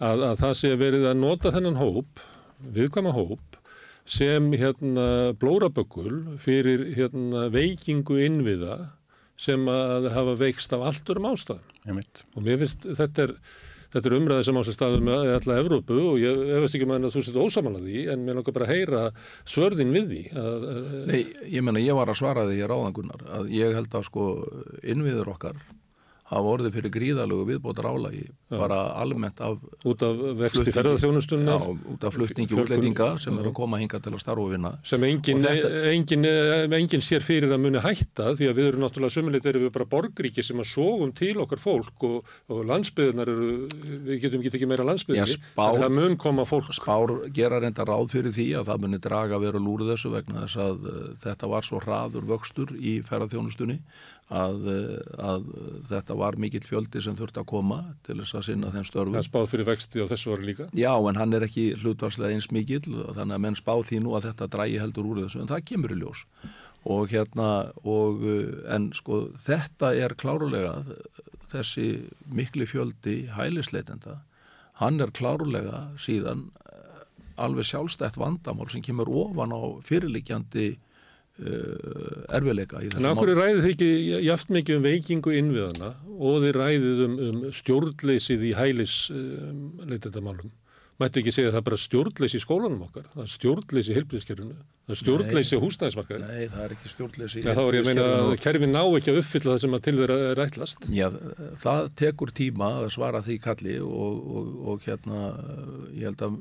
að, 0.02 0.24
að 0.32 0.36
það 0.42 0.54
sé 0.58 0.74
verið 0.82 1.06
að 1.12 1.18
nota 1.22 1.52
þennan 1.54 1.78
hóp, 1.78 2.26
viðkvæma 2.74 3.14
hóp 3.14 3.58
sem 4.06 4.50
hérna 4.58 5.06
blóraböggul 5.38 6.40
fyrir 6.42 6.88
hérna 6.98 7.50
veikingu 7.54 8.18
innviða 8.26 8.80
sem 9.42 9.68
að 9.72 10.08
hafa 10.16 10.38
veikst 10.40 10.74
af 10.78 10.88
allt 10.92 11.12
örum 11.14 11.30
ástæðum. 11.32 11.76
ég 11.88 11.98
mitt. 11.98 12.24
Og 12.36 12.46
mér 12.46 12.62
finnst 12.62 12.86
þetta 13.00 13.26
er, 13.26 13.36
þetta 13.96 14.10
er 14.12 14.18
umræði 14.20 14.48
sem 14.48 14.62
á 14.62 14.64
sér 14.68 14.78
staðum 14.78 15.10
með 15.10 15.34
alla 15.40 15.60
Evrópu 15.64 16.00
og 16.14 16.22
ég 16.22 16.42
hefast 16.56 16.78
ekki 16.78 16.90
með 16.90 17.10
að 17.10 17.18
þú 17.18 17.26
setja 17.26 17.46
ósamála 17.48 17.84
því 17.84 18.06
en 18.14 18.26
mér 18.28 18.40
langar 18.40 18.58
bara 18.58 18.70
að 18.70 18.76
heyra 18.76 19.04
svörðin 19.50 19.94
við 19.98 20.10
því. 20.14 20.24
Að, 20.46 20.72
Nei, 21.10 21.22
ég 21.50 21.66
menna 21.66 21.84
ég 21.84 21.98
var 21.98 22.14
að 22.14 22.22
svara 22.22 22.48
því 22.50 22.62
ég 22.62 22.72
ráðangunnar 22.72 23.30
að 23.40 23.54
ég 23.58 23.78
held 23.80 23.98
að 23.98 24.10
sko 24.12 24.32
innviður 24.84 25.34
okkar 25.34 25.62
hafa 26.32 26.52
orðið 26.56 26.76
fyrir 26.78 26.94
gríðalögu 26.96 27.46
viðbótar 27.50 27.88
álagi 27.92 28.24
bara 28.52 28.78
almennt 29.02 29.42
af 29.44 29.58
út 29.88 30.04
af 30.08 30.22
vexti 30.40 30.72
ferðarþjónustunnar 30.72 31.66
út 31.92 32.06
af 32.08 32.16
flutningi 32.16 32.56
útlendinga 32.56 33.10
sem 33.20 33.36
eru 33.42 33.52
að 33.52 33.58
koma 33.58 33.80
hinga 33.82 34.00
til 34.00 34.14
að 34.16 34.22
starfa 34.24 34.46
og 34.46 34.54
vinna. 34.54 34.72
Sem 34.88 35.04
engin, 35.08 35.42
þetta- 35.44 35.72
engin, 35.92 36.26
engin 36.80 37.04
sér 37.04 37.26
fyrir 37.26 37.52
að 37.52 37.62
muni 37.66 37.82
hætta 37.84 38.32
því 38.40 38.48
að 38.50 38.56
við 38.62 38.70
erum 38.72 38.86
náttúrulega 38.86 39.16
sömulegt 39.18 39.50
erum 39.52 39.66
við 39.68 39.74
bara 39.76 39.90
borgríki 39.92 40.44
sem 40.46 40.62
að 40.64 40.70
sógum 40.72 41.12
til 41.16 41.34
okkar 41.44 41.60
fólk 41.62 42.08
og, 42.08 42.32
og 42.48 42.64
landsbyðunar 42.72 43.32
eru, 43.34 43.52
við 44.08 44.22
getum 44.24 44.42
ekki 44.42 44.54
tekið 44.56 44.72
meira 44.72 44.88
landsbyðinni, 44.88 45.38
en 45.58 45.82
það 45.84 45.96
mun 45.98 46.18
koma 46.22 46.46
fólk. 46.48 46.72
Spár 46.78 47.16
gera 47.36 47.60
reynda 47.60 47.84
ráð 47.88 48.08
fyrir 48.16 48.32
því 48.36 48.48
að 48.62 48.72
það 48.72 48.86
muni 48.86 49.02
draga 49.04 49.40
veru 49.42 49.60
lúr 49.60 49.84
þessu 49.92 50.14
vegna 50.16 50.46
þess 50.46 50.62
að 50.64 50.88
uh, 50.88 51.04
þetta 51.26 51.52
var 51.52 51.68
svo 51.68 51.82
hraður 51.84 52.28
vöxtur 52.32 52.72
í 52.80 53.00
ferðarþjónustunni 53.08 53.80
að, 54.32 54.68
uh, 54.72 55.28
að 55.32 55.48
þetta 55.90 56.18
var 56.20 56.38
mikill 56.40 56.64
fjöldi 56.64 57.04
sem 57.04 57.16
þurfti 57.18 57.42
að 57.42 57.50
koma 57.52 57.80
til 58.06 58.18
þess 58.22 58.38
að 58.40 58.46
sinna 58.48 58.72
þeim 58.74 58.88
störfum. 58.88 59.18
það 59.18 59.28
spáð 59.28 59.48
fyrir 59.52 59.68
vexti 59.68 60.04
á 60.04 60.12
þessu 60.12 60.36
ári 60.36 60.48
líka 60.50 60.68
Já, 60.78 60.94
en 60.96 61.20
hann 61.20 61.36
er 61.36 61.46
ekki 61.48 61.66
hlutvarslega 61.82 62.38
eins 62.38 62.50
mikill 62.56 62.84
þannig 62.88 63.36
að 63.36 63.44
menn 63.46 63.60
spá 63.60 63.74
því 63.84 64.02
nú 64.06 64.16
að 64.16 64.30
þetta 64.30 64.50
drægi 64.56 64.82
heldur 64.82 65.12
úr 65.12 65.24
þessu 65.26 65.44
en 65.44 65.52
það 65.52 65.66
kemur 65.72 65.96
í 65.96 66.00
ljós 66.00 66.26
og 66.92 67.14
hérna 67.14 67.50
og 67.84 68.24
uh, 68.26 68.54
en 68.76 68.90
sko 68.98 69.24
þetta 69.46 69.94
er 70.00 70.16
klárulega 70.18 70.80
þessi 71.52 71.88
mikli 72.32 72.68
fjöldi 72.70 73.26
hælisleitenda 73.36 74.22
hann 74.80 75.04
er 75.04 75.12
klárulega 75.12 75.90
síðan 76.02 76.48
uh, 76.72 77.04
alveg 77.42 77.68
sjálfstætt 77.68 78.20
vandamál 78.22 78.72
sem 78.72 78.84
kemur 78.86 79.12
ofan 79.12 79.52
á 79.52 79.62
fyrirlikjandi 79.84 80.78
uh, 81.40 82.24
erfileika 82.38 82.82
í 82.82 82.90
en 82.90 82.96
þessum 82.96 83.10
af 83.12 83.22
hverju 83.22 83.38
ræðið 83.40 83.62
þið 83.66 83.74
ekki 83.76 83.92
jaft 84.28 84.56
mikið 84.56 84.80
um 84.80 84.88
veikingu 84.88 85.36
innviðana 85.40 85.92
og 86.18 86.42
þið 86.46 86.58
ræðið 86.58 87.06
um, 87.08 87.20
um 87.28 87.46
stjórnleysið 87.56 88.50
í 88.50 88.56
hælis 88.58 88.98
um, 89.14 89.62
leitendamálum? 89.88 90.52
Mætti 91.02 91.22
ekki 91.24 91.32
segja 91.34 91.50
að 91.50 91.56
það 91.56 91.62
er 91.62 91.66
bara 91.66 91.78
stjórnleysi 91.82 92.38
í 92.38 92.42
skólanum 92.44 92.82
okkar 92.86 93.08
það 93.14 93.24
er 93.24 93.30
stjórnleysi 93.32 93.90
í 93.90 93.96
heilbríðiskerfinu 93.96 94.58
það 94.60 94.94
er 94.94 95.00
stjórnleysi 95.00 95.56
í 95.56 95.62
húsnæðismarkaði 95.64 96.28
Nei, 96.28 96.44
það 96.52 96.66
er 96.66 96.76
ekki 96.76 96.92
stjórnleysi 96.92 97.42
Já, 97.42 97.50
þá 97.58 97.62
er 97.64 97.78
ég 97.78 97.82
að 97.82 97.90
meina 97.90 98.04
að 98.20 98.34
kerfi 98.44 98.70
ná 98.70 98.82
ekki 98.84 99.14
að 99.14 99.22
uppfylla 99.24 99.56
það 99.56 99.64
sem 99.64 99.78
að 99.78 99.84
til 99.88 99.96
þeirra 99.98 100.18
er 100.28 100.42
ætlast. 100.46 100.86
Já, 100.94 101.08
það 101.64 101.90
tekur 102.04 102.34
tíma 102.38 102.70
að 102.84 102.92
svara 102.94 103.24
því 103.26 103.40
kalli 103.48 103.80
og, 103.82 104.22
og, 104.22 104.54
og 104.76 104.86
hérna 104.86 105.24
ég 105.96 106.06
held 106.12 106.26
að 106.28 106.38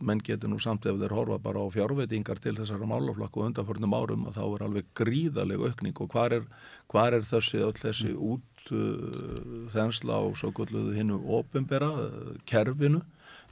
menn 0.00 0.22
getur 0.24 0.50
nú 0.50 0.58
samt 0.62 0.86
ef 0.88 0.98
þeir 1.00 1.14
horfa 1.14 1.38
bara 1.42 1.62
á 1.62 1.66
fjárveitingar 1.72 2.40
til 2.42 2.54
þessara 2.58 2.88
málaflokku 2.88 3.44
undanförnum 3.44 3.96
árum 3.96 4.26
að 4.30 4.38
þá 4.38 4.44
er 4.46 4.64
alveg 4.66 4.90
gríðaleg 4.96 5.64
aukning. 5.68 5.96
Og 6.00 6.10
hvar 6.14 6.34
er, 6.36 6.46
hvar 6.90 7.16
er 7.16 7.26
þessi, 7.28 7.60
öll 7.64 7.76
þessi 7.76 8.14
út 8.16 8.72
uh, 8.72 9.66
þensla 9.74 10.20
á 10.20 10.24
svo 10.40 10.52
gulluðu 10.56 10.96
hinnu 10.96 11.20
ofinbera 11.40 11.90
uh, 11.92 12.32
kerfinu? 12.48 13.02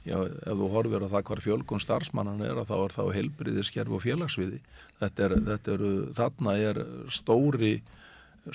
Já, 0.07 0.15
ef 0.23 0.55
þú 0.55 0.67
horfir 0.73 1.03
að 1.03 1.13
það 1.13 1.23
hvar 1.27 1.41
fjölgun 1.43 1.83
starfsmannan 1.83 2.43
er 2.47 2.57
að 2.57 2.69
þá 2.71 2.75
er 2.79 2.93
þá 2.95 3.01
heilbriðiskerfi 3.17 3.95
og 3.97 4.03
félagsviði 4.05 4.59
þetta 5.01 5.25
er, 5.25 5.33
þetta 5.49 5.73
er, 5.73 5.83
þarna 6.15 6.53
er 6.69 6.79
stóri 7.11 7.73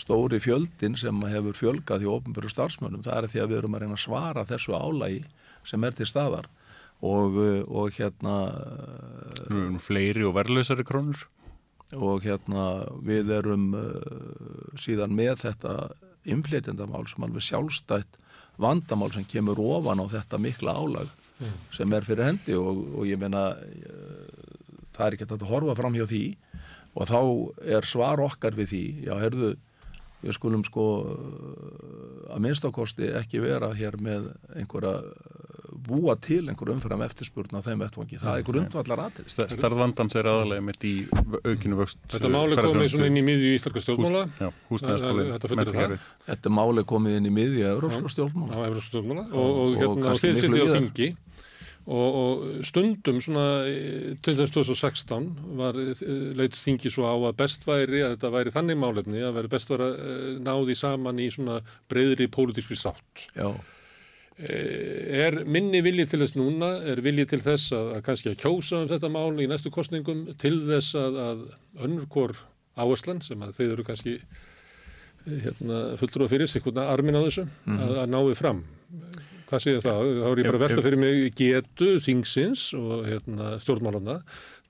stóri 0.01 0.41
fjöldin 0.41 0.97
sem 0.99 1.21
hefur 1.29 1.59
fjölgað 1.59 2.07
í 2.07 2.09
ofnbjörgu 2.11 2.51
starfsmönnum, 2.51 3.05
það 3.05 3.19
er 3.19 3.31
því 3.31 3.43
að 3.43 3.51
við 3.51 3.59
erum 3.59 3.77
að 3.77 3.85
reyna 3.85 3.99
að 3.99 4.05
svara 4.07 4.47
þessu 4.49 4.73
álægi 4.73 5.21
sem 5.69 5.85
er 5.85 5.97
til 5.99 6.09
staðar 6.09 6.49
og, 7.05 7.39
uh, 7.39 7.63
og 7.69 7.95
hérna 7.99 8.35
Nú 9.51 9.61
erum 9.61 9.81
fleiri 9.83 10.25
og 10.25 10.37
verðlausari 10.39 10.87
krónur. 10.87 11.27
og 11.95 12.25
hérna 12.25 12.89
við 13.07 13.31
erum 13.37 13.75
uh, 13.77 14.77
síðan 14.81 15.15
með 15.15 15.45
þetta 15.45 15.75
innflytjandamál 16.25 17.05
sem 17.07 17.27
alveg 17.27 17.45
sjálfstætt 17.45 18.17
vandamál 18.59 19.13
sem 19.13 19.27
kemur 19.27 19.61
ofan 19.61 20.01
á 20.01 20.07
þetta 20.09 20.41
mikla 20.41 20.75
álag 20.75 21.11
sem 21.75 21.93
er 21.93 22.07
fyrir 22.07 22.25
hendi 22.25 22.55
og, 22.57 22.81
og 22.95 23.07
ég 23.07 23.21
meina 23.21 23.53
uh, 23.53 24.25
það 24.95 25.07
er 25.07 25.17
ekki 25.17 25.27
hægt 25.27 25.37
að 25.43 25.51
horfa 25.51 25.77
fram 25.79 25.95
hjá 25.99 26.07
því 26.09 26.25
og 26.95 27.09
þá 27.11 27.21
er 27.77 27.87
svar 27.87 28.23
okkar 28.23 28.55
við 28.55 28.69
því, 28.71 28.85
já, 29.09 29.15
herðu 29.19 29.55
við 30.25 30.37
skulum 30.37 30.63
sko 30.65 30.85
að 32.33 32.45
minnstakosti 32.47 33.11
ekki 33.19 33.43
vera 33.43 33.73
hér 33.77 33.99
með 34.01 34.31
einhverja 34.57 34.95
búa 35.85 36.15
til 36.21 36.43
einhverju 36.49 36.75
umfram 36.77 37.03
eftirspurn 37.07 37.59
á 37.59 37.61
þeim 37.65 37.83
vettfangi, 37.85 38.19
það 38.23 38.39
er 38.39 38.47
grundvallar 38.49 39.03
aðrið 39.07 39.35
Starðvandans 39.55 40.17
er 40.19 40.29
aðalega 40.31 40.65
mitt 40.65 40.87
í 40.89 40.95
aukinu 41.45 41.79
vöxt. 41.81 42.01
Þetta 42.13 42.31
máli 42.33 42.59
komið 42.59 42.89
svona 42.93 43.11
inn 43.11 43.21
í 43.21 43.25
miðju 43.27 43.51
íslenska 43.59 43.83
stjórnmála. 43.85 44.23
Já, 44.41 44.49
húsnæðaskólinn, 44.71 45.35
Þetta 45.35 45.53
fullir 45.53 45.75
það. 45.75 46.09
Þetta 46.29 46.55
máli 46.61 46.87
komið 46.95 47.19
inn 47.21 47.29
í 47.29 47.35
miðju 47.41 47.69
Európska 47.75 48.09
á 48.09 48.15
stjórnmála. 48.17 48.73
Stjórnmála. 48.89 49.27
Og, 49.33 49.45
og, 49.45 49.61
og 49.61 49.79
hérna, 49.83 50.17
þið 50.23 50.41
sittið 50.43 50.65
á 50.65 50.69
þingi. 50.79 51.11
Og, 51.85 52.15
og 52.17 52.45
stundum 52.65 53.19
svona 53.21 53.45
eh, 53.69 54.15
til 54.25 54.33
þess 54.39 54.55
2016 54.55 55.27
var 55.59 55.77
leitt 55.77 56.57
þingi 56.57 56.89
svo 56.89 57.05
á 57.05 57.13
að 57.13 57.37
best 57.43 57.67
væri 57.69 58.01
að 58.07 58.15
þetta 58.15 58.31
væri 58.33 58.55
þannig 58.55 58.79
málefni 58.81 59.21
að 59.21 59.37
væri 59.37 59.53
best 59.53 59.69
væri 59.69 59.91
að 59.91 60.01
eh, 60.01 60.31
ná 60.41 60.55
því 60.63 60.79
saman 60.81 61.21
í 61.21 61.29
svona 61.35 61.59
breyðri 61.93 62.31
pólitískri 62.33 62.79
sátt. 62.81 63.27
Já, 63.37 63.53
Eh, 63.53 63.74
Er 64.35 65.37
minni 65.47 65.79
vilji 65.85 66.09
til 66.11 66.19
þess 66.25 66.35
núna, 66.35 66.73
er 66.91 66.99
vilji 67.05 67.29
til 67.31 67.39
þess 67.45 67.71
að, 67.77 67.93
að 67.95 68.01
kannski 68.09 68.33
að 68.33 68.41
kjósa 68.43 68.81
um 68.83 68.89
þetta 68.91 69.11
mál 69.15 69.39
í 69.39 69.47
næstu 69.47 69.71
kostningum 69.71 70.25
til 70.43 70.57
þess 70.67 70.97
að, 70.99 71.21
að 71.23 71.45
önnur 71.87 72.09
hvort 72.11 72.41
áherslan 72.75 73.23
sem 73.23 73.45
að 73.47 73.55
þeir 73.61 73.69
eru 73.77 73.87
kannski 73.87 74.17
eh, 74.19 75.39
hérna, 75.47 75.85
fullur 76.01 76.27
fyrir 76.33 76.51
sig 76.51 76.65
hvernig 76.65 76.83
armin 76.83 77.21
á 77.21 77.23
þessu 77.23 77.47
að, 77.47 77.95
að 78.03 78.11
náðu 78.11 78.35
fram. 78.41 78.65
Hvað 79.45 79.63
segir 79.63 79.85
það? 79.85 80.11
Þá 80.19 80.27
er 80.33 80.41
ég 80.41 80.49
bara 80.49 80.59
að 80.59 80.65
velta 80.67 80.87
fyrir 80.89 81.03
mig 81.05 81.27
getu 81.39 81.91
þingsins 82.03 82.69
og 82.75 83.07
hérna, 83.07 83.55
stjórnmálana 83.63 84.19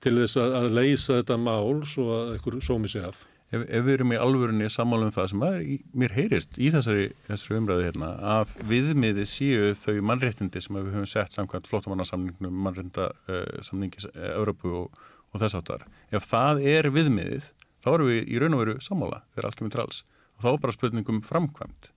til 0.05 0.19
þess 0.19 0.37
að, 0.43 0.59
að 0.59 0.75
leysa 0.77 1.21
þetta 1.23 1.39
mál 1.41 1.81
svo 1.89 2.11
að 2.19 2.35
einhver 2.35 2.61
sómi 2.61 2.91
sig 2.91 3.07
af. 3.07 3.25
Ef, 3.53 3.63
ef 3.63 3.85
við 3.85 3.91
erum 3.95 4.13
í 4.15 4.19
alvörunni 4.21 4.69
sammálum 4.71 5.13
það 5.15 5.29
sem 5.31 5.43
er, 5.47 5.57
í, 5.61 5.77
mér 5.97 6.15
heyrist 6.15 6.57
í 6.57 6.71
þessari, 6.73 7.09
þessari 7.27 7.59
umræðu 7.59 7.85
hérna 7.87 8.11
að 8.35 8.55
viðmiði 8.71 9.27
séu 9.29 9.73
þau 9.79 9.99
mannréttindi 10.11 10.63
sem 10.63 10.79
við 10.79 10.93
höfum 10.95 11.09
sett 11.09 11.35
samkvæmt 11.35 11.69
flóttamannasamningnum 11.71 12.63
mannréttinda 12.67 13.11
uh, 13.29 13.43
uh, 13.61 14.07
Európu 14.31 14.73
og, 14.83 15.03
og 15.31 15.43
þess 15.43 15.59
áttar. 15.59 15.85
Ef 16.13 16.29
það 16.31 16.63
er 16.75 16.91
viðmiðið 16.95 17.51
þá 17.85 17.91
erum 17.93 18.11
við 18.11 18.31
í 18.31 18.41
raun 18.41 18.57
og 18.57 18.63
veru 18.63 18.79
sammála 18.83 19.21
þegar 19.33 19.49
allt 19.49 19.59
kemur 19.59 19.75
til 19.75 19.83
alls 19.85 20.01
og 20.35 20.45
þá 20.45 20.49
er 20.51 20.63
bara 20.65 20.75
spurningum 20.75 21.21
framkvæmt. 21.25 21.91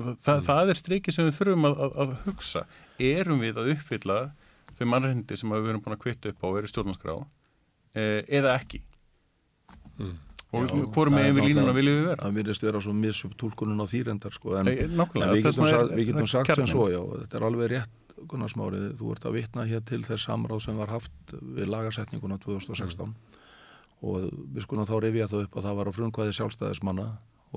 Og 0.00 0.12
það, 0.22 0.36
mm. 0.36 0.44
það 0.46 0.70
er 0.72 0.78
streiki 0.78 1.14
sem 1.14 1.26
við 1.26 1.40
þurfum 1.40 1.66
að, 1.66 1.80
að, 1.84 1.96
að 2.04 2.12
hugsa. 2.28 2.62
Erum 3.00 3.42
við 3.42 3.58
að 3.58 3.72
uppfylla 3.74 4.20
þau 4.78 4.86
mannréttindi 4.88 5.36
sem 5.36 5.50
við 5.52 5.72
erum 5.72 5.82
búin 5.84 5.96
að 5.96 6.04
kvitta 6.04 6.30
upp 6.30 6.44
á 6.44 6.46
og 6.48 6.60
eru 6.60 6.70
stjórnarskrá 6.70 7.16
eh, 7.98 8.22
eða 8.38 8.54
ekki? 8.60 8.84
og 10.00 10.29
Já, 10.50 10.58
hvorum 10.66 11.14
það 11.14 11.20
er 11.20 11.32
megin 11.32 11.36
við 11.36 11.44
línuna 11.50 11.72
viljum 11.76 11.96
við 12.00 12.06
vera? 12.10 12.22
Það 12.24 12.36
virðist 12.40 12.64
vera 12.66 12.80
svo 12.82 12.92
misup 12.98 13.34
tólkunum 13.38 13.82
á 13.82 13.86
þýrendar 13.92 14.34
sko, 14.34 14.54
en, 14.58 14.64
Nei, 14.66 14.78
en 14.82 14.96
við 14.98 15.44
getum, 15.44 15.66
er- 15.68 15.92
við 15.94 16.08
getum 16.10 16.26
sagt 16.32 16.54
sem 16.58 16.66
svo, 16.66 16.88
já, 16.90 17.00
þetta 17.22 17.38
er 17.38 17.46
alveg 17.50 17.70
rétt 17.70 17.96
Gunnar 18.28 18.50
Smárið, 18.52 18.88
þú 18.98 19.12
ert 19.14 19.24
að 19.30 19.36
vitna 19.38 19.62
hér 19.64 19.80
til 19.88 20.02
þess 20.04 20.26
samráð 20.28 20.58
sem 20.66 20.76
var 20.76 20.90
haft 20.92 21.32
við 21.40 21.70
lagasetninguna 21.72 22.36
2016 22.42 23.14
og 24.02 24.26
við 24.52 24.64
skulum 24.66 24.88
þá 24.90 24.96
rifja 25.04 25.28
það 25.30 25.44
upp 25.46 25.56
að 25.60 25.68
það 25.68 25.78
var 25.78 25.88
á 25.88 25.96
frumkvæði 25.96 26.34
sjálfstæðismanna 26.40 27.06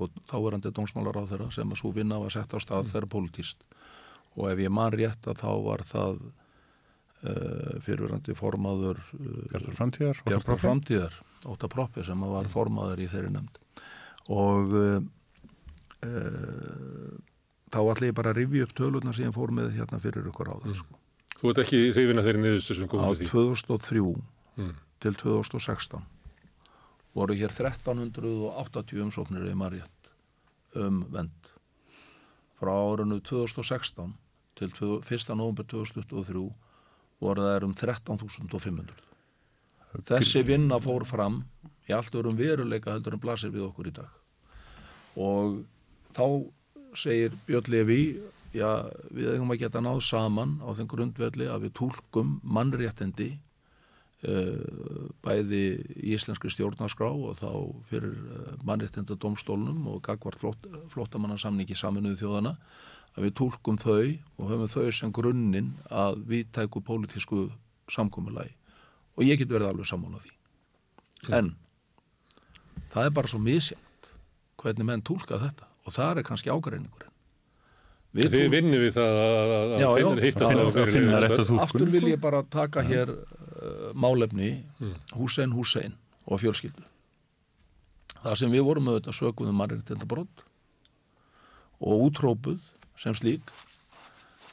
og 0.00 0.10
þáverandi 0.30 0.72
dómsmálar 0.76 1.18
á 1.20 1.22
þeirra 1.28 1.50
sem 1.52 1.68
að 1.74 1.80
svo 1.82 1.92
vinna 1.98 2.18
var 2.22 2.32
sett 2.32 2.54
á 2.54 2.58
stað 2.62 2.88
þeirra 2.94 3.10
politíst 3.12 3.60
og 4.38 4.48
ef 4.50 4.58
ég 4.64 4.72
man 4.72 4.92
rétt 4.94 5.28
að 5.30 5.42
þá 5.44 5.50
var 5.66 5.84
það 5.90 6.18
fyrirverandi 7.84 8.34
formaður 8.36 8.98
uh, 9.16 9.44
Bjartur 9.52 9.76
framtíðar 9.78 10.18
Proppé. 10.24 10.56
framtíðar 10.66 11.18
Óta 11.48 11.68
Proppi 11.72 12.04
sem 12.04 12.20
var 12.28 12.48
formaður 12.52 13.04
í 13.04 13.08
þeirri 13.12 13.32
nefnd 13.34 13.60
og 14.34 14.74
uh, 14.76 15.00
þá 17.74 17.78
ætla 17.90 18.08
ég 18.10 18.16
bara 18.16 18.32
að 18.34 18.40
rifja 18.42 18.66
upp 18.68 18.74
tölurna 18.78 19.12
sem 19.16 19.26
ég 19.28 19.34
fór 19.36 19.52
með 19.56 19.72
hérna 19.78 20.00
fyrir 20.02 20.28
ykkur 20.30 20.50
á 20.52 20.56
það 20.62 20.76
sko. 20.80 20.98
Þú 21.40 21.50
ert 21.50 21.60
ekki 21.64 21.80
hrifin 21.94 22.20
að 22.20 22.28
þeirri 22.28 22.42
niðurstu 22.44 22.76
sem 22.78 22.88
á 22.88 23.08
til 23.08 23.16
því. 23.20 23.30
2003 23.32 24.04
Mm. 24.54 24.68
til 25.02 25.16
2016 25.18 26.04
voru 27.18 27.34
hér 27.34 27.50
1380 27.50 29.00
umsóknir 29.02 29.48
í 29.50 29.54
Marjett 29.58 30.10
um 30.78 31.00
vend 31.10 31.48
frá 32.60 32.70
árinu 32.70 33.18
2016 33.18 34.12
til 34.54 34.70
1. 34.70 35.34
november 35.34 35.66
2023 35.66 36.44
voru 37.22 37.44
það 37.46 37.68
um 37.68 37.74
13.500 37.78 39.04
þessi 40.02 40.42
vinna 40.46 40.80
fór 40.82 41.04
fram 41.06 41.42
í 41.86 41.94
allt 41.94 42.14
örum 42.18 42.36
veruleika 42.38 42.94
heldur 42.94 43.14
en 43.14 43.22
blasir 43.22 43.52
við 43.52 43.68
okkur 43.68 43.90
í 43.90 43.94
dag. 43.94 44.10
Og 45.14 45.62
þá 46.16 46.26
segir 46.98 47.34
Björn 47.46 47.70
Levi 47.70 48.02
já, 48.54 48.86
við 49.10 49.34
eigum 49.34 49.52
að 49.54 49.64
geta 49.64 49.82
náð 49.84 50.00
saman 50.06 50.58
á 50.64 50.70
þeim 50.74 50.90
grundvelli 50.90 51.48
að 51.50 51.66
við 51.66 51.74
túlkum 51.78 52.38
mannréttindi 52.42 53.34
uh, 54.26 55.10
bæði 55.24 55.64
í 56.00 56.14
íslenskri 56.16 56.52
stjórnarskrá 56.54 57.10
og 57.10 57.38
þá 57.38 57.50
fyrir 57.90 58.14
uh, 58.14 58.50
mannréttinda 58.66 59.18
domstólnum 59.20 59.86
og 59.92 60.02
gagvart 60.06 60.40
flott, 60.40 60.66
flottamannarsamningi 60.94 61.76
saminuðu 61.78 62.22
þjóðana 62.22 62.56
að 63.14 63.26
við 63.26 63.34
túlkum 63.38 63.78
þau 63.78 63.98
og 64.38 64.50
höfum 64.50 64.70
þau 64.70 64.92
sem 64.94 65.12
grunninn 65.14 65.72
að 65.90 66.22
við 66.30 66.48
tæku 66.54 66.82
pólitísku 66.84 67.46
samkommulagi 67.92 68.54
og 69.14 69.26
ég 69.26 69.38
get 69.38 69.52
verið 69.52 69.70
alveg 69.70 69.88
sammála 69.88 70.22
því. 70.22 70.32
En 71.38 71.52
það 72.92 73.08
er 73.08 73.14
bara 73.14 73.30
svo 73.30 73.40
misjænt 73.42 74.10
hvernig 74.58 74.88
menn 74.88 75.04
túlka 75.04 75.38
þetta. 75.40 75.68
Og 75.84 75.92
það 75.92 76.20
er 76.20 76.26
kannski 76.26 76.50
ágreiningurinn. 76.52 77.10
Við 78.14 78.30
Þið 78.30 78.44
vinnum 78.52 78.82
við 78.84 78.92
það 78.94 79.16
að, 79.20 79.52
að, 79.54 79.72
Já, 79.74 79.86
að 79.88 79.96
finna, 79.98 80.14
Já, 80.14 80.34
finna, 80.38 80.64
að 80.64 80.92
finna 80.94 81.20
rétta 81.24 81.38
túlkun. 81.42 81.62
Aftur 81.64 81.90
vil 81.90 82.04
ég 82.12 82.20
bara 82.22 82.40
taka 82.46 82.84
hér 82.86 83.10
uh, 83.10 83.88
málefni 83.98 84.50
Hussein 85.18 85.54
Hussein 85.54 85.96
og 86.24 86.40
fjölskyldu. 86.42 86.86
Það 88.22 88.38
sem 88.40 88.54
við 88.54 88.64
vorum 88.68 88.88
auðvitað 88.92 89.18
sökuðum 89.18 89.58
mannréttindabrótt 89.60 90.44
og 91.84 92.06
útrópuð 92.06 92.62
sem 93.00 93.14
slík. 93.18 93.50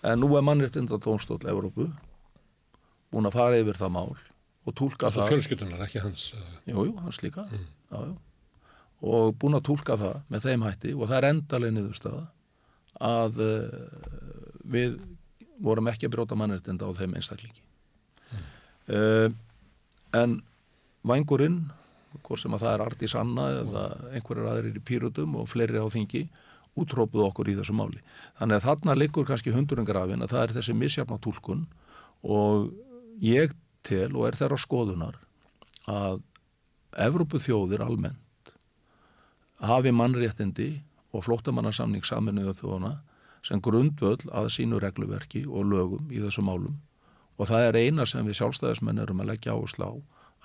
En 0.03 0.19
nú 0.19 0.31
er 0.37 0.41
mannréttindadónstóll 0.45 1.45
Evrópu 1.51 1.87
búin 3.11 3.27
að 3.29 3.35
fara 3.37 3.59
yfir 3.61 3.77
það 3.77 3.91
mál 3.97 4.11
og 4.65 4.75
túlka 4.77 5.09
Það 5.09 5.15
það. 5.17 5.23
er 5.25 5.31
fjölskyldunar, 5.33 5.81
ekki 5.85 6.01
hans. 6.03 6.23
uh, 6.33 6.59
Jú, 6.69 6.85
hans 7.01 7.21
líka. 7.21 7.47
Já, 7.91 7.97
já. 8.07 8.13
og 9.01 9.33
búin 9.41 9.57
að 9.57 9.65
túlka 9.69 9.97
það 9.97 10.19
með 10.29 10.45
þeim 10.47 10.65
hætti 10.67 10.93
og 10.95 11.07
það 11.09 11.17
er 11.17 11.27
endaleg 11.31 11.73
niðurstaða 11.75 12.23
að 13.01 13.41
uh, 13.41 14.29
við 14.75 14.99
vorum 15.61 15.89
ekki 15.91 16.07
að 16.09 16.13
brjóta 16.15 16.37
mannréttinda 16.37 16.85
á 16.89 16.91
þeim 16.97 17.15
einstaklingi. 17.19 17.61
Uh, 18.91 19.29
en 20.17 20.39
vængurinn 21.07 21.59
hvort 22.25 22.41
sem 22.41 22.53
að 22.57 22.63
það 22.65 22.73
er 22.75 22.83
Artís 22.85 23.13
Anna 23.15 23.45
eða 23.61 23.83
einhverjar 24.17 24.49
aðrir 24.55 24.79
í 24.79 24.83
pýrutum 24.85 25.37
og 25.39 25.47
fleiri 25.49 25.79
á 25.79 25.87
þingi 25.93 26.25
útrópuð 26.79 27.25
okkur 27.27 27.51
í 27.51 27.57
þessu 27.59 27.75
máli 27.75 28.01
þannig 28.39 28.57
að 28.57 28.67
þarna 28.67 28.97
liggur 28.97 29.27
kannski 29.27 29.53
hundurinn 29.55 29.87
grafin 29.87 30.23
að 30.23 30.35
það 30.35 30.43
er 30.43 30.55
þessi 30.57 30.75
misjafna 30.77 31.19
túlkun 31.23 31.65
og 32.23 32.71
ég 33.23 33.55
tel 33.87 34.11
og 34.15 34.27
er 34.29 34.39
þeirra 34.39 34.59
skoðunar 34.61 35.17
að 35.91 36.21
Evrópu 37.01 37.39
þjóðir 37.39 37.85
almennt 37.85 38.51
hafi 39.63 39.93
mannréttindi 39.95 40.81
og 41.15 41.23
flóttamannarsamning 41.27 42.03
saminuðu 42.07 42.57
þjóðana 42.59 42.97
sem 43.47 43.61
grundvöld 43.63 44.27
að 44.29 44.49
sínu 44.55 44.79
regluverki 44.83 45.45
og 45.47 45.69
lögum 45.71 46.11
í 46.11 46.19
þessu 46.21 46.43
málum 46.45 46.79
og 47.37 47.49
það 47.49 47.67
er 47.67 47.79
eina 47.85 48.05
sem 48.05 48.25
við 48.27 48.41
sjálfstæðismenn 48.41 49.01
erum 49.01 49.23
að 49.23 49.31
leggja 49.31 49.55
áherslu 49.55 49.87
á 49.87 49.93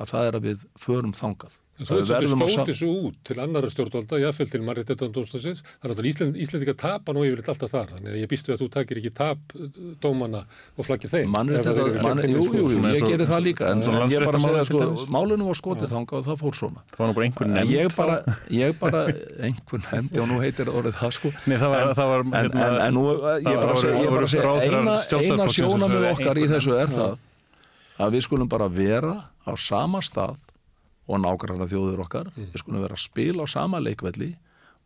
að 0.01 0.13
það 0.13 0.29
er 0.29 0.37
að 0.39 0.47
við 0.47 0.67
förum 0.81 1.15
þangað. 1.17 1.55
Þú 1.77 1.93
Að 1.93 1.99
að 2.01 2.25
að 2.47 2.51
sam- 2.55 2.67
þessu 2.71 2.87
út 2.89 3.17
til 3.29 3.35
annara 3.43 3.69
stjórnvalda, 3.69 4.17
jáfnvel 4.23 4.49
til 4.49 4.61
Marréttindandómstasins. 4.65 5.59
Það 5.61 5.85
er 5.85 5.91
náttúrulega 5.93 6.13
Ísland, 6.13 6.37
Íslandika 6.41 6.75
tapa 6.81 7.13
nú 7.13 7.21
yfirleitt 7.29 7.51
alltaf 7.53 7.69
þar. 7.75 7.91
Þannig 7.93 8.13
að 8.15 8.21
ég 8.23 8.31
býstu 8.31 8.53
að 8.55 8.63
þú 8.63 8.69
takir 8.73 9.01
ekki 9.03 9.13
tap 9.13 9.39
uh, 9.61 9.67
dómana 10.01 10.41
og 10.73 10.87
flaggir 10.89 11.13
þeim. 11.13 11.37
Það 11.37 11.81
eru 11.85 12.01
mann- 12.01 12.23
Jú, 12.27 12.41
þeim 12.47 12.57
jú, 12.57 12.65
jú, 12.73 12.81
ég 12.97 13.05
gerir 13.13 13.29
það 13.29 13.43
líka 13.45 13.69
en, 13.69 13.77
en 13.77 13.85
ég 13.85 13.93
bara 13.93 14.01
landsréttarmála 14.07 14.65
segja 14.65 14.89
til 14.89 14.97
sko, 14.97 15.13
málinu 15.13 15.45
var 15.51 15.59
skotið 15.61 15.93
þangað 15.93 16.17
og 16.17 16.27
það 16.31 16.41
fór 16.41 16.57
svona. 16.57 16.81
Það 16.97 17.03
var 17.05 17.07
nú 17.11 17.15
bara 17.19 17.27
einhver 17.29 17.53
nefnd 17.53 17.77
ég 17.77 17.97
bara, 17.97 18.17
ég 18.57 18.81
bara 18.81 19.03
einhver 19.51 19.85
nefndi 19.93 20.23
og 20.25 20.29
nú 20.33 20.41
heitir 20.41 20.73
orðið 20.73 20.97
það 21.03 21.13
sko 21.19 21.33
Nei, 21.45 21.57
það 21.61 21.69
var, 21.77 21.93
það 22.01 22.11
var, 22.15 22.25
en, 22.25 22.51
hérna, 22.57 22.89
nú, 22.97 23.05
ég 23.13 23.47
það 23.47 23.61
bara 23.61 23.77
bara 24.17 24.27
ráðherrar 24.49 24.81
eina, 24.81 25.49
sjónamið 25.61 26.09
okkar 26.15 26.41
í 26.41 26.49
þessu 26.57 26.73
er 26.81 26.89
nefnd. 26.89 26.97
það 26.97 28.07
að 28.07 28.17
við 28.17 28.27
skulum 28.27 28.49
bara 28.49 28.69
vera 28.73 29.15
á 29.45 29.53
sama 29.61 30.01
stað 30.05 30.37
og 31.07 31.23
nágrannar 31.23 31.71
þjóður 31.71 32.03
okkar 32.07 32.33
við 32.37 32.59
skulum 32.61 32.83
vera 32.83 32.99
að 32.99 33.07
spila 33.07 33.47
á 33.47 33.47
sama 33.51 33.81
leikvelli 33.83 34.35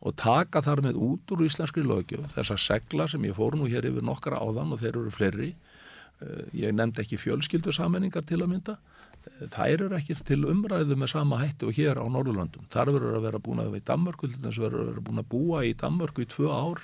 og 0.01 0.17
taka 0.17 0.63
þar 0.65 0.85
með 0.87 1.01
út 1.01 1.35
úr 1.35 1.45
íslenskri 1.45 1.85
lögjöf 1.85 2.33
þessar 2.35 2.61
segla 2.61 3.07
sem 3.11 3.25
ég 3.29 3.37
fór 3.37 3.57
nú 3.59 3.69
hér 3.69 3.89
yfir 3.91 4.05
nokkra 4.05 4.41
áðan 4.41 4.73
og 4.73 4.81
þeir 4.81 4.95
eru 4.95 5.13
fleiri. 5.13 5.51
Eh, 6.21 6.47
ég 6.63 6.73
nefndi 6.77 7.05
ekki 7.05 7.21
fjölskyldu 7.21 7.73
sammenningar 7.77 8.25
til 8.29 8.41
að 8.41 8.53
mynda. 8.55 8.77
Eh, 9.21 9.49
þær 9.53 9.87
eru 9.87 9.99
ekki 9.99 10.17
til 10.25 10.41
umræðu 10.49 10.97
með 10.97 11.13
sama 11.13 11.41
hætti 11.43 11.69
og 11.69 11.77
hér 11.77 12.01
á 12.01 12.05
Norðurlöndum. 12.09 12.65
Þar 12.73 12.95
verður 12.97 13.19
að 13.19 13.27
vera 13.29 13.43
búin 13.45 13.61
að 13.61 13.75
við 13.75 13.83
í 13.83 13.87
Danmörku 13.93 14.33
þess 14.33 14.63
verður 14.65 14.81
að 14.81 14.91
vera 14.93 15.07
búin 15.09 15.23
að 15.25 15.31
búa 15.35 15.63
í 15.69 15.77
Danmörku 15.77 16.25
í 16.25 16.31
tvö 16.33 16.49
ár 16.49 16.81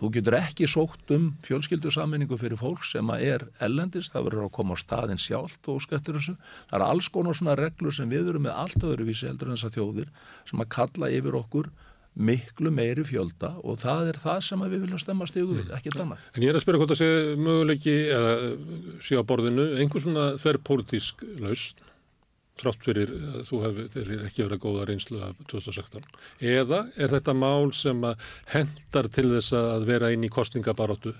þú 0.00 0.10
getur 0.16 0.36
ekki 0.38 0.68
sótt 0.70 1.14
um 1.14 1.30
fjölskyldu 1.46 1.92
sammenningu 1.94 2.38
fyrir 2.40 2.58
fólk 2.60 2.84
sem 2.86 3.10
að 3.14 3.24
er 3.28 3.46
ellendist, 3.64 4.12
það 4.14 4.28
verður 4.28 4.48
að 4.48 4.54
koma 4.58 4.76
á 4.76 4.82
staðin 4.82 5.22
sjálft 5.22 5.70
og 5.70 5.80
skettur 5.84 6.18
þessu, 6.18 6.36
það 6.70 6.78
eru 6.80 6.90
alls 6.90 7.10
konar 7.14 7.38
svona 7.38 7.56
reglur 7.60 7.94
sem 7.94 8.10
við 8.10 8.34
erum 8.34 8.46
með 8.48 8.60
allt 8.64 8.86
öðruvísi 8.90 9.30
heldur 9.30 9.50
en 9.50 9.58
þessar 9.58 9.76
þjóðir 9.78 10.12
sem 10.50 10.64
að 10.64 10.70
kalla 10.76 11.12
yfir 11.14 11.38
okkur 11.40 11.70
miklu 12.14 12.70
meiri 12.70 13.02
fjölda 13.06 13.56
og 13.66 13.80
það 13.82 14.12
er 14.12 14.18
það 14.22 14.44
sem 14.46 14.60
að 14.62 14.74
við 14.74 14.84
viljum 14.84 15.00
stemma 15.02 15.26
stigu 15.26 15.56
við, 15.56 15.72
ekkert 15.74 16.04
annað. 16.04 16.28
En 16.34 16.44
ég 16.44 16.52
er 16.52 16.58
að 16.58 16.62
spyrja 16.62 16.82
hvort 16.82 16.92
það 16.92 17.00
sé 17.00 17.08
möguleiki 17.40 17.94
eða 18.14 18.34
sé 19.02 19.18
á 19.18 19.22
borðinu 19.26 19.64
einhver 19.82 20.04
svona 20.04 20.28
þverrpólitísk 20.38 21.24
lausn 21.42 21.82
trátt 22.60 22.82
fyrir 22.86 23.08
að 23.10 23.40
þú 23.48 23.56
hefur 23.64 23.84
ekki 24.28 24.44
verið 24.46 24.60
góða 24.62 24.84
reynslu 24.90 25.18
af 25.26 25.34
2016 25.50 26.06
eða 26.54 26.80
er 26.94 27.08
þetta 27.16 27.32
mál 27.34 27.66
sem 27.74 27.98
að 28.06 28.14
hendar 28.54 29.06
til 29.10 29.26
þess 29.32 29.50
að 29.58 29.80
vera 29.90 30.12
inn 30.14 30.26
í 30.26 30.30
kostningabaróttu 30.32 31.12
eh, 31.14 31.18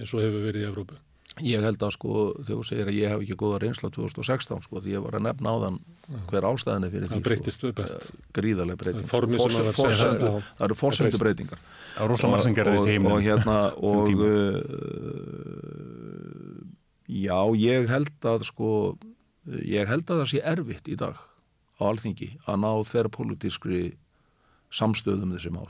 eins 0.00 0.12
og 0.16 0.24
hefur 0.24 0.42
verið 0.48 0.62
í 0.64 0.66
Evrópu? 0.70 0.96
Ég 1.46 1.62
held 1.62 1.78
að 1.86 1.92
sko 1.94 2.10
þegar 2.42 2.58
þú 2.58 2.64
segir 2.66 2.88
að 2.90 2.96
ég 2.98 3.06
hef 3.12 3.20
ekki 3.22 3.36
góða 3.38 3.60
reynsla 3.62 3.86
2016 3.94 4.64
sko 4.66 4.74
því 4.82 4.90
ég 4.96 5.02
var 5.04 5.14
að 5.20 5.24
nefna 5.28 5.48
á 5.54 5.56
þann 5.62 5.76
hver 6.32 6.44
ástæðan 6.48 6.86
er 6.88 6.92
fyrir 6.92 7.06
það 7.06 7.14
því 7.14 7.22
breytist 7.28 7.60
sko, 7.62 7.68
best. 7.78 8.00
Gríðarlega 8.34 8.80
breyting. 8.80 9.06
Formið 9.12 9.38
sem 9.38 9.44
Forse- 9.44 9.60
að 9.60 9.66
var 9.68 9.76
forsendu- 9.78 10.00
sett, 10.00 10.20
já. 10.20 10.26
það 10.58 10.66
eru 10.66 10.76
forsendu 10.80 11.18
breytingar. 11.22 11.60
Og, 13.14 13.20
hérna 13.28 13.56
og 13.92 14.04
uh, 14.10 14.14
já 17.10 17.38
ég 17.62 17.88
held 17.94 18.18
að 18.34 18.40
sko 18.50 18.68
ég 19.66 19.88
held 19.90 20.06
að 20.10 20.22
það 20.22 20.30
sé 20.34 20.42
erfitt 20.52 20.88
í 20.88 20.96
dag 21.00 21.16
á 21.80 21.82
alþingi 21.88 22.30
að 22.46 22.60
ná 22.62 22.70
þverrpolítiskri 22.90 23.82
samstöðum 24.70 25.30
um 25.30 25.36
þessi 25.36 25.52
mál. 25.54 25.68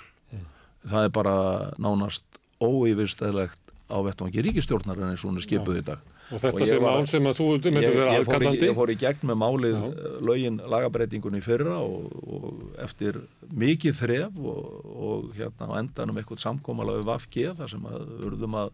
Það 0.90 1.04
er 1.06 1.12
bara 1.12 1.34
nánast 1.80 2.24
óyfirstæðlegt 2.60 3.60
á 3.90 3.96
vettvangi 4.06 4.42
ríkistjórnar 4.46 4.98
en 5.02 5.12
eins 5.12 5.24
og 5.24 5.30
hún 5.32 5.40
er 5.40 5.44
skipuð 5.46 5.80
í 5.80 5.84
dag. 5.86 6.00
Og 6.30 6.38
þetta 6.38 6.62
Og 6.62 6.68
sé 6.68 6.76
var- 6.78 6.94
mál 7.00 7.06
sem 7.10 7.24
að 7.26 7.38
þú 7.40 7.46
myndir 7.74 7.90
ég, 7.90 7.94
vera 7.96 8.18
aðkallandi. 8.20 8.66
ég 8.70 8.76
fór 8.76 8.90
í 8.92 8.96
gegn 9.00 9.26
með 9.26 9.38
málið 9.42 9.74
Já. 9.74 9.86
eh, 9.88 10.20
lögin 10.22 10.60
lagabreitingunni 10.62 11.40
fyrra 11.42 11.78
og, 11.82 12.12
og 12.22 12.78
eftir 12.78 13.18
mikið 13.50 13.94
þref 13.98 14.38
og, 14.38 14.86
og 14.94 15.32
hérna 15.34 15.66
á 15.66 15.78
endanum 15.82 16.16
eitthvað 16.20 16.38
samkómalega 16.44 17.02
við 17.02 17.08
VFG 17.10 17.56
þar 17.58 17.68
sem 17.68 17.82
að 17.82 18.06
urðum 18.30 18.54
að 18.62 18.70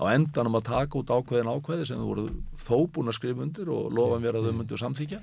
á 0.00 0.04
endanum 0.14 0.56
að 0.56 0.68
taka 0.70 1.00
út 1.00 1.12
ákveðin 1.12 1.52
ákveði 1.52 1.86
sem 1.90 2.00
þú 2.00 2.08
voru 2.08 2.26
þó 2.64 2.76
búin 2.94 3.12
að 3.12 3.18
skrifa 3.18 3.44
undir 3.44 3.70
og 3.72 3.92
lofa 3.92 4.20
mér 4.22 4.38
að 4.38 4.48
þau 4.48 4.56
myndu 4.56 4.80
samþykja. 4.80 5.20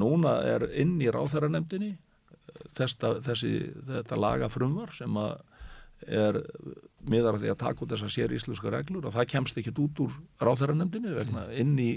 Núna 0.00 0.36
er 0.46 0.66
inn 0.78 0.98
í 1.00 1.08
ráþæranemdini 1.10 1.94
þesta, 2.76 3.16
þessi, 3.24 3.54
þetta 3.88 4.18
laga 4.20 4.50
frumvar 4.52 4.92
sem 4.94 5.16
að 5.18 5.38
er 6.08 6.36
miðar 7.10 7.36
að 7.38 7.42
því 7.44 7.50
að 7.52 7.56
taka 7.60 7.84
út 7.84 7.90
þessar 7.94 8.10
sér 8.12 8.32
íslenska 8.36 8.70
reglur 8.72 9.06
og 9.08 9.12
það 9.14 9.26
kemst 9.32 9.56
ekki 9.60 9.72
út 9.80 10.00
úr 10.04 10.12
ráþæranemdini 10.44 11.12
vegna 11.16 11.42
inn 11.56 11.70
í 11.80 11.88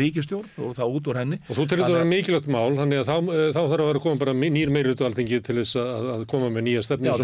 ríkistjórn 0.00 0.46
og 0.64 0.70
það 0.78 0.94
út 0.96 1.10
úr 1.12 1.18
henni. 1.20 1.38
Og 1.50 1.58
þú 1.58 1.66
til 1.68 1.76
þetta 1.80 1.88
að 1.90 1.96
vera 1.96 2.08
mikilvægt 2.08 2.48
mál 2.52 2.76
þannig 2.78 3.02
að 3.02 3.10
þá, 3.10 3.16
eh, 3.36 3.50
þá 3.52 3.60
þarf 3.60 3.84
að 3.84 3.90
vera 3.90 4.02
koma 4.06 4.20
bara 4.22 4.34
nýr 4.40 4.72
meiritu 4.72 5.06
alþingi 5.08 5.40
til 5.44 5.56
þess 5.60 5.76
að, 5.82 6.08
að 6.14 6.24
koma 6.32 6.48
með 6.56 6.66
nýja 6.70 6.84
stefni 6.88 7.12
og 7.12 7.20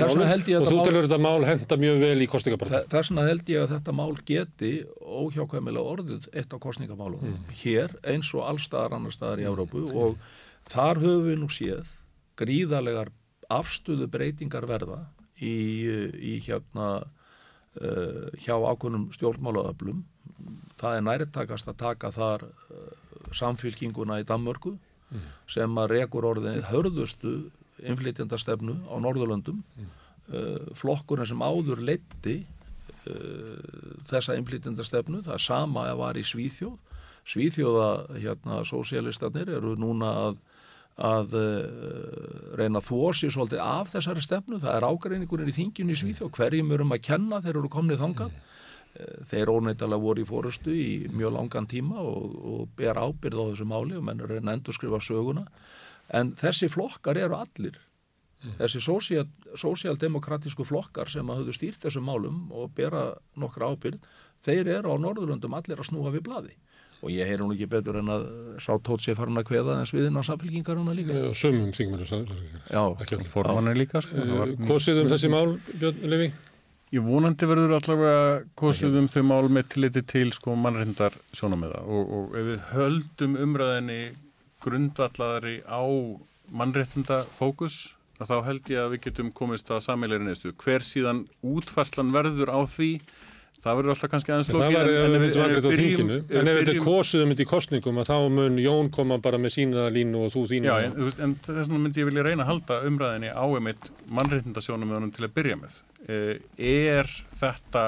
þú 0.68 0.76
til 0.84 0.96
þetta 1.00 1.20
mál 1.24 1.46
henda 1.48 1.80
mjög 1.86 2.00
vel 2.04 2.20
í 2.20 2.28
kostningabartu 2.34 2.74
Þa- 2.76 2.84
Þess 2.92 3.10
vegna 3.12 3.26
held 3.30 3.48
ég 3.54 3.62
að 3.64 3.72
þetta 3.78 3.96
mál 4.02 4.12
geti 4.32 4.72
óhjákvæmilega 5.00 5.94
orðið 5.96 6.28
eitt 6.36 6.52
af 6.52 6.60
kostningamálum 6.60 7.34
hér 7.64 7.96
eins 8.12 8.28
og 8.36 8.44
allstaðar 8.52 8.98
annar 8.98 9.16
staðar 9.16 9.40
í 9.40 9.48
Evrópu 9.48 9.86
og 9.92 10.16
þar 10.68 11.00
höfum 11.00 11.26
við 11.32 11.40
nú 11.40 11.48
séð 11.52 11.88
gríðalegar 12.36 13.08
afstöðu 13.52 14.06
breytingar 14.12 14.64
verða 14.68 15.02
í, 15.42 15.56
í 16.16 16.34
hérna 16.46 16.88
uh, 17.02 18.28
hjá 18.42 18.54
ákveðnum 18.56 19.10
stjórnmálaöflum. 19.16 20.04
Það 20.80 20.96
er 20.98 21.06
næriðtakast 21.08 21.70
að 21.70 21.80
taka 21.82 22.12
þar 22.14 22.46
uh, 22.46 22.92
samfylkinguna 23.36 24.20
í 24.22 24.28
Danmörku 24.28 24.76
sem 25.50 25.76
að 25.76 25.90
rekur 25.92 26.24
orðið 26.24 26.62
hörðustu 26.70 27.32
innflytjandastefnu 27.82 28.78
á 28.88 28.94
Norðurlöndum. 29.02 29.60
Uh, 30.32 30.70
flokkurinn 30.78 31.28
sem 31.28 31.42
áður 31.42 31.82
leiti 31.84 32.38
uh, 33.10 33.58
þessa 34.08 34.38
innflytjandastefnu, 34.38 35.20
það 35.26 35.36
er 35.36 35.44
sama 35.44 35.88
að 35.90 36.00
var 36.00 36.20
í 36.20 36.24
Svíþjóð. 36.24 36.78
Svíþjóða, 37.32 37.90
hérna, 38.18 38.62
sósialistarnir 38.66 39.52
eru 39.58 39.76
núna 39.78 40.08
að 40.24 40.40
að 41.00 41.36
uh, 41.38 42.56
reyna 42.58 42.82
að 42.82 42.88
þósi 42.90 43.30
svolítið 43.32 43.62
af 43.64 43.92
þessari 43.94 44.24
stefnu, 44.24 44.60
það 44.62 44.76
er 44.76 44.86
ágreiningunir 44.88 45.52
í 45.52 45.56
þingjunni 45.56 45.94
í 45.94 46.00
Svíþjóð, 46.02 46.32
hverjum 46.36 46.74
erum 46.76 46.92
að 46.92 47.04
kenna 47.08 47.40
þeir 47.44 47.54
eru 47.56 47.70
komnið 47.72 48.02
þangað? 48.04 48.34
Mm. 48.34 48.48
þeir 49.24 49.48
óneitalega 49.48 50.04
voru 50.04 50.20
í 50.20 50.26
fórustu 50.28 50.74
í 50.76 50.88
mjög 51.08 51.30
langan 51.32 51.64
tíma 51.64 52.02
og, 52.04 52.34
og 52.44 52.74
ber 52.76 52.98
ábyrð 53.00 53.40
á 53.40 53.44
þessu 53.48 53.64
máli 53.70 53.96
og 53.96 54.04
menn 54.04 54.20
er 54.20 54.34
reyna 54.34 54.52
að 54.52 54.58
endur 54.58 54.76
skrifa 54.76 55.00
söguna. 55.00 55.46
En 56.12 56.34
þessi 56.36 56.68
flokkar 56.68 57.16
eru 57.16 57.38
allir. 57.38 57.78
Mm. 58.42 58.56
þessi 58.58 58.80
sósialdemokratísku 59.62 60.64
flokkar 60.66 61.10
sem 61.10 61.28
að 61.30 61.42
höfðu 61.42 61.52
stýrt 61.54 61.84
þessum 61.84 62.08
málum 62.08 62.48
og 62.50 62.72
bera 62.74 63.12
nokkra 63.38 63.68
ábyrð 63.70 64.02
þeir 64.42 64.70
eru 64.80 64.90
á 64.90 64.96
Norðurlöndum 64.98 65.54
allir 65.54 65.78
að 65.78 65.86
snúa 65.86 66.10
við 66.10 66.24
bladi 66.26 66.56
og 67.02 67.10
ég 67.10 67.26
heyr 67.26 67.42
hún 67.42 67.52
ekki 67.56 67.66
betur 67.70 67.98
en 67.98 68.12
að 68.14 68.24
sá 68.62 68.72
tótt 68.78 69.02
sér 69.02 69.18
farin 69.18 69.40
að 69.40 69.48
kveða 69.50 69.80
en 69.80 69.88
sviðin 69.90 70.18
á 70.18 70.22
samfélkingaruna 70.28 70.94
líka. 70.94 71.18
Já, 71.18 71.34
sömum 71.42 71.74
þingmennum 71.74 72.30
Já, 72.70 72.82
formanir 73.32 73.78
líka 73.80 74.02
sko, 74.04 74.46
Kosið 74.68 75.02
um 75.02 75.10
þessi 75.10 75.30
mál, 75.32 75.56
Björn 75.74 76.08
Levi? 76.12 76.30
Ég 76.92 77.00
vonandi 77.00 77.46
verður 77.48 77.78
allavega 77.78 78.42
kosið 78.60 78.98
um 79.00 79.06
þau 79.08 79.22
mál 79.24 79.46
með 79.48 79.70
tilliti 79.72 80.02
til 80.04 80.28
sko 80.36 80.52
mannrindar 80.60 81.14
sjónamiða 81.32 81.80
og, 81.88 82.10
og 82.18 82.36
ef 82.36 82.50
við 82.50 82.66
höldum 82.74 83.38
umræðinni 83.46 84.00
grundvalladari 84.60 85.62
á 85.64 85.80
mannréttinda 86.52 87.22
fókus 87.32 87.94
þá 88.20 88.34
held 88.46 88.68
ég 88.70 88.82
að 88.82 88.92
við 88.94 89.02
getum 89.06 89.30
komist 89.34 89.70
að 89.72 89.80
sameilegri 89.86 90.28
neðstu. 90.28 90.52
Hver 90.60 90.84
síðan 90.84 91.24
útfarslan 91.40 92.12
verður 92.14 92.52
á 92.52 92.60
því 92.68 92.90
Það 93.62 93.76
verður 93.78 93.92
alltaf 93.92 94.10
kannski 94.10 94.32
aðeins 94.34 94.48
lókið. 94.50 94.62
Það 94.64 94.72
var 94.74 94.88
ef 94.90 95.22
við 95.22 95.36
vangrið 95.38 95.66
á 95.66 95.72
þinginu, 95.78 96.14
en 96.40 96.48
ef 96.50 96.56
þetta 96.58 96.72
er 96.72 96.80
kosið 96.82 97.20
um 97.22 97.32
þetta 97.32 97.44
í 97.44 97.50
kostningum 97.52 98.00
að 98.02 98.08
þá 98.08 98.16
mun 98.34 98.56
Jón 98.58 98.88
koma 98.96 99.18
bara 99.22 99.38
með 99.38 99.54
sína 99.54 99.84
línu 99.94 100.24
og 100.26 100.32
þú 100.34 100.42
þínu. 100.50 100.66
Já, 100.66 100.88
en, 100.88 100.96
en 101.28 101.36
þess 101.46 101.70
vegna 101.70 101.82
myndi 101.84 102.02
ég 102.02 102.08
vilja 102.10 102.24
reyna 102.26 102.42
að 102.42 102.50
halda 102.50 102.78
umræðinni 102.90 103.30
á 103.30 103.44
með 104.90 104.98
honum 104.98 105.14
til 105.14 105.28
að 105.28 105.34
byrja 105.38 105.60
með. 105.60 105.76
Er 106.58 107.14
þetta 107.38 107.84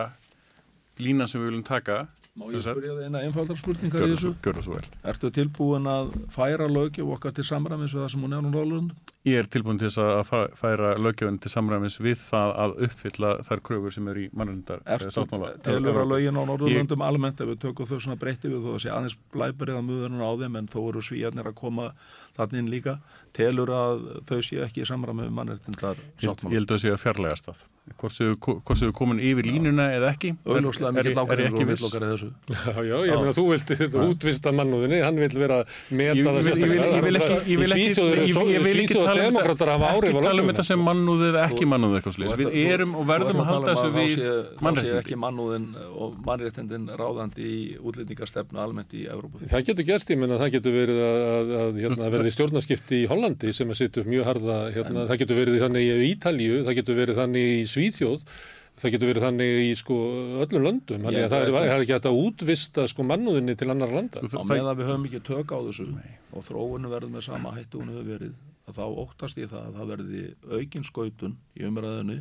línan 1.02 1.30
sem 1.30 1.42
við 1.42 1.50
viljum 1.50 1.66
taka? 1.66 2.04
Má 2.34 2.48
ég 2.50 2.64
spyrja 2.64 2.96
það 2.96 3.04
eina 3.06 3.20
einfaldar 3.22 3.58
spurningar 3.60 4.04
í 4.08 4.10
þessu? 4.10 4.30
Gjör 4.42 4.56
það 4.56 4.64
svo 4.66 4.72
vel. 4.74 4.88
Ertu 5.06 5.28
tilbúin 5.36 5.84
að 5.86 6.08
færa 6.34 6.66
lögjöf 6.66 7.12
okkar 7.14 7.34
til 7.36 7.44
samræmis 7.46 7.92
við 7.94 8.02
það 8.02 8.08
sem 8.10 8.24
hún 8.24 8.34
nefnum 8.34 8.56
Rólund? 8.56 9.12
Ég 9.30 9.38
er 9.38 9.46
tilbúin 9.54 9.78
til 9.78 9.86
þess 9.86 10.00
að 10.02 10.50
færa 10.58 10.88
lögjöfun 10.98 11.38
til 11.44 11.52
samræmis 11.52 12.00
við 12.02 12.18
það 12.24 12.54
að 12.64 12.74
uppfylla 12.88 13.30
þær 13.46 13.62
kröfur 13.68 13.94
sem 13.94 14.10
eru 14.10 14.24
í 14.24 14.32
mannrindar 14.34 14.82
sáttmála. 15.14 15.52
Telur 15.62 16.00
að 16.02 16.10
lögin 16.10 16.34
á 16.34 16.42
Norðurlöndum 16.50 17.06
ég... 17.06 17.12
almennt 17.12 17.44
ef 17.44 17.52
við 17.52 17.62
tökum 17.68 17.90
þau 17.92 17.96
svona 18.00 18.18
breytti 18.18 18.50
við 18.50 18.66
þó 18.66 18.74
að 18.74 18.82
sé 18.82 18.94
aðeins 18.96 19.16
blæberið 19.30 19.78
að 19.78 19.88
muðurinn 19.92 20.26
á 20.26 20.30
þeim 20.42 20.58
en 20.58 20.70
þó 20.74 20.78
eru 20.88 21.06
svíjarnir 21.06 21.52
að 21.52 21.58
koma 21.62 21.92
þannig 22.38 22.58
inn 22.62 22.72
líka. 22.72 22.98
Telur 23.34 23.70
að 23.74 24.02
þau 24.28 24.40
séu 24.46 24.62
ekki 24.62 24.84
í 24.84 24.86
samræmi 24.86 25.24
við 25.26 25.32
mannrindar 25.34 25.98
sáttmála? 26.22 26.52
Ég 26.52 26.58
held 26.60 26.68
að 26.70 26.74
þau 26.76 26.82
séu 26.84 26.92
að 26.94 27.00
fjarlægast 27.02 27.48
það. 27.48 27.58
Hvort 28.00 28.78
séu 28.80 28.92
komin 28.96 29.18
yfir 29.20 29.44
línuna 29.44 29.90
eða 29.92 30.14
ekki. 30.14 30.30
Auðvitað 30.46 30.94
mikið 30.96 31.16
lákarinn 31.18 31.52
og 31.58 31.66
villokar 31.68 32.00
eða 32.06 32.14
þessu. 32.14 32.28
Já, 32.54 32.78
já, 32.86 32.96
ég 33.10 33.18
meina 33.18 33.34
þú 33.36 33.44
vilt 33.50 33.68
útvista 34.04 34.52
mannúðinni, 34.56 35.00
hann 35.04 35.18
vil 35.20 35.36
vera 35.36 35.58
meta 35.90 36.14
það 36.22 36.38
sérstaklega. 36.46 36.86
Ég 36.94 38.62
vil 38.64 38.78
ekki 38.86 38.96
demokrater 39.02 39.68
hafa 39.74 39.90
árið 39.98 40.16
á 40.16 40.16
landinu. 40.16 40.22
Ekki 40.22 40.24
tala 40.30 40.40
um 40.40 40.48
þetta 40.52 40.64
sem 40.70 40.80
mannúð 40.86 41.26
eða 41.26 41.42
ekki 41.50 41.68
mannúð 41.74 41.98
eitthvað 41.98 42.16
slúðis. 42.16 42.38
Við 42.40 42.48
erum 42.70 42.94
og 42.96 43.04
verðum 43.10 43.42
að 43.42 43.50
halda 43.50 43.68
þessu 43.74 43.90
við 43.98 44.16
mannréttindi. 44.64 44.64
Það 44.64 44.80
sé 44.88 44.96
ekki 45.02 45.20
mannúðin 45.26 45.68
og 45.92 46.16
mannréttindin 46.30 46.88
ráðandi 47.02 47.44
í 47.44 47.60
útlendingastefnu 47.84 48.64
almennt 48.64 48.96
í 48.96 49.04
Európa. 49.12 49.44
Það 49.44 49.68
getur 49.68 49.84
gerst, 49.90 50.08
ég 50.14 50.22
menna 50.24 50.40
það 50.40 50.56
getur 50.56 50.72
verið 50.80 50.96
að 51.04 52.16
verði 52.24 52.34
stjórnarskipti 52.34 53.04
í 53.04 53.06
Hollandi 53.10 53.52
sem 53.54 53.70
að 53.70 53.80
setja 53.82 54.04
mjög 54.08 54.28
harða, 54.32 54.58
hérna, 54.74 55.06
það 55.10 55.22
getur 55.22 55.40
verið 55.42 55.62
þannig 55.62 55.88
í 55.92 56.10
Ítalju, 56.10 56.60
það 56.64 56.78
getur 56.80 57.00
verið 57.02 57.20
þannig 57.20 57.50
í 57.54 57.64
Svíþjóð 57.70 58.36
það 58.80 58.94
getur 58.94 59.10
verið 59.10 59.24
þannig 59.28 59.60
í 59.62 59.70
sko 59.78 59.96
öllum 60.44 60.66
löndum. 60.66 61.04
Þannig 61.06 61.26
að 61.26 61.34
það 61.34 61.44
er, 61.44 61.56
er 61.60 61.74
ekki. 61.84 61.94
hægt 61.94 62.08
að 62.10 62.20
útvista 62.24 62.86
sko 62.90 63.06
mannúðinni 63.06 63.54
til 63.58 63.70
annar 63.70 63.94
landa. 63.94 64.22
Á 64.24 64.42
meðan 64.50 64.78
við 64.80 64.90
höfum 64.90 65.06
ekki 65.08 65.22
tök 65.28 65.54
á 65.54 65.58
þessu. 65.68 65.86
Og 66.34 66.46
þróunum 66.48 66.94
verður 66.94 67.14
með 67.14 67.26
sama 67.28 67.54
hættu 67.54 67.82
hún 67.82 67.92
hefur 67.94 68.08
verið 68.16 68.34
að 68.64 68.80
þá 68.80 68.84
óttast 69.04 69.38
ég 69.38 69.50
það 69.52 69.68
að 69.68 69.78
það 69.78 69.90
verði 69.92 70.22
aukin 70.50 70.86
skautun 70.88 71.36
í 71.54 71.66
umræðinu 71.68 72.20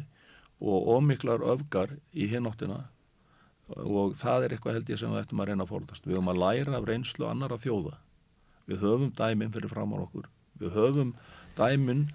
og 0.64 0.90
ómiklar 0.94 1.46
öfgar 1.56 1.96
í 2.14 2.28
hináttina 2.30 2.84
og 3.74 4.14
það 4.20 4.46
er 4.46 4.54
eitthvað 4.54 4.78
held 4.78 4.92
ég 4.92 5.00
sem 5.00 5.12
við 5.12 5.24
ættum 5.24 5.42
að 5.42 5.50
reyna 5.50 5.66
að 5.66 5.72
fórðast. 5.72 6.06
Við 6.06 6.20
höfum 6.20 6.34
að 6.36 6.42
læra 6.44 6.78
af 6.78 6.88
reynslu 6.88 7.30
annar 7.30 7.56
að 7.56 7.66
þjóða. 7.66 7.96
Við 8.70 8.84
höfum 8.84 9.14
dæminn 9.18 9.54
fyrir 9.54 9.72
fram 9.72 9.96
á 9.96 9.98
okkur. 10.04 10.28
Við 10.62 10.76
höfum 10.78 11.16
dæminn 11.58 12.06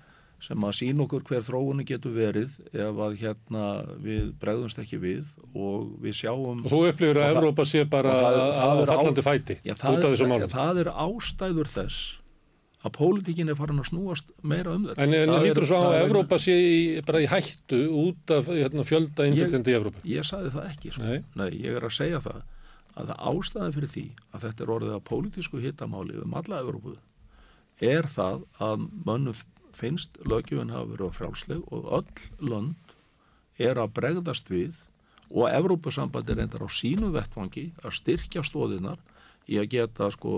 sem 0.43 0.65
að 0.65 0.77
sín 0.79 1.03
okkur 1.03 1.25
hver 1.27 1.43
þróunni 1.43 1.85
getur 1.87 2.15
verið 2.15 2.53
ef 2.71 3.01
að 3.03 3.17
hérna 3.19 3.65
við 4.03 4.31
bregðumst 4.39 4.79
ekki 4.79 5.01
við 5.03 5.25
og 5.51 5.89
við 6.03 6.15
sjáum 6.21 6.63
og 6.63 6.71
þú 6.71 6.83
upplifir 6.93 7.19
að 7.19 7.33
Evrópa 7.33 7.67
sé 7.67 7.83
bara 7.91 8.15
að 8.15 8.85
fallandi 8.87 9.25
fæti 9.27 9.59
já, 9.67 9.75
út 9.75 9.99
af 9.99 10.13
þessu 10.13 10.29
málum 10.31 10.47
ja, 10.47 10.53
það 10.53 10.83
er 10.85 10.91
ástæður 10.95 11.73
þess 11.73 11.99
að 12.87 12.95
pólitíkin 12.95 13.51
er 13.51 13.59
farin 13.59 13.83
að 13.83 13.89
snúast 13.91 14.31
meira 14.47 14.77
um 14.79 14.87
þetta 14.87 15.03
En, 15.03 15.17
en 15.19 15.35
lítur 15.43 15.67
þú 15.67 15.71
svo 15.73 15.81
á 15.83 15.87
að 15.89 15.99
Evrópa 16.05 16.39
sé 16.39 16.55
í, 16.55 16.79
bara 17.09 17.25
í 17.25 17.27
hættu 17.31 17.81
út 18.05 18.35
af 18.37 18.53
hérna, 18.53 18.87
fjölda 18.87 19.27
innflytjandi 19.27 19.75
í 19.75 19.79
Evrópa? 19.81 20.05
Ég 20.07 20.29
sagði 20.29 20.55
það 20.55 20.71
ekki 20.71 20.95
sko. 20.95 21.09
Nei. 21.09 21.25
Nei, 21.41 21.49
ég 21.65 21.81
er 21.81 21.89
að 21.89 21.97
segja 21.99 22.23
það 22.23 22.39
að 22.99 23.13
það 23.13 23.23
ástæðan 23.31 23.77
fyrir 23.77 23.93
því 23.93 24.07
að 24.33 24.45
þetta 24.47 24.65
er 24.65 24.73
orðið 24.75 24.97
að 24.97 25.07
pólitísku 25.11 25.63
hittamáli 25.63 26.19
um 26.23 26.35
alla 26.39 26.63
Evrópu 26.65 26.97
er 27.79 28.09
það 28.11 28.45
að 28.65 28.85
mönnum 29.07 29.39
finnst 29.79 30.19
lögjum 30.27 30.73
hafa 30.73 30.91
verið 30.93 31.15
frálsleg 31.15 31.73
og 31.75 31.91
öll 32.01 32.51
lönd 32.51 32.95
er 33.59 33.79
að 33.79 33.95
bregðast 33.99 34.51
við 34.51 34.75
og 35.29 35.51
Evrópusamband 35.53 36.31
er 36.33 36.43
endar 36.45 36.65
á 36.65 36.69
sínu 36.73 37.13
vettfangi 37.15 37.69
að 37.83 37.99
styrkja 38.01 38.45
stóðinar 38.47 39.01
í 39.49 39.59
að 39.61 39.71
geta 39.75 40.11
sko 40.13 40.33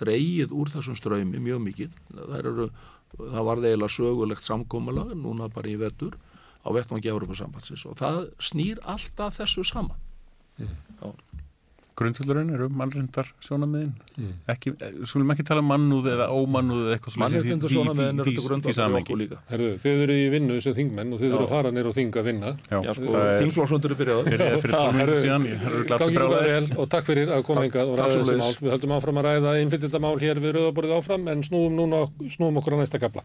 dreyið 0.00 0.52
úr 0.56 0.70
þessum 0.72 0.96
ströymi 0.96 1.40
mjög 1.42 1.62
mikið. 1.64 1.96
Það, 2.12 2.36
eru, 2.40 2.68
það 3.18 3.48
var 3.48 3.62
eiginlega 3.64 3.96
sögulegt 3.96 4.46
samkómulag 4.46 5.14
núna 5.16 5.50
bara 5.52 5.72
í 5.72 5.76
vetur 5.80 6.16
á 6.64 6.68
vettvangi 6.72 7.12
Európa-sambandsins 7.12 7.84
og 7.88 7.98
það 8.00 8.20
snýr 8.40 8.80
alltaf 8.88 9.40
þessu 9.40 9.66
saman. 9.68 10.00
Mm 10.60 11.43
grundvöldurinn 11.98 12.50
eru 12.56 12.66
mannrindar 12.74 13.28
sjónamiðin 13.44 13.92
mm. 14.18 14.32
ekki, 14.50 14.72
eh, 14.82 14.96
skulum 15.06 15.30
ekki 15.34 15.44
tala 15.46 15.62
um 15.62 15.68
mannúð 15.70 16.08
eða 16.10 16.26
ómannúð 16.34 16.80
eða 16.88 16.94
eitthvað 16.96 17.18
mannrindar 17.22 17.70
sjónamiðin 17.72 18.22
eru 18.22 18.30
þetta 18.30 18.46
grundvöldur 18.48 18.98
okkur 19.00 19.18
líka. 19.20 19.36
Herðu, 19.50 19.70
þið 19.84 20.02
eru 20.06 20.14
í 20.18 20.26
vinnu 20.34 20.54
sem 20.64 20.74
þingmenn 20.78 21.14
og 21.14 21.18
þið 21.22 21.30
eru 21.30 21.44
að 21.46 21.52
fara 21.54 21.70
neyru 21.74 21.88
og 21.92 21.96
þinga 21.98 22.16
að 22.20 22.28
vinna 22.30 22.48
sko, 22.98 23.10
þingflóksundur 23.42 23.90
er 23.94 23.98
byrjað 24.02 24.20
og 26.74 26.86
takk 26.90 27.06
fyrir 27.10 27.28
að 27.34 27.42
koma 27.46 27.66
hingað 27.66 27.86
og 27.90 27.98
ræða 28.00 28.20
þessi 28.20 28.36
mál. 28.42 28.54
Við 28.60 28.70
höldum 28.74 28.94
áfram 28.98 29.18
að 29.20 29.26
ræða 29.30 29.50
innflytjandamál 29.62 30.16
hér 30.22 30.36
við 30.42 30.50
rauðaborðið 30.58 30.96
áfram 30.98 31.24
en 31.30 31.38
snúum 31.46 31.72
núna 31.78 32.06
snúum 32.34 32.58
okkur 32.60 32.78
á 32.78 32.82
næsta 32.82 33.02
kapla 33.02 33.22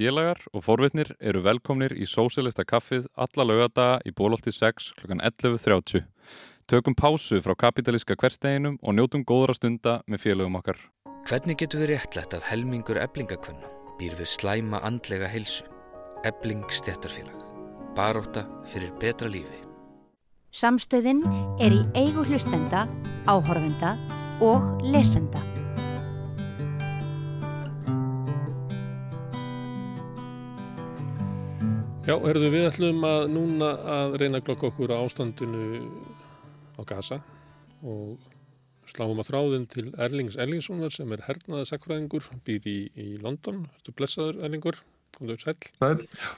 Félagar 0.00 0.38
og 0.56 0.62
forvitnir 0.64 1.10
eru 1.20 1.42
velkomnir 1.44 1.92
í 1.92 2.06
Sósilista 2.08 2.64
kaffið 2.64 3.04
alla 3.20 3.44
lögadaga 3.44 3.98
í 4.08 4.14
bólólti 4.16 4.52
6 4.54 4.94
kl. 4.96 5.18
11.30 5.18 6.06
Tökum 6.70 6.94
pásu 6.94 7.40
frá 7.42 7.56
kapitalíska 7.58 8.14
hversteginum 8.14 8.76
og 8.86 8.94
njótum 8.94 9.24
góðra 9.26 9.56
stunda 9.58 9.96
með 10.06 10.20
félögum 10.22 10.54
okkar. 10.60 10.76
Hvernig 11.26 11.56
getur 11.58 11.80
við 11.82 11.88
réttlætt 11.90 12.36
að 12.36 12.44
helmingur 12.46 13.00
eblingakvönna 13.02 13.66
býr 13.98 14.14
við 14.14 14.30
slæma 14.30 14.78
andlega 14.86 15.26
heilsu? 15.32 15.64
Ebling 16.22 16.62
stjættarfélag. 16.70 17.40
Baróta 17.96 18.44
fyrir 18.70 18.92
betra 19.02 19.26
lífi. 19.26 19.64
Samstöðin 20.54 21.24
er 21.58 21.74
í 21.74 21.80
eigu 21.98 22.22
hlustenda, 22.30 22.84
áhorfenda 23.26 23.96
og 24.38 24.86
lesenda. 24.86 25.42
Já, 32.06 32.14
erðu 32.14 32.54
við 32.54 32.70
ætlum 32.70 33.02
að 33.10 33.28
núna 33.34 33.74
að 33.98 34.18
reyna 34.22 34.38
að 34.38 34.46
glokka 34.52 34.70
okkur 34.70 34.94
á 34.94 35.02
ástandinu 35.02 35.66
á 36.80 36.82
Gaza 36.88 37.20
og 37.86 38.18
sláum 38.90 39.20
að 39.22 39.30
þráðum 39.30 39.66
til 39.70 39.86
Erlings 40.02 40.38
Erlingssonar 40.40 40.94
sem 40.94 41.12
er 41.14 41.22
hernaða 41.28 41.68
sakfræðingur, 41.68 42.26
býr 42.46 42.66
í, 42.66 42.78
í 42.98 43.08
London. 43.22 43.66
Þú 43.86 43.94
blessaður 44.00 44.40
Erlingur, 44.46 44.80
komðu 45.16 45.36
upp 45.36 45.44
sæl. 45.44 45.54
Sæl. 45.78 46.32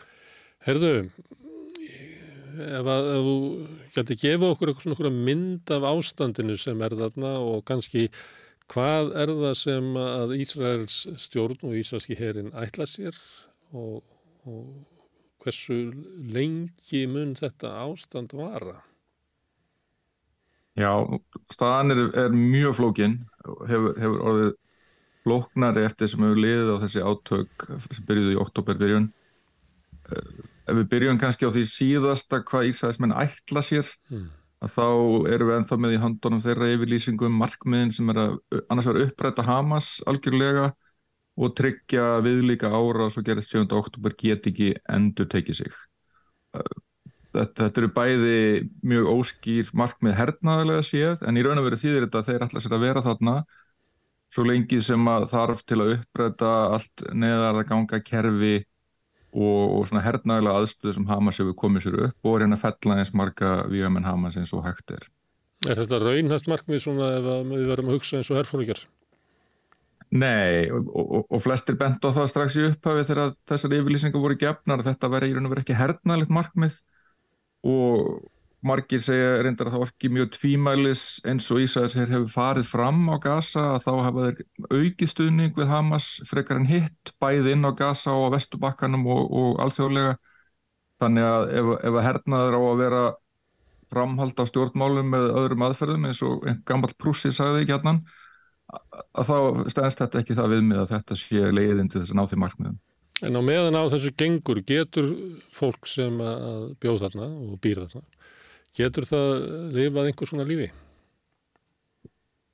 Herðu, 0.66 0.92
ef, 2.52 2.86
að, 2.86 3.08
ef 3.14 3.26
þú 3.26 3.34
gæti 3.96 4.18
gefa 4.26 4.52
okkur 4.52 4.72
eitthvað 4.74 5.18
mynd 5.30 5.74
af 5.74 5.88
ástandinu 5.88 6.58
sem 6.60 6.84
er 6.84 6.96
þarna 7.00 7.34
og 7.40 7.64
kannski 7.68 8.08
hvað 8.72 9.12
er 9.22 9.34
það 9.40 9.58
sem 9.62 9.90
að 10.00 10.36
Ísraels 10.38 11.02
stjórn 11.24 11.66
og 11.66 11.76
Ísraelski 11.80 12.16
herin 12.18 12.52
ætla 12.56 12.86
sér 12.88 13.18
og, 13.72 14.00
og 14.46 15.42
hversu 15.42 15.80
lengi 16.32 17.04
mun 17.10 17.34
þetta 17.38 17.74
ástand 17.82 18.36
vara? 18.38 18.78
Já, 20.78 20.92
staðan 21.52 21.92
er, 21.92 22.02
er 22.16 22.32
mjög 22.32 22.78
flókin 22.78 23.18
hefur, 23.68 23.96
hefur 24.00 24.20
orðið 24.30 24.52
flóknari 25.22 25.82
eftir 25.86 26.10
sem 26.10 26.22
hefur 26.24 26.40
liðið 26.40 26.70
á 26.72 26.82
þessi 26.84 27.02
átök 27.04 27.66
sem 27.84 28.06
byrjuði 28.08 28.36
í 28.36 28.38
oktoberbyrjun 28.42 29.10
ef 30.12 30.78
við 30.78 30.86
byrjum 30.94 31.18
kannski 31.20 31.48
á 31.48 31.54
því 31.54 31.64
síðasta 31.68 32.40
hvað 32.48 32.70
Ísæðismenn 32.70 33.14
ætla 33.20 33.62
sér 33.66 33.90
mm. 34.10 34.24
að 34.64 34.74
þá 34.76 34.86
erum 35.34 35.50
við 35.50 35.56
ennþá 35.58 35.78
með 35.84 35.96
í 35.96 36.00
handunum 36.06 36.44
þeirra 36.46 36.70
yfirlýsingum 36.76 37.36
markmiðin 37.42 37.94
sem 37.96 38.12
er 38.14 38.22
að 38.24 38.38
annars 38.64 38.88
vera 38.90 39.06
upprætta 39.08 39.46
Hamas 39.46 39.92
algjörlega 40.10 40.70
og 41.36 41.54
tryggja 41.56 42.08
viðlíka 42.24 42.72
ára 42.72 43.06
og 43.08 43.14
svo 43.14 43.24
gerist 43.26 43.52
7. 43.54 43.68
oktober 43.76 44.16
get 44.18 44.48
ekki 44.48 44.72
endur 44.92 45.28
tekið 45.32 45.62
sig 45.62 45.78
þetta, 47.32 47.64
þetta 47.64 47.82
eru 47.82 47.90
bæði 47.96 48.36
mjög 48.92 49.10
óskýr 49.16 49.72
markmið 49.76 50.16
hernaðilega 50.18 50.86
séð 50.86 51.26
en 51.26 51.38
í 51.38 51.44
raun 51.44 51.60
og 51.60 51.68
veru 51.68 51.80
þýðir 51.80 52.06
þetta 52.06 52.22
að 52.22 52.30
þeir 52.30 52.46
ætla 52.46 52.64
sér 52.64 52.76
að 52.76 52.84
vera 52.86 53.04
þarna 53.06 53.36
svo 54.32 54.44
lengi 54.48 54.80
sem 54.84 55.08
að 55.12 55.28
þarf 55.32 55.64
til 55.68 55.80
að 55.82 55.94
uppræta 55.98 56.52
allt 56.76 57.04
neðar 57.12 57.60
að 57.60 57.66
ganga 57.68 58.00
kerfi 58.04 58.54
og, 59.32 59.64
og 59.78 59.88
svona 59.88 60.04
hernaðilega 60.04 60.62
aðstöðu 60.62 60.96
sem 60.96 61.08
Hamas 61.08 61.40
hefur 61.40 61.56
komið 61.58 61.86
sér 61.86 61.98
upp 62.08 62.28
og 62.28 62.38
reyna 62.40 62.58
að 62.58 62.64
fella 62.66 62.98
eins 63.00 63.12
marga 63.16 63.52
VMN 63.72 64.08
Hamas 64.08 64.38
eins 64.40 64.52
og 64.56 64.64
hægt 64.66 64.94
er. 64.96 65.06
Er 65.68 65.78
þetta 65.78 66.00
raunhæft 66.02 66.48
markmið 66.50 66.82
svona 66.84 67.12
ef 67.18 67.28
við 67.48 67.68
verðum 67.70 67.92
að 67.92 67.98
hugsa 67.98 68.18
eins 68.18 68.32
og 68.32 68.40
herfóringar? 68.40 68.82
Nei 70.12 70.68
og, 70.68 70.88
og, 70.92 71.26
og 71.32 71.40
flestir 71.40 71.78
bent 71.80 72.04
á 72.04 72.12
það 72.12 72.26
strax 72.28 72.56
í 72.60 72.64
upphafi 72.68 73.04
þegar 73.08 73.36
þessar 73.48 73.76
yfirlýsingar 73.78 74.20
voru 74.20 74.36
gefnar 74.40 74.82
að 74.82 74.90
þetta 74.90 75.12
veri 75.14 75.30
í 75.30 75.36
raun 75.36 75.48
og 75.48 75.54
veri 75.54 75.64
ekki 75.64 75.78
hernaðilegt 75.78 76.34
markmið 76.36 76.80
og 77.62 78.22
margir 78.62 79.02
segja 79.02 79.40
reyndar 79.42 79.68
að 79.68 79.76
það 79.76 79.84
orki 79.86 80.10
mjög 80.12 80.28
tvímælis 80.36 81.04
eins 81.26 81.48
og 81.50 81.62
Ísæðis 81.64 81.96
hefur 81.98 82.28
farið 82.30 82.68
fram 82.70 83.00
á 83.10 83.16
Gaza 83.22 83.64
að 83.74 83.86
þá 83.86 83.92
hafa 84.06 84.26
þeir 84.28 84.76
auki 84.78 85.08
stuðning 85.10 85.56
við 85.56 85.72
Hamas 85.72 86.10
frekar 86.30 86.60
en 86.60 86.68
hitt 86.70 87.12
bæði 87.22 87.56
inn 87.56 87.66
á 87.66 87.74
Gaza 87.74 88.14
og 88.14 88.30
á 88.30 88.32
Vestubakkanum 88.36 89.08
og, 89.10 89.24
og 89.34 89.58
alþjóðlega 89.66 90.14
þannig 91.02 91.26
að 91.26 91.48
ef, 91.58 91.72
ef 91.82 91.98
að 91.98 92.06
hernaður 92.06 92.58
á 92.58 92.62
að 92.62 92.82
vera 92.84 93.02
framhald 93.92 94.38
á 94.38 94.44
stjórnmálum 94.48 95.10
með 95.12 95.28
öðrum 95.42 95.66
aðferðum 95.66 96.08
eins 96.08 96.22
og 96.24 96.46
einn 96.46 96.62
gammal 96.68 96.92
prússi 96.94 97.34
sagði 97.34 97.64
ekki 97.64 97.74
hérna 97.74 97.98
að 99.18 99.28
þá 99.28 99.36
stendst 99.74 100.00
þetta 100.00 100.22
ekki 100.22 100.38
það 100.38 100.54
viðmið 100.54 100.82
að 100.84 100.94
þetta 100.94 101.18
sé 101.18 101.50
leiðin 101.50 101.90
til 101.92 102.00
þess 102.00 102.14
að 102.14 102.20
ná 102.20 102.24
því 102.30 102.40
markmiðum. 102.44 102.78
En 103.22 103.38
á 103.38 103.42
meðan 103.44 103.78
á 103.78 103.86
þessu 103.92 104.10
gengur 104.18 104.62
getur 104.66 105.12
fólk 105.54 105.86
sem 105.86 106.16
að 106.22 106.72
bjóð 106.82 107.04
þarna 107.04 107.28
og 107.30 107.60
býr 107.62 107.84
þarna 107.84 108.02
Getur 108.72 109.04
það 109.04 109.44
lifað 109.76 110.08
einhvers 110.08 110.32
svona 110.32 110.48
lífi? 110.48 110.70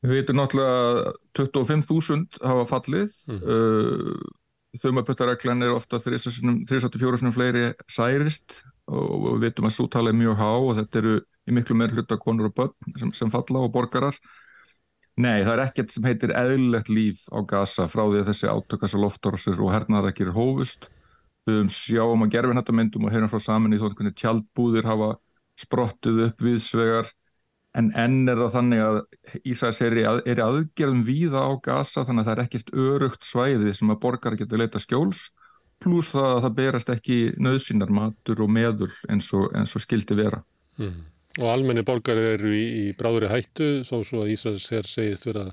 Við 0.02 0.14
veitum 0.14 0.38
náttúrulega 0.38 1.12
25.000 1.38 2.40
hafa 2.42 2.66
fallið. 2.72 3.14
Mm. 3.30 3.40
Uh, 3.42 4.34
Þauðmapöttareglan 4.78 5.64
er 5.64 5.72
ofta 5.72 5.98
34 6.02 7.20
sinum 7.22 7.32
fleiri 7.34 7.70
særist 7.90 8.58
og 8.90 9.38
við 9.38 9.46
veitum 9.46 9.68
að 9.68 9.74
sútala 9.78 10.12
er 10.12 10.18
mjög 10.18 10.36
há 10.38 10.50
og 10.50 10.74
þetta 10.76 11.00
eru 11.00 11.14
í 11.48 11.54
miklu 11.56 11.76
meir 11.78 11.94
hluta 11.96 12.18
konur 12.20 12.50
og 12.50 12.54
börn 12.58 12.98
sem, 13.00 13.14
sem 13.16 13.32
falla 13.32 13.64
og 13.64 13.72
borgarar. 13.74 14.18
Nei, 15.18 15.42
það 15.42 15.52
er 15.54 15.62
ekkert 15.64 15.92
sem 15.92 16.06
heitir 16.06 16.32
eðlilegt 16.38 16.90
líf 16.92 17.24
á 17.34 17.42
gasa 17.48 17.88
frá 17.90 18.04
því 18.04 18.20
að 18.20 18.28
þessi 18.30 18.50
átökasa 18.52 19.00
loftarásir 19.02 19.58
og 19.58 19.72
hernaðarækir 19.74 20.30
er 20.30 20.36
hófust. 20.36 20.86
Við 21.48 21.72
sjáum 21.74 22.22
að 22.26 22.34
gerfin 22.36 22.60
þetta 22.60 22.76
myndum 22.76 23.08
og 23.08 23.14
heyrum 23.14 23.32
frá 23.32 23.42
saman 23.42 23.74
í 23.74 23.80
þótt 23.80 23.96
hvernig 23.98 24.18
tjaldbúðir 24.20 24.86
hafa 24.86 25.14
sprottuð 25.58 26.28
upp 26.28 26.44
viðsvegar 26.44 27.10
en 27.78 27.90
enn 27.98 28.30
er 28.30 28.38
það 28.44 28.54
þannig 28.54 28.84
að 28.84 29.00
Ísæs 29.48 29.82
er, 29.84 29.98
er 30.22 30.40
aðgerðum 30.44 31.02
víða 31.06 31.42
á 31.44 31.52
gasa 31.66 32.04
þannig 32.06 32.22
að 32.22 32.28
það 32.28 32.34
er 32.34 32.44
ekkert 32.44 32.72
örugt 32.86 33.26
svæði 33.26 33.74
sem 33.74 33.92
að 33.92 34.00
borgar 34.04 34.38
getur 34.38 34.62
leita 34.62 34.82
skjóls 34.82 35.28
pluss 35.82 36.10
það 36.14 36.30
að 36.30 36.42
það 36.44 36.56
berast 36.58 36.90
ekki 36.94 37.18
nöðsynnar 37.42 37.92
matur 37.94 38.42
og 38.44 38.50
meðul 38.50 38.90
eins 39.10 39.28
og, 39.36 39.50
eins 39.56 39.74
og 39.78 39.84
skildi 39.84 40.16
vera. 40.18 40.40
Mm. 40.78 41.02
Og 41.38 41.46
almenni 41.52 41.84
borgar 41.86 42.18
eru 42.18 42.50
í, 42.50 42.64
í 42.82 42.84
bráðri 42.98 43.30
hættu 43.30 43.68
þó 43.86 44.00
svo 44.02 44.24
að 44.24 44.32
Ísæs 44.34 44.66
er 44.74 44.88
segist 44.90 45.28
vera 45.28 45.46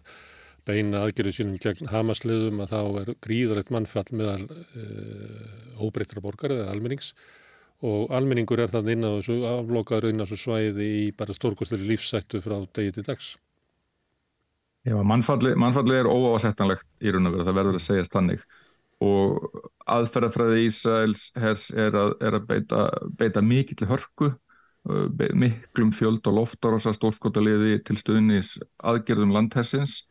beina 0.66 1.04
aðgerðu 1.06 1.34
sínum 1.38 1.58
gegn 1.62 1.92
hamasliðum 1.92 2.64
að 2.64 2.72
þá 2.74 3.02
er 3.02 3.12
gríðarlegt 3.22 3.72
mannfall 3.74 4.08
meðal 4.18 4.48
e, 4.50 4.86
óbreyttra 5.78 6.24
borgar 6.26 6.56
eða 6.56 6.72
almennings 6.74 7.12
og 7.86 8.14
almenningur 8.16 8.64
er 8.64 8.72
það 8.74 8.94
inn 8.96 9.06
á 9.06 9.12
þessu 9.20 9.36
aflokaður 9.50 10.10
inn 10.10 10.24
á 10.24 10.26
þessu 10.26 10.42
svæði 10.42 10.88
í 11.04 11.08
bara 11.18 11.36
stórkostleri 11.38 11.90
lífsættu 11.92 12.42
frá 12.42 12.58
degi 12.74 12.96
til 12.96 13.06
dags. 13.06 13.36
Já, 14.86 14.96
mannfalli, 15.02 15.54
mannfalli 15.58 15.98
er 15.98 16.10
óásettanlegt 16.10 16.88
í 17.02 17.14
raun 17.14 17.30
og 17.30 17.36
veru, 17.36 17.46
það 17.46 17.60
verður 17.60 17.80
að 17.80 17.86
segjast 17.86 18.16
þannig 18.16 18.46
og 19.06 19.62
aðferðafræði 19.92 20.66
Ísraels 20.70 21.28
hers 21.42 21.68
er 21.74 21.98
að, 22.00 22.14
er 22.24 22.38
að 22.38 22.46
beita, 22.50 22.84
beita 23.20 23.44
mikill 23.44 23.90
hörku, 23.90 24.32
miklum 24.86 25.94
fjöld 25.96 26.28
og 26.30 26.40
loftar 26.40 26.76
og 26.78 26.84
stórskotaliði 26.84 27.80
til 27.88 27.98
stuðnis 27.98 28.56
aðgerðum 28.86 29.34
landhersins. 29.34 30.04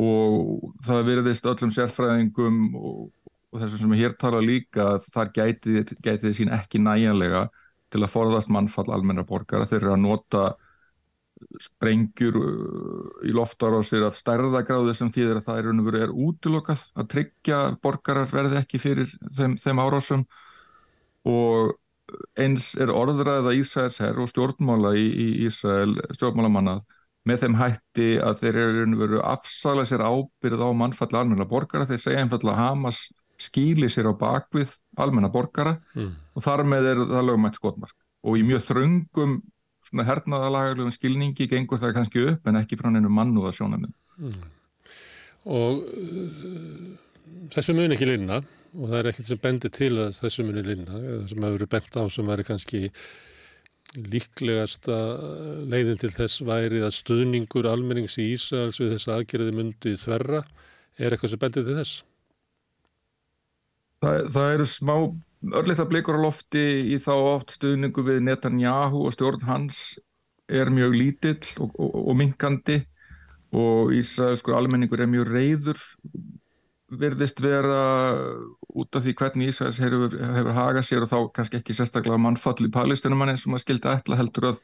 Og 0.00 0.72
það 0.86 1.02
verðist 1.10 1.46
öllum 1.46 1.72
sérfræðingum 1.74 2.62
og 2.80 3.10
og 3.52 3.60
þessum 3.60 3.84
sem 3.84 3.96
hér 4.00 4.14
tala 4.20 4.40
líka 4.42 4.96
þar 5.12 5.32
gæti, 5.36 5.82
gæti 6.00 6.28
þið 6.28 6.36
sín 6.38 6.52
ekki 6.56 6.80
næjanlega 6.80 7.46
til 7.92 8.00
að 8.00 8.12
forðast 8.14 8.52
mannfall 8.52 8.88
almenna 8.94 9.24
borgara. 9.28 9.68
Þeir 9.68 9.82
eru 9.82 9.94
að 9.94 10.04
nota 10.06 10.44
sprengjur 11.60 12.38
uh, 12.38 13.10
í 13.28 13.34
loftarásir 13.34 14.06
af 14.06 14.16
stærðagráði 14.16 14.94
sem 14.96 15.10
þýðir 15.12 15.40
að 15.40 15.48
það 15.48 15.60
er, 15.60 16.00
er 16.06 16.14
útilokað 16.14 16.86
að 16.96 17.10
tryggja 17.12 17.60
borgarar 17.82 18.30
verði 18.30 18.60
ekki 18.62 18.80
fyrir 18.80 19.12
þeim, 19.36 19.58
þeim 19.60 19.82
árásum. 19.84 20.24
Og 21.28 21.74
eins 22.38 22.72
er 22.80 22.92
orðræða 22.92 23.54
Ísraels 23.58 24.00
herr 24.02 24.18
og 24.22 24.30
stjórnmála 24.30 24.94
í, 24.98 25.06
í 25.06 25.28
Ísrael 25.46 25.96
stjórnmálamannað 26.16 26.84
með 27.28 27.44
þeim 27.44 27.56
hætti 27.60 28.08
að 28.22 28.40
þeir 28.42 28.60
eru 28.64 29.20
afsala 29.22 29.84
sér 29.86 30.02
ábyrð 30.02 30.64
á 30.66 30.68
mannfall 30.74 31.12
almenna 31.14 31.46
borgara 31.48 31.86
þeir 31.86 32.02
segja 32.02 32.24
einfallega 32.24 32.56
að 32.56 32.62
Hamas 32.62 33.02
skýli 33.42 33.88
sér 33.90 34.10
á 34.10 34.14
bakvið 34.18 34.74
almenna 35.00 35.30
borgara 35.32 35.76
mm. 35.94 36.10
og 36.34 36.44
þar 36.44 36.64
með 36.68 36.88
er 36.92 37.02
það 37.12 37.28
lögumætt 37.28 37.58
skotmark 37.58 37.96
og 38.22 38.38
í 38.38 38.44
mjög 38.46 38.66
þröngum 38.68 39.38
hernaðalagarlegum 39.92 40.94
skilningi 40.94 41.48
gengur 41.50 41.80
það 41.82 41.96
kannski 41.98 42.26
upp 42.32 42.46
en 42.48 42.60
ekki 42.62 42.78
frá 42.80 42.90
nefnum 42.90 43.16
mannúða 43.18 43.54
sjónum 43.56 43.88
mm. 44.18 44.44
og 45.52 45.82
þessu 47.52 47.74
mun 47.76 47.94
ekki 47.94 48.08
linna 48.08 48.40
og 48.72 48.86
það 48.88 48.98
er 48.98 49.10
ekkert 49.10 49.28
sem 49.28 49.42
bendir 49.42 49.72
til 49.74 49.92
að 50.00 50.14
þessu 50.18 50.46
muni 50.46 50.64
linna 50.64 51.00
eða 51.00 51.26
sem 51.28 51.44
hefur 51.44 51.58
verið 51.58 51.72
bent 51.74 51.98
á 52.00 52.02
sem 52.12 52.30
væri 52.32 52.46
kannski 52.48 52.82
líklegasta 54.12 54.98
leiðin 55.68 55.98
til 56.00 56.12
þess 56.14 56.44
væri 56.48 56.80
að 56.84 56.94
stuðningur 56.96 57.68
almennings 57.68 58.16
í 58.22 58.30
Ísæls 58.32 58.80
við 58.80 58.94
þess 58.94 59.10
aðgerði 59.12 59.56
myndi 59.58 59.92
þverra. 60.00 60.40
Er 60.96 61.12
eitthvað 61.12 61.34
sem 61.34 61.42
bendir 61.42 61.66
til 61.66 61.76
þess? 61.76 61.98
Það, 64.02 64.16
það 64.34 64.54
eru 64.54 64.68
smá 64.70 64.94
örleita 65.60 65.86
blikur 65.90 66.18
á 66.18 66.24
lofti 66.24 66.62
í 66.94 66.98
þá 67.02 67.12
átt 67.34 67.56
stuðningu 67.58 68.06
við 68.06 68.22
Netanyahu 68.28 69.04
og 69.08 69.16
stjórn 69.16 69.44
hans 69.46 69.82
er 70.52 70.72
mjög 70.72 70.96
lítill 70.96 71.52
og, 71.62 71.74
og, 71.76 71.98
og 72.06 72.16
minkandi 72.18 72.80
og 73.52 73.92
Ísraelskur 73.96 74.56
almenningur 74.56 75.02
er 75.02 75.10
mjög 75.10 75.32
reyður 75.34 75.84
verðist 77.00 77.40
vera 77.40 77.82
út 78.76 78.96
af 78.96 79.04
því 79.04 79.14
hvernig 79.18 79.52
Ísraels 79.52 79.80
hefur, 79.80 80.12
hefur 80.12 80.56
hagað 80.56 80.86
sér 80.88 81.04
og 81.06 81.12
þá 81.12 81.18
kannski 81.36 81.60
ekki 81.60 81.76
sérstaklega 81.76 82.20
mannfall 82.20 82.66
í 82.66 82.72
palestinum 82.72 83.22
hann 83.22 83.32
eins 83.32 83.46
og 83.46 83.54
maður 83.54 83.64
skildi 83.66 83.92
ætla 83.92 84.18
heldur 84.20 84.48
að 84.50 84.58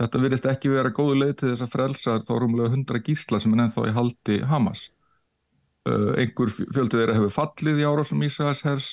þetta 0.00 0.20
verðist 0.22 0.50
ekki 0.50 0.72
vera 0.72 0.92
góðu 0.94 1.16
leið 1.22 1.34
til 1.40 1.50
þess 1.52 1.64
að 1.66 1.72
frelsa 1.72 2.18
þá 2.26 2.32
rúmlega 2.42 2.72
100 2.74 3.02
gísla 3.08 3.40
sem 3.42 3.56
er 3.56 3.64
ennþá 3.64 3.88
í 3.88 3.96
haldi 3.96 4.38
Hamas. 4.50 4.86
Uh, 5.86 6.12
einhver 6.18 6.50
fjöldið 6.50 7.00
þeirra 7.00 7.18
hefur 7.18 7.34
fallið 7.34 7.82
í 7.82 7.86
árásum 7.86 8.24
Ísæðars 8.26 8.62
hers 8.66 8.88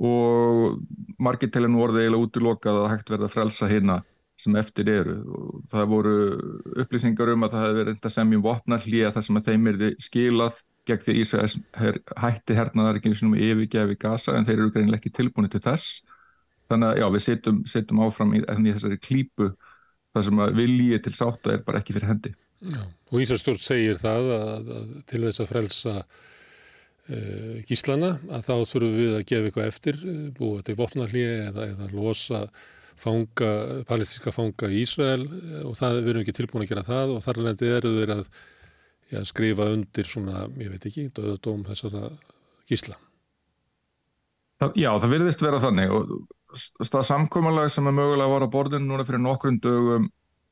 og 0.00 0.80
margir 1.22 1.52
til 1.52 1.66
enn 1.66 1.76
voru 1.78 2.00
eiginlega 2.00 2.26
útilokað 2.26 2.80
að 2.80 2.90
hægt 2.94 3.12
verða 3.12 3.28
að 3.28 3.34
frelsa 3.36 3.68
hérna 3.70 4.00
sem 4.40 4.56
eftir 4.56 4.88
eru. 4.88 5.16
Og 5.36 5.62
það 5.70 5.90
voru 5.90 6.16
upplýsingar 6.82 7.34
um 7.34 7.44
að 7.44 7.54
það 7.54 7.64
hefði 7.66 7.80
verið 7.80 8.10
semjum 8.14 8.44
vopnar 8.44 8.86
hlýja 8.86 9.12
þar 9.14 9.26
sem 9.26 9.40
að 9.40 9.50
þeim 9.50 9.70
er 9.70 9.82
skilað 10.00 10.60
gegn 10.90 11.06
því 11.06 11.16
Ísæðars 11.22 11.56
her, 11.80 11.98
hætti 12.20 12.58
hernaðar 12.58 13.00
ekki 13.00 13.14
um 13.26 13.34
yfirgefi 13.38 13.98
gasa 14.00 14.36
en 14.36 14.46
þeir 14.48 14.58
eru 14.58 14.72
greinlega 14.74 15.00
ekki 15.00 15.14
tilbúinu 15.16 15.50
til 15.52 15.62
þess. 15.64 16.02
þannig 16.70 16.86
að 16.92 17.00
já, 17.00 17.06
við 17.10 17.22
setjum, 17.24 17.64
setjum 17.66 18.00
áfram 18.04 18.34
í, 18.38 18.40
í 18.44 18.72
þessari 18.74 18.98
klípu 19.02 19.50
þar 20.14 20.26
sem 20.26 20.42
að 20.44 20.56
viljið 20.58 21.02
til 21.06 21.14
sátta 21.18 21.54
er 21.54 21.64
bara 21.66 21.80
ekki 21.80 21.96
fyrir 21.96 22.10
hendi. 22.10 22.34
Já, 22.60 22.82
og 23.10 23.22
Ísarstjórn 23.24 23.62
segir 23.62 24.00
það 24.00 24.26
að, 24.36 24.74
að 24.76 24.90
til 25.08 25.22
þess 25.24 25.42
að 25.42 25.48
frelsa 25.50 25.94
uh, 25.96 27.54
gíslana 27.68 28.10
að 28.28 28.44
þá 28.48 28.52
þurfum 28.72 28.98
við 28.98 29.14
að 29.16 29.24
gefa 29.32 29.48
eitthvað 29.48 29.70
eftir, 29.70 30.02
uh, 30.04 30.26
búa 30.36 30.66
til 30.66 30.76
vopnarlíi 30.78 31.30
eða, 31.48 31.70
eða 31.72 31.88
losa 31.94 32.42
fanga, 33.00 33.50
palestíska 33.88 34.34
fanga 34.36 34.68
í 34.68 34.82
Ísrael 34.84 35.24
uh, 35.24 35.62
og 35.70 35.78
það 35.80 36.00
við 36.00 36.12
erum 36.12 36.26
ekki 36.26 36.36
tilbúin 36.36 36.66
að 36.66 36.72
gera 36.74 36.88
það 36.90 37.14
og 37.16 37.24
þar 37.24 37.42
lendi 37.46 37.72
eru 37.78 37.94
við 37.96 38.14
að 38.18 38.24
já, 39.10 39.20
skrifa 39.28 39.70
undir 39.74 40.08
svona, 40.08 40.46
ég 40.60 40.72
veit 40.72 40.86
ekki, 40.86 41.08
döðadóm 41.16 41.64
þessara 41.68 42.10
gísla. 42.70 42.98
Já, 44.76 44.90
það 45.00 45.12
virðist 45.14 45.42
vera 45.42 45.60
þannig 45.62 45.92
og 45.94 46.10
það 46.84 47.06
samkomalag 47.08 47.70
sem 47.72 47.86
er 47.88 47.94
mögulega 47.96 48.26
að 48.26 48.34
vara 48.34 48.48
á 48.50 48.54
borðinu 48.54 48.90
núna 48.90 49.06
fyrir 49.08 49.22
nokkrum 49.24 49.56
dögum 49.62 50.10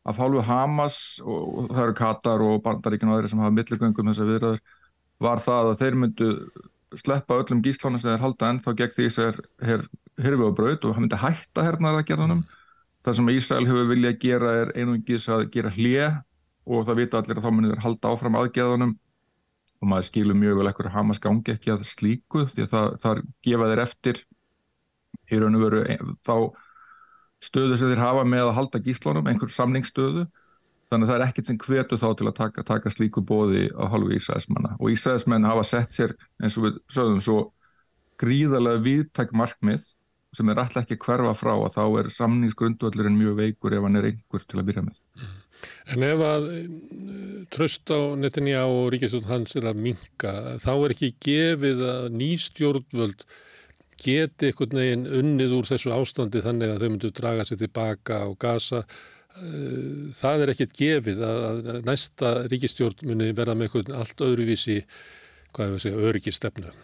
að 0.09 0.16
fálfu 0.16 0.44
Hamas 0.48 0.98
og, 1.24 1.68
það 1.68 1.82
eru 1.85 1.97
Katar 1.98 2.44
og 2.44 2.62
Bandaríkinu 2.64 3.12
og 3.12 3.18
aðri 3.18 3.32
sem 3.32 3.43
hafa 3.43 3.56
milligöngum 3.59 4.10
þess 4.10 4.22
að 4.24 4.30
viðraður 4.32 4.62
var 5.26 5.43
það 5.44 5.70
að 5.72 5.80
þeir 5.82 5.98
myndu 6.02 6.28
sleppa 6.97 7.40
öllum 7.43 7.60
gíslónu 7.64 8.01
sem 8.01 8.14
þeir 8.14 8.22
halda 8.24 8.52
ennþá 8.55 8.74
gegn 8.78 8.94
því 8.97 9.09
er 9.26 9.82
hirfi 10.24 10.47
og 10.47 10.55
braut 10.56 10.86
og 10.86 10.94
það 10.94 11.02
myndi 11.05 11.20
hætta 11.20 11.66
hernaða 11.66 12.01
að 12.01 12.09
gera 12.09 12.24
hannum. 12.24 12.47
Það 13.05 13.18
sem 13.18 13.30
Ísrael 13.35 13.68
hefur 13.68 13.90
viljað 13.90 14.16
gera 14.22 14.55
er 14.62 14.72
einungis 14.78 15.28
að 15.30 15.44
gera 15.52 15.74
hlje 15.74 16.09
og 16.69 16.86
það 16.89 17.01
vita 17.03 17.20
allir 17.20 17.40
að 17.40 17.47
þá 17.47 17.69
þeir 17.73 17.85
halda 17.85 18.12
áfram 18.12 18.39
aðgeðanum 18.39 18.97
og 19.78 19.90
maður 19.93 20.09
skilur 20.09 20.39
mjög 20.39 20.59
vel 20.59 20.70
ekkur 20.70 20.89
að 20.90 20.97
Hamas 20.97 21.20
gangi 21.23 21.55
ekki 21.55 21.73
að 21.74 21.85
slíku 21.86 22.47
því 22.51 22.65
að 22.65 22.73
það, 22.73 22.89
það 23.05 23.20
gefa 23.47 23.69
þeir 23.70 23.82
eftir 23.85 24.23
í 25.28 25.39
raun 25.39 25.59
og 25.59 25.65
veru 25.65 25.82
þá 26.27 26.35
stöðu 27.45 27.78
sem 27.78 27.93
þeir 27.93 28.03
hafa 28.03 28.24
með 28.27 28.49
að 28.49 28.57
halda 28.57 28.81
gíslunum, 28.82 29.28
einhver 29.31 29.53
samningsstöðu. 29.55 30.24
Þannig 30.89 31.05
að 31.05 31.11
það 31.11 31.19
er 31.19 31.24
ekkert 31.27 31.51
sem 31.51 31.59
hvetu 31.61 31.99
þá 32.01 32.09
til 32.16 32.27
að 32.31 32.36
taka, 32.39 32.65
taka 32.65 32.90
slíku 32.90 33.23
bóði 33.28 33.66
á 33.77 33.85
halvu 33.93 34.16
Ísæðismanna 34.16 34.73
og 34.78 34.95
Ísæðismenn 34.95 35.47
hafa 35.47 35.66
sett 35.69 35.93
sér 35.95 36.15
eins 36.40 36.57
og 36.57 36.65
við 36.65 36.78
sögum 36.95 37.20
svo 37.24 37.39
gríðarlega 38.19 38.82
viðtæk 38.86 39.35
markmið 39.36 39.85
sem 40.36 40.49
er 40.49 40.62
alltaf 40.62 40.86
ekki 40.86 40.99
hverfa 41.05 41.35
frá 41.36 41.53
að 41.55 41.77
þá 41.77 41.82
er 42.01 42.11
samningsgrundvöldurinn 42.16 43.20
mjög 43.20 43.36
veikur 43.43 43.77
ef 43.77 43.85
hann 43.85 44.01
er 44.01 44.09
einhver 44.11 44.49
til 44.49 44.62
að 44.62 44.70
byrja 44.70 44.86
með. 44.89 44.97
En 45.93 46.05
ef 46.05 46.22
að 46.24 46.48
eh, 46.52 46.70
tröst 47.55 47.90
á 47.90 48.01
netinja 48.20 48.64
og 48.68 48.93
ríkistjórn 48.94 49.28
hans 49.30 49.56
er 49.59 49.68
að 49.70 49.82
minka, 49.89 50.32
þá 50.62 50.72
er 50.76 50.94
ekki 50.94 51.12
gefið 51.24 51.85
að 51.89 52.09
nýstjórnvöld 52.18 53.24
geti 53.98 54.51
einhvern 54.51 54.78
veginn 54.78 55.06
unnið 55.20 55.55
úr 55.59 55.68
þessu 55.68 55.93
ástandi 55.94 56.43
þannig 56.44 56.74
að 56.74 56.82
þau 56.82 56.90
myndu 56.93 57.12
draga 57.14 57.47
sér 57.48 57.62
tilbaka 57.62 58.20
á 58.22 58.28
gasa 58.39 58.82
eh, 58.85 60.12
það 60.18 60.44
er 60.44 60.52
ekkert 60.55 60.76
gefið 60.78 61.24
að 61.26 61.72
næsta 61.89 62.35
ríkistjórn 62.52 63.09
muni 63.09 63.32
verða 63.32 63.56
með 63.59 63.70
einhvern 63.70 63.98
allt 63.98 64.22
öðruvísi 64.28 64.78
hvað 65.56 65.74
að 65.74 65.82
segja, 65.86 66.06
öryggistefnu 66.10 66.76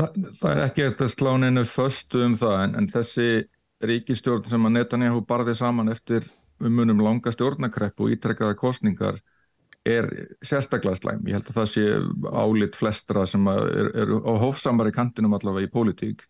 Það, 0.00 0.14
það 0.40 0.50
er 0.50 0.60
ekki 0.64 0.84
eftir 0.88 1.04
að 1.06 1.12
slá 1.12 1.32
neinu 1.38 1.62
föstu 1.68 2.22
um 2.24 2.34
það 2.40 2.54
en, 2.62 2.76
en 2.80 2.86
þessi 2.90 3.26
ríkistjórn 3.84 4.48
sem 4.48 4.68
að 4.68 4.78
Netanyahu 4.78 5.20
barði 5.28 5.54
saman 5.58 5.92
eftir 5.92 6.24
um 6.62 6.76
munum 6.78 7.02
langa 7.04 7.32
stjórnakrepp 7.34 8.00
og 8.00 8.14
ítrekkaða 8.16 8.58
kostningar 8.58 9.20
er 9.84 10.06
sérstaklega 10.46 10.98
slæm. 10.98 11.24
Ég 11.26 11.38
held 11.38 11.48
að 11.50 11.56
það 11.58 11.70
sé 11.72 11.86
álit 12.38 12.76
flestra 12.78 13.24
sem 13.26 13.48
eru 13.50 13.88
er 13.94 14.12
á 14.22 14.32
hófsamari 14.42 14.92
kantinum 14.94 15.34
allavega 15.34 15.66
í 15.66 15.72
pólitík. 15.72 16.22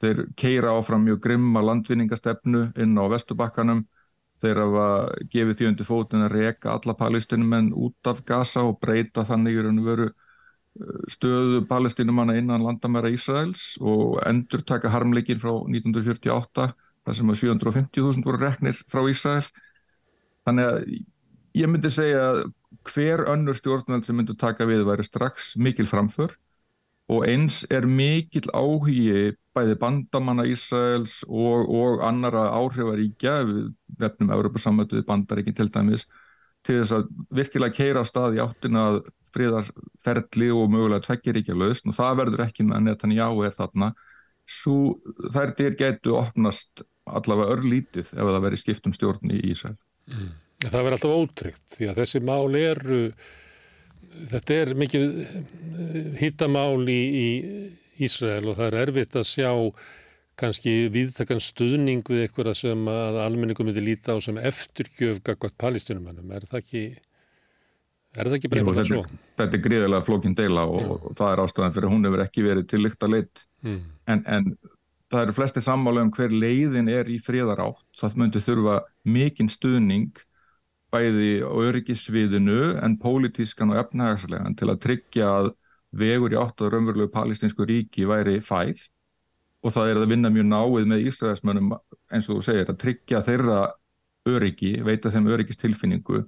Þeir 0.00 0.26
keira 0.36 0.74
áfram 0.76 1.04
mjög 1.04 1.20
grimma 1.24 1.62
landvinningastefnu 1.64 2.70
inn 2.80 3.00
á 3.00 3.04
Vestubakkanum. 3.12 3.84
Þeir 4.40 4.60
hafa 4.62 4.86
gefið 5.32 5.58
þjóndi 5.58 5.84
fótinn 5.84 6.24
að 6.24 6.34
reka 6.36 6.72
alla 6.72 6.96
palestinum 6.96 7.52
en 7.56 7.72
út 7.76 8.08
af 8.08 8.22
Gaza 8.28 8.64
og 8.64 8.78
breyta 8.80 9.24
þannig 9.28 9.58
í 9.58 9.64
raun 9.64 9.80
og 9.82 9.88
veru 9.90 10.06
uh, 10.08 11.02
stöðu 11.12 11.64
palestinumanna 11.68 12.38
innan 12.40 12.64
landamæra 12.64 13.12
Ísraels 13.12 13.74
og 13.80 14.22
endur 14.24 14.64
taka 14.64 14.92
harmleikin 14.92 15.40
frá 15.42 15.52
1948 15.52 16.70
þar 17.04 17.18
sem 17.18 17.32
að 17.32 17.42
750.000 17.42 18.24
voru 18.24 18.40
reknir 18.40 18.80
frá 18.88 19.04
Ísrael. 19.08 19.44
Þannig 20.50 20.68
að 20.68 20.92
ég 21.60 21.70
myndi 21.70 21.90
segja 21.94 22.22
að 22.28 22.44
hver 22.90 23.24
önnur 23.30 23.58
stjórnveld 23.58 24.06
sem 24.06 24.16
myndur 24.18 24.38
taka 24.38 24.66
við 24.66 24.82
væri 24.88 25.04
strax 25.06 25.54
mikil 25.60 25.86
framför 25.90 26.34
og 27.10 27.26
eins 27.26 27.64
er 27.74 27.86
mikil 27.90 28.46
áhugi 28.54 29.32
bæði 29.56 29.76
bandamanna 29.80 30.44
Ísraels 30.46 31.20
og, 31.26 31.66
og 31.66 32.04
annara 32.06 32.46
áhrifaríkja, 32.54 33.40
vefnum 33.98 34.30
Európa-samötuði 34.36 35.02
bandaríkin 35.08 35.56
til 35.58 35.70
dæmis, 35.74 36.06
til 36.66 36.78
þess 36.78 36.94
að 37.00 37.08
virkilega 37.34 37.76
keira 37.80 38.04
stað 38.06 38.38
í 38.38 38.44
áttina 38.44 38.84
fríðarferðli 39.34 40.52
og 40.54 40.70
mögulega 40.70 41.06
tveggjaríkja 41.08 41.58
lausn 41.58 41.90
og 41.90 41.98
það 41.98 42.22
verður 42.22 42.46
ekki 42.46 42.66
með 42.66 42.78
að 42.78 42.86
Netanyahu 42.86 43.44
er 43.46 43.58
þarna. 43.58 43.92
Þær 45.34 45.54
dyr 45.58 45.76
getur 45.78 46.18
opnast 46.22 46.84
allavega 47.10 47.56
örlítið 47.56 48.06
ef 48.14 48.18
það 48.18 48.42
verður 48.46 48.62
skiptum 48.62 48.94
stjórn 48.94 49.34
í 49.34 49.42
Ísrael. 49.50 49.78
Mm. 50.10 50.32
Það 50.60 50.82
verður 50.84 50.96
alltaf 50.96 51.14
ótryggt 51.16 51.76
því 51.76 51.86
að 51.88 52.02
þessi 52.02 52.20
mál 52.28 52.56
eru, 52.58 52.98
þetta 54.34 54.58
er 54.60 54.74
mikið 54.76 55.06
hittamál 56.20 56.82
í, 56.92 57.00
í 57.00 57.28
Ísrael 58.04 58.50
og 58.50 58.58
það 58.58 58.66
er 58.66 58.78
erfitt 58.82 59.16
að 59.16 59.28
sjá 59.28 59.50
kannski 60.40 60.74
viðtakan 60.92 61.42
stuðning 61.44 62.04
við 62.08 62.24
eitthvað 62.24 62.54
sem 62.58 62.88
að 62.88 63.20
almenningum 63.24 63.68
myndi 63.68 63.84
líta 63.84 64.16
á 64.16 64.18
sem 64.24 64.38
eftirgjöf 64.40 65.20
gagvat 65.24 65.56
palestinumannum. 65.60 66.32
Er 66.32 66.46
það 66.48 66.60
ekki, 66.62 66.84
ekki 68.20 68.52
breyfað 68.52 68.80
það 68.80 68.90
svo? 68.90 69.02
Þetta 69.40 69.58
er 69.58 69.64
gríðilega 69.66 70.06
flókin 70.06 70.36
deila 70.38 70.66
og, 70.70 70.92
og 70.96 71.16
það 71.18 71.34
er 71.34 71.42
ástæðan 71.44 71.76
fyrir 71.76 71.92
hún 71.92 72.08
hefur 72.08 72.24
ekki 72.24 72.46
verið 72.46 72.68
til 72.72 72.82
lykt 72.84 73.06
að 73.06 73.16
leitt. 73.16 73.44
Mm. 73.66 73.80
En, 74.12 74.24
en 74.36 74.50
það 75.10 75.24
eru 75.24 75.36
flesti 75.36 75.62
sammála 75.64 76.04
um 76.06 76.10
hver 76.14 76.32
leiðin 76.32 76.90
er 76.92 77.08
í 77.10 77.18
fríðar 77.22 77.62
átt. 77.64 77.86
Það 77.98 78.18
myndi 78.22 78.42
þurfa 78.44 78.76
mikinn 79.04 79.50
stuðning 79.50 80.20
bæði 80.90 81.32
á 81.46 81.50
öryggisviðinu 81.50 82.60
en 82.82 82.96
pólitískan 82.98 83.74
og 83.74 83.82
efnahagslegan 83.84 84.56
til 84.58 84.70
að 84.70 84.80
tryggja 84.86 85.28
að 85.40 85.52
vegur 86.00 86.34
í 86.34 86.38
átt 86.38 86.62
og 86.62 86.72
raunverulegu 86.72 87.10
palestinsku 87.14 87.66
ríki 87.66 88.06
væri 88.10 88.38
fæl 88.42 88.74
og 89.60 89.74
það 89.74 89.90
er 89.90 90.00
að 90.00 90.12
vinna 90.14 90.30
mjög 90.32 90.48
náið 90.50 90.88
með 90.90 91.06
Ísraelsmönnum 91.10 91.72
eins 92.10 92.28
og 92.30 92.38
þú 92.38 92.44
segir 92.46 92.70
að 92.70 92.80
tryggja 92.80 93.22
þeirra 93.26 93.58
öryggi, 94.30 94.76
veita 94.84 95.12
þeim 95.12 95.28
öryggistilfinningu 95.34 96.22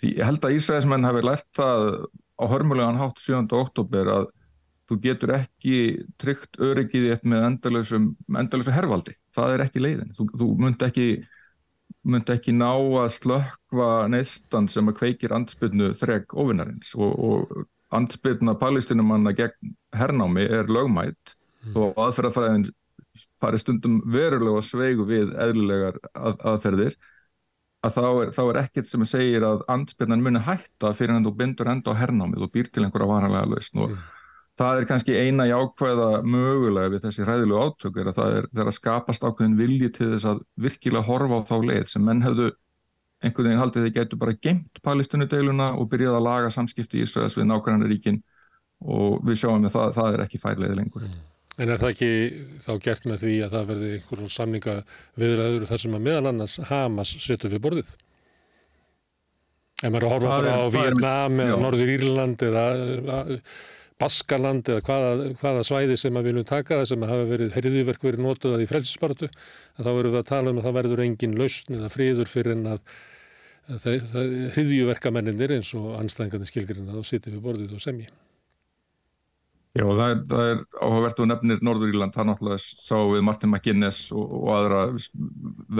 því 0.00 0.12
ég 0.18 0.28
held 0.28 0.44
að 0.44 0.58
Ísraelsmenn 0.58 1.06
hafi 1.06 1.22
lært 1.24 1.48
það 1.56 1.86
á 2.36 2.44
hörmulegan 2.52 3.00
hátt 3.00 3.22
7. 3.22 3.46
oktober 3.56 4.10
að 4.12 4.28
þú 4.86 4.98
getur 5.02 5.32
ekki 5.34 5.78
tryggt 6.20 6.60
öryggið 6.62 7.08
eitt 7.14 7.24
með 7.26 7.48
endalösu 7.50 8.74
hervaldi, 8.74 9.16
það 9.34 9.54
er 9.54 9.64
ekki 9.66 9.82
leiðin, 9.82 10.12
þú, 10.16 10.28
þú 10.34 10.50
munt 10.62 10.84
ekki 10.86 11.08
ekki 12.30 12.54
ná 12.54 12.70
að 13.02 13.08
slökva 13.16 13.90
neistan 14.10 14.68
sem 14.70 14.86
að 14.90 14.98
kveikir 15.00 15.34
ansbyrnu 15.34 15.92
þreg 15.98 16.34
ofinnarins 16.38 16.94
og, 16.94 17.18
og 17.18 17.66
ansbyrna 17.94 18.54
palestinumanna 18.58 19.34
gegn 19.36 19.74
hernámi 19.96 20.46
er 20.46 20.70
lögmætt 20.70 21.34
mm. 21.66 21.74
og 21.74 21.98
aðferðafræðin 22.06 22.70
fari 23.40 23.58
stundum 23.58 24.00
verulega 24.12 24.62
sveigu 24.62 25.06
við 25.08 25.34
eðlulegar 25.34 25.98
að, 26.14 26.38
aðferðir 26.46 26.96
að 27.86 27.96
þá 27.96 28.04
er, 28.06 28.32
þá 28.36 28.42
er 28.44 28.60
ekkert 28.62 28.90
sem 28.90 29.06
segir 29.08 29.46
að 29.46 29.64
ansbyrnan 29.72 30.22
muni 30.22 30.42
hætta 30.46 30.92
fyrir 30.94 31.16
en 31.16 31.26
þú 31.26 31.34
bindur 31.38 31.70
enda 31.72 31.94
á 31.94 31.98
hernámið 31.98 32.46
og 32.46 32.54
býr 32.54 32.70
til 32.70 32.86
einhverja 32.86 33.10
varanlega 33.10 33.50
lausn 33.50 33.82
og 33.82 33.94
mm 33.94 34.15
það 34.56 34.80
er 34.80 34.86
kannski 34.88 35.16
eina 35.16 35.46
jákvæða 35.50 36.10
mögulega 36.24 36.92
við 36.94 37.02
þessi 37.06 37.26
hræðilegu 37.26 37.64
átök 37.66 37.98
er 38.00 38.10
að 38.10 38.20
það 38.20 38.36
er, 38.38 38.48
er 38.56 38.70
að 38.70 38.78
skapast 38.78 39.26
ákveðin 39.26 39.58
vilji 39.58 39.90
til 39.98 40.12
þess 40.14 40.30
að 40.32 40.40
virkilega 40.66 41.08
horfa 41.08 41.40
á 41.44 41.48
þá 41.50 41.56
leið 41.70 41.90
sem 41.92 42.06
menn 42.06 42.24
hefðu 42.24 42.50
einhvern 43.24 43.48
veginn 43.48 43.62
haldið 43.62 43.86
þeir 43.86 43.94
getur 43.98 44.20
bara 44.20 44.36
geimt 44.46 44.80
palistunnideiluna 44.84 45.70
og 45.76 45.88
byrjað 45.92 46.18
að 46.18 46.26
laga 46.26 46.50
samskipti 46.52 47.00
í 47.00 47.06
Ísraels 47.06 47.36
við 47.36 47.48
nákvæmlega 47.50 47.92
ríkin 47.92 48.20
og 48.84 49.22
við 49.24 49.40
sjáum 49.40 49.64
að 49.64 49.76
það, 49.76 49.94
það 49.96 50.16
er 50.16 50.24
ekki 50.26 50.40
færlega 50.40 50.76
lengur. 50.76 51.06
Mm. 51.06 51.22
En 51.56 51.72
er 51.72 51.80
það 51.80 51.92
ekki 51.94 52.10
þá 52.66 52.72
gert 52.84 53.06
með 53.08 53.22
því 53.22 53.36
að 53.46 53.54
það 53.54 53.70
verði 53.70 53.92
einhverjum 53.96 54.32
samninga 54.34 54.74
viðræður 55.16 55.70
þar 55.70 55.82
sem 55.82 55.94
að 55.96 56.04
meðal 56.04 56.32
annars 56.32 56.56
Hamas 56.68 57.12
setur 57.24 57.54
við 57.54 57.62
borðið? 57.64 57.94
Ef 59.80 59.92
maður 59.92 60.08
horfa 60.10 60.34
bara 60.34 60.52
á 60.60 60.64
Vietnam 60.72 61.40
eða 61.44 61.56
Norður 61.60 61.92
Írland 61.94 62.44
eða 62.44 62.66
Baskaland 64.00 64.68
eða 64.68 64.82
hvaða, 64.84 65.30
hvaða 65.40 65.64
svæði 65.64 65.96
sem 66.00 66.16
við 66.18 66.28
viljum 66.30 66.48
taka 66.48 66.82
það 66.82 66.88
sem 66.90 67.06
hafa 67.08 67.28
verið 67.30 67.54
herriðverk 67.56 68.02
verið 68.04 68.24
notuðað 68.26 68.64
í 68.66 68.68
frelsispartu 68.68 69.30
þá 69.30 69.88
verðum 69.88 70.12
við 70.12 70.20
að 70.20 70.30
tala 70.32 70.52
um 70.52 70.60
að 70.60 70.68
það 70.68 70.78
verður 70.80 71.04
engin 71.06 71.36
lausn 71.40 71.78
eða 71.78 71.92
fríður 71.94 72.28
fyrir 72.28 72.56
en 72.58 72.70
að, 72.74 72.94
að 73.72 73.88
hriðjuverkamenninir 74.58 75.56
eins 75.56 75.72
og 75.78 75.94
anstæðingarnir 76.02 76.52
skilgirinn 76.52 76.92
að 76.92 77.00
þá 77.00 77.12
sittum 77.12 77.38
við 77.38 77.44
borðið 77.48 77.76
og 77.78 77.84
semji. 77.86 78.10
Já, 79.76 79.84
það 79.84 80.06
er, 80.06 80.20
það 80.30 80.50
er 80.50 80.60
áhugavert 80.80 81.18
og 81.20 81.28
nefnir 81.28 81.64
Norður 81.64 81.90
Íland, 81.92 82.14
það 82.14 82.28
náttúrulega 82.30 82.60
sá 82.64 82.96
við 83.10 83.24
Martin 83.26 83.50
McGuinness 83.50 84.06
og, 84.14 84.30
og 84.38 84.52
aðra 84.54 84.84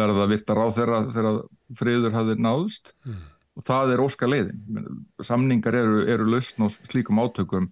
verða 0.00 0.26
vittar 0.32 0.60
á 0.60 0.66
þeirra 0.76 0.98
þegar 1.14 1.38
friður 1.80 2.16
hafði 2.16 2.36
náðust 2.44 2.92
mm. 3.06 3.22
og 3.56 3.66
það 3.70 3.92
er 3.94 4.02
óska 4.04 4.28
leiðin. 4.28 4.90
Samningar 5.24 5.78
eru, 5.80 6.02
eru 6.12 6.28
lausn 6.28 6.66
og 6.66 6.76
slíkum 6.90 7.22
átökum. 7.24 7.70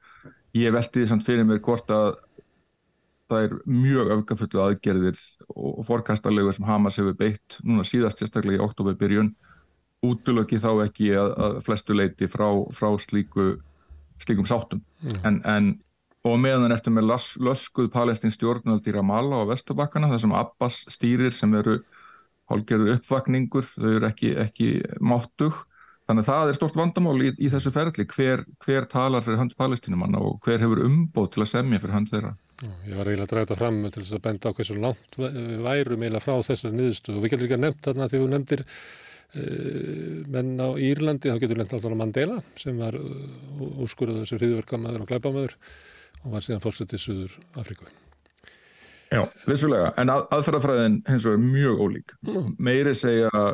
Ég 0.54 0.74
veldi 0.74 1.00
því 1.02 1.08
samt 1.10 1.26
fyrir 1.26 1.46
mér 1.48 1.62
hvort 1.64 1.90
að 1.90 2.14
það 3.30 3.46
er 3.46 3.54
mjög 3.66 4.12
öfgafullu 4.18 4.62
aðgerðir 4.62 5.20
og 5.54 5.80
fórkastarlegu 5.88 6.52
sem 6.54 6.66
Hamas 6.68 6.98
hefur 7.00 7.16
beitt 7.18 7.58
núna 7.64 7.86
síðast 7.88 8.20
sérstaklega 8.20 8.60
í 8.60 8.64
oktoberbyrjun 8.64 9.32
útlöki 10.04 10.60
þá 10.60 10.70
ekki 10.84 11.14
að, 11.16 11.32
að 11.46 11.56
flestu 11.64 11.96
leiti 11.96 12.28
frá, 12.28 12.46
frá 12.76 12.90
slíku, 13.00 13.54
slíkum 14.20 14.46
sáttum 14.48 14.82
mm. 15.02 15.20
en, 15.24 15.40
en 15.48 15.70
og 16.24 16.38
meðan 16.40 16.72
eftir 16.72 16.94
með 16.94 17.10
löskuð 17.44 17.90
palestins 17.92 18.38
stjórnald 18.38 18.86
í 18.88 18.94
Ramallah 18.94 19.44
og 19.44 19.50
Vestubakkana 19.52 20.08
þar 20.12 20.22
sem 20.22 20.36
Abbas 20.36 20.80
stýrir 20.92 21.36
sem 21.36 21.52
eru 21.58 21.78
hálgerðu 22.48 22.98
uppvakningur, 22.98 23.68
þau 23.76 23.90
eru 23.90 24.08
ekki, 24.08 24.34
ekki 24.40 24.68
máttug, 25.04 25.62
þannig 26.08 26.24
að 26.24 26.30
það 26.30 26.50
er 26.50 26.58
stort 26.58 26.78
vandamál 26.78 27.16
í, 27.24 27.30
í 27.40 27.50
þessu 27.52 27.72
ferli, 27.74 28.06
hver, 28.14 28.44
hver 28.64 28.88
talar 28.92 29.24
fyrir 29.24 29.40
hand 29.40 29.54
palestinumanna 29.58 30.20
og 30.20 30.40
hver 30.44 30.60
hefur 30.62 30.84
umbót 30.84 31.34
til 31.34 31.44
að 31.44 31.52
semja 31.56 31.80
fyrir 31.82 31.96
hand 31.96 32.12
þeirra 32.12 32.34
Ég 32.62 32.94
var 32.94 33.08
eiginlega 33.08 33.26
að 33.26 33.32
draga 33.32 33.46
þetta 33.48 33.58
fram 33.58 33.80
til 33.88 34.02
þess 34.04 34.14
að 34.14 34.22
benda 34.24 34.50
á 34.50 34.56
hversu 34.56 34.76
langt 34.78 35.16
værum 35.18 36.04
eiginlega 36.04 36.22
frá 36.22 36.36
þessari 36.46 36.76
niðurstu 36.78 37.16
og 37.16 37.24
við 37.24 37.32
getum 37.32 37.48
líka 37.48 37.58
nefnt 37.58 37.88
þarna 37.88 38.08
þegar 38.12 38.22
þú 38.22 38.28
nefndir 38.34 38.62
uh, 38.68 40.20
menn 40.36 40.52
á 40.62 40.68
Írlandi, 40.78 41.32
þá 41.32 41.42
getur 41.42 41.56
við 41.56 41.62
nefnt 41.64 41.76
alltaf 41.80 41.98
Mandela 41.98 42.38
sem 42.60 42.78
var 42.78 43.00
uh, 43.00 43.66
úrskurðað 43.82 44.22
þessu 44.22 44.38
hriðverkamæður 44.38 45.02
og 45.02 45.10
glæbamæður 45.10 45.58
og 46.22 46.32
var 46.36 46.46
síðan 46.46 46.62
fórstuð 46.64 46.94
til 46.94 47.02
Suður 47.02 47.38
Afríku. 47.58 47.90
Já, 49.14 49.22
vissulega, 49.46 49.92
en 50.00 50.10
að, 50.10 50.24
aðferðafræðin 50.34 50.96
hins 51.08 51.26
vegar 51.28 51.42
mjög 51.42 51.82
ólík. 51.84 52.14
Mm. 52.26 52.48
Meiri 52.66 52.94
segja 52.98 53.44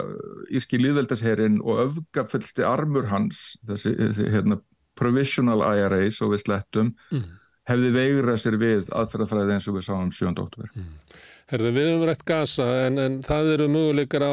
Írski 0.48 0.80
líðveldasherin 0.80 1.60
og 1.60 1.82
öfgafellsti 1.86 2.64
armur 2.66 3.10
hans, 3.10 3.58
þessi, 3.68 3.92
þessi 3.98 4.30
hérna, 4.32 4.60
provisional 5.00 5.60
IRA, 5.64 6.02
svo 6.12 6.30
við 6.32 6.44
slettum, 6.44 6.94
mm. 7.12 7.26
hefði 7.70 7.90
veigrað 7.96 8.40
sér 8.42 8.56
við 8.60 8.94
aðferðafræði 8.96 9.56
eins 9.56 9.68
og 9.70 9.76
við 9.78 9.86
sáum 9.88 10.14
7. 10.14 10.32
oktober. 10.32 10.72
Mm. 10.76 11.18
Herðu, 11.50 11.70
við 11.74 11.88
höfum 11.88 12.06
rætt 12.06 12.22
gasa 12.28 12.64
en, 12.84 13.00
en 13.02 13.18
það 13.26 13.48
eru 13.56 13.66
möguleikar 13.74 14.22
á 14.22 14.32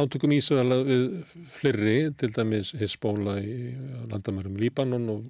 átökum 0.00 0.32
Ísraela 0.32 0.78
við 0.86 1.34
flirri, 1.52 1.96
til 2.16 2.30
dæmis 2.32 2.72
Hisbóla 2.80 3.36
í 3.44 3.74
landamærum 4.08 4.56
Líbanon 4.56 5.10
og 5.12 5.26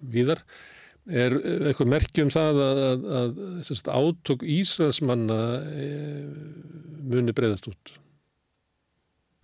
víðar. 0.00 0.40
Er 1.08 1.32
eitthvað 1.40 1.88
merkjum 1.88 2.28
það 2.32 2.58
að, 2.60 2.78
að, 2.84 3.06
að, 3.18 3.38
að 3.72 3.94
átök 3.96 4.42
Ísraelsmanna 4.44 5.38
e, 5.72 5.86
muni 7.08 7.32
breyðast 7.32 7.70
út? 7.70 7.94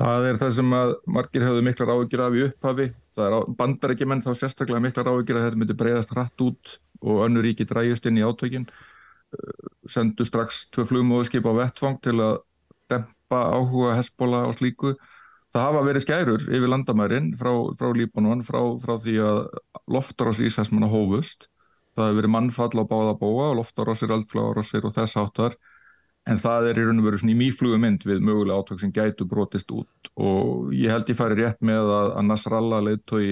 Það 0.03 0.27
er 0.29 0.41
það 0.43 0.51
sem 0.59 0.75
að 0.77 0.93
margir 1.17 1.45
hefðu 1.47 1.63
miklar 1.65 1.93
áhugir 1.95 2.23
af 2.25 2.37
í 2.37 2.43
upphafi. 2.49 2.89
Það 3.17 3.29
er 3.29 3.55
bandar 3.61 3.95
ekki 3.95 4.09
menn 4.11 4.25
þá 4.25 4.33
sérstaklega 4.35 4.83
miklar 4.85 5.09
áhugir 5.09 5.39
að 5.39 5.47
þetta 5.47 5.61
myndi 5.63 5.77
breyðast 5.81 6.13
hratt 6.13 6.45
út 6.45 6.75
og 7.01 7.23
önnu 7.29 7.45
ríki 7.47 7.65
dræjust 7.71 8.11
inn 8.11 8.21
í 8.21 8.27
átökinn. 8.27 8.67
Sendu 9.89 10.27
strax 10.29 10.67
tvö 10.75 10.85
flugmóðskip 10.91 11.49
á 11.49 11.53
vettvang 11.63 11.97
til 12.05 12.19
að 12.19 12.37
dempa 12.93 13.41
áhuga 13.57 13.97
hessbóla 13.97 14.43
og 14.51 14.59
slíku. 14.59 14.93
Það 15.55 15.67
hafa 15.69 15.87
verið 15.87 16.05
skærur 16.05 16.45
yfir 16.45 16.69
landamærin 16.69 17.33
frá, 17.41 17.55
frá 17.79 17.89
Líbanon, 17.95 18.45
frá, 18.45 18.61
frá 18.83 18.99
því 19.01 19.17
að 19.23 19.43
loftar 19.95 20.35
ás 20.35 20.43
Ísraelsmanna 20.43 20.91
hófust 20.93 21.49
það 21.95 22.09
hefur 22.09 22.19
verið 22.21 22.35
mannfall 22.35 22.83
á 22.83 22.85
báða 22.91 23.15
bóa 23.21 23.47
og 23.53 23.57
loftarósir, 23.61 24.13
eldflárósir 24.15 24.85
og 24.87 24.95
þess 24.97 25.19
áttar 25.21 25.57
en 26.31 26.41
það 26.41 26.71
er 26.71 26.81
í 26.81 26.85
raun 26.87 27.03
og 27.03 27.09
veru 27.09 27.21
svona 27.21 27.35
í 27.35 27.41
mýflugu 27.41 27.79
mynd 27.81 28.05
við 28.09 28.23
mögulega 28.25 28.63
átök 28.63 28.81
sem 28.81 28.93
gætu 28.95 29.27
brotist 29.29 29.73
út. 29.75 30.11
Og 30.17 30.73
ég 30.73 30.93
held 30.93 31.11
ég 31.13 31.19
færi 31.19 31.37
rétt 31.41 31.61
með 31.61 31.91
að, 31.93 32.13
að 32.17 32.31
Nasrallah 32.31 32.85
leittói 32.87 33.27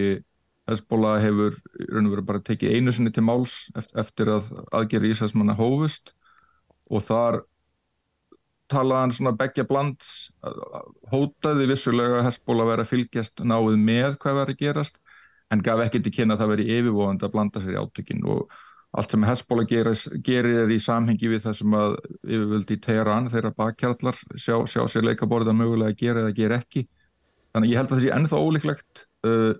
Hezbollah 0.70 1.16
hefur 1.22 1.56
í 1.80 1.86
raun 1.90 2.06
og 2.06 2.12
veru 2.14 2.26
bara 2.26 2.42
tekið 2.44 2.76
einu 2.76 2.92
sinni 2.94 3.10
til 3.14 3.24
máls 3.26 3.64
eftir 3.98 4.30
að 4.30 4.52
aðgeri 4.70 5.10
Ísæsmanna 5.14 5.56
hófust. 5.58 6.12
Og 6.92 7.02
þar 7.08 7.40
talaði 8.72 9.00
hann 9.00 9.16
svona 9.16 9.34
begja 9.40 9.64
bland 9.68 10.04
hótaði 11.12 11.66
vissulega 11.72 12.22
Hezbollah 12.28 12.68
verið 12.74 12.86
að 12.86 12.92
fylgjast 12.92 13.44
náið 13.44 13.80
með 13.80 14.18
hvað 14.22 14.38
verið 14.42 14.60
gerast 14.62 15.01
en 15.52 15.64
gaf 15.64 15.82
ekki 15.84 16.02
til 16.02 16.14
kynna 16.16 16.36
að 16.36 16.44
það 16.44 16.52
veri 16.54 16.68
yfirvóðand 16.78 17.24
að 17.26 17.34
blanda 17.34 17.62
sér 17.62 17.76
í 17.76 17.80
átökinn 17.82 18.24
og 18.32 18.54
allt 18.92 19.12
sem 19.14 19.24
Hezbollah 19.24 19.68
gerir 19.68 20.62
er 20.64 20.72
í 20.72 20.78
samhengi 20.82 21.30
við 21.32 21.44
það 21.46 21.58
sem 21.60 21.76
að 21.76 21.94
yfirvöldi 22.28 22.76
í 22.76 22.80
Teheran 22.84 23.30
þeirra 23.32 23.52
bakkjarlar 23.56 24.18
sjá, 24.36 24.56
sjá 24.68 24.82
sér 24.90 25.06
leikaborða 25.08 25.54
mögulega 25.56 25.94
að 25.94 26.00
gera 26.02 26.24
eða 26.24 26.34
gera 26.36 26.58
ekki. 26.60 26.86
Þannig 27.52 27.72
ég 27.72 27.80
held 27.80 27.88
að 27.88 27.94
það 27.96 28.04
sé 28.04 28.10
ennþá 28.16 28.40
ólíklegt. 28.42 29.04
Uh, 29.24 29.52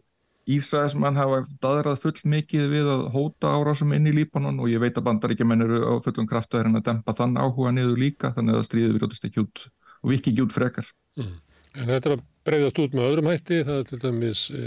Ísraelsmann 0.53 1.17
hafa 1.17 1.45
dadrað 1.63 2.01
full 2.03 2.17
mikið 2.33 2.67
við 2.73 2.89
að 2.91 3.05
hóta 3.15 3.53
árásum 3.55 3.93
inn 3.95 4.09
í 4.11 4.15
Líbanon 4.17 4.59
og 4.61 4.73
ég 4.73 4.83
veit 4.83 4.99
að 4.99 5.07
bandaríkjumenn 5.07 5.65
eru 5.69 5.81
á 5.87 5.93
fullum 6.03 6.27
kraftaður 6.29 6.69
en 6.69 6.81
að 6.81 6.89
dempa 6.89 7.15
þann 7.15 7.39
áhuga 7.39 7.71
niður 7.77 8.01
líka 8.03 8.33
þannig 8.35 8.59
að 8.59 8.67
stríðið 8.67 8.97
virðast 8.99 9.29
ekki 9.29 9.45
út 9.45 9.65
og 10.03 10.11
viki 10.11 10.33
ekki 10.33 10.45
út 10.45 10.57
frekar. 10.57 10.89
Mm. 11.21 11.37
En 11.79 11.89
þetta 11.89 12.11
er 12.11 12.17
að 12.17 12.25
breyðast 12.47 12.81
út 12.83 12.97
með 12.97 13.09
öðrum 13.11 13.31
hætti, 13.31 13.61
það 13.67 13.79
er 13.81 13.87
til 13.91 14.01
dæmis 14.03 14.47
e, 14.55 14.63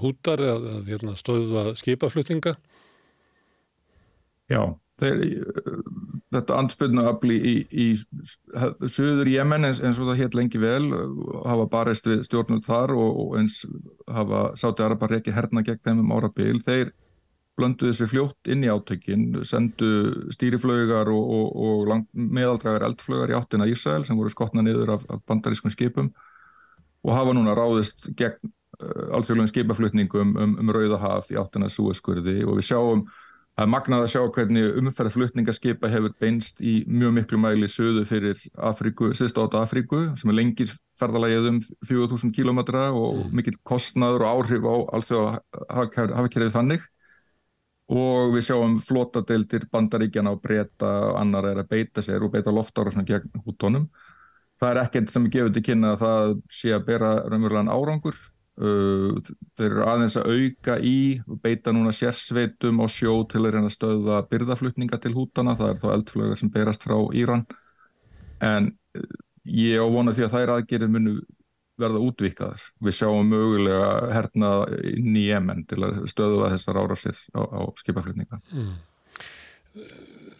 hútar 0.00 0.42
að, 0.44 0.68
að 0.74 0.92
hérna, 0.92 1.14
stöðva 1.18 1.64
skipaflutninga. 1.78 2.54
Já, 4.48 4.62
þeir, 5.00 5.24
þetta 6.34 6.60
ansbyrnuafli 6.62 7.36
í, 7.36 7.54
í, 7.68 7.88
í 7.92 8.92
söður 8.92 9.30
Jemen 9.32 9.68
eins, 9.68 9.82
eins 9.82 10.00
og 10.00 10.10
það 10.10 10.22
hétt 10.22 10.38
lengi 10.38 10.62
vel 10.62 10.86
hafa 11.44 11.68
barist 11.72 12.08
við 12.08 12.24
stjórnum 12.28 12.62
þar 12.64 12.94
og, 12.96 13.20
og 13.24 13.36
eins 13.40 13.60
hafa 14.08 14.48
sátti 14.60 14.84
Arabar 14.86 15.18
ekki 15.18 15.36
herna 15.36 15.64
gegn 15.66 15.84
þeim 15.84 16.02
um 16.04 16.16
ára 16.16 16.32
bíl. 16.32 16.56
Þeir 16.64 16.94
blönduði 17.58 17.96
sér 17.96 18.10
fljótt 18.12 18.50
inn 18.50 18.64
í 18.64 18.70
átökin, 18.70 19.26
sendu 19.46 19.90
stýriflögar 20.34 21.10
og, 21.12 21.34
og, 21.38 21.60
og 21.90 22.06
meðaldragar 22.14 22.86
eldflögar 22.88 23.34
í 23.34 23.38
áttina 23.38 23.68
Ísæl 23.68 24.04
sem 24.06 24.18
voru 24.18 24.32
skotna 24.32 24.64
niður 24.64 24.96
af, 24.96 25.06
af 25.10 25.22
bandarískun 25.28 25.74
skipum 25.74 26.12
og 27.04 27.14
hafa 27.14 27.34
núna 27.36 27.54
ráðist 27.58 28.10
gegn 28.18 28.50
uh, 28.82 29.16
alþjóðlegum 29.18 29.52
skipaflutningum 29.52 30.36
um, 30.36 30.58
um 30.62 30.74
Rauðahaf 30.74 31.32
í 31.32 31.38
áttina 31.40 31.70
Súeskurði 31.72 32.40
og 32.46 32.58
við 32.58 32.70
sjáum 32.70 33.06
að 33.58 33.70
magnað 33.72 34.04
að 34.04 34.12
sjá 34.12 34.20
hvernig 34.36 34.76
umferðarflutningaskipa 34.78 35.90
hefur 35.90 36.12
beinst 36.22 36.60
í 36.62 36.84
mjög 36.86 37.14
miklu 37.16 37.40
mæli 37.42 37.66
söðu 37.70 38.04
fyrir 38.06 38.38
Afríku, 38.54 39.10
sýst 39.18 39.38
átta 39.40 39.64
Afríku 39.64 40.04
sem 40.20 40.30
er 40.30 40.38
lengir 40.38 40.74
ferðalagið 40.98 41.48
um 41.50 41.58
4000 41.88 42.34
km 42.36 42.60
og 42.60 43.24
mm. 43.24 43.34
mikill 43.34 43.58
kostnaður 43.66 44.26
og 44.26 44.44
áhrif 44.44 44.68
á 44.68 44.74
alþjóða 44.98 45.32
hafkerfið 45.74 46.54
þannig 46.54 46.86
og 47.88 48.34
við 48.34 48.48
sjáum 48.50 48.78
flotadeildir 48.84 49.68
bandaríkjana 49.72 50.34
og 50.34 50.42
breyta 50.44 50.88
annar 51.16 51.46
er 51.48 51.62
að 51.62 51.70
beita 51.72 52.04
sér 52.04 52.26
og 52.26 52.34
beita 52.34 52.52
loftára 52.52 52.92
gegn 52.92 53.44
húttónum. 53.46 53.88
Það 54.58 54.70
er 54.70 54.80
ekkert 54.82 55.12
sem 55.12 55.28
gefur 55.30 55.54
til 55.54 55.62
kynna 55.64 55.94
að 55.94 56.02
það 56.02 56.34
sé 56.58 56.74
að 56.74 56.84
bera 56.88 57.12
raunverulegan 57.24 57.72
árangur. 57.72 58.18
Uh, 58.58 59.20
þeir 59.54 59.68
eru 59.68 59.84
aðeins 59.86 60.16
að 60.18 60.32
auka 60.34 60.74
í 60.82 61.20
og 61.30 61.38
beita 61.44 61.72
núna 61.72 61.92
sérsveitum 61.94 62.82
á 62.82 62.86
sjó 62.90 63.12
til 63.30 63.44
að 63.44 63.52
reyna 63.54 63.70
að 63.70 63.76
stöða 63.76 64.18
byrðaflutninga 64.32 64.98
til 65.04 65.14
hútana. 65.14 65.54
Það 65.56 65.70
er 65.70 65.80
þá 65.84 65.88
eldflögar 65.94 66.40
sem 66.40 66.52
berast 66.52 66.84
frá 66.84 66.96
Íran. 67.14 67.46
En 68.42 68.72
uh, 68.98 69.08
ég 69.48 69.80
ávona 69.80 70.12
því 70.12 70.26
að 70.26 70.34
þær 70.34 70.54
aðgerir 70.58 70.92
munu 70.92 71.20
verða 71.80 72.02
útvíkaðar. 72.04 72.66
Við 72.84 72.98
sjáum 72.98 73.32
mögulega 73.32 73.88
herna 74.14 74.52
inn 74.90 75.16
í 75.18 75.28
Jemen 75.28 75.64
til 75.70 75.80
að 75.86 76.04
stöðuða 76.12 76.52
þessar 76.56 76.82
árásir 76.82 77.18
á, 77.34 77.40
á 77.42 77.60
skipaflutninga. 77.80 78.40
Mm. 78.52 78.76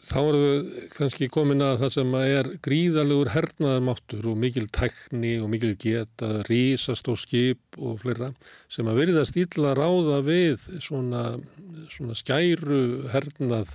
Þá 0.08 0.20
erum 0.22 0.42
við 0.42 0.68
kannski 0.94 1.26
komin 1.28 1.60
að 1.60 1.82
það 1.82 1.90
sem 1.98 2.14
að 2.16 2.30
er 2.38 2.46
gríðalegur 2.64 3.30
hernaðarmáttur 3.34 4.28
og 4.30 4.38
mikil 4.40 4.64
tekni 4.72 5.34
og 5.42 5.50
mikil 5.52 5.74
geta, 5.76 6.30
rísast 6.48 7.10
og 7.12 7.18
skip 7.20 7.76
og 7.76 7.98
fleira 8.00 8.30
sem 8.72 8.88
að 8.88 9.02
verða 9.02 9.26
stíla 9.28 9.74
ráða 9.76 10.22
við 10.24 10.64
svona, 10.80 11.24
svona 11.92 12.16
skæru 12.16 12.80
hernað 13.12 13.74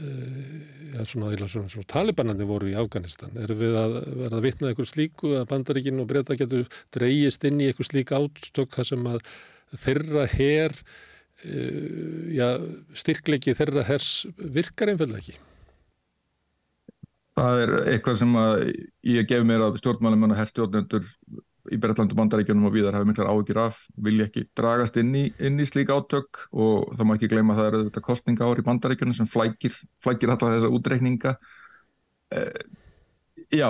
Eh, 0.00 0.94
ja, 0.94 1.04
svona, 1.04 1.30
svona, 1.48 1.68
svona 1.70 1.88
talibanandi 1.90 2.46
voru 2.48 2.70
í 2.70 2.76
Afganistan. 2.78 3.34
Erum 3.38 3.58
við 3.60 3.76
að 3.78 3.96
verða 4.06 4.38
að 4.38 4.46
vitna 4.46 4.70
eitthvað 4.70 4.88
slíku 4.90 5.34
að 5.38 5.46
bandaríkinn 5.52 6.00
og 6.02 6.08
breyta 6.10 6.36
getur 6.40 6.66
dreyjist 6.94 7.44
inn 7.48 7.60
í 7.60 7.68
eitthvað 7.68 7.90
slík 7.90 8.12
átstokk 8.16 8.78
þar 8.78 8.88
sem 8.88 9.06
að 9.10 9.22
þeirra 9.84 10.24
her 10.32 10.74
uh, 10.80 12.24
ja, 12.34 12.48
styrklegi 12.96 13.54
þeirra 13.58 13.84
hers 13.86 14.10
virkar 14.40 14.90
einfallega 14.92 15.22
ekki? 15.22 15.38
Það 17.38 17.62
er 17.64 17.74
eitthvað 17.94 18.18
sem 18.24 18.34
að 18.40 18.56
ég 19.14 19.30
gef 19.30 19.46
mér 19.46 19.68
að 19.68 19.78
stjórnmálum 19.80 20.26
og 20.26 20.36
herstjórnendur 20.40 21.06
í 21.68 21.78
Breitlandu 21.80 22.16
bandaríkjunum 22.18 22.68
og 22.68 22.74
viðar 22.74 22.96
hafi 22.96 23.08
miklar 23.10 23.30
áhugir 23.30 23.60
af, 23.60 23.80
vilja 24.00 24.26
ekki 24.28 24.46
dragast 24.56 24.96
inn 25.00 25.12
í, 25.18 25.24
inn 25.42 25.60
í 25.60 25.66
slík 25.68 25.92
átök 25.92 26.44
og 26.50 26.92
það 26.96 27.08
má 27.08 27.14
ekki 27.16 27.30
gleyma 27.32 27.54
að 27.54 27.60
það 27.60 27.70
eru 27.70 27.82
þetta 27.88 28.04
kostninga 28.06 28.48
ár 28.48 28.62
í 28.62 28.66
bandaríkjunum 28.68 29.18
sem 29.18 29.28
flækir, 29.30 29.76
flækir 30.04 30.32
alltaf 30.32 30.54
þessa 30.54 30.72
útreikninga. 30.76 31.34
Eh, 32.36 32.62
já, 33.60 33.68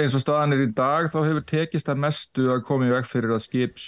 eins 0.00 0.16
og 0.16 0.24
staðan 0.24 0.56
er 0.56 0.64
í 0.66 0.70
dag 0.74 1.10
þá 1.12 1.18
hefur 1.20 1.46
tekist 1.52 1.90
að 1.92 2.02
mestu 2.06 2.48
að 2.54 2.64
koma 2.68 2.88
í 2.88 2.94
veg 2.94 3.08
fyrir 3.08 3.36
að 3.36 3.44
skip 3.46 3.82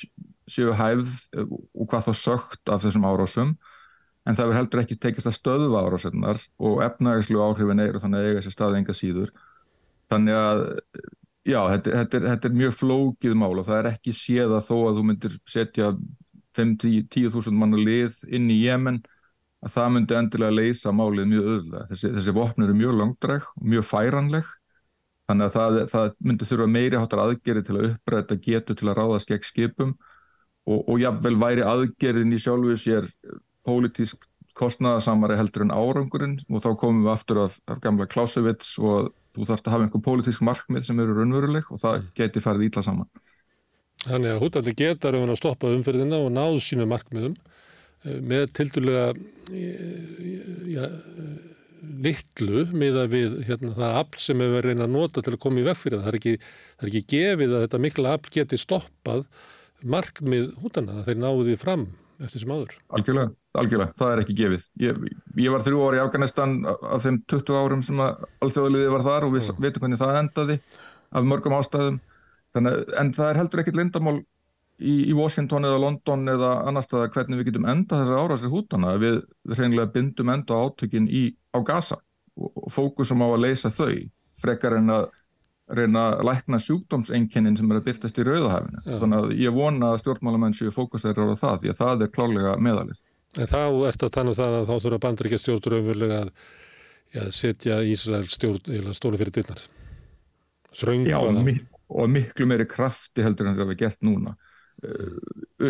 séu 0.50 0.74
hæfð 0.76 1.22
og 1.40 1.86
hvað 1.88 2.10
þá 2.10 2.12
sögt 2.20 2.72
af 2.72 2.84
þessum 2.84 3.08
árásum 3.08 3.54
en 4.24 4.36
það 4.36 4.48
verður 4.48 4.58
heldur 4.60 4.82
ekki 4.82 5.00
tekist 5.00 5.28
að 5.28 5.36
stöðva 5.38 5.82
árásennar 5.84 6.40
og 6.60 6.80
efnaðislu 6.84 7.42
áhrifin 7.44 7.82
eru 7.84 8.00
þannig 8.00 8.20
að 8.20 8.30
eiga 8.30 8.44
sér 8.44 8.56
staði 8.56 8.80
enga 8.80 8.96
síður. 8.96 9.32
Þannig 10.12 10.38
að 10.38 10.64
já, 11.44 11.58
þetta, 11.70 11.94
þetta, 12.00 12.18
er, 12.18 12.28
þetta 12.32 12.50
er 12.50 12.58
mjög 12.60 12.76
flókið 12.80 13.36
mál 13.40 13.54
og 13.54 13.66
það 13.68 13.80
er 13.80 13.90
ekki 13.94 14.14
séð 14.16 14.54
að 14.58 14.68
þó 14.70 14.76
að 14.80 14.98
þú 14.98 15.06
myndir 15.10 15.38
setja 15.48 15.90
5-10.000 16.54 17.58
manna 17.58 17.80
lið 17.80 18.20
inn 18.30 18.50
í 18.52 18.60
Jemen 18.62 19.00
að 19.64 19.72
það 19.74 19.94
myndi 19.94 20.18
endilega 20.18 20.54
leysa 20.58 20.92
málið 20.92 21.30
mjög 21.30 21.48
öðlega. 21.54 21.86
Þessi, 21.90 22.10
þessi 22.18 22.34
vopn 22.36 22.66
eru 22.66 22.76
mjög 22.76 22.98
langdreg 23.00 23.48
og 23.48 23.70
mjög 23.72 23.86
færanleg 23.88 24.50
þannig 25.28 25.46
að 25.46 25.54
það, 25.56 25.78
það 25.92 26.10
myndi 26.28 26.48
þurfa 26.50 26.68
meiri 26.74 27.00
hátar 27.00 27.22
aðgerið 27.22 27.66
til 27.68 27.78
að 27.78 27.88
uppræta 27.88 28.38
getu 28.44 28.76
til 28.76 28.90
að 28.90 28.98
ráðast 29.00 29.30
gegn 29.30 29.48
skipum 29.48 29.94
og, 30.68 30.78
og 30.78 31.00
jáfnvel 31.00 31.34
væri 31.40 31.64
aðgerðin 31.64 32.36
í 32.36 32.40
sjálfu 32.44 32.76
sér 32.80 33.08
pólitísk 33.64 34.28
kostnaðasamari 34.58 35.38
heldur 35.38 35.64
en 35.64 35.74
árangurinn 35.74 36.36
og 36.46 36.62
þá 36.62 36.70
komum 36.78 37.06
við 37.06 37.14
aftur 37.14 37.40
af, 37.46 37.56
af 37.66 37.80
gamla 37.82 38.06
Clausewitz 38.10 38.76
og 38.78 39.10
þú 39.34 39.48
þarfst 39.48 39.68
að 39.68 39.74
hafa 39.74 39.86
einhver 39.86 40.04
pólitísk 40.04 40.44
markmið 40.46 40.86
sem 40.88 41.00
eru 41.02 41.16
raunveruleg 41.18 41.70
og 41.70 41.80
það 41.82 41.96
mm. 42.00 42.10
geti 42.20 42.42
farið 42.44 42.68
ítla 42.68 42.84
saman. 42.86 43.08
Þannig 44.04 44.34
að 44.34 44.42
hútandi 44.42 44.76
getar 44.76 45.16
um 45.16 45.32
að 45.32 45.40
stoppa 45.40 45.72
umferðina 45.72 46.20
og 46.20 46.30
náðu 46.34 46.60
sínu 46.64 46.86
markmiðum 46.90 47.34
eh, 48.04 48.20
með 48.20 48.46
tildulega 48.58 49.06
ja, 50.74 50.88
litlu 52.04 52.66
miða 52.72 53.06
við 53.10 53.38
hérna, 53.48 53.72
það 53.76 53.98
afl 54.02 54.22
sem 54.22 54.40
hefur 54.42 54.58
verið 54.58 54.72
reyna 54.72 54.86
að 54.86 54.94
nota 54.96 55.24
til 55.24 55.34
að 55.34 55.42
koma 55.44 55.62
í 55.62 55.66
veg 55.66 55.80
fyrir 55.80 56.00
það. 56.00 56.04
Það 56.04 56.12
er 56.12 56.20
ekki, 56.20 56.34
það 56.74 56.86
er 56.86 56.92
ekki 56.92 57.04
gefið 57.14 57.54
að 57.54 57.64
þetta 57.66 57.82
mikla 57.86 58.14
afl 58.18 58.34
geti 58.34 58.60
stoppað 58.60 59.24
markmið 59.94 60.50
hútana, 60.62 61.02
þeir 61.04 61.20
náðu 61.20 61.48
því 61.48 61.56
fram 61.60 61.88
eftir 62.24 62.44
sem 62.44 62.54
áður. 62.54 62.76
Algjörlega, 62.96 63.34
algjörlega, 63.60 63.94
það 64.00 64.12
er 64.12 64.22
ekki 64.22 64.36
gefið. 64.38 64.66
Ég, 64.82 65.00
ég 65.44 65.54
var 65.54 65.64
þrjú 65.64 65.82
ári 65.86 66.00
í 66.00 66.02
Afganistan 66.02 66.54
af 66.66 67.04
þeim 67.04 67.20
20 67.30 67.58
árum 67.60 67.82
sem 67.86 68.02
alþjóðaliði 68.02 68.92
var 68.94 69.06
þar 69.06 69.26
og 69.28 69.34
við 69.36 69.46
mm. 69.46 69.62
veitum 69.64 69.84
hvernig 69.84 70.00
það 70.00 70.20
endaði 70.20 70.58
af 71.14 71.28
mörgum 71.30 71.56
ástæðum. 71.58 71.98
Þannig, 72.54 72.80
en 73.00 73.12
það 73.14 73.30
er 73.30 73.40
heldur 73.40 73.62
ekkit 73.62 73.78
lindamál 73.78 74.16
í, 74.78 74.94
í 75.10 75.14
Washington 75.16 75.66
eða 75.68 75.80
London 75.82 76.28
eða 76.34 76.52
annar 76.68 76.86
staða 76.86 77.10
hvernig 77.14 77.40
við 77.40 77.50
getum 77.50 77.68
enda 77.70 78.00
þessar 78.00 78.22
árásir 78.24 78.52
hútana 78.52 78.94
við 79.02 79.20
reynilega 79.50 79.92
bindum 79.94 80.32
enda 80.34 80.60
átökin 80.66 81.08
í, 81.10 81.26
á 81.54 81.58
Gaza 81.66 82.00
og, 82.38 82.66
fókusum 82.74 83.22
á 83.22 83.28
að 83.30 83.44
leysa 83.46 83.70
þau 83.74 83.92
frekar 84.42 84.78
en 84.78 84.90
að 84.94 85.08
reyna 85.74 86.10
að 86.12 86.26
lækna 86.28 86.60
sjúkdómsenginin 86.60 87.56
sem 87.56 87.70
er 87.72 87.78
að 87.80 87.86
byrtast 87.86 88.18
í 88.20 88.24
rauðahæfinu. 88.26 88.82
Þannig 88.84 89.22
að 89.22 89.30
ég 89.40 89.54
vona 89.54 89.94
að 89.94 90.02
stjórnmálamenn 90.02 90.56
séu 90.58 90.72
fókusæður 90.74 91.32
á 91.32 91.40
það 91.40 91.62
því 91.62 91.70
að 91.72 91.78
það 91.78 92.04
er 92.04 92.10
klálega 92.12 92.56
meðalið. 92.60 93.00
En 93.34 93.50
þá 93.50 93.60
ert 93.88 94.04
að 94.06 94.12
tanna 94.14 94.32
um 94.32 94.38
það 94.38 94.56
að 94.58 94.68
þá 94.68 94.74
þurfa 94.84 95.02
bandrikja 95.02 95.40
stjórnur 95.42 95.78
umverulega 95.80 96.18
að 96.22 96.32
ja, 97.14 97.28
setja 97.34 97.78
Ísrael 97.82 98.26
stjórn 98.30 98.92
stónu 98.94 99.20
fyrir. 99.20 99.64
Sröngu 100.74 101.14
að 101.14 101.30
það. 101.30 101.62
Og 101.94 102.10
miklu 102.10 102.46
meiri 102.48 102.66
krafti 102.66 103.22
heldur 103.22 103.50
en 103.50 103.56
það 103.56 103.66
hefur 103.66 103.80
gert 103.82 104.06
núna. 104.06 104.36
Uh, 104.84 105.18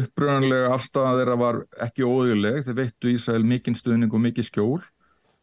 Uppröðanlega 0.00 0.70
afstæðan 0.74 1.18
þeirra 1.20 1.38
var 1.40 1.62
ekki 1.84 2.06
óðurleg. 2.06 2.62
Þeir 2.66 2.78
veittu 2.78 3.12
Ísrael 3.12 3.44
mikinn 3.48 3.76
stuðning 3.78 4.12
og 4.14 4.22
mikið 4.24 4.48
skjól 4.48 4.84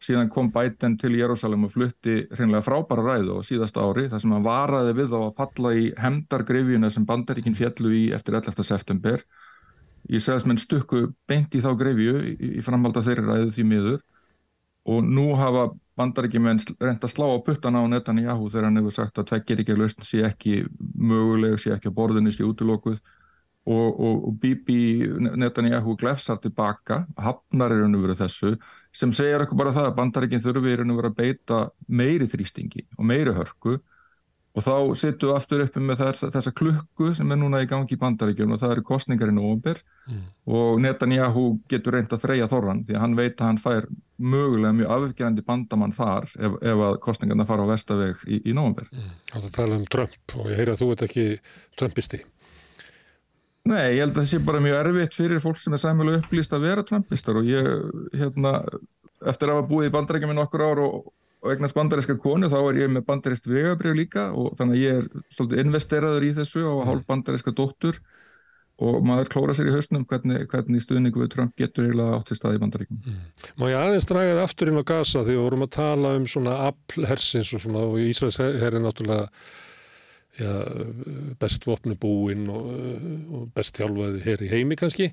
síðan 0.02 0.30
kom 0.32 0.50
Biden 0.50 0.96
til 0.98 1.14
Jérúsalem 1.14 1.68
og 1.68 1.74
flutti 1.76 2.24
hreinlega 2.32 2.64
frábæra 2.66 3.04
ræðu 3.06 3.38
á 3.38 3.40
síðasta 3.46 3.84
ári 3.86 4.08
þar 4.10 4.22
sem 4.24 4.34
hann 4.34 4.46
varaði 4.46 4.96
við 4.98 5.14
á 5.14 5.20
að 5.20 5.36
falla 5.36 5.72
í 5.78 5.84
hemdargrifjuna 5.98 6.90
sem 6.90 7.06
bandaríkinn 7.06 7.58
fjallu 7.58 7.92
í 7.94 8.02
eftir 8.16 8.38
11. 8.40 8.66
september. 8.66 9.22
Ég 9.22 9.41
með 10.08 10.62
stukku 10.62 11.12
beint 11.28 11.54
í 11.54 11.60
þá 11.60 11.70
grifju 11.78 12.18
í, 12.22 12.34
í 12.58 12.64
framhald 12.64 12.96
að 12.96 13.08
þeirri 13.10 13.26
ræðu 13.28 13.54
því 13.56 13.64
miður. 13.64 14.00
Og 14.82 15.04
nú 15.06 15.28
hafa 15.38 15.70
bandaríkinn 15.96 16.46
reynd 16.80 17.04
að 17.04 17.12
slá 17.12 17.26
á 17.28 17.44
puttana 17.44 17.82
á 17.84 17.86
Netanyahu 17.86 18.48
þegar 18.50 18.68
hann 18.68 18.80
hefur 18.80 18.96
sagt 18.96 19.18
að 19.18 19.28
tveggir 19.30 19.62
ekki 19.62 19.76
lausn 19.76 20.06
sé 20.06 20.22
ekki 20.26 20.62
möguleg, 20.80 21.58
sé 21.60 21.74
ekki 21.74 21.90
að 21.90 21.98
borðinni 21.98 22.32
sé 22.32 22.46
útlokkuð 22.46 22.98
og, 22.98 24.00
og, 24.00 24.24
og 24.28 24.38
Bibi 24.42 25.06
Netanyahu 25.38 25.94
glefsar 26.00 26.40
tilbaka, 26.42 27.04
hafnar 27.20 27.74
er 27.74 27.84
hann 27.84 27.98
yfir 27.98 28.16
þessu 28.18 28.56
sem 28.92 29.12
segir 29.16 29.44
okkur 29.44 29.60
bara 29.60 29.74
það 29.76 29.90
að 29.90 29.96
bandaríkinn 30.00 30.44
þurfi 30.44 30.72
er 30.72 30.84
að 30.84 30.98
vera 30.98 31.12
að 31.12 31.18
beita 31.20 31.60
meiri 31.88 32.28
þrýstingi 32.32 32.86
og 32.98 33.06
meiri 33.08 33.36
hörku 33.36 33.78
og 34.52 34.64
þá 34.66 34.74
sittum 35.00 35.30
við 35.30 35.36
aftur 35.38 35.62
uppi 35.64 35.80
með 35.80 36.02
þess, 36.02 36.24
þessa 36.34 36.52
klukku 36.56 37.12
sem 37.16 37.30
er 37.32 37.38
núna 37.40 37.62
í 37.64 37.68
gangi 37.70 37.96
í 37.96 38.00
bandaríkjum 38.00 38.52
og 38.52 38.60
það 38.60 38.74
eru 38.74 38.84
kostningar 38.84 39.32
í 39.32 39.36
nógumbyr 39.36 39.80
mm. 39.80 40.26
og 40.58 40.82
Netanyahu 40.84 41.44
getur 41.72 41.96
reynd 41.96 42.12
að 42.12 42.26
þreja 42.26 42.50
þorran 42.52 42.82
því 42.84 42.98
að 42.98 43.04
hann 43.06 43.16
veit 43.16 43.38
að 43.38 43.48
hann 43.48 43.62
fær 43.62 43.88
mögulega 44.22 44.76
mjög 44.76 44.92
afgerandi 44.98 45.46
bandamann 45.46 45.96
þar 45.96 46.28
ef, 46.36 46.58
ef 46.60 46.84
að 46.88 46.98
kostningarna 47.06 47.48
fara 47.48 47.64
á 47.64 47.72
vestaveg 47.72 48.20
í, 48.28 48.42
í 48.44 48.56
nógumbyr. 48.56 48.92
Mm. 48.92 49.16
Það 49.32 49.48
tala 49.56 49.80
um 49.80 49.88
Trump 49.96 50.36
og 50.36 50.52
ég 50.52 50.60
heyri 50.60 50.76
að 50.76 50.84
þú 50.84 50.92
ert 50.92 51.06
ekki 51.08 51.26
Trumpisti. 51.80 52.22
Nei, 53.62 53.94
ég 53.94 54.02
held 54.02 54.16
að 54.16 54.24
það 54.24 54.30
sé 54.32 54.42
bara 54.42 54.60
mjög 54.62 54.78
erfitt 54.80 55.16
fyrir 55.16 55.42
fólk 55.42 55.60
sem 55.62 55.74
er 55.76 55.80
sæmulega 55.80 56.20
upplýst 56.20 56.52
að 56.52 56.64
vera 56.66 56.82
Trumpistar 56.86 57.38
og 57.38 57.46
ég, 57.46 57.68
hérna, 58.18 58.56
eftir 59.22 59.48
að 59.48 59.60
hafa 59.60 59.68
búið 59.70 59.88
í 59.88 59.92
bandarækjum 59.94 60.32
í 60.34 60.38
nokkur 60.38 60.64
ár 60.66 60.80
og, 60.82 60.96
og 61.42 61.52
eignast 61.52 61.74
bandaríska 61.74 62.16
konu 62.22 62.48
þá 62.50 62.58
er 62.60 62.80
ég 62.84 62.90
með 62.92 63.06
bandaríst 63.08 63.48
vegabrið 63.50 63.98
líka 63.98 64.28
og 64.38 64.54
þannig 64.58 64.78
að 64.78 64.82
ég 64.82 64.98
er 65.00 65.24
svolítið 65.34 65.62
investeraður 65.64 66.26
í 66.26 66.34
þessu 66.36 66.66
og 66.70 66.84
hálf 66.86 67.06
bandaríska 67.08 67.54
dóttur 67.58 67.98
og 68.82 69.02
maður 69.06 69.30
klóra 69.34 69.54
sér 69.54 69.68
í 69.70 69.74
hausnum 69.74 70.06
hvernig, 70.08 70.46
hvernig 70.50 70.82
stuðningu 70.82 71.22
við 71.22 71.32
Trump 71.34 71.58
getur 71.58 71.86
eiginlega 71.86 72.18
átt 72.18 72.32
í 72.32 72.38
staði 72.38 72.58
í 72.58 72.62
bandaríkjum. 72.62 73.02
Mm. 73.02 73.18
Má 73.60 73.66
ég 73.70 73.78
aðeins 73.78 74.08
draga 74.08 74.36
það 74.36 74.44
aftur 74.46 74.70
inn 74.72 74.80
á 74.80 74.90
gasa 74.92 75.24
því 75.26 75.36
við 75.36 75.42
vorum 75.44 75.66
að 75.66 75.74
tala 75.76 76.14
um 76.18 76.24
svona 76.30 76.56
aflhersins 76.70 77.52
og 77.56 77.62
svona 77.62 77.84
og 77.90 78.00
Ísraels 78.02 78.40
er 78.42 78.78
náttúrulega 78.80 79.28
já, 80.38 80.50
best 81.40 81.66
vopnu 81.68 81.96
búinn 82.00 82.46
og, 82.52 82.68
og 83.36 83.48
best 83.56 83.76
hjálfaði 83.80 84.22
hér 84.24 84.44
í 84.46 84.50
heimi 84.52 84.76
kannski. 84.80 85.10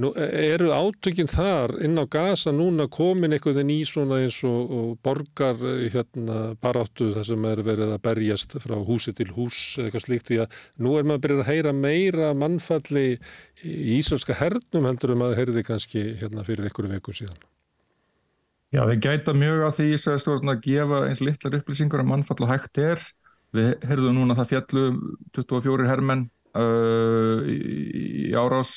Nú, 0.00 0.12
eru 0.16 0.70
átökinn 0.72 1.28
þar 1.28 1.76
inn 1.84 2.00
á 2.00 2.04
gasa 2.08 2.52
núna 2.54 2.86
komin 2.92 3.36
eitthvað 3.36 3.62
í 3.64 3.80
svona 3.88 4.22
eins 4.24 4.40
og, 4.48 4.72
og 4.72 4.92
borgar 5.04 5.60
hérna 5.92 6.54
baráttu 6.60 7.10
þar 7.14 7.28
sem 7.28 7.48
er 7.50 7.64
verið 7.66 7.94
að 7.94 8.04
berjast 8.08 8.56
frá 8.62 8.76
húsi 8.80 9.12
til 9.16 9.30
hús 9.36 9.78
eða 9.78 9.90
eitthvað 9.90 10.06
slíkt 10.06 10.30
því 10.30 10.38
að 10.44 10.60
nú 10.80 10.94
er 10.98 11.08
maður 11.08 11.18
að 11.18 11.26
byrja 11.26 11.42
að 11.42 11.50
heyra 11.50 11.74
meira 11.76 12.30
mannfalli 12.36 13.08
í 13.64 13.98
Íslandska 13.98 14.38
hernum 14.38 14.88
heldur 14.88 15.14
um 15.14 15.26
að 15.26 15.36
heyrði 15.40 15.66
kannski 15.66 16.06
hérna 16.22 16.46
fyrir 16.46 16.70
einhverju 16.70 16.94
veku 16.96 17.16
síðan. 17.16 17.42
Já, 18.74 18.82
þeir 18.88 19.02
gæta 19.04 19.34
mjög 19.38 19.60
á 19.62 19.70
því 19.76 19.84
Íslandstjórn 19.94 20.50
að 20.50 20.64
gefa 20.64 21.04
eins 21.06 21.20
litlar 21.22 21.60
upplýsingar 21.60 22.00
að 22.02 22.08
mannfall 22.10 22.40
og 22.42 22.50
hægt 22.50 22.80
er 22.82 23.04
Við 23.54 23.74
heyrðum 23.86 24.16
núna 24.18 24.36
það 24.38 24.50
fjallu 24.54 24.86
24 25.36 25.86
hermenn 25.90 26.26
uh, 26.58 27.44
í, 27.46 27.58
í 28.28 28.34
árás 28.34 28.74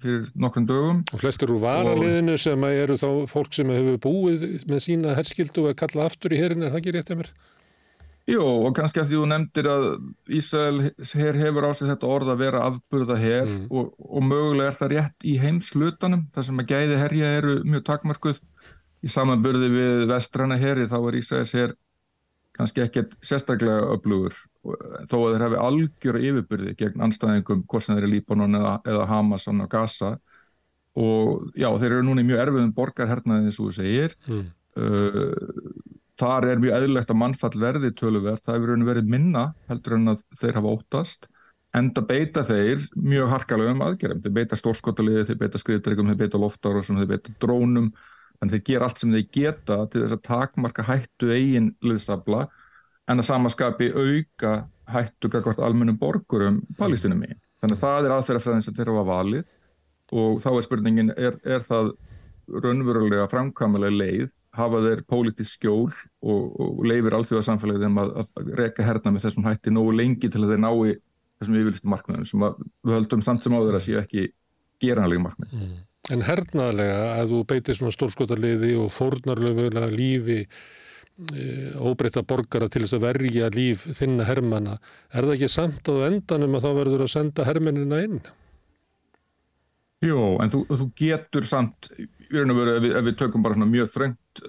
fyrir 0.00 0.30
nokkrum 0.40 0.66
dögum. 0.68 1.04
Og 1.12 1.22
flestir 1.22 1.52
úr 1.52 1.62
varaliðinu 1.62 2.38
sem 2.40 2.66
eru 2.70 2.96
þá 3.00 3.08
fólk 3.30 3.54
sem 3.56 3.72
hefur 3.74 4.00
búið 4.08 4.46
með 4.70 4.84
sína 4.86 5.16
herskildu 5.18 5.68
að 5.70 5.78
kalla 5.84 6.08
aftur 6.08 6.36
í 6.36 6.40
herin, 6.40 6.64
er 6.64 6.72
það 6.72 6.82
ekki 6.82 6.96
rétt 6.96 7.14
mér? 7.20 7.32
Jú, 8.30 8.42
og 8.44 8.74
kannski 8.76 9.00
að 9.00 9.10
því 9.10 9.16
þú 9.18 9.28
nefndir 9.30 9.68
að 9.70 9.86
Ísrael 10.38 10.90
her 11.18 11.38
hefur 11.40 11.66
á 11.66 11.70
sig 11.74 11.88
þetta 11.88 12.10
orð 12.14 12.32
að 12.34 12.42
vera 12.44 12.64
afburða 12.68 13.16
her 13.18 13.48
mm. 13.48 13.62
og, 13.72 13.94
og 13.96 14.26
mögulega 14.26 14.70
er 14.70 14.76
það 14.76 14.92
rétt 14.92 15.26
í 15.26 15.36
heimslutanum 15.40 16.26
þar 16.34 16.46
sem 16.46 16.62
að 16.62 16.68
gæði 16.70 16.98
herja 17.00 17.32
eru 17.40 17.56
mjög 17.64 17.86
takmarkuð 17.88 18.42
í 19.00 19.10
samanburði 19.10 19.70
við 19.72 20.04
vestrana 20.12 20.60
heri 20.60 20.86
þá 20.90 20.98
er 21.00 21.18
Ísraels 21.22 21.54
her 21.56 21.74
kannski 22.60 22.84
ekkert 22.84 23.16
sérstaklega 23.24 23.88
öflugur 23.94 24.36
þó 25.08 25.16
að 25.16 25.34
þeir 25.34 25.44
hafi 25.46 25.60
algjör 25.64 26.18
yfirbyrði 26.20 26.74
gegn 26.78 27.04
anstæðingum 27.06 27.64
hvort 27.68 27.86
sem 27.86 27.96
þeir 27.96 28.04
eru 28.04 28.12
Líbanon 28.12 28.58
eða, 28.58 28.74
eða 28.92 29.06
Hamas 29.08 29.48
og 29.48 29.62
Gaza. 29.72 30.10
Og 31.00 31.46
já 31.56 31.68
þeir 31.80 31.94
eru 31.94 32.04
núna 32.04 32.24
í 32.24 32.28
mjög 32.28 32.42
erfiðum 32.44 32.74
borgarhernaði 32.76 33.48
eins 33.48 33.60
og 33.60 33.70
þú 33.70 33.76
segir. 33.78 34.16
Mm. 34.28 34.46
uh, 34.76 35.98
þar 36.20 36.48
er 36.50 36.60
mjög 36.60 36.76
eðlilegt 36.76 37.12
að 37.12 37.20
mannfall 37.22 37.54
verði 37.62 37.92
töluvert, 37.96 38.42
það 38.44 38.58
hefur 38.58 38.88
verið 38.90 39.12
minna 39.14 39.44
heldur 39.70 39.96
en 39.96 40.12
að 40.12 40.24
þeir 40.42 40.58
hafa 40.58 40.74
óttast. 40.76 41.30
Enda 41.78 42.02
beita 42.02 42.42
þeir 42.44 42.82
mjög 42.98 43.30
harkalega 43.30 43.72
um 43.72 43.84
aðgerðum, 43.86 44.20
þeir 44.24 44.36
beita 44.40 44.58
stórskotaliði, 44.58 45.28
þeir 45.28 45.38
beita 45.40 45.60
skriðdregum, 45.62 46.10
þeir 46.10 46.20
beita 46.24 46.40
loftára 46.42 46.82
þeir 46.82 47.12
beita 47.14 47.34
drónum 47.40 47.92
Þannig 48.40 48.56
þeir 48.56 48.66
gera 48.70 48.88
allt 48.88 49.02
sem 49.02 49.12
þeir 49.12 49.26
geta 49.36 49.78
til 49.92 50.02
þess 50.02 50.16
að 50.16 50.26
takmarka 50.26 50.84
hættu 50.88 51.30
eigin 51.34 51.70
liðstabla 51.84 52.46
en 53.10 53.20
að 53.20 53.28
samaskapi 53.28 53.90
auka 53.92 54.52
hættu 54.90 55.30
gagvart 55.30 55.60
almennum 55.62 55.98
borgurum 56.00 56.62
palestinum 56.78 57.24
í. 57.26 57.34
Þannig 57.60 57.76
að 57.76 57.82
það 57.84 58.06
er 58.06 58.14
aðferðafræðin 58.16 58.64
sem 58.64 58.76
þeirra 58.78 58.96
var 58.96 59.08
valið 59.10 59.44
og 60.16 60.40
þá 60.42 60.50
er 60.54 60.66
spurningin, 60.66 61.12
er, 61.14 61.36
er 61.44 61.66
það 61.66 61.92
raunverulega 62.64 63.28
framkvæmulega 63.30 63.98
leið, 63.98 64.30
hafa 64.56 64.80
þeir 64.86 65.04
pólitísk 65.10 65.60
skjól 65.60 65.90
og, 65.90 66.40
og 66.58 66.80
leifir 66.88 67.14
alþjóðarsamfélagið 67.20 67.84
þeim 67.86 68.00
að, 68.02 68.10
að 68.24 68.50
reyka 68.58 68.86
herna 68.86 69.12
með 69.14 69.28
þessum 69.28 69.46
hætti 69.46 69.74
nógu 69.74 69.92
lengi 70.00 70.32
til 70.32 70.42
að 70.42 70.54
þeir 70.54 70.64
nái 70.64 70.96
þessum 71.40 71.60
yfirlistu 71.60 71.92
markmiðum 71.92 72.26
sem 72.26 72.48
við 72.48 72.96
höldum 72.96 73.22
samt 73.24 73.44
sem 73.44 73.54
áður 73.54 73.78
að 73.78 73.86
séu 73.86 74.00
ekki 74.00 74.26
geranlega 74.82 75.28
markmið. 75.28 75.54
Mm. 75.54 75.78
En 76.10 76.24
hernaðlega 76.26 77.14
að 77.14 77.32
þú 77.34 77.40
beitir 77.52 77.78
svona 77.78 77.94
stórskotarliði 77.94 78.74
og 78.80 78.90
fórnarlega 78.94 79.86
lífi 79.92 80.40
e, 80.42 80.48
óbreyta 81.78 82.24
borgara 82.26 82.70
til 82.72 82.84
þess 82.84 82.96
að 82.98 83.06
verja 83.06 83.50
líf 83.54 83.86
þinna 83.98 84.26
hermana, 84.26 84.78
er 85.12 85.28
það 85.28 85.36
ekki 85.36 85.50
samt 85.52 85.90
á 85.90 85.94
endanum 86.08 86.56
að 86.58 86.66
þá 86.66 86.70
verður 86.80 87.06
að 87.06 87.12
senda 87.14 87.46
hermenina 87.46 88.02
inn? 88.06 88.20
Jó, 90.00 90.40
en 90.40 90.48
þú, 90.48 90.64
þú 90.72 90.88
getur 90.96 91.46
samt, 91.48 91.90
veru, 92.32 92.70
ef, 92.72 92.86
ef 92.88 93.06
við 93.10 93.16
tökum 93.20 93.42
bara 93.44 93.68
mjög 93.68 93.90
þröngt, 93.92 94.44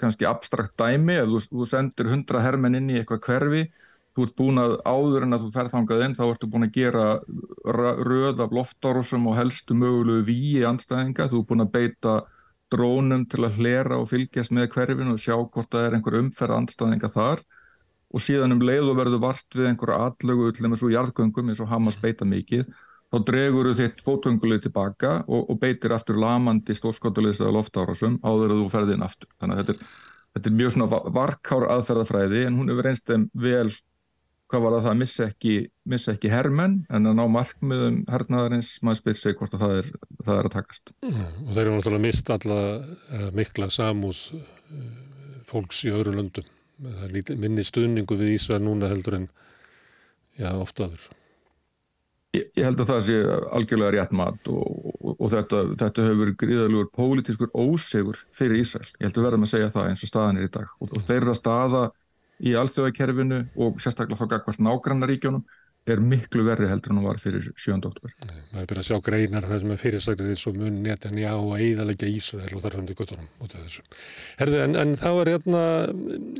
kannski 0.00 0.26
abstrakt 0.28 0.74
dæmi, 0.80 1.16
ef 1.22 1.30
þú, 1.30 1.40
þú 1.48 1.68
sendir 1.70 2.10
hundra 2.12 2.42
hermenn 2.44 2.76
inn 2.76 2.90
í 2.92 2.98
eitthvað 3.00 3.24
hverfi, 3.24 3.62
þú 4.16 4.26
ert 4.26 4.36
búin 4.40 4.60
að 4.60 4.74
áður 4.84 5.26
en 5.26 5.36
að 5.36 5.44
þú 5.44 5.52
ferð 5.54 5.74
þangað 5.76 6.04
inn, 6.06 6.16
þá 6.18 6.24
ertu 6.26 6.50
búin 6.50 6.66
að 6.66 6.74
gera 6.76 7.06
röð 8.10 8.42
af 8.44 8.54
loftárosum 8.56 9.28
og 9.30 9.38
helstu 9.38 9.76
mögulegu 9.78 10.26
víi 10.26 10.66
anstæðinga, 10.66 11.28
þú 11.30 11.42
ert 11.42 11.50
búin 11.52 11.64
að 11.64 11.72
beita 11.76 12.16
drónum 12.70 13.24
til 13.30 13.44
að 13.46 13.56
hlera 13.58 13.98
og 13.98 14.10
fylgjast 14.10 14.54
með 14.54 14.70
hverfinu 14.74 15.16
og 15.16 15.22
sjá 15.22 15.34
hvort 15.38 15.70
það 15.72 15.86
er 15.86 15.96
einhver 15.96 16.18
umferð 16.20 16.58
anstæðinga 16.58 17.10
þar 17.14 17.42
og 18.10 18.22
síðan 18.22 18.54
um 18.56 18.62
leið 18.66 18.90
og 18.90 18.98
verður 18.98 19.24
vart 19.24 19.56
við 19.56 19.70
einhverja 19.70 20.06
allögu 20.06 20.52
til 20.54 20.66
þess 20.66 20.86
að 20.86 20.94
jarðgöngum 20.96 21.50
eins 21.50 21.62
og 21.62 21.70
Hamas 21.70 21.98
beita 22.00 22.26
mikið 22.26 22.70
þá 23.10 23.18
dregur 23.26 23.70
þitt 23.78 24.02
fótungulið 24.06 24.64
tilbaka 24.68 25.16
og, 25.26 25.50
og 25.50 25.58
beitir 25.62 25.94
aftur 25.94 26.18
lamandi 26.20 26.76
stórskotulegstaða 26.78 27.54
loftárásum 27.56 28.18
áður 28.22 28.54
að 28.54 28.62
þú 28.62 28.68
ferði 28.70 28.96
inn 28.96 29.06
aftur. 29.06 29.30
Þannig 29.42 29.56
að 29.56 29.62
þetta 29.62 29.74
er, 29.74 29.94
þetta 30.36 30.50
er 30.50 30.56
mjög 30.60 30.74
svona 30.76 31.00
varkár 31.18 31.66
aðferðafræði 31.74 32.44
en 32.46 32.58
hún 32.60 32.70
hefur 32.70 32.90
einst 32.90 33.10
þeim 33.10 33.26
vel 33.46 33.70
hvað 34.50 34.64
var 34.64 34.76
að 34.76 34.86
það 34.86 34.96
missa 35.00 35.26
ekki, 35.28 35.54
missa 35.90 36.14
ekki 36.14 36.30
hermenn 36.32 36.80
en 36.90 37.10
að 37.10 37.18
ná 37.18 37.22
markmiðum 37.30 38.00
hernaðarins 38.10 38.72
maður 38.86 39.00
spyr 39.00 39.20
sig 39.20 39.36
hvort 39.38 39.54
að 39.56 39.62
það 39.64 39.76
er, 39.76 39.90
það 40.24 40.32
er 40.34 40.48
að 40.48 40.56
takast. 40.56 40.92
Mm, 41.06 41.20
og 41.44 41.52
þeir 41.52 41.62
eru 41.62 41.76
náttúrulega 41.76 42.06
mist 42.06 42.32
alla 42.34 42.58
uh, 42.80 43.28
mikla 43.36 43.70
samúð 43.74 44.24
uh, 44.34 44.82
fólks 45.50 45.84
í 45.86 45.94
öðru 45.94 46.16
löndum. 46.18 46.50
Það 46.80 47.06
er 47.06 47.40
minni 47.44 47.64
stuðningu 47.66 48.18
við 48.18 48.34
Ísra 48.38 48.60
núna 48.62 48.90
heldur 48.90 49.18
en 49.20 49.30
já, 50.40 50.50
oftaður. 50.54 51.08
Ég, 52.30 52.46
ég 52.54 52.62
held 52.62 52.80
að 52.82 52.92
það 52.92 53.00
sé 53.08 53.16
algjörlega 53.58 53.94
rétt 53.96 54.12
mat 54.14 54.50
og, 54.50 54.90
og, 54.94 55.14
og 55.16 55.32
þetta, 55.32 55.64
þetta 55.80 56.04
hefur 56.06 56.20
verið 56.20 56.36
gríðalugur 56.44 56.92
pólitískur 56.94 57.50
ósegur 57.58 58.20
fyrir 58.38 58.62
Ísrael. 58.62 58.86
Ég 58.98 59.08
held 59.08 59.18
að 59.18 59.26
verðum 59.26 59.46
að 59.46 59.52
segja 59.54 59.72
það 59.74 59.88
eins 59.90 60.04
og 60.06 60.12
staðan 60.12 60.38
er 60.38 60.46
í 60.46 60.52
dag 60.54 60.76
og, 60.78 60.94
og 60.94 61.08
þeirra 61.08 61.34
staða 61.38 61.82
í 62.40 62.54
alþjóðakerfinu 62.58 63.40
og 63.60 63.80
sérstaklega 63.82 64.20
þá 64.20 64.34
gagvart 64.34 64.62
nágrannaríkjónum 64.66 65.42
er 65.90 66.02
miklu 66.04 66.44
verri 66.44 66.68
heldur 66.68 66.92
en 66.92 67.00
hún 67.00 67.08
var 67.08 67.18
fyrir 67.18 67.48
7. 67.56 67.78
oktober. 67.78 68.12
Það 68.20 68.60
er 68.60 68.68
byrjað 68.68 68.82
að 68.82 68.88
sjá 68.90 68.98
greinar 69.06 69.46
það 69.48 69.62
sem 69.62 69.72
er 69.72 69.80
fyrirsaklega 69.80 70.34
eins 70.34 70.44
og 70.46 70.58
mun 70.60 70.78
netan 70.84 71.18
já 71.18 71.30
og 71.32 71.54
eiðalega 71.56 72.10
Ísrael 72.10 72.52
og 72.52 72.62
þarfandi 72.66 72.96
guttunum 72.98 73.30
út 73.40 73.56
af 73.56 73.64
þessu. 73.64 73.84
Herðu, 74.38 74.60
en, 74.66 74.76
en 74.82 74.94
þá 75.00 75.08
er 75.10 75.32
hérna 75.32 75.64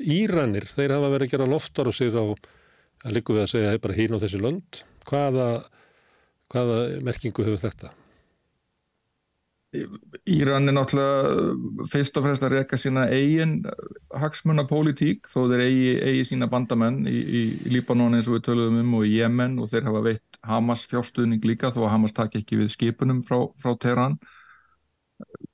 Íranir, 0.05 0.69
þeir 0.69 0.97
hafa 0.99 1.13
verið 1.17 1.27
að 1.27 1.35
gera 1.35 1.51
loftar 1.51 1.91
og 1.91 1.97
sér 1.97 2.21
á 2.21 2.25
að 2.29 3.17
líku 3.17 3.35
við 3.35 3.47
að 3.47 3.53
segja 3.55 3.83
bara 3.83 3.97
hín 3.97 4.15
á 4.15 4.23
þessi 4.23 4.43
lönd. 4.45 4.83
Hvaða 5.09 5.51
Hvaða 6.51 6.79
merkingu 7.07 7.45
hefur 7.47 7.61
þetta? 7.63 7.93
Íran 9.71 10.67
er 10.67 10.75
náttúrulega 10.75 11.85
fyrst 11.93 12.17
og 12.19 12.25
fremst 12.25 12.43
að 12.43 12.57
reyka 12.57 12.79
sína 12.81 13.05
eigin 13.15 13.53
hagsmunna 14.19 14.65
pólitík 14.67 15.29
þó 15.31 15.45
þeir 15.53 15.63
eigi, 15.63 15.93
eigi 16.09 16.25
sína 16.33 16.49
bandamenn 16.51 17.05
í, 17.07 17.19
í 17.23 17.43
Líbanon 17.71 18.17
eins 18.19 18.27
og 18.27 18.35
við 18.35 18.49
töluðum 18.49 18.81
um 18.83 18.97
og 18.99 19.07
í 19.07 19.13
Jemen 19.21 19.61
og 19.63 19.71
þeir 19.71 19.87
hafa 19.87 20.01
veitt 20.09 20.41
Hamas 20.43 20.83
fjárstuðning 20.91 21.47
líka 21.47 21.71
þó 21.71 21.85
að 21.85 21.93
Hamas 21.93 22.17
takk 22.17 22.35
ekki 22.41 22.59
við 22.65 22.73
skipunum 22.75 23.21
frá, 23.29 23.45
frá 23.63 23.77
Teheran. 23.79 24.17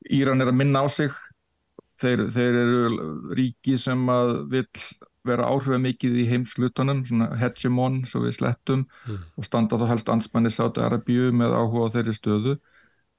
Íran 0.08 0.40
er 0.40 0.48
að 0.48 0.58
minna 0.62 0.80
á 0.80 0.88
sig. 0.88 1.12
Þeir, 2.00 2.26
þeir 2.32 2.56
eru 2.60 3.04
ríki 3.36 3.76
sem 3.80 4.00
að 4.12 4.32
vil 4.52 4.64
vera 5.26 5.48
áhrifða 5.50 5.80
mikið 5.82 6.16
í 6.22 6.26
heimslutunum, 6.30 7.02
svona 7.08 7.28
hegemon, 7.40 8.02
svo 8.08 8.22
við 8.24 8.36
slettum 8.38 8.86
mm. 8.86 9.22
og 9.36 9.48
standa 9.48 9.78
þá 9.80 9.86
helst 9.90 10.10
anspanni 10.12 10.52
sátu 10.54 10.84
Arabíu 10.84 11.32
með 11.34 11.56
áhuga 11.56 11.90
á 11.90 11.94
þeirri 11.96 12.16
stöðu. 12.16 12.56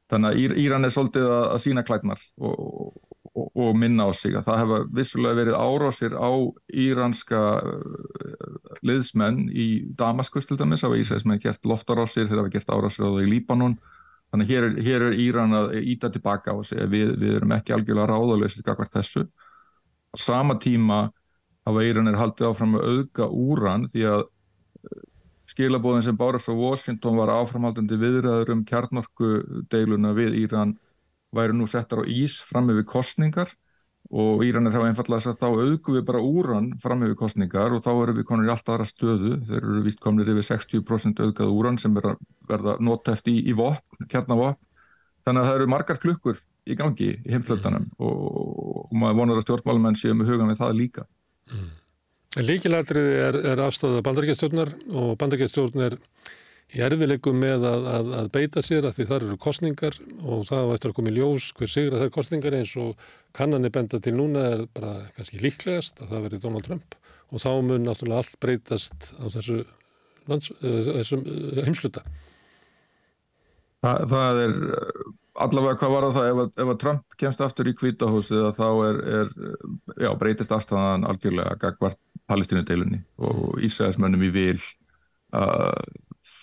Þannig 0.08 0.30
að 0.30 0.60
Íran 0.64 0.88
er 0.88 0.94
svolítið 0.96 1.26
að, 1.28 1.46
að 1.52 1.62
sína 1.66 1.84
klætnar 1.88 2.22
og, 2.40 2.94
og, 3.34 3.48
og 3.60 3.74
minna 3.76 4.08
á 4.08 4.12
sig 4.16 4.38
að 4.38 4.46
það 4.48 4.62
hefa 4.62 4.80
vissulega 4.96 5.40
verið 5.42 5.58
árásir 5.60 6.16
á 6.16 6.32
íranska 6.86 7.42
uh, 7.60 8.78
liðsmenn 8.88 9.42
í 9.52 9.68
Damaskus 10.00 10.48
til 10.48 10.60
dæmis, 10.62 10.86
á 10.88 10.90
Ísæsmenn 10.96 11.44
gert 11.44 11.68
loftarásir, 11.68 12.30
þeir 12.30 12.44
hafa 12.44 12.54
gert 12.56 12.72
árásir 12.72 13.04
á 13.04 13.10
það 13.12 13.26
í 13.26 13.32
Líbanon. 13.34 13.78
Þannig 14.32 14.48
að 14.48 14.54
hér 14.54 14.68
er, 14.68 14.80
hér 14.88 15.06
er 15.10 15.20
Íran 15.24 15.56
að 15.56 15.76
íta 15.88 16.12
tilbaka 16.12 16.56
á 16.56 16.58
sig, 16.68 16.88
við, 16.92 17.14
við 17.20 17.38
erum 17.42 17.54
ekki 17.56 17.76
algjörlega 17.76 18.10
ráðalösið 18.12 18.66
kakvart 18.68 18.96
þessu. 18.96 19.28
Á 20.12 20.16
sama 20.20 20.58
tíma 20.64 21.06
hafa 21.68 21.84
Íranir 21.84 22.20
haldið 22.20 22.50
áfram 22.50 22.80
að 22.80 22.90
auðga 22.94 23.28
úran 23.28 23.88
því 23.92 24.08
að 24.08 24.22
eh, 24.24 24.34
skilabóðin 25.58 26.06
sem 26.06 26.18
bárast 26.18 26.46
frá 26.46 26.54
Washington 26.54 27.18
var 27.18 27.34
áframhaldandi 27.34 27.98
viðræður 27.98 28.52
um 28.54 28.66
kjarnorku 28.68 29.30
deiluna 29.72 30.14
við 30.14 30.38
Íran 30.44 30.76
væri 31.34 31.56
nú 31.58 31.66
settar 31.68 32.04
á 32.04 32.06
ís 32.06 32.38
fram 32.46 32.70
við 32.70 32.86
kostningar 32.86 33.50
og 34.08 34.44
Íranir 34.46 34.72
hafa 34.72 34.88
einfallega 34.88 35.26
sagt 35.26 35.42
þá 35.42 35.50
auðgu 35.50 35.98
við 35.98 36.06
bara 36.08 36.22
úran 36.24 36.70
fram 36.80 37.02
við 37.04 37.18
kostningar 37.20 37.74
og 37.76 37.82
þá 37.84 37.90
eru 37.96 38.14
við 38.20 38.28
konur 38.30 38.48
í 38.48 38.52
allt 38.54 38.70
aðra 38.70 38.86
stöðu. 38.88 39.34
Þeir 39.50 39.58
eru 39.58 39.82
vist 39.84 40.00
komnir 40.04 40.30
yfir 40.32 40.48
60% 40.48 41.20
auðgað 41.26 41.56
úran 41.58 41.80
sem 41.82 41.98
er 42.00 42.14
að 42.14 42.22
verða 42.48 42.78
notæft 42.80 43.28
í, 43.28 43.36
í 43.50 43.58
vopn, 43.58 44.08
kjarnavopn 44.08 44.62
þannig 45.28 45.42
að 45.42 45.50
það 45.50 45.60
eru 45.60 45.70
margar 45.74 46.00
klukkur 46.00 46.40
í 46.68 46.78
gangi 46.80 47.10
í 47.18 47.34
heimflöldunum 47.34 47.90
og, 47.98 48.24
og 48.86 48.96
maður 48.96 49.20
vonar 49.20 49.42
að 49.42 49.48
stjórnmálumenn 49.48 50.00
séu 50.00 50.16
með 50.16 50.32
hugan 50.32 50.54
við 50.54 50.62
það 50.62 50.80
líka. 50.80 51.08
Mm. 51.52 51.68
Líkilætrið 52.36 53.08
er, 53.24 53.38
er 53.54 53.62
afstáða 53.64 54.04
bandarækjastjórnar 54.06 54.74
og 54.92 55.16
bandarækjastjórn 55.22 55.86
er 55.88 55.96
í 56.76 56.82
erfileikum 56.84 57.38
með 57.40 57.64
að, 57.70 57.86
að, 57.94 58.10
að 58.20 58.30
beita 58.34 58.64
sér 58.66 58.86
að 58.90 58.98
því 58.98 59.06
þar 59.10 59.26
eru 59.28 59.38
kostningar 59.42 59.98
og 60.20 60.44
það 60.50 60.68
á 60.68 60.74
eftir 60.76 60.92
að 60.92 60.98
koma 60.98 61.14
í 61.14 61.16
ljós 61.16 61.48
hver 61.56 61.72
sigra 61.72 62.02
þær 62.02 62.14
kostningar 62.18 62.58
eins 62.58 62.74
og 62.82 63.08
kannanir 63.38 63.72
benda 63.74 64.02
til 64.04 64.18
núna 64.18 64.44
er 64.52 64.66
bara 64.76 64.98
kannski 65.16 65.40
líklegast 65.42 66.02
að 66.04 66.12
það 66.12 66.26
veri 66.28 66.42
Donald 66.44 66.68
Trump 66.68 66.98
og 67.32 67.44
þá 67.44 67.50
mun 67.70 67.88
náttúrulega 67.88 68.24
allt 68.24 68.40
breytast 68.44 69.12
á 69.16 69.26
þessu, 69.32 69.62
lands, 70.28 70.52
þessum 70.62 71.24
heimsluta. 71.64 72.04
Það, 73.84 74.04
það 74.12 74.42
er 74.44 74.54
allavega 75.38 75.80
hvað 75.80 75.94
var 75.94 76.08
það 76.16 76.28
ef, 76.30 76.40
ef 76.64 76.72
að 76.72 76.80
Trump 76.82 77.18
kemst 77.22 77.44
aftur 77.46 77.70
í 77.70 77.76
kvítahúsið 77.78 78.48
þá 78.58 78.68
er, 78.88 79.02
er 79.20 79.34
já, 80.02 80.10
breytist 80.20 80.54
afstæðan 80.56 81.06
algjörlega 81.08 81.58
gagvart 81.62 82.00
palestinudeilunni 82.28 83.02
og 83.24 83.62
Ísæðismönnum 83.64 84.26
í 84.28 84.32
vil 84.36 84.60
uh, 85.36 85.82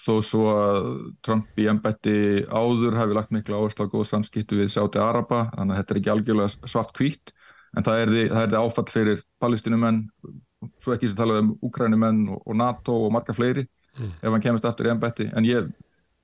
þó 0.04 0.14
svo 0.24 0.44
að 0.52 0.88
Trump 1.24 1.60
í 1.60 1.68
ennbætti 1.70 2.16
áður 2.48 2.98
hafi 3.00 3.16
lagt 3.16 3.32
miklu 3.34 3.58
áherslu 3.58 3.88
á 3.88 3.92
góð 3.92 4.08
samskiptu 4.10 4.60
við 4.60 4.72
Sáti 4.74 5.00
Araba 5.02 5.48
þannig 5.54 5.74
að 5.74 5.80
þetta 5.80 5.94
er 5.94 6.00
ekki 6.00 6.14
algjörlega 6.14 6.72
svart 6.72 6.94
kvít 6.96 7.34
en 7.74 7.86
það 7.86 8.02
er 8.02 8.12
því 8.14 8.60
áfall 8.60 8.90
fyrir 8.92 9.24
palestinumenn 9.42 10.04
svo 10.80 10.94
ekki 10.94 11.10
sem 11.10 11.18
talaði 11.18 11.44
um 11.44 11.56
Ukrænumenn 11.68 12.28
og, 12.32 12.44
og 12.44 12.56
NATO 12.56 12.96
og 13.06 13.12
marga 13.12 13.36
fleiri 13.36 13.66
mm. 13.66 14.14
ef 14.22 14.30
hann 14.30 14.44
kemist 14.44 14.68
aftur 14.68 14.88
í 14.88 14.94
ennbætti 14.94 15.28
en 15.32 15.48
ég 15.48 15.72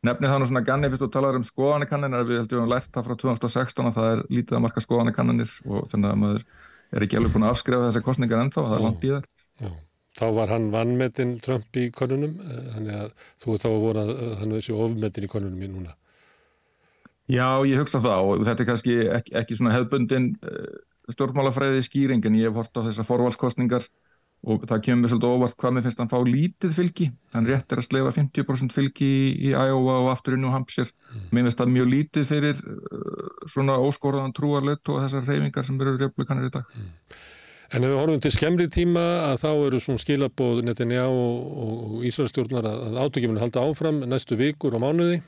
Nefnir 0.01 0.31
það 0.33 0.39
nú 0.41 0.47
svona 0.49 0.65
ganni 0.65 0.89
fyrst 0.89 1.03
og 1.05 1.11
talar 1.13 1.37
um 1.37 1.43
skoðanekannir 1.45 2.23
við 2.25 2.39
heldum 2.41 2.63
að 2.63 2.71
lært 2.73 2.95
það 2.95 3.05
frá 3.05 3.17
2016 3.21 3.89
að 3.91 3.97
það 3.99 4.07
er 4.13 4.23
lítið 4.33 4.57
að 4.57 4.63
marka 4.65 4.83
skoðanekannir 4.85 5.51
og 5.67 5.91
þannig 5.91 6.09
að 6.09 6.21
maður 6.23 6.47
er 6.97 7.05
ekki 7.05 7.19
alveg 7.19 7.35
búin 7.35 7.45
að 7.45 7.53
afskrifa 7.53 7.89
þessar 7.91 8.05
kostningar 8.07 8.41
ennþá, 8.41 8.63
það 8.65 8.77
er 8.79 8.85
langt 8.87 9.05
í 9.05 9.11
þar. 9.13 9.27
Já. 9.61 9.71
Þá 10.21 10.27
var 10.37 10.51
hann 10.51 10.69
vannmetinn 10.73 11.37
Trump 11.45 11.77
í 11.79 11.87
konunum, 11.95 12.37
eh, 12.43 12.63
þannig 12.75 12.97
að 12.99 13.11
þú 13.43 13.55
er 13.55 13.63
þá 13.63 13.69
að 13.71 13.81
voru 13.85 14.05
að 14.05 14.13
hann 14.41 14.55
veist 14.57 14.69
sér 14.69 14.85
ofmetinn 14.87 15.27
í 15.27 15.31
konunum 15.31 15.63
í 15.63 15.71
núna. 15.71 15.97
Já, 17.31 17.63
ég 17.69 17.79
hugsa 17.79 18.03
það 18.03 18.29
og 18.29 18.45
þetta 18.49 18.65
er 18.65 18.69
kannski 18.73 18.97
ekki, 19.07 19.35
ekki 19.39 19.59
svona 19.59 19.75
hefðbundin 19.77 20.33
eh, 20.43 20.79
stjórnmálafræði 21.15 21.85
skýring 21.87 22.27
en 22.27 22.39
ég 22.39 22.51
hef 22.51 22.59
hort 22.59 22.75
á 22.75 22.87
þessar 22.89 23.07
forvalskostningar 23.07 23.87
og 24.51 24.63
það 24.69 24.85
kemur 24.87 25.11
svolítið 25.13 25.35
óvart 25.35 25.57
hvað 25.61 25.75
með 25.77 25.87
finnst 25.87 25.99
hann 26.01 26.11
fá 26.11 26.19
lítið 26.25 26.77
fylgi 26.77 27.09
hann 27.35 27.49
rétt 27.49 27.75
er 27.75 27.83
að 27.83 27.87
slefa 27.87 28.13
50% 28.17 28.73
fylgi 28.73 29.09
í, 29.09 29.27
í 29.37 29.51
Iowa 29.53 29.99
og 30.01 30.09
afturinn 30.15 30.47
og 30.49 30.55
Hampshire 30.55 30.89
mm. 30.89 31.27
mér 31.29 31.47
finnst 31.47 31.61
það 31.61 31.75
mjög 31.75 31.91
lítið 31.91 32.25
fyrir 32.31 32.63
uh, 32.65 33.27
svona 33.53 33.77
óskóraðan 33.85 34.33
trúarleitt 34.37 34.89
og 34.89 35.03
þessar 35.05 35.29
reyfingar 35.29 35.69
sem 35.69 35.83
eru 35.85 35.99
republikanir 36.01 36.49
í 36.49 36.55
dag 36.55 36.73
mm. 36.73 36.95
En 37.71 37.85
ef 37.87 37.93
við 37.93 37.99
horfum 38.01 38.23
til 38.23 38.33
skemmri 38.35 38.67
tíma 38.73 39.03
að 39.29 39.43
þá 39.45 39.51
eru 39.53 39.81
svona 39.83 40.03
skilabóð 40.03 40.65
Netanjá 40.67 41.05
og, 41.07 41.51
og 41.65 42.07
Ísraelstjórnar 42.09 42.67
að, 42.67 42.81
að 42.89 42.97
átökjuminu 43.05 43.43
halda 43.43 43.63
áfram 43.63 44.01
næstu 44.11 44.39
vikur 44.41 44.75
og 44.75 44.83
mánuði. 44.83 45.21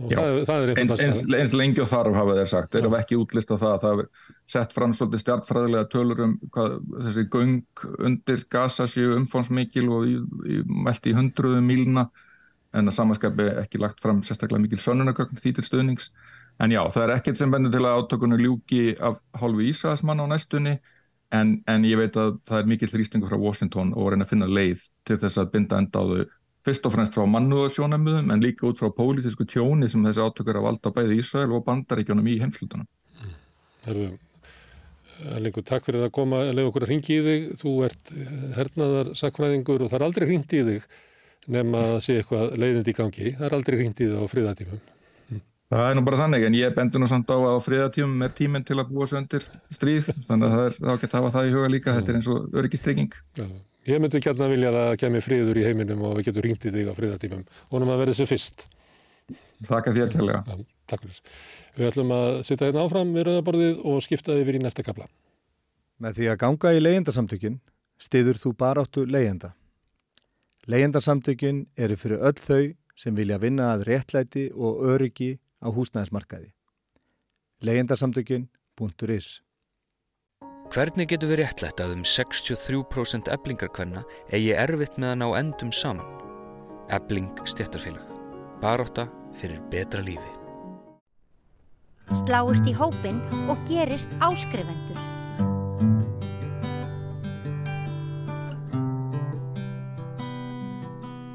Og 0.00 0.08
Já. 0.08 0.16
það, 0.16 0.38
það 0.48 0.62
er 0.62 0.78
eins, 0.80 1.02
eins, 1.04 1.20
eins 1.36 1.54
lengi 1.56 1.82
og 1.84 1.90
þarf 1.90 2.16
hafa 2.16 2.36
þeir 2.38 2.48
sagt. 2.48 2.70
Þeir 2.72 2.86
hafa 2.88 3.00
ekki 3.02 3.18
útlist 3.20 3.52
á 3.52 3.56
það 3.60 3.74
það 3.82 3.90
hafa 3.90 4.06
sett 4.54 4.72
fram 4.72 4.94
svolítið 4.96 5.22
stjartfræðilega 5.24 5.88
tölur 5.92 6.24
um 6.24 6.34
hvað, 6.54 6.78
þessi 7.04 7.26
göng 7.34 7.84
undir 8.08 8.46
gasa 8.52 8.88
séu 8.88 9.12
umfánsmikil 9.18 9.86
og 9.92 10.08
í, 10.08 10.16
í, 10.48 10.62
mælt 10.64 11.06
í 11.10 11.14
hundruðum 11.16 11.68
mílna 11.68 12.08
en 12.72 12.88
að 12.88 12.96
samanskapi 12.96 13.50
ekki 13.60 13.82
lagt 13.82 14.00
fram 14.00 14.24
sérstaklega 14.24 14.64
mikil 14.64 14.80
sönnunagögn 14.80 15.38
því 15.42 15.52
til 15.58 15.66
stuðnings 15.66 16.08
en 16.60 16.74
já, 16.74 16.80
það 16.92 17.04
er 17.06 17.14
ekkert 17.16 17.40
sem 17.40 17.52
bendur 17.52 17.72
til 17.74 17.84
að 17.84 18.00
átökunum 18.00 18.42
ljúki 18.44 18.82
af 18.96 19.20
hálfu 19.40 19.64
Ísraelsmann 19.70 20.22
á 20.22 20.26
næstunni 20.30 20.76
en, 21.34 21.56
en 21.70 21.86
ég 21.88 22.00
veit 22.00 22.16
að 22.20 22.36
það 22.48 22.62
er 22.62 22.70
mikil 22.74 22.90
þrýstingur 22.92 23.32
frá 23.32 23.40
Washington 23.40 23.94
og 23.96 24.12
reyna 24.12 24.26
að 24.26 24.34
finna 24.34 24.50
leið 24.50 24.84
til 25.08 25.18
þess 25.22 25.40
að 25.40 25.52
binda 25.54 25.80
enda 25.80 26.02
á 26.02 26.04
þau 26.10 26.24
fyrst 26.66 26.86
og 26.86 26.94
fremst 26.94 27.16
frá 27.16 27.24
mannúðasjónamöðum 27.30 28.32
en 28.34 28.42
líka 28.44 28.66
út 28.68 28.80
frá 28.80 28.90
pólitísku 28.92 29.46
tjóni 29.48 29.88
sem 29.88 30.02
þessi 30.04 30.24
átökur 30.24 30.60
að 30.60 30.66
valda 30.68 30.92
bæði 30.96 31.20
Ísrael 31.22 31.54
og 31.56 31.64
bandaríkjónum 31.68 32.28
í 32.28 32.36
heimslutunum. 32.42 32.88
Herðu, 33.86 34.10
Erlingur, 35.36 35.64
takk 35.64 35.86
fyrir 35.88 36.04
að 36.04 36.14
koma 36.16 36.42
að 36.44 36.54
leiða 36.58 36.70
okkur 36.70 36.86
að 36.86 36.92
ringi 36.92 37.16
í 37.16 37.24
þig. 37.24 37.48
Þú 37.60 37.74
ert 37.88 38.12
hernaðar 38.58 39.12
sakfræðingur 39.20 39.86
og 39.86 39.92
það 39.92 39.98
er 40.00 40.06
aldrei 40.06 40.28
ringt 40.28 40.52
í 40.56 40.62
þig 40.68 40.88
nema 41.50 41.84
að 41.94 42.00
sé 42.04 42.20
eitthvað 42.20 42.56
leiðindi 42.60 42.92
í 42.92 42.98
gangi. 43.00 43.34
Það 43.38 43.46
er 43.48 43.56
aldrei 43.56 43.80
ringt 43.80 44.00
í 44.04 44.08
þig 44.10 44.20
á 44.20 44.32
friðatímum. 44.34 44.82
Það 45.70 45.86
er 45.86 45.94
nú 45.94 46.02
bara 46.02 46.18
þannig, 46.18 46.44
en 46.48 46.54
ég 46.58 46.72
bendur 46.74 46.98
nú 46.98 47.06
samt 47.06 47.28
á 47.30 47.36
að 47.38 47.52
á 47.54 47.58
friðatímum 47.62 48.24
er 48.26 48.32
tíminn 48.34 48.64
til 48.66 48.74
að 48.80 48.88
búa 48.90 49.06
sig 49.06 49.20
undir 49.20 49.44
stríð, 49.70 50.08
þannig 50.26 50.48
að 50.48 50.56
það 50.56 50.64
er 50.64 50.78
þá 50.80 50.94
gett 51.02 51.12
að 51.12 51.20
hafa 51.20 51.30
það 51.36 51.46
í 51.46 51.52
huga 51.54 51.68
líka, 51.70 51.94
þetta 51.94 52.10
er 52.10 52.16
eins 52.18 52.30
og 52.32 52.56
öryggistrygging. 52.58 53.12
Já. 53.38 53.44
Ég 53.86 54.02
myndi 54.02 54.18
ekki 54.18 54.32
að 54.32 54.42
vilja 54.50 54.72
að 54.72 54.78
það 54.80 54.96
kemur 55.04 55.24
friður 55.24 55.60
í 55.60 55.64
heiminum 55.64 56.02
og 56.04 56.16
við 56.18 56.26
getum 56.26 56.44
ringt 56.44 56.66
í 56.66 56.72
þig 56.74 56.90
á 56.90 56.94
friðatímum. 56.98 57.44
Vonum 57.70 57.92
að 57.94 58.02
verði 58.02 58.16
sem 58.18 58.28
fyrst. 58.28 58.66
Þakka 59.70 59.94
þér 59.94 60.10
kærlega. 60.12 60.56
Takk 60.90 61.06
fyrir. 61.06 61.20
Við 61.78 61.88
ætlum 61.88 62.12
að 62.16 62.30
sitja 62.48 62.66
hérna 62.66 62.84
áfram 62.84 63.14
við 63.14 63.26
rauðaborðið 63.28 63.84
og 63.86 64.02
skipta 64.04 64.36
yfir 64.40 64.58
í 64.58 64.62
næsta 64.64 64.84
kapla. 64.84 65.06
Með 66.02 66.18
því 66.18 66.30
að 66.32 66.40
ganga 66.42 66.72
í 66.74 66.82
leyendasamtökin 66.82 67.60
stiður 68.00 68.40
þú 68.42 68.52
baráttu 68.58 69.04
leyenda. 69.06 69.52
Leyendasamtökin 70.70 71.62
eru 71.78 71.96
fyrir 72.00 72.24
öll 72.26 72.40
þau 72.40 72.74
sem 73.00 73.16
vilja 73.16 73.38
vinna 73.40 73.70
að 73.74 73.86
réttlæti 73.88 74.50
og 74.52 74.82
öryggi 74.92 75.38
á 75.60 75.68
húsnæðismarkaði. 75.68 76.52
leyendasamtökin.is 77.60 79.40
Hvernig 80.70 81.08
getur 81.10 81.32
við 81.32 81.40
réttlætt 81.42 81.80
að 81.82 81.96
um 81.96 82.02
63% 82.06 83.28
eblingarkvenna 83.34 84.04
eigi 84.30 84.52
erfitt 84.54 85.00
með 85.02 85.12
að 85.12 85.18
ná 85.18 85.26
endum 85.40 85.72
saman? 85.74 86.06
Ebling 86.94 87.30
stjættarfélag. 87.42 88.06
Baróta 88.62 89.08
fyrir 89.34 89.58
betra 89.72 90.02
lífi. 90.06 90.30
Sláist 92.22 92.66
í 92.66 92.74
hópin 92.74 93.18
og 93.50 93.58
gerist 93.66 94.10
áskrifendur. 94.22 95.19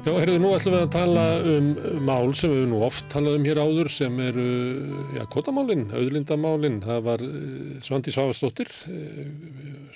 Já, 0.06 0.12
heyrðu, 0.14 0.36
nú 0.38 0.50
ætlum 0.54 0.74
við 0.76 0.82
að 0.84 0.90
tala 0.94 1.22
um 1.50 1.70
mál 2.06 2.28
sem 2.38 2.52
við 2.52 2.68
nú 2.70 2.76
oft 2.86 3.08
talað 3.10 3.40
um 3.40 3.46
hér 3.48 3.58
áður 3.58 3.88
sem 3.90 4.20
eru, 4.22 4.44
já, 5.16 5.24
kotamálinn, 5.32 5.82
auðlindamálinn. 5.98 6.76
Það 6.84 7.00
var 7.08 7.24
eh, 7.26 7.72
Svandi 7.82 8.14
Svavastóttir, 8.14 8.70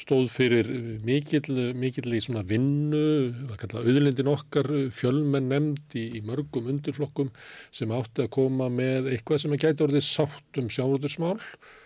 stóð 0.03 0.27
fyrir 0.35 0.67
mikill, 1.07 1.55
mikill 1.79 2.11
í 2.11 2.25
svona 2.27 2.43
vinnu, 2.43 3.07
hvað 3.53 3.63
kalla 3.63 3.85
auðlindin 3.87 4.35
okkar 4.35 4.73
fjölmenn 4.99 5.47
nefnd 5.55 5.95
í, 6.03 6.09
í 6.19 6.27
mörgum 6.27 6.73
undirflokkum 6.75 7.31
sem 7.71 7.95
átti 7.95 8.27
að 8.27 8.35
koma 8.35 8.67
með 8.67 9.13
eitthvað 9.13 9.45
sem 9.45 9.55
að 9.55 9.69
gæti 9.69 9.87
orðið 9.87 10.09
sátt 10.11 10.59
um 10.59 10.75
sjáurðursmál 10.75 11.37
og 11.39 11.80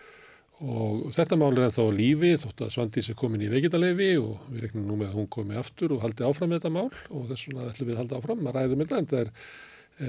þetta 0.55 1.35
mál 1.35 1.51
er 1.51 1.65
ennþá 1.65 1.85
lífi 1.91 2.31
þótt 2.39 2.61
að 2.63 2.73
Svandís 2.75 3.09
er 3.11 3.17
komin 3.19 3.43
í 3.43 3.51
veikitaleifi 3.51 4.09
og 4.21 4.45
við 4.53 4.65
regnum 4.65 4.85
nú 4.87 4.99
með 5.01 5.09
að 5.09 5.17
hún 5.19 5.29
komi 5.35 5.57
aftur 5.59 5.95
og 5.95 6.03
haldi 6.05 6.23
áfram 6.23 6.53
þetta 6.55 6.71
mál. 6.71 6.87
Og 7.11 7.25
þess 7.31 7.49
vegna 7.49 7.67
ætlum 7.71 7.89
við 7.89 7.95
að 7.95 8.01
halda 8.03 8.19
áfram 8.21 8.47
að 8.47 8.55
ræðum 8.59 8.83
þetta 8.85 9.01
en 9.01 9.09
það 9.11 9.19
er, 9.19 9.33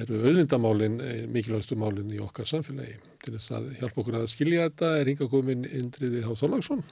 eru 0.03 0.21
auðlindamálin 0.23 0.97
mikilvægstu 1.35 1.79
málin 1.81 2.15
í 2.15 2.23
okkar 2.23 2.51
samfélagi. 2.51 2.97
Til 3.25 3.35
þess 3.35 3.57
að 3.59 3.69
hjálpa 3.81 4.03
okkur 4.05 4.21
að 4.21 4.31
skilja 4.31 4.69
þetta 4.69 4.93
er 5.01 5.13
hinga 5.13 5.31
komin 5.35 5.67
Indriði 5.67 6.23
Há 6.23 6.33
Þorlagsson 6.39 6.87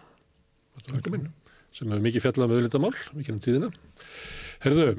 sem 1.75 1.91
hefur 1.91 2.03
mikið 2.03 2.23
fjallað 2.23 2.51
með 2.51 2.59
auðlindamál 2.59 2.95
mikið 3.15 3.35
um 3.35 3.41
tíðina. 3.43 3.71
Herðu, 4.63 4.91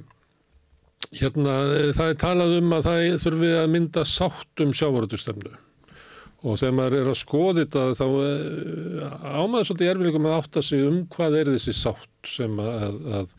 hérna 1.15 1.53
það 1.95 2.10
er 2.10 2.18
talað 2.23 2.57
um 2.61 2.76
að 2.76 2.90
það 2.90 3.06
þurfi 3.23 3.53
að 3.60 3.72
mynda 3.76 4.03
sátt 4.07 4.64
um 4.64 4.73
sjávaröldustefnu 4.76 5.56
og 6.45 6.59
þegar 6.61 6.76
maður 6.77 6.97
er 6.99 7.11
að 7.11 7.17
skoða 7.19 7.63
þetta 7.63 7.85
þá 7.97 8.05
ámaður 9.41 9.69
svolítið 9.69 9.91
erfileikum 9.93 10.27
að 10.30 10.35
átta 10.39 10.63
sig 10.65 10.84
um 10.85 10.99
hvað 11.15 11.39
er 11.39 11.51
þessi 11.55 11.73
sátt 11.77 12.30
sem 12.30 12.59
að, 12.61 12.99
að 13.19 13.34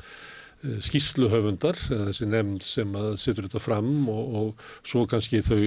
skýsluhöfundar, 0.82 1.78
eða 1.92 2.08
þessi 2.10 2.28
nefnd 2.32 2.66
sem 2.66 2.98
að 2.98 3.12
setur 3.22 3.46
þetta 3.46 3.62
fram 3.62 3.92
og, 4.10 4.36
og 4.40 4.66
svo 4.82 5.04
kannski 5.10 5.42
þau 5.46 5.60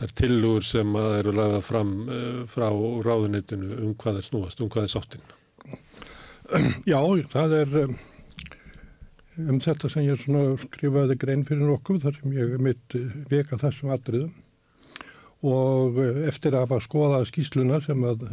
þær 0.00 0.14
tilugur 0.18 0.64
sem 0.66 0.96
að 0.96 1.18
eru 1.18 1.34
lagað 1.36 1.66
fram 1.66 1.92
frá 2.50 2.68
ráðunitinu 3.04 3.76
um 3.82 3.92
hvað 4.00 4.22
er 4.22 4.26
snúast, 4.26 4.62
um 4.64 4.70
hvað 4.72 4.88
er 4.88 4.94
sáttin. 4.94 5.28
Já, 6.88 6.98
það 7.32 7.58
er 7.60 7.76
um 9.40 9.60
þetta 9.62 9.90
sem 9.92 10.06
ég 10.08 10.24
skrifaði 10.66 11.18
grein 11.20 11.44
fyrir 11.48 11.68
nokkuð 11.68 12.06
þar 12.06 12.18
sem 12.18 12.34
ég 12.36 12.56
mitt 12.62 12.96
veka 13.30 13.60
þessum 13.60 13.92
atriðum 13.94 14.32
og 15.42 15.98
eftir 16.28 16.54
að 16.54 16.66
hafa 16.66 16.80
skoðað 16.84 17.28
skýsluna 17.30 17.80
sem 17.82 18.04
að 18.06 18.28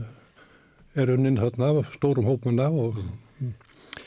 er 0.99 1.13
unnin 1.13 1.39
þarna 1.39 1.83
stórum 1.95 2.27
hópuna 2.29 2.69
og 2.69 2.99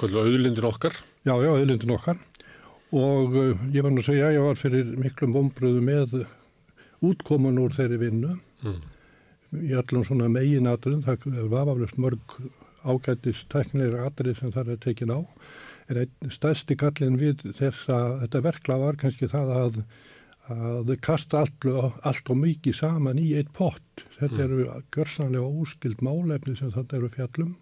er 0.03 0.15
auðlindin 0.19 0.69
okkar? 0.69 0.95
Já, 1.27 1.35
já, 1.39 1.51
auðlindin 1.51 1.95
okkar 1.97 2.21
og 2.93 3.37
uh, 3.39 3.67
ég 3.73 3.85
var 3.85 3.93
nú 3.95 4.03
að 4.03 4.11
segja 4.11 4.29
að 4.29 4.37
ég 4.37 4.47
var 4.47 4.59
fyrir 4.61 4.97
miklum 5.01 5.37
ombröðu 5.41 5.85
með 5.85 6.17
útkomun 7.03 7.61
úr 7.63 7.75
þeirri 7.75 7.99
vinnu 8.03 8.35
mm. 8.63 8.81
í 9.67 9.73
allum 9.79 10.05
svona 10.07 10.29
megin 10.31 10.71
atriðum, 10.71 11.03
það 11.07 11.49
var 11.51 11.73
aflust 11.73 11.99
mörg 11.99 12.37
ágættis 12.83 13.45
teknir 13.51 13.95
atrið 14.03 14.41
sem 14.41 14.55
það 14.55 14.75
er 14.75 14.83
tekin 14.83 15.15
á 15.15 15.21
en 15.91 16.03
einn 16.03 16.33
stærsti 16.35 16.77
gallin 16.79 17.19
við 17.21 17.43
þess 17.59 17.89
að 17.91 18.19
þetta 18.25 18.43
verkla 18.47 18.79
var 18.83 18.99
kannski 19.01 19.29
það 19.31 19.55
að 19.57 19.81
að 20.53 20.93
kasta 21.05 21.43
allt, 21.43 21.67
allt 22.07 22.31
og 22.33 22.39
mikið 22.41 22.77
saman 22.77 23.21
í 23.21 23.33
eitt 23.39 23.51
pott. 23.57 24.05
Þetta 24.19 24.39
mm. 24.39 24.45
eru 24.45 24.67
görsanlega 24.95 25.63
óskild 25.63 26.05
málefni 26.05 26.55
sem 26.59 26.73
þetta 26.75 26.99
eru 26.99 27.11
fjallum 27.13 27.57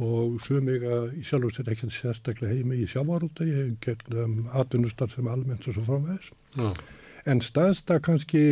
og 0.00 0.38
sumig 0.46 0.84
að 0.86 1.18
í 1.18 1.24
sjálf 1.26 1.50
og 1.50 1.54
sér 1.56 1.70
ekki 1.74 1.90
sérstaklega 1.92 2.54
heimi 2.54 2.78
í 2.80 2.88
sjávarúti, 2.88 3.50
ég 3.50 3.74
gegnum 3.84 4.46
atvinnustar 4.56 5.10
sem 5.12 5.28
almennt 5.28 5.66
og 5.68 5.76
svo 5.76 5.84
framvegs. 5.88 6.30
Mm. 6.56 6.78
En 7.28 7.42
staðsta 7.44 7.98
kannski 8.00 8.42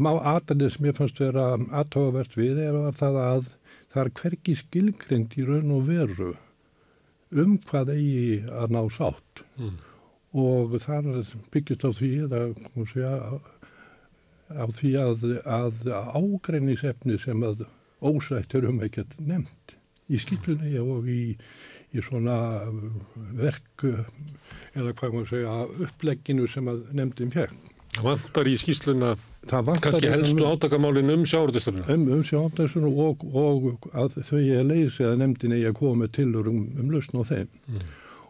má 0.00 0.14
aðrið 0.16 0.76
sem 0.76 0.88
ég 0.88 0.96
fannst 0.96 1.20
vera 1.20 1.52
aðtóavert 1.82 2.38
við 2.38 2.62
er 2.64 2.78
að 2.78 2.94
það 3.02 3.20
að 3.24 3.50
það 3.90 4.02
er 4.04 4.14
hverki 4.22 4.56
skilgrind 4.56 5.36
í 5.36 5.44
raun 5.44 5.76
og 5.76 5.86
veru 5.90 6.32
um 7.30 7.58
hvað 7.68 7.92
eigi 7.98 8.40
að 8.48 8.76
ná 8.76 8.82
sátt. 8.94 9.44
Mm 9.60 9.78
og 10.30 10.76
þar 10.84 11.08
byggjast 11.50 11.86
á 11.86 11.90
því 11.90 12.10
að, 12.28 12.52
segja, 12.92 13.14
á 14.54 14.66
því 14.78 14.92
að, 15.00 15.26
að 15.42 15.90
ágreinisefni 16.14 17.18
sem 17.22 17.42
að 17.46 17.66
ósætt 18.00 18.54
er 18.54 18.68
um 18.70 18.80
ekkert 18.84 19.16
nefnt 19.18 19.76
í 20.10 20.18
skýtlunni 20.18 20.78
og 20.82 21.08
í, 21.10 21.34
í 21.94 22.04
svona 22.04 22.36
verk 23.38 23.84
eða 23.86 24.94
hvað 24.94 25.16
maður 25.16 25.32
segja 25.34 25.58
upplegginu 25.86 26.46
sem 26.50 26.70
að 26.70 26.86
nefndin 26.94 27.34
fjær. 27.34 27.52
Það 27.90 28.06
vantar 28.06 28.46
í 28.46 28.54
skýsluna 28.58 29.14
kannski 29.50 30.10
helstu 30.12 30.46
átakamálin 30.46 31.10
um 31.10 31.24
sjáurðustöfnuna. 31.26 31.88
Um, 31.90 32.04
um 32.14 32.20
sjáurðustöfnuna 32.26 33.06
og, 33.06 33.24
og 33.34 33.88
að 33.90 34.20
þau 34.28 34.38
er 34.42 34.68
leysi 34.68 35.06
að 35.08 35.16
nefndin 35.24 35.56
eigi 35.56 35.70
að 35.72 35.78
koma 35.80 36.06
til 36.14 36.28
um, 36.38 36.68
um 36.78 36.92
lausn 36.94 37.18
á 37.18 37.22
þeim. 37.26 37.48
Mm 37.66 37.88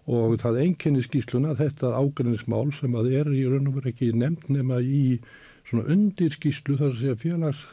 og 0.08 0.36
það 0.40 0.60
einkenni 0.64 1.02
skýsluna 1.04 1.56
þetta 1.58 1.92
ágrinnismál 1.98 2.70
sem 2.76 2.94
að 2.96 3.12
er 3.20 3.30
í 3.34 3.44
raun 3.48 3.68
og 3.70 3.78
veru 3.78 3.92
ekki 3.92 4.12
nefnd 4.16 4.48
nema 4.54 4.80
í 4.80 5.20
svona 5.68 5.86
undir 5.92 6.32
skýslu 6.34 6.78
þar 6.80 6.92
að 6.92 7.00
segja 7.00 7.20
félags 7.20 7.66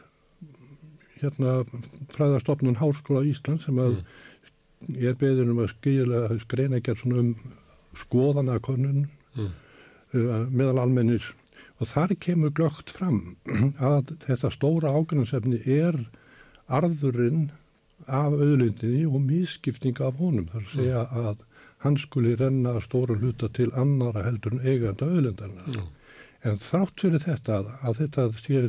hérna 1.21 1.53
fræðarstofnun 2.13 2.77
Háskóla 2.81 3.23
Ísland 3.25 3.63
sem 3.63 3.79
að 3.81 3.97
mm. 3.97 4.99
er 5.01 5.17
beður 5.17 5.53
um 5.53 5.63
að 5.63 5.71
skilja 5.73 6.27
skreina 6.43 6.77
ekki 6.77 6.97
svona 6.99 7.23
um 7.23 7.31
skoðanakonun 7.97 9.07
mm. 9.07 9.49
uh, 10.13 10.45
meðal 10.51 10.83
almennis 10.83 11.31
og 11.81 11.89
þar 11.91 12.13
kemur 12.21 12.53
glögt 12.57 12.93
fram 12.93 13.37
að 13.91 14.13
þetta 14.27 14.53
stóra 14.53 14.93
ágrinnisefni 14.93 15.63
er 15.65 15.97
arðurinn 16.67 17.47
af 18.05 18.33
auðlindinni 18.35 19.05
og 19.07 19.21
misskipting 19.23 19.97
af 20.03 20.19
honum. 20.21 20.47
Það 20.51 20.59
er 20.59 20.65
að 20.67 20.75
segja 20.75 21.03
að 21.23 21.45
hann 21.85 21.97
skuli 22.01 22.35
renna 22.35 22.77
stóra 22.81 23.17
hluta 23.17 23.49
til 23.53 23.69
annara 23.77 24.25
heldur 24.25 24.57
en 24.57 24.65
eiganda 24.65 25.07
auðlindarna. 25.07 25.75
Já. 25.75 25.83
En 26.45 26.61
þrátt 26.61 27.03
fyrir 27.03 27.23
þetta 27.23 27.59
að, 27.59 27.69
að 27.83 27.99
þetta 28.01 28.27
sé 28.41 28.61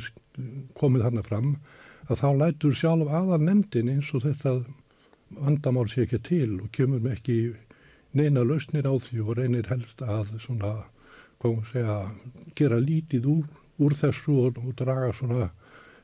komið 0.78 1.06
hann 1.06 1.22
fram 1.26 1.54
að 2.08 2.20
þá 2.22 2.28
lætur 2.42 2.76
sjálf 2.76 3.10
aðar 3.12 3.42
nefndin 3.44 3.90
eins 3.92 4.10
og 4.16 4.24
þetta 4.24 4.58
vandamál 5.36 5.88
sé 5.92 6.06
ekki 6.06 6.20
til 6.24 6.52
og 6.62 6.70
kemur 6.72 7.02
með 7.04 7.18
ekki 7.18 7.38
neina 8.16 8.44
lausnir 8.44 8.88
á 8.88 8.94
því 8.96 9.20
og 9.24 9.36
reynir 9.38 9.68
helst 9.68 10.00
að 10.02 10.32
svona, 10.40 10.72
segja, 11.72 11.98
gera 12.56 12.80
lítið 12.80 13.28
úr, 13.28 13.44
úr 13.84 13.96
þessu 13.96 14.38
og, 14.46 14.60
og 14.64 14.72
draga 14.78 15.12
svona 15.16 15.50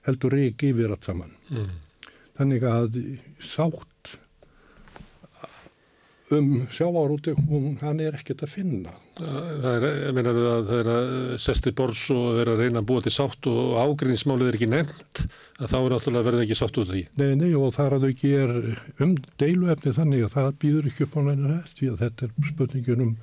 heldur 0.05 0.37
reik 0.37 0.63
yfir 0.69 0.93
allt 0.93 1.09
saman. 1.09 1.33
Mm. 1.49 1.73
Þannig 2.37 2.67
að 2.69 3.01
sátt 3.41 3.89
um 6.33 6.67
sjávarúti, 6.73 7.35
hann 7.83 8.01
er 8.01 8.17
ekkert 8.17 8.45
að 8.47 8.53
finna. 8.55 8.95
Það 9.21 9.67
er, 9.77 9.85
ég 10.09 10.15
meina 10.17 10.33
að 10.33 10.69
það 10.71 10.79
er 10.79 10.89
að 10.95 11.11
sesti 11.45 11.73
bors 11.77 12.05
og 12.15 12.41
er 12.43 12.51
að 12.51 12.63
reyna 12.65 12.81
að 12.81 12.89
búa 12.89 13.05
til 13.05 13.13
sátt 13.15 13.49
og 13.51 13.77
ágrinnsmálið 13.79 14.51
er 14.51 14.59
ekki 14.59 14.71
nefnt 14.73 15.21
að 15.61 15.69
þá 15.71 15.77
er 15.79 15.95
náttúrulega 15.95 16.29
verið 16.31 16.45
ekki 16.47 16.59
sátt 16.59 16.81
út 16.81 16.89
af 16.89 16.95
því. 16.95 17.05
Nei, 17.21 17.29
nei, 17.39 17.53
og 17.55 17.75
þar 17.77 17.99
að 17.99 18.07
þau 18.07 18.11
ekki 18.15 18.33
er 18.41 18.55
um 19.05 19.15
deiluefni 19.43 19.95
þannig 19.99 20.27
að 20.27 20.35
það 20.39 20.51
býður 20.65 20.91
ekki 20.91 21.07
upp 21.07 21.15
á 21.15 21.21
næna 21.29 21.53
hægt 21.53 21.79
því 21.79 21.91
að 21.93 22.03
þetta 22.03 22.27
er 22.27 22.51
spurningin 22.51 23.05
um, 23.05 23.15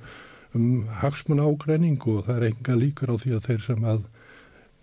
um 0.56 0.70
hagsmun 1.02 1.44
ágreining 1.44 2.08
og 2.08 2.24
það 2.28 2.38
er 2.38 2.48
enga 2.52 2.78
líkur 2.86 3.12
á 3.12 3.16
því 3.18 3.36
að 3.36 3.46
þeir 3.50 3.64
sem 3.66 3.86
að 3.92 4.04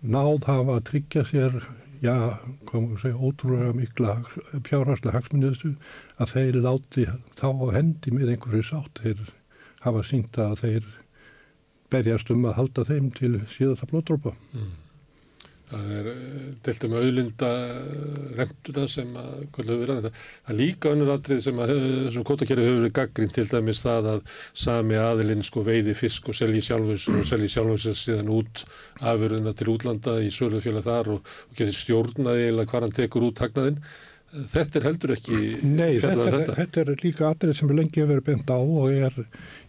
náð 0.00 0.46
hafa 0.46 0.78
að 0.78 0.86
tryggja 0.92 1.24
sér, 1.28 1.58
já, 2.00 2.14
hvað 2.68 2.84
maður 2.84 3.02
segja, 3.04 3.20
ótrúlega 3.28 3.74
mikla 3.76 4.16
fjárhagslega 4.66 5.16
hagsmuniðstu 5.18 5.74
að 6.20 6.34
þeir 6.34 6.60
láti 6.64 7.06
þá 7.40 7.48
á 7.50 7.66
hendi 7.76 8.14
með 8.16 8.34
einhverju 8.34 8.66
sátt, 8.70 9.02
þeir 9.04 9.22
hafa 9.84 10.04
sínt 10.06 10.40
að 10.40 10.56
þeir 10.64 10.90
berjast 11.90 12.30
um 12.32 12.46
að 12.48 12.56
halda 12.58 12.86
þeim 12.88 13.10
til 13.16 13.32
síðasta 13.50 13.88
blóttrópa. 13.90 14.34
Mm. 14.54 14.70
Það 15.70 15.90
er 15.94 16.06
delt 16.66 16.84
um 16.86 16.94
auðlinda 16.98 17.48
rentuna 18.38 18.86
sem 18.90 19.10
að 19.20 19.28
hefur 19.54 19.68
verið. 19.84 20.00
Það, 20.06 20.24
það 20.48 20.58
líka 20.58 20.90
önnur 20.94 21.12
atrið 21.14 21.42
sem 21.44 21.62
að 21.62 21.72
þessum 21.72 22.26
kvotakerfi 22.26 22.66
hefur 22.66 22.80
verið 22.80 22.94
gaggrín 22.98 23.32
til 23.36 23.46
dæmis 23.52 23.82
það 23.84 24.10
að 24.14 24.34
sami 24.64 24.98
aðilinn 24.98 25.46
sko 25.46 25.62
veiði 25.66 25.94
fisk 25.98 26.32
og 26.32 26.38
selji 26.40 26.64
sjálfus 26.66 27.06
og 27.12 27.22
selji 27.28 27.52
sjálfus 27.54 27.88
síðan 28.02 28.34
út 28.34 28.64
afurðuna 29.12 29.54
til 29.54 29.70
útlanda 29.76 30.18
í 30.24 30.32
sölufjöla 30.34 30.82
þar 30.86 31.14
og, 31.14 31.34
og 31.50 31.58
getur 31.60 31.78
stjórnaði 31.78 32.48
eða 32.50 32.66
hvað 32.72 32.88
hann 32.88 32.98
tekur 32.98 33.30
út 33.30 33.44
hagnaðinn. 33.44 33.78
Þetta 34.30 34.78
er 34.78 34.84
heldur 34.86 35.12
ekki 35.16 35.36
Nei, 35.66 35.98
þetta, 35.98 36.22
um 36.22 36.34
þetta. 36.36 36.54
þetta 36.54 36.82
er 36.84 36.90
líka 37.02 37.30
atrið 37.32 37.56
sem 37.58 37.72
lengi 37.74 38.04
vera 38.06 38.22
bent 38.22 38.50
á 38.54 38.58
og 38.62 38.92
er 38.92 39.16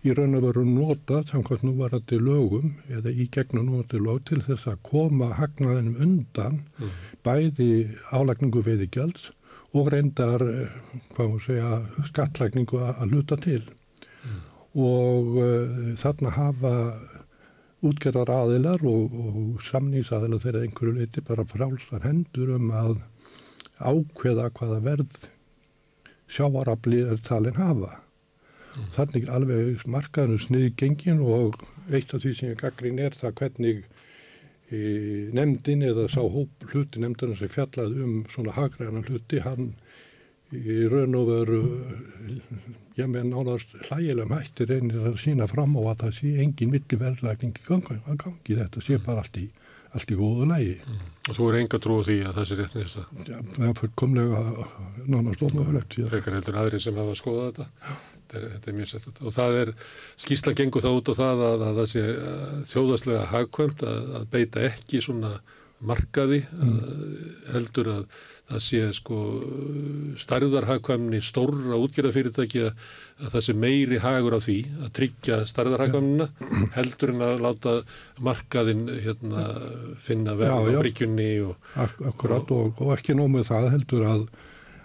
í 0.05 0.13
raun 0.13 0.37
og 0.37 0.45
veru 0.45 0.65
nota 0.67 1.23
samkvæmt 1.31 1.65
núvarandi 1.65 2.19
lögum 2.21 2.75
eða 2.93 3.09
í 3.09 3.25
gegnum 3.33 3.71
núvarandi 3.71 4.01
lög 4.05 4.21
til 4.29 4.41
þess 4.45 4.69
að 4.69 4.83
koma 4.85 5.31
hagnaðinum 5.39 5.97
undan 6.05 6.61
mm. 6.77 6.93
bæði 7.25 7.71
álagningu 8.13 8.61
veiðigjalds 8.67 9.31
og 9.73 9.89
reyndar, 9.93 10.43
hvað 11.15 11.27
maður 11.31 11.45
segja, 11.45 11.75
skattlagningu 12.09 12.81
að, 12.83 13.05
luta 13.13 13.37
til. 13.39 13.61
Mm. 14.27 14.39
Og 14.83 15.37
uh, 15.39 15.93
þarna 16.01 16.33
hafa 16.35 16.73
útgerðar 17.87 18.29
aðilar 18.35 18.83
og, 18.85 19.15
og 19.15 19.63
samnýsaðilar 19.65 20.43
þegar 20.43 20.65
einhverju 20.67 20.97
leiti 20.99 21.23
bara 21.25 21.47
frálsar 21.49 22.03
hendur 22.05 22.51
um 22.59 22.67
að 22.75 22.99
ákveða 23.81 24.49
hvaða 24.57 24.79
verð 24.85 25.27
sjávarafli 26.31 27.01
er 27.11 27.19
talin 27.27 27.59
hafa. 27.59 27.97
Mm. 28.71 28.87
Þannig 28.95 29.31
alveg 29.35 29.85
markaðinu 29.95 30.39
sniði 30.39 30.73
gengin 30.79 31.23
og 31.25 31.59
eitt 31.91 32.13
af 32.15 32.23
því 32.23 32.35
sem 32.37 32.53
ég 32.53 32.61
gaggrín 32.61 33.01
er 33.03 33.17
það 33.19 33.35
hvernig 33.41 33.81
e, 34.71 34.77
nefndin 35.35 35.83
eða 35.89 36.07
sá 36.11 36.21
hóp 36.23 36.69
hluti 36.71 37.01
nefndina 37.03 37.35
sem 37.39 37.51
fjallaði 37.51 38.05
um 38.05 38.21
svona 38.31 38.55
hagræðana 38.55 39.03
hluti, 39.09 39.41
hann 39.43 39.73
í 40.51 40.85
raun 40.91 41.15
og 41.15 41.27
veru 41.31 41.61
ég 42.99 43.07
með 43.11 43.29
nánast 43.31 43.75
hlægilegum 43.87 44.33
hættir 44.35 44.71
reynir 44.71 45.05
að 45.07 45.19
sína 45.23 45.47
fram 45.51 45.77
á 45.79 45.81
að 45.91 46.01
það 46.05 46.17
sé 46.17 46.31
engin 46.43 46.73
milliverðlækning 46.73 47.59
í 47.59 47.67
gangi, 47.67 47.99
gangi 48.07 48.57
þetta 48.59 48.83
sé 48.83 48.99
bara 49.03 49.23
allt 49.23 49.39
í 49.39 49.47
allt 49.91 50.11
í 50.11 50.17
góðu 50.19 50.47
lægi. 50.49 50.75
Mm. 50.85 51.03
Og 51.29 51.37
þú 51.37 51.47
er 51.49 51.57
enga 51.59 51.79
trú 51.83 51.99
á 51.99 52.07
því 52.07 52.17
að 52.25 52.37
það 52.37 52.47
sé 52.49 52.57
rétt 52.59 52.75
nýðist 52.77 52.99
að? 53.01 53.21
Já, 53.27 53.37
það 53.55 53.67
er 53.67 53.77
fullkomlega 53.81 54.41
nánast 55.11 55.45
ómögulegt. 55.45 55.97
Frekar 56.11 56.37
heldur 56.37 56.59
aðri 56.61 56.81
sem 56.81 56.99
hafa 57.01 57.15
skoðað 57.19 57.49
þetta. 57.49 57.95
Þetta 58.21 58.39
er, 58.39 58.45
þetta 58.55 58.71
er 58.71 58.77
mjög 58.79 58.91
sett. 58.91 59.21
Og 59.21 59.35
það 59.35 59.57
er, 59.61 59.73
skýrslan 60.25 60.59
gengur 60.61 60.85
það 60.85 60.99
út 60.99 61.11
og 61.11 61.19
það 61.19 61.43
að, 61.47 61.65
að 61.67 61.81
það 61.81 61.89
sé 61.93 62.05
þjóðaslega 62.71 63.25
hagkvæmt 63.33 63.83
að, 63.91 64.13
að 64.21 64.29
beita 64.35 64.63
ekki 64.69 65.03
svona 65.03 65.33
markaði 65.81 66.43
mm. 66.45 66.79
heldur 67.51 67.89
að 67.91 68.01
það 68.51 68.63
sé 68.65 68.81
sko 68.95 69.17
starðarhagkvæmni 70.21 71.21
stórra 71.23 71.79
útgjörðafyrirtæki 71.79 72.63
að, 72.67 72.85
að 73.21 73.33
það 73.35 73.45
sé 73.47 73.55
meiri 73.63 73.99
hagur 74.03 74.35
á 74.35 74.39
því 74.43 74.57
að 74.81 74.93
tryggja 74.99 75.39
starðarhagkvæmnina 75.51 76.27
heldur 76.77 77.13
en 77.15 77.25
að 77.27 77.43
láta 77.45 77.75
markaðin 78.19 78.85
hérna, 79.05 79.45
finna 80.03 80.35
verð 80.39 80.71
á 80.75 80.81
bryggjunni 80.81 81.31
og, 81.47 81.57
Ak 81.79 81.99
Akkurat 82.11 82.51
og, 82.55 82.81
og 82.81 82.95
ekki 82.97 83.15
nómið 83.17 83.47
það 83.51 83.69
heldur 83.75 84.07
að, 84.09 84.27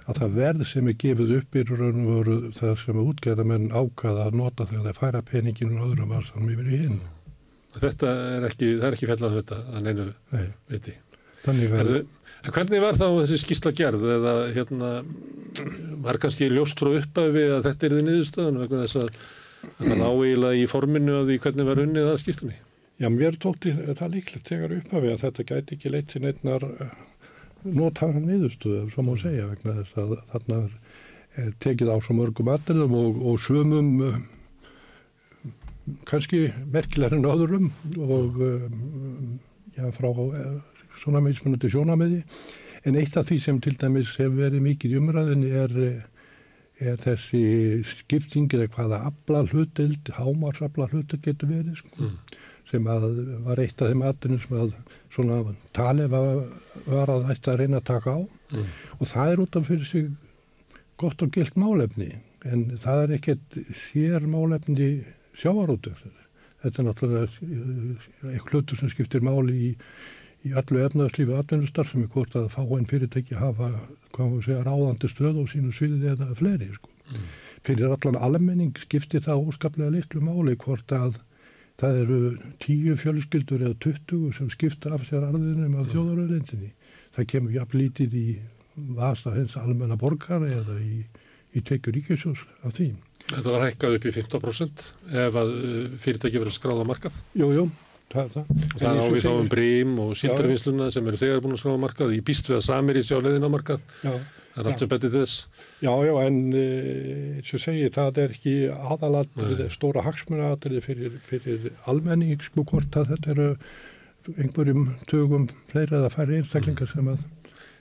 að 0.06 0.22
það 0.22 0.38
verð 0.40 0.66
sem 0.70 0.92
er 0.92 0.98
gefið 1.02 1.34
upp 1.40 1.58
í 1.58 1.66
raun 1.72 2.04
og 2.04 2.12
veru 2.12 2.38
það 2.56 2.78
sem 2.84 3.02
útgjörðamenn 3.02 3.68
ákvaða 3.74 4.30
að 4.30 4.40
nota 4.42 4.68
þegar 4.70 4.88
það 4.90 5.02
færa 5.02 5.26
peninginu 5.32 5.80
og 5.80 5.90
öðrum 5.90 6.16
aðsann 6.20 6.54
yfir 6.54 6.70
í 6.70 6.82
hinn. 6.84 7.02
Þetta 7.76 8.12
er 8.38 8.46
ekki, 8.48 8.68
það 8.78 8.86
er 8.88 8.94
ekki 8.96 9.08
fjallað 9.10 9.34
þetta 9.40 9.56
að 9.68 9.82
neinu 9.84 10.06
Nei. 10.32 10.46
viti. 10.70 10.94
Þannig 11.44 11.74
að... 11.76 11.90
En 12.46 12.54
hvernig 12.54 12.78
var 12.78 12.94
þá 12.94 13.06
þessi 13.24 13.40
skýrsla 13.42 13.72
gerð 13.74 14.04
eða 14.16 14.32
hérna 14.54 14.90
var 16.04 16.18
kannski 16.22 16.46
ljóst 16.52 16.78
frá 16.78 16.92
uppæfi 16.94 17.42
að 17.56 17.64
þetta 17.64 17.88
er 17.88 17.94
því 17.96 18.02
niðurstöðan 18.06 18.60
vegna 18.62 18.82
þess 18.84 19.00
að, 19.00 19.08
að 19.72 19.88
það 19.88 20.02
náíla 20.04 20.52
í 20.54 20.62
forminu 20.70 21.16
að 21.18 21.32
því 21.32 21.38
hvernig 21.42 21.66
var 21.66 21.82
unnið 21.82 22.10
að 22.12 22.20
skýrslunni? 22.22 22.58
Já, 23.02 23.08
mér 23.12 23.38
tókti 23.42 23.72
það 23.74 24.14
líklegt 24.14 24.52
þegar 24.52 24.76
uppæfi 24.76 25.10
að 25.10 25.24
þetta 25.24 25.46
gæti 25.50 25.76
ekki 25.76 25.92
leitt 25.92 26.08
til 26.12 26.22
neittnar 26.22 26.68
notara 27.66 28.22
niðurstöðu, 28.22 28.84
svo 28.94 29.06
má 29.08 29.12
segja 29.18 29.50
vegna 29.50 29.76
þess 29.80 29.98
að 30.04 30.14
þarna 30.30 30.60
er 31.42 31.50
tekið 31.66 31.92
á 31.92 31.96
svo 31.98 32.16
mörgum 32.20 32.52
atriðum 32.54 32.94
og, 33.00 33.20
og 33.26 33.42
svömum 33.42 33.90
kannski 36.06 36.46
merkilegar 36.70 37.18
en 37.18 37.26
öðrum 37.26 37.68
og 38.06 38.40
já, 39.74 39.90
frá 39.98 40.08
svona 41.00 41.22
meðsmunandi 41.24 41.70
sjónameði 41.72 42.22
en 42.86 42.98
eitt 42.98 43.16
af 43.18 43.28
því 43.28 43.38
sem 43.42 43.62
til 43.62 43.74
dæmis 43.78 44.14
hefur 44.18 44.36
verið 44.40 44.64
mikið 44.66 44.94
í 44.94 45.00
umræðinni 45.00 45.52
er, 45.62 45.78
er 46.78 47.00
þessi 47.02 47.46
skipting 47.88 48.52
eða 48.54 48.68
hvaða 48.76 49.00
afla 49.10 49.42
hlutild, 49.50 50.12
hámarsafla 50.18 50.90
hlutild 50.92 51.24
getur 51.24 51.50
verið 51.50 51.80
sko, 51.80 51.94
mm. 52.04 52.36
sem 52.70 52.86
að 52.92 53.08
var 53.46 53.62
eitt 53.62 53.82
af 53.82 53.90
þeim 53.90 54.04
aðtunum 54.06 54.44
sem 54.44 54.60
að 54.60 54.76
svona 55.16 55.40
talið 55.76 56.12
var, 56.12 56.44
var 56.86 57.14
að 57.16 57.26
þetta 57.32 57.52
að 57.52 57.60
reyna 57.62 57.82
að 57.82 57.90
taka 57.90 58.14
á 58.14 58.20
mm. 58.22 58.70
og 59.00 59.10
það 59.14 59.32
er 59.32 59.44
út 59.46 59.58
af 59.58 59.68
fyrir 59.70 59.90
sig 59.90 60.14
gott 61.00 61.22
og 61.24 61.32
gilt 61.34 61.58
málefni 61.60 62.14
en 62.46 62.68
það 62.82 63.02
er 63.02 63.16
ekkert 63.16 63.58
sér 63.88 64.26
málefni 64.30 64.90
sjávarútu. 65.36 65.92
Þetta 66.62 66.82
er 66.82 66.86
náttúrulega 66.86 67.26
eitthvað 68.30 68.52
hlutur 68.54 68.80
sem 68.80 68.92
skiptir 68.92 69.24
máli 69.24 69.56
í 69.68 69.72
í 70.46 70.52
allu 70.56 70.82
efnaðslífi 70.86 71.36
atvinnustar 71.36 71.88
sem 71.90 72.04
er 72.04 72.10
hvort 72.14 72.36
að 72.38 72.50
fá 72.54 72.62
einn 72.64 72.88
fyrirtæki 72.90 73.38
hafa, 73.38 73.70
segja, 74.16 74.62
ráðandi 74.66 75.10
stöð 75.10 75.42
á 75.42 75.44
sínu 75.50 75.72
sviðið 75.74 76.10
eða 76.14 76.34
fleiri, 76.38 76.70
sko. 76.76 76.92
Mm. 77.06 77.30
Fyrir 77.66 77.94
allan 77.94 78.18
almenning 78.22 78.78
skiptir 78.78 79.24
það 79.24 79.48
óskaplega 79.50 79.94
litlu 79.94 80.22
máli 80.22 80.56
hvort 80.62 80.92
að 80.94 81.18
það 81.80 82.00
eru 82.02 82.18
tíu 82.62 82.96
fjölskyldur 82.98 83.64
eða 83.66 83.78
tuttugu 83.84 84.32
sem 84.34 84.50
skipta 84.52 84.94
af 84.96 85.04
sér 85.08 85.26
arðinum 85.26 85.74
af 85.76 85.86
mm. 85.86 85.90
þjóðaröðlendinni. 85.92 86.70
Það 87.16 87.30
kemur 87.32 87.56
jafn 87.56 87.80
lítið 87.80 88.16
í 88.16 88.26
vasta 88.96 89.34
hens 89.34 89.56
almenna 89.60 89.96
borgar 90.00 90.44
eða 90.46 90.78
í, 90.80 91.02
í 91.56 91.64
tekjur 91.64 91.96
ríkisjós 91.96 92.44
af 92.62 92.76
því. 92.76 92.92
Þetta 93.26 93.52
var 93.52 93.64
hækkað 93.66 93.96
upp 93.98 94.06
í 94.06 94.14
15% 94.14 94.86
ef 95.26 95.38
að 95.40 95.52
fyrirtæki 96.02 96.42
verið 96.42 96.54
skráða 96.54 96.86
markað? 96.86 97.16
Jú, 97.34 97.50
jú. 97.56 97.64
Það, 98.12 98.32
það. 98.36 98.50
Og 98.66 98.80
það 98.80 98.98
á 99.02 99.06
við 99.10 99.24
þá 99.24 99.30
um 99.34 99.48
brím 99.50 99.94
og 100.02 100.10
síldarvinnsluna 100.20 100.88
sem 100.94 101.08
eru 101.10 101.20
þegar 101.20 101.40
búin 101.44 101.56
að 101.56 101.62
skráða 101.62 101.82
markað. 101.82 102.12
Ég 102.16 102.26
býst 102.26 102.50
við 102.50 102.58
að 102.60 102.66
samir 102.68 103.00
í 103.00 103.04
sjáleiðin 103.06 103.48
á 103.48 103.50
markað. 103.50 103.82
Já. 104.06 104.12
Það 104.56 104.62
er 104.62 104.70
allt 104.70 104.82
sem 104.82 104.88
betið 104.88 105.16
þess. 105.18 105.32
Já, 105.84 105.90
já, 106.06 106.12
en 106.22 106.38
eins 106.56 107.50
og 107.52 107.60
segi, 107.60 107.90
það 107.92 108.20
er 108.22 108.30
ekki 108.32 108.54
aðalatrið, 108.72 109.58
stóra 109.74 110.04
hagsmunatrið 110.06 110.86
fyrir, 110.86 111.18
fyrir 111.28 111.66
almenning, 111.92 112.40
sko, 112.40 112.64
hvort 112.70 112.96
að 112.96 113.10
þetta 113.12 113.34
eru 113.34 113.50
einhverjum 114.40 114.86
tögum 115.10 115.44
fleira 115.70 116.00
eða 116.00 116.12
færri 116.14 116.40
einstaklingar 116.40 116.88
sem 116.90 117.12
að 117.12 117.20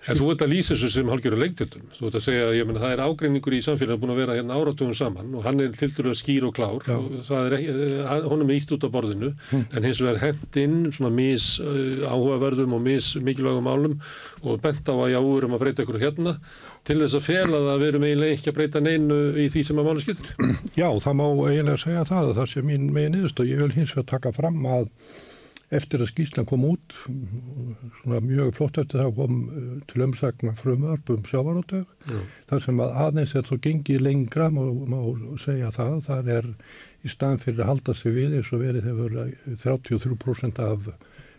En 0.06 0.20
þú 0.20 0.28
ert 0.34 0.44
að 0.46 0.52
lýsa 0.54 0.76
þessu 0.76 0.90
sem 0.94 1.10
hálfgerður 1.10 1.42
leiktöldum. 1.42 1.86
Þú 1.96 2.08
ert 2.10 2.18
að 2.20 2.26
segja 2.28 2.50
að 2.52 2.74
það 2.78 2.92
er 2.92 3.02
ágreiningur 3.06 3.56
í 3.58 3.62
samfélaginu 3.66 4.02
búin 4.04 4.14
að 4.14 4.20
vera 4.22 4.36
hérna 4.38 4.60
áratugum 4.60 4.98
saman 4.98 5.34
og 5.34 5.46
hann 5.48 5.64
er 5.64 5.74
til 5.78 5.90
dæru 5.96 6.12
að 6.14 6.20
skýra 6.20 6.50
og 6.50 6.56
klár 6.58 6.86
Já. 6.86 6.98
og 7.00 7.32
er 7.40 7.56
ekki, 7.58 7.74
honum 8.30 8.52
er 8.52 8.60
ítt 8.60 8.76
út 8.76 8.86
á 8.86 8.90
borðinu 8.94 9.32
hm. 9.50 9.66
en 9.72 9.90
hins 9.90 10.02
vegar 10.04 10.22
hend 10.22 10.60
inn 10.62 10.78
svona 10.94 11.12
mis 11.16 11.48
uh, 11.64 12.06
áhugaverðum 12.06 12.78
og 12.78 12.86
mis 12.86 13.12
mikilvægum 13.18 13.70
álum 13.72 13.98
og 14.46 14.62
bent 14.62 14.86
á 14.86 14.94
að 14.94 15.12
já, 15.16 15.20
við 15.26 15.38
erum 15.42 15.58
að 15.58 15.64
breyta 15.66 15.86
ykkur 15.86 16.02
hérna 16.04 16.38
til 16.86 17.00
þess 17.02 17.18
að 17.18 17.26
fela 17.26 17.58
það 17.58 17.72
að 17.74 17.82
við 17.82 17.92
erum 17.92 18.06
eiginlega 18.06 18.38
ekki 18.38 18.52
að 18.52 18.58
breyta 18.60 18.82
neinu 18.86 19.20
í 19.42 19.48
því 19.50 19.64
sem 19.66 19.80
að 19.82 19.88
mánu 19.90 20.04
skiptir. 20.06 20.34
Já, 20.78 20.90
það 21.02 21.18
má 21.18 21.26
eiginlega 21.50 21.82
segja 21.82 22.10
það 22.12 22.30
að 22.30 22.42
það 22.42 22.52
sé 22.52 22.66
mín 22.66 22.92
megin 22.94 23.18
yðurst 23.22 23.42
og 23.42 23.50
ég 23.50 23.64
vil 23.64 23.74
hins 23.74 23.96
vegar 23.96 24.12
taka 24.14 24.34
fram 24.36 24.62
að 24.70 24.92
eftir 25.74 26.04
að 26.04 26.12
skýslan 26.12 26.48
kom 26.50 26.66
út 26.68 26.96
svona 28.02 28.20
mjög 28.22 28.52
flott 28.58 28.78
eftir 28.82 29.02
það 29.02 29.16
kom 29.18 29.40
uh, 29.50 29.70
til 29.90 30.04
umsagna 30.06 30.54
frumörp 30.60 31.10
um 31.14 31.24
sjávaróttög 31.26 32.12
þar 32.52 32.66
sem 32.66 32.84
að 32.86 33.00
aðeins 33.06 33.36
er 33.36 33.48
þó 33.48 33.56
gengið 33.64 34.04
lengra 34.06 34.52
má, 34.54 34.62
má 34.86 35.00
segja 35.42 35.72
það 35.76 35.96
þar 36.10 36.30
er 36.38 36.52
í 37.06 37.12
staðan 37.12 37.42
fyrir 37.42 37.64
að 37.64 37.72
halda 37.72 37.98
sig 37.98 38.16
við 38.16 38.38
eins 38.40 38.52
og 38.54 38.62
verið 38.66 38.92
hefur 38.92 39.18
33% 39.66 40.62
af 40.66 40.92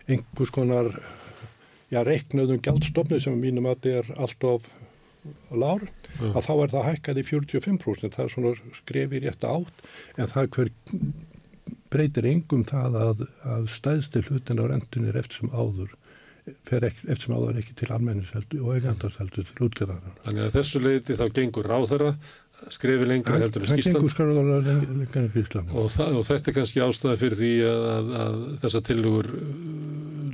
einhvers 0.06 0.54
konar 0.54 0.90
já, 1.92 2.02
reiknöðum 2.06 2.62
gjaldstofni 2.62 3.20
sem 3.22 3.38
mínum 3.38 3.68
að 3.70 3.78
þetta 3.78 4.00
er 4.00 4.20
allt 4.26 4.50
of 4.50 4.66
lár, 5.50 5.86
Já. 6.20 6.28
að 6.32 6.44
þá 6.46 6.52
er 6.54 6.72
það 6.72 6.86
hækkað 6.90 7.20
í 7.20 7.24
45%, 7.26 8.12
það 8.14 8.24
er 8.24 8.32
svona 8.34 8.52
skrefið 8.76 9.24
rétt 9.26 9.46
átt, 9.48 9.88
en 10.16 10.30
það 10.30 10.50
hver 10.56 10.70
breytir 11.92 12.28
engum 12.30 12.64
það 12.66 12.98
að, 13.02 13.22
að 13.56 13.70
stæðstil 13.74 14.24
hlutin 14.28 14.62
á 14.62 14.64
rendunir 14.72 15.18
eftir 15.20 15.42
sem 15.42 15.52
áður 15.54 15.94
ekki, 16.46 17.06
eftir 17.10 17.24
sem 17.26 17.36
áður 17.36 17.60
ekki 17.62 17.76
til 17.80 17.90
almenningsheldu 17.94 18.62
og 18.62 18.76
eigandarseldu 18.76 19.46
til 19.46 19.68
útgjörðan. 19.68 20.18
Þannig 20.24 20.48
að 20.48 20.58
þessu 20.58 20.82
leiti 20.84 21.18
þá 21.18 21.26
gengur 21.34 21.70
ráðara 21.70 22.12
skrefi 22.72 23.06
lengra 23.06 23.38
heldur 23.40 23.64
en 23.66 23.70
skýslan 23.74 24.06
og, 25.76 25.90
og 25.92 26.22
þetta 26.24 26.50
er 26.50 26.56
kannski 26.56 26.82
ástæði 26.84 27.20
fyrir 27.20 27.40
því 27.40 27.52
að, 27.68 27.86
að, 27.92 28.12
að 28.22 28.38
þessa 28.62 28.82
tilugur 28.86 29.28
uh, 29.36 29.50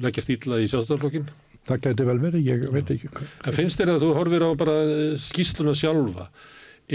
leggja 0.04 0.24
stíla 0.26 0.60
í 0.62 0.68
sjálfstaflokkin? 0.70 1.26
Það 1.66 1.82
gæti 1.86 2.06
vel 2.06 2.18
verið, 2.22 2.46
ég 2.46 2.64
veit 2.74 2.88
ekki. 2.90 3.10
En 3.46 3.54
finnst 3.54 3.78
þér 3.78 3.94
að 3.94 4.04
þú 4.04 4.14
horfir 4.18 4.44
á 4.46 4.50
bara 4.58 4.76
skýsluna 5.22 5.74
sjálfa 5.78 6.28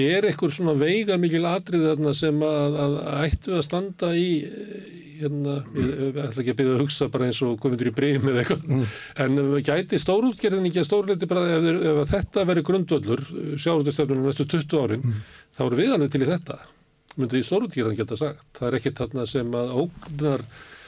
er 0.03 0.27
eitthvað 0.27 0.53
svona 0.57 0.75
veiga 0.77 1.17
mikil 1.21 1.45
atrið 1.49 1.89
þarna 1.91 2.13
sem 2.17 2.45
að, 2.45 2.77
að 2.83 2.95
ættu 3.25 3.57
að 3.57 3.65
standa 3.65 4.13
í 4.17 4.29
hérna, 5.17 5.57
ég 5.73 6.19
ætla 6.21 6.43
ekki 6.43 6.53
að 6.53 6.59
byrja 6.59 6.75
að 6.75 6.81
hugsa 6.83 7.09
bara 7.13 7.27
eins 7.29 7.41
og 7.45 7.57
komundur 7.61 7.89
í 7.89 7.93
breym 7.97 8.27
eða 8.29 8.43
eitthvað 8.43 8.65
mm. 8.69 8.95
en 9.25 9.41
gæti 9.65 9.99
stórútgerðin 10.01 10.69
ekki 10.69 10.81
að 10.83 10.89
stórleiti 10.89 11.29
bara 11.29 11.57
ef, 11.57 11.67
ef 11.91 12.01
þetta 12.13 12.45
veri 12.51 12.65
grundvöldur 12.67 13.23
sjáumstöfnum 13.57 14.25
næstu 14.27 14.47
20 14.53 14.81
árin 14.83 15.05
mm. 15.05 15.21
þá 15.57 15.61
eru 15.67 15.81
viðanlega 15.81 16.13
til 16.13 16.23
í 16.23 16.31
þetta 16.31 16.59
myndi 17.17 17.43
stórútgerðin 17.45 17.97
geta 17.97 18.19
sagt 18.19 18.47
það 18.59 18.69
er 18.69 18.79
ekki 18.79 18.95
þarna 19.01 19.27
sem 19.29 19.57
að 19.57 19.77
ógnar 19.83 20.45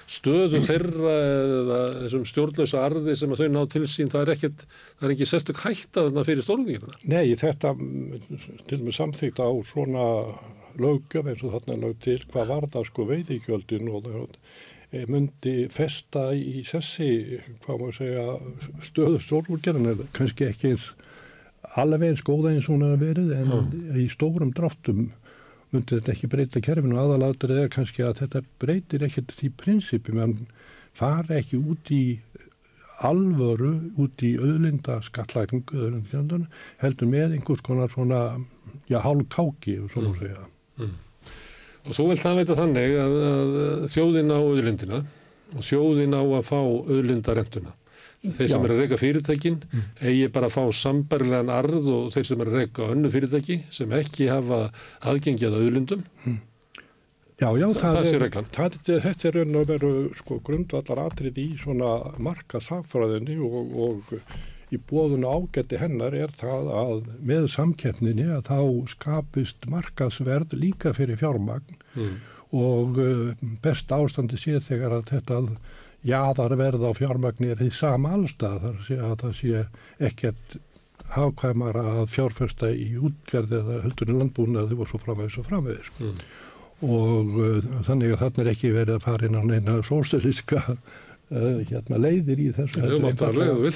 stöðum 0.09 0.65
þeirra 0.65 1.15
eða 1.23 1.79
þessum 2.03 2.23
stjórnlösa 2.29 2.85
arði 2.87 3.15
sem 3.19 3.33
að 3.33 3.43
þau 3.43 3.51
ná 3.53 3.59
til 3.69 3.83
sín, 3.89 4.09
það 4.09 4.23
er 4.23 4.31
ekkert, 4.35 4.63
það 4.97 5.07
er 5.07 5.13
ekki 5.15 5.27
sérstök 5.29 5.61
hætta 5.61 6.05
þarna 6.07 6.23
fyrir 6.27 6.47
stórningina. 6.47 6.95
Nei, 7.11 7.35
þetta 7.39 7.75
til 8.69 8.79
og 8.79 8.87
með 8.87 8.97
samþýgt 8.97 9.43
á 9.45 9.49
svona 9.69 10.07
lögum 10.79 11.29
eins 11.29 11.45
og 11.45 11.55
þarna 11.57 11.77
lög 11.83 12.01
til 12.05 12.19
hvað 12.31 12.51
var 12.53 12.69
það 12.73 12.89
sko 12.89 13.07
veitíkjöldin 13.09 13.93
og 13.93 14.07
það 14.07 15.05
myndi 15.09 15.55
festa 15.69 16.31
í 16.33 16.63
sessi, 16.65 17.37
hvað 17.65 17.83
maður 17.83 17.97
segja, 17.99 18.25
stöðu 18.87 19.21
stjórnlögerinn 19.21 19.91
er 19.91 20.03
kannski 20.17 20.49
ekki 20.49 20.73
eins 20.73 20.89
alveg 21.77 22.09
eins 22.09 22.23
góða 22.25 22.53
eins 22.55 22.67
og 22.69 22.77
hún 22.77 22.85
hefur 22.87 23.03
verið 23.03 23.33
en 23.35 23.51
mm. 23.53 23.97
í 24.01 24.05
stórum 24.11 24.53
dráttum 24.55 25.09
myndi 25.73 25.97
þetta 25.97 26.13
ekki 26.15 26.29
breyta 26.31 26.61
kerfinu 26.65 26.97
aðalatur 26.99 27.53
eða 27.55 27.73
kannski 27.73 28.05
að 28.05 28.23
þetta 28.23 28.43
breytir 28.61 29.05
ekkert 29.05 29.33
því 29.37 29.51
prinsipi 29.59 30.15
menn 30.17 30.37
fara 30.97 31.37
ekki 31.39 31.59
út 31.59 31.91
í 31.93 32.03
alvöru 33.05 33.73
út 34.01 34.23
í 34.25 34.33
auðlinda 34.39 34.99
skallækning 35.05 35.69
heldur 36.81 37.11
með 37.11 37.37
einhvers 37.37 37.61
konar 37.63 37.91
svona 37.93 38.23
já, 38.89 38.99
hálf 38.99 39.29
káki 39.31 39.77
svona 39.93 40.11
mm. 40.11 40.17
segja 40.19 40.47
mm. 40.81 40.97
Og 41.87 41.95
þú 41.95 42.05
vilt 42.09 42.21
það 42.21 42.39
veita 42.41 42.55
þannig 42.59 42.95
að, 43.01 43.13
að 43.29 43.85
þjóðin 43.93 44.33
á 44.35 44.37
auðlindina 44.39 44.97
og 45.55 45.65
þjóðin 45.65 46.17
á 46.17 46.21
að 46.21 46.47
fá 46.49 46.57
auðlindarentuna 46.59 47.75
þeir 48.25 48.51
sem 48.51 48.59
Já. 48.59 48.65
er 48.65 48.73
að 48.73 48.83
reyka 48.83 48.99
fyrirtækin 48.99 49.57
mm. 49.63 49.87
eigi 50.01 50.27
bara 50.35 50.49
að 50.49 50.55
fá 50.57 50.75
sambarilegan 50.75 51.51
arð 51.55 51.89
og 51.93 52.11
þeir 52.15 52.27
sem 52.27 52.43
er 52.43 52.51
að 52.51 52.59
reyka 52.59 52.91
önnu 52.91 53.11
fyrirtæki 53.13 53.59
sem 53.73 53.95
ekki 53.95 54.29
hafa 54.31 54.61
aðgengjað 55.07 55.59
auðlundum 55.61 56.05
mm. 56.25 56.37
Já, 57.39 57.53
já, 57.55 57.69
Þa, 57.71 57.79
það, 57.79 57.97
það 57.97 58.13
er, 58.13 58.23
það, 58.51 58.73
þetta 59.03 59.27
er 59.29 59.35
raun 59.37 59.55
og 59.55 59.67
veru 59.69 59.89
sko 60.19 60.37
grundvallar 60.43 60.99
atrið 61.05 61.37
í 61.39 61.45
svona 61.61 61.91
marka 62.19 62.59
sagfræðinni 62.59 63.37
og, 63.39 63.77
og 63.79 64.17
í 64.75 64.79
bóðun 64.89 65.23
ágætti 65.23 65.79
hennar 65.79 66.15
er 66.17 66.33
það 66.37 66.67
að 66.81 67.05
með 67.25 67.47
samkeppninni 67.53 68.27
að 68.35 68.49
þá 68.49 68.59
skapist 68.91 69.69
markasverð 69.71 70.57
líka 70.59 70.91
fyrir 70.97 71.19
fjármagn 71.21 71.79
mm. 71.95 72.17
og 72.59 72.99
uh, 73.01 73.47
best 73.63 73.91
ástandi 73.95 74.39
sé 74.41 74.59
þegar 74.67 74.99
að 74.99 75.13
þetta 75.13 75.39
jáðarverð 76.07 76.85
á 76.87 76.91
fjármagnir 76.95 77.59
því 77.59 77.69
sama 77.75 78.13
allstað 78.15 78.59
þar 78.65 78.81
sé 78.87 78.97
að 79.03 79.15
það 79.23 79.33
sé 79.39 79.63
ekkert 80.09 80.59
hafkvæmara 81.09 81.83
að 81.99 82.11
fjárfesta 82.13 82.69
í 82.71 82.91
útgerði 83.01 83.59
eða 83.63 83.81
höldunni 83.87 84.17
landbúnaði 84.19 84.77
og 84.77 84.91
svo 84.91 85.01
framvegis 85.01 85.39
og 85.41 85.47
framvegis 85.49 85.91
mm. 85.97 86.23
og 86.87 87.37
uh, 87.39 87.69
þannig 87.87 88.13
að 88.13 88.23
þarna 88.23 88.43
er 88.43 88.51
ekki 88.53 88.73
verið 88.75 88.97
að 88.99 89.05
fara 89.07 89.29
inn 89.29 89.39
á 89.39 89.43
neina 89.49 89.77
sóstelíska 89.87 90.63
Uh, 91.29 91.59
hérna 91.69 91.99
leiðir 92.01 92.39
í 92.41 92.45
þessu 92.57 92.79
þetta 92.81 93.27
er 93.27 93.35
alveg 93.43 93.75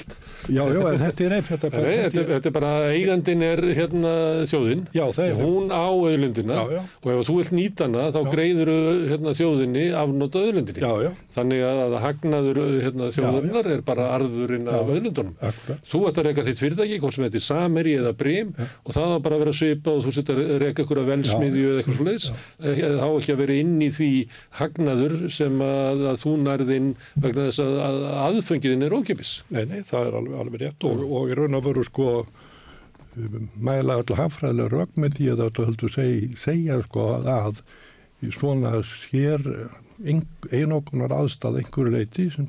Já, 0.49 0.63
já, 0.73 0.79
en 0.89 1.01
þetta 1.03 1.25
er 1.27 1.33
einfalt 1.37 1.65
Nei, 1.69 1.97
þetta, 2.07 2.23
þetta 2.31 2.49
er 2.49 2.53
bara 2.55 2.71
eigandin 2.89 3.43
er 3.45 3.61
hérna 3.77 4.13
þjóðin. 4.49 4.81
Já, 4.95 5.03
hún 5.37 5.69
á 5.69 5.85
auðlundina 5.85 6.63
og 6.65 7.09
ef 7.13 7.27
þú 7.27 7.35
vilt 7.37 7.51
nýta 7.53 7.85
hana 7.85 8.07
þá 8.15 8.17
greiður 8.33 8.71
hérna, 9.11 9.33
þjóðinni 9.37 9.83
afnóta 10.01 10.41
auðlundinni 10.41 11.11
þannig 11.35 11.61
að 11.67 11.93
hagnaður 12.07 12.59
hérna, 12.87 13.11
þjóðinnar 13.19 13.69
er 13.75 13.85
bara 13.85 14.07
arðurinn 14.15 14.71
af 14.73 14.89
auðlundunum 14.89 15.37
þú 15.91 16.03
ert 16.09 16.19
að 16.23 16.29
reyka 16.31 16.47
þitt 16.49 16.63
fyrirtæki 16.63 16.99
hvort 17.05 17.17
sem 17.19 17.27
þetta 17.27 17.41
er 17.43 17.45
sameri 17.51 17.95
eða 17.99 18.15
brím 18.17 18.55
og 18.57 18.91
það 18.97 19.13
var 19.13 19.23
bara 19.27 19.37
að 19.37 19.45
vera 19.45 19.55
svipa 19.59 19.93
og 19.93 20.01
þú 20.07 20.15
setja 20.17 20.39
að 20.39 20.51
reyka 20.65 20.87
ykkur 20.87 21.03
að 21.03 21.13
velsmiðju 21.13 21.69
eða 21.69 21.83
eitthvað 21.83 22.01
slúleis 22.01 22.27
eh, 22.65 22.83
þá 22.97 23.07
ekki 23.11 23.37
að 23.37 23.41
vera 23.45 23.61
inn 23.61 23.77
í 23.77 23.91
því 23.93 24.11
hagnaður 24.57 25.17
sem 25.37 25.63
að, 25.69 26.05
að 26.13 26.21
þú 26.23 26.35
nærðinn 26.47 26.91
vegna 27.21 27.42
vegna 27.43 27.51
þess 27.51 27.63
að, 27.63 27.77
að 27.83 28.07
aðfengiðin 28.23 28.87
er 28.87 28.95
ókipis. 28.97 29.35
Nei, 29.53 29.63
nei, 29.69 29.83
það 29.87 30.09
er 30.09 30.17
alveg, 30.19 30.39
alveg 30.43 30.63
rétt 30.63 30.87
og, 30.87 31.03
og 31.03 31.29
í 31.29 31.37
raun 31.37 31.59
og 31.59 31.67
veru 31.67 31.85
sko 31.87 32.09
mæla 33.61 33.99
alltaf 33.99 34.17
hafræðilega 34.17 34.71
rögg 34.73 34.97
með 34.97 35.17
því 35.19 35.29
að 35.33 35.41
þetta 35.43 35.65
heldur 35.67 35.93
seg, 35.93 36.37
segja 36.41 36.79
sko 36.87 37.07
að 37.19 37.61
svona 38.33 38.71
sér 38.87 39.43
einogunar 40.03 41.13
aðstæð 41.13 41.59
einhverju 41.61 41.93
leiti 41.93 42.29
sem, 42.33 42.47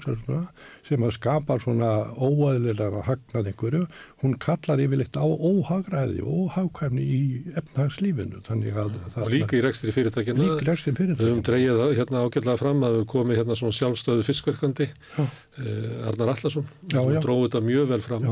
sem 0.85 1.05
að 1.07 1.15
skapa 1.17 1.57
svona 1.63 1.91
óæðilega 2.13 3.03
hagnað 3.07 3.49
einhverju, 3.51 3.87
hún 4.23 4.35
kallar 4.43 4.83
yfirleitt 4.85 5.17
á 5.17 5.25
óhagræði 5.25 6.21
og 6.25 6.43
óhagkvæmni 6.45 7.05
í 7.05 7.21
efnahagslífinu. 7.57 8.43
Og 8.45 9.33
líka 9.33 9.59
í 9.59 9.63
rekstri 9.65 9.95
fyrirtækina, 9.97 10.41
líka 10.43 10.67
í 10.67 10.69
rekstri 10.69 10.95
fyrirtækina. 10.97 11.23
Við 11.23 11.33
höfum 11.33 11.47
dreyið 11.49 11.83
hérna 12.01 12.25
ágjörlega 12.27 12.61
fram 12.61 12.85
að 12.85 12.99
við 12.99 13.09
komum 13.15 13.35
hérna 13.39 13.59
svona 13.59 13.79
sjálfstöðu 13.81 14.29
fiskverkandi, 14.29 14.91
eh, 15.19 16.09
Arnar 16.11 16.35
Allarsson, 16.35 16.69
sem 16.91 17.19
dróði 17.25 17.49
þetta 17.49 17.65
mjög 17.65 17.91
vel 17.95 18.01
fram 18.05 18.31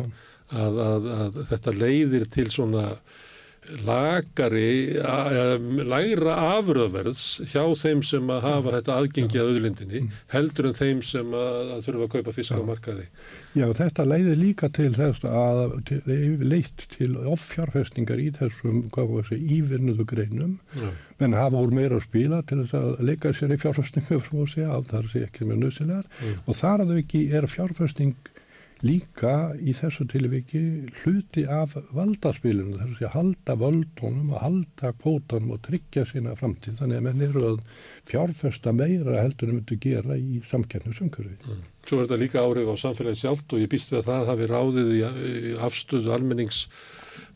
að, 0.53 0.81
að, 0.87 1.13
að 1.17 1.45
þetta 1.53 1.77
leiðir 1.79 2.29
til 2.33 2.49
svona 2.53 2.89
lagari, 3.87 4.99
lagra 5.87 6.35
afröðverðs 6.57 7.27
hjá 7.53 7.63
þeim 7.79 8.03
sem 8.07 8.33
að 8.33 8.41
hafa 8.43 8.65
mm. 8.65 8.75
þetta 8.77 8.97
aðgengi 8.97 9.39
að 9.39 9.53
auðlindinni 9.53 10.01
mm. 10.01 10.17
heldur 10.35 10.69
en 10.69 10.77
þeim 10.79 11.03
sem 11.07 11.37
að, 11.39 11.71
að 11.77 11.87
þurfa 11.87 12.09
að 12.09 12.13
kaupa 12.17 12.35
fisk 12.35 12.59
á 12.59 12.63
markaði. 12.67 13.07
Já, 13.53 13.67
þetta 13.79 14.07
leiðir 14.09 14.41
líka 14.41 14.71
til 14.73 14.91
þess 14.97 15.27
að 15.29 15.63
leitt 16.43 16.87
til 16.97 17.13
offjárfestingar 17.31 18.23
í 18.23 18.31
þessum, 18.39 18.83
ívinnuðu 19.39 20.09
greinum, 20.11 20.59
Já. 20.75 20.91
menn 21.23 21.39
hafa 21.39 21.63
úr 21.63 21.75
meira 21.77 22.01
að 22.01 22.07
spila 22.09 22.43
til 22.49 22.65
þess 22.65 22.79
að 22.81 23.07
leika 23.07 23.35
sér 23.37 23.55
í 23.55 23.61
fjárfestingu, 23.63 24.23
það 24.93 25.11
sé 25.13 25.27
ekki 25.29 25.47
með 25.47 25.67
nöðsilegar 25.67 26.09
mm. 26.09 26.39
og 26.47 26.59
þar 26.59 26.83
að 26.83 26.95
þau 26.95 27.03
ekki 27.05 27.27
er 27.37 27.51
fjárfesting 27.51 28.32
líka 28.83 29.53
í 29.63 29.75
þessu 29.79 30.07
tilviki 30.11 30.61
hluti 31.03 31.45
af 31.47 31.75
valdaspilinu 31.95 32.81
þess 32.81 33.05
að 33.07 33.15
halda 33.17 33.57
völdunum 33.61 34.33
að 34.35 34.43
halda 34.47 34.93
kvótanum 35.03 35.55
og 35.55 35.63
tryggja 35.67 36.05
sína 36.11 36.35
framtíð 36.39 36.81
þannig 36.81 36.99
að 36.99 37.07
menn 37.07 37.27
eru 37.29 37.45
að 37.53 37.61
fjárfesta 38.11 38.75
meira 38.75 39.21
heldur 39.21 39.53
en 39.53 39.61
myndu 39.61 39.79
gera 39.83 40.19
í 40.19 40.43
samkennusumkörfi. 40.51 41.39
Mm. 41.47 41.63
Svo 41.87 42.01
er 42.01 42.09
þetta 42.09 42.21
líka 42.23 42.43
árið 42.43 42.73
á 42.75 42.77
samfélagi 42.83 43.23
sjálft 43.23 43.55
og 43.55 43.63
ég 43.63 43.71
býstu 43.71 43.99
að 44.01 44.11
það 44.11 44.29
hafi 44.33 44.51
ráðið 44.51 44.93
í 44.99 45.55
afstöðu 45.69 46.13
almennings 46.17 46.67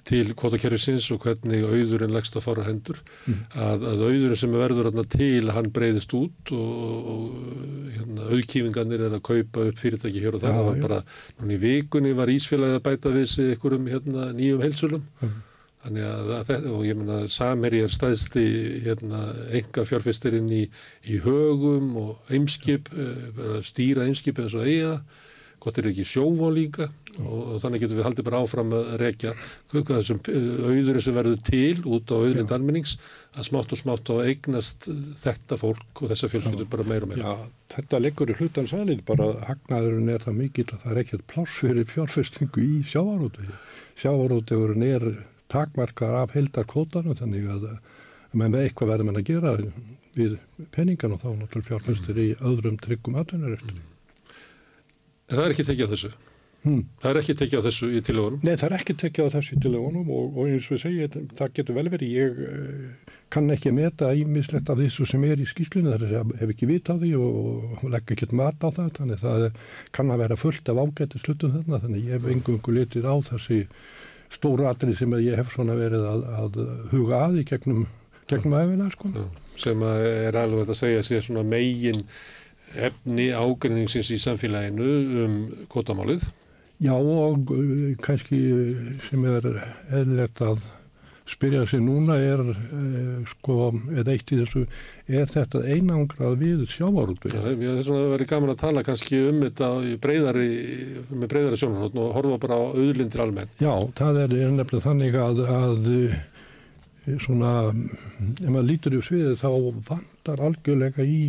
til 0.07 0.31
kvotakerfisins 0.39 1.09
og 1.15 1.25
hvernig 1.25 1.65
auðurinn 1.67 2.15
leggst 2.15 2.37
að 2.39 2.45
fara 2.45 2.67
hendur. 2.67 3.01
Mm. 3.27 3.41
að, 3.67 3.87
að 3.91 4.05
auðurinn 4.07 4.41
sem 4.41 4.55
verður 4.55 4.91
til 5.11 5.51
hann 5.55 5.73
breyðist 5.75 6.15
út 6.17 6.53
og, 6.55 7.11
og 7.13 7.97
hérna, 7.97 8.29
auðkífingarnir 8.31 9.07
er 9.09 9.17
að 9.19 9.25
kaupa 9.27 9.67
upp 9.71 9.81
fyrirtæki 9.81 10.23
hér 10.23 10.39
og 10.39 10.45
það 10.45 10.63
var 10.69 10.81
bara, 10.85 11.01
núna 11.41 11.57
í 11.57 11.61
vikunni 11.63 12.15
var 12.17 12.33
Ísfélagið 12.33 12.79
að 12.79 12.87
bæta 12.87 13.13
við 13.17 13.29
sig 13.33 13.53
einhverjum 13.55 13.91
hérna, 13.91 14.31
nýjum 14.37 14.65
helsölum 14.65 15.05
mm. 15.21 15.37
þannig 15.85 16.09
að 16.13 16.33
þetta, 16.51 16.73
og 16.77 16.87
ég 16.87 16.99
menna 17.01 17.21
Sameri 17.33 17.83
er 17.87 17.95
staðsti 17.95 18.47
hérna, 18.87 19.27
enga 19.59 19.87
fjárfestirinn 19.91 20.51
í, 20.55 20.65
í 21.11 21.21
högum 21.27 21.95
og 22.03 22.33
eimskip, 22.33 22.93
eh, 22.95 23.61
stýra 23.67 24.07
eimskip 24.07 24.43
eins 24.43 24.55
og 24.55 24.67
eiga 24.67 24.99
gott 25.67 25.81
er 25.81 25.89
ekki 25.91 26.05
sjóvon 26.07 26.55
líka 26.55 26.87
og, 27.19 27.39
og 27.57 27.57
þannig 27.63 27.83
getum 27.83 27.99
við 27.99 28.07
haldið 28.07 28.27
bara 28.29 28.41
áfram 28.45 28.75
að 28.77 28.91
rekja 29.03 29.33
þessum 29.73 30.21
auðurinn 30.23 31.03
sem 31.03 31.17
verður 31.17 31.41
til 31.49 31.81
út 31.83 32.13
á 32.13 32.17
auðrind 32.17 32.55
almennings 32.55 32.95
að 33.35 33.49
smátt 33.49 33.75
og 33.75 33.81
smátt 33.81 34.13
á 34.13 34.17
eignast 34.23 34.87
þetta 35.23 35.59
fólk 35.61 36.03
og 36.03 36.13
þessa 36.13 36.31
fjölskyldur 36.31 36.71
bara 36.71 36.87
meira 36.87 37.09
og 37.09 37.13
meira. 37.13 37.33
Já, 37.35 37.51
þetta 37.75 38.03
leggur 38.05 38.31
í 38.31 38.37
hlutansalinn 38.39 39.03
bara 39.09 39.33
hagnaðurinn 39.49 40.13
er 40.15 40.27
það 40.27 40.39
mikill 40.39 40.69
að 40.71 40.85
það 40.85 40.93
er 40.93 41.03
ekkert 41.03 41.27
pláss 41.33 41.59
fyrir 41.65 41.91
fjárfestingu 41.91 42.63
í 42.63 42.79
sjávarótegi. 42.93 43.59
Sjávarótegurinn 44.05 44.87
er 44.87 45.09
takmarkar 45.53 46.23
af 46.23 46.37
heldarkótanu 46.37 47.19
þannig 47.19 47.51
að, 47.57 47.69
að 48.31 48.41
með 48.45 48.63
eitthvað 48.63 48.95
verður 48.95 49.11
mann 49.11 49.21
að 49.21 49.29
gera 49.33 49.59
við 50.17 50.39
peningan 50.73 51.19
og 51.19 51.23
þá 51.23 51.29
náttúrulega 51.43 51.69
fjárfestir 51.73 52.23
í 52.23 52.31
öðrum 52.39 52.79
tryggum 52.81 53.19
atvinnuröftum. 53.21 53.85
En 55.27 55.37
það 55.37 55.45
er 55.45 55.55
ekki 55.55 55.69
tekið 55.71 55.87
á 55.87 55.93
þessu. 55.95 56.15
Hmm. 56.67 56.83
Það 56.99 57.13
er 57.13 57.19
ekki 57.21 57.35
tekið 57.39 57.61
á 57.63 57.67
þessu 57.67 57.89
í 57.95 58.01
tilögunum? 58.03 58.41
Nei, 58.43 58.55
það 58.59 58.67
er 58.67 58.75
ekki 58.81 58.95
tekið 58.99 59.29
á 59.31 59.35
þessu 59.37 59.55
í 59.55 59.61
tilögunum 59.63 60.09
og, 60.11 60.25
og 60.33 60.49
eins 60.51 60.67
og 60.67 60.75
ég 60.75 60.83
segi, 60.83 61.27
það 61.39 61.53
getur 61.59 61.77
vel 61.77 61.91
verið. 61.93 62.15
Ég 62.17 62.41
uh, 62.43 63.13
kann 63.31 63.53
ekki 63.55 63.71
að 63.71 63.77
meta 63.77 64.09
ímislegt 64.19 64.73
af 64.73 64.81
þessu 64.81 65.07
sem 65.07 65.27
er 65.29 65.43
í 65.43 65.47
skýslinu, 65.47 65.93
þar 65.95 66.07
er 66.09 66.17
að 66.21 66.33
hef 66.41 66.55
ekki 66.55 66.69
vit 66.71 66.91
á 66.91 66.95
því 66.99 67.13
og, 67.23 67.85
legg 67.95 68.15
ekki 68.17 68.29
mat 68.39 68.67
á 68.67 68.69
það, 68.71 68.91
þannig 68.99 69.23
það 69.23 69.47
kann 69.99 70.11
að 70.15 70.23
vera 70.25 70.39
fullt 70.41 70.71
af 70.73 70.83
ágætti 70.83 71.23
slutum 71.23 71.55
þarna, 71.55 71.83
þannig 71.85 72.09
ég 72.09 72.17
hef 72.17 72.31
engungu 72.35 72.77
litið 72.81 73.07
á 73.07 73.15
þessi 73.31 73.61
stóru 74.35 74.67
atrið 74.67 75.03
sem 75.03 75.19
ég 75.23 75.39
hef 75.39 75.53
svona 75.55 75.77
verið 75.79 76.07
að, 76.07 76.25
að 76.41 76.63
huga 76.91 77.21
að 77.29 77.43
í 77.43 77.47
gegnum, 77.47 77.87
gegnum 78.31 78.59
aðeina, 78.59 78.91
sko. 78.95 79.13
Sem 79.57 79.87
að 79.87 80.09
er 80.27 80.39
alveg 80.43 80.75
að 80.75 80.83
segja 80.83 81.45
megin 81.47 82.03
efni 82.89 83.31
ágrinningsins 83.35 84.13
í 84.15 84.19
samfélaginu 84.23 84.91
um 85.25 85.39
kvotamálið? 85.73 86.29
Já 86.83 86.93
og 86.93 87.53
uh, 87.55 87.93
kannski 88.05 88.41
sem 89.09 89.29
er 89.31 89.47
eðlert 89.97 90.43
að 90.45 90.65
spyrja 91.27 91.65
sig 91.67 91.81
núna 91.83 92.15
er 92.23 92.43
eh, 92.55 93.25
sko, 93.33 93.73
eða 93.99 94.13
eitt 94.15 94.31
í 94.31 94.39
þessu 94.39 94.63
er 95.11 95.31
þetta 95.33 95.63
einangrað 95.67 96.37
við 96.39 96.63
sjávarútvið? 96.71 97.35
Já, 97.35 97.43
það 97.43 97.67
er 97.73 97.83
svona 97.89 98.13
vera 98.13 98.29
gaman 98.31 98.53
að 98.53 98.61
tala 98.61 98.85
kannski 98.87 99.21
um 99.33 99.41
þetta 99.43 99.71
breyðari, 100.03 100.53
með 101.11 101.33
breyðari 101.33 101.59
sjónarhótt 101.59 101.99
og 101.99 102.15
horfa 102.15 102.39
bara 102.47 102.61
á 102.63 102.65
auðlindir 102.71 103.25
almennt. 103.25 103.59
Já, 103.59 103.75
það 103.99 104.23
er, 104.23 104.37
er 104.39 104.55
nefnilega 104.55 104.87
þannig 104.87 105.19
að, 105.25 105.43
að 105.57 105.91
svona, 107.27 107.53
ef 108.39 108.49
maður 108.49 108.69
lítur 108.71 108.97
í 108.97 109.03
sviðið 109.05 109.43
þá 109.43 109.51
vandar 109.91 110.47
algjörlega 110.49 111.07
í 111.07 111.23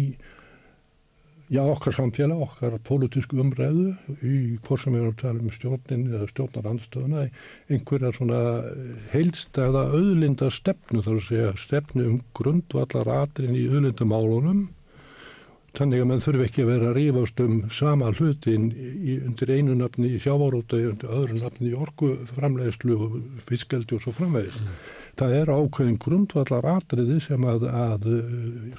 já, 1.49 1.61
okkar 1.64 1.95
samfélag, 1.95 2.41
okkar 2.44 2.78
pólitísku 2.88 3.40
umræðu 3.40 3.91
í 4.19 4.38
hvort 4.68 4.84
sem 4.84 4.95
við 4.95 5.02
erum 5.02 5.14
að 5.14 5.22
tala 5.22 5.44
um 5.44 5.53
stjórnin 5.56 6.07
eða 6.11 6.30
stjórnarandstöðuna 6.32 7.28
einhverja 7.72 8.14
svona 8.18 8.41
heilstæða 9.14 9.84
auðlinda 9.94 10.49
stefnu 10.52 11.03
þar 11.06 11.19
að 11.19 11.28
segja 11.30 11.53
stefnu 11.61 12.10
um 12.11 12.18
grundvallar 12.38 13.14
atrin 13.22 13.56
í 13.56 13.68
auðlindamálunum 13.69 14.65
þannig 15.78 16.02
að 16.02 16.10
mann 16.10 16.24
þurfi 16.24 16.45
ekki 16.48 16.64
að 16.64 16.69
vera 16.72 16.90
að 16.90 16.98
rífast 16.98 17.41
um 17.44 17.57
sama 17.74 18.11
hlutin 18.18 18.69
í, 18.74 19.18
undir 19.22 19.52
einu 19.53 19.76
nafni 19.78 20.14
í 20.15 20.22
sjávaróta 20.22 20.80
undir 20.90 21.14
öðru 21.14 21.38
nafni 21.38 21.72
í 21.72 21.78
orkuframlegslu 21.78 22.98
og 22.98 23.18
fiskeldi 23.48 23.98
og 23.98 24.03
svo 24.03 24.15
framvegis 24.18 24.57
mm. 24.57 24.80
það 25.22 25.36
er 25.41 25.53
ákveðin 25.53 25.99
grundvallar 26.02 26.69
atriði 26.78 27.19
sem 27.28 27.45
að, 27.48 27.68
að 27.69 28.10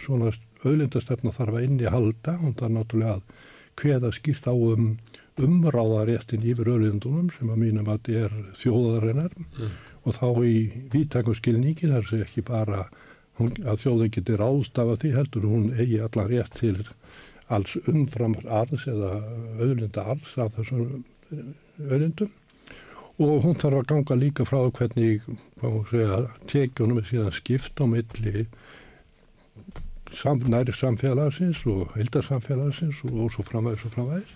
svona 0.05 0.33
auðlindastefna 0.65 1.35
þarf 1.37 1.59
að 1.59 1.67
inni 1.69 1.93
halda 1.93 2.37
og 2.39 2.57
það 2.59 2.67
er 2.69 2.75
náttúrulega 2.77 3.17
að 3.19 3.23
hveða 3.79 4.13
skýrt 4.15 4.49
á 4.51 4.55
um 4.55 4.89
umráðaréttin 5.39 6.47
yfir 6.51 6.73
auðlindunum 6.73 7.29
sem 7.37 7.53
að 7.53 7.61
mínum 7.63 7.91
að 7.91 8.01
þetta 8.09 8.25
er 8.25 8.33
þjóðarinnar 8.63 9.37
mm. 9.39 9.77
og 10.03 10.17
þá 10.19 10.29
í 10.49 10.57
vítakum 10.95 11.37
skilningi 11.39 11.91
þar 11.93 12.09
sé 12.09 12.23
ekki 12.25 12.43
bara 12.49 12.89
hún, 13.39 13.55
að 13.63 13.85
þjóðin 13.85 14.15
getur 14.17 14.45
ástafa 14.49 14.99
því 14.99 15.13
heldur 15.15 15.47
hún 15.53 15.71
eigi 15.77 16.03
allar 16.03 16.33
rétt 16.33 16.59
til 16.59 16.77
alls 17.55 17.77
umfram 17.89 18.35
arðs 18.45 18.89
eða 18.91 19.15
auðlinda 19.61 20.05
arðs 20.15 20.35
af 20.43 20.59
þessum 20.59 21.05
auðlindum 21.87 22.35
og 23.19 23.45
hún 23.45 23.57
þarf 23.59 23.81
að 23.81 23.89
ganga 23.93 24.19
líka 24.19 24.47
frá 24.47 24.61
hvernig 24.79 25.25
tekjunum 26.51 27.01
er 27.01 27.09
síðan 27.09 27.35
skipt 27.35 27.81
á 27.83 27.85
milli 27.91 28.45
sam, 30.17 30.41
næri 30.47 30.73
samfélagsins 30.73 31.65
og 31.67 31.93
hildarsamfélagsins 31.97 33.03
og, 33.05 33.15
og 33.25 33.33
svo 33.35 33.45
framvæðis 33.49 33.85
og 33.89 33.95
framvæðis 33.97 34.35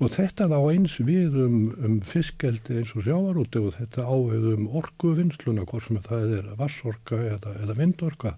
og 0.00 0.12
þetta 0.14 0.48
á 0.48 0.60
eins 0.70 0.96
við 1.04 1.38
um, 1.44 1.58
um 1.84 1.98
fiskeldi 2.04 2.80
eins 2.80 2.94
og 2.96 3.06
sjávarúti 3.06 3.62
og 3.62 3.74
þetta 3.76 4.06
ávið 4.06 4.48
um 4.54 4.68
orguvinnsluna 4.80 5.66
hvort 5.68 5.88
sem 5.88 6.00
það 6.06 6.36
er 6.38 6.52
vassorka 6.60 7.18
eða, 7.34 7.54
eða 7.64 7.78
vindorka. 7.78 8.34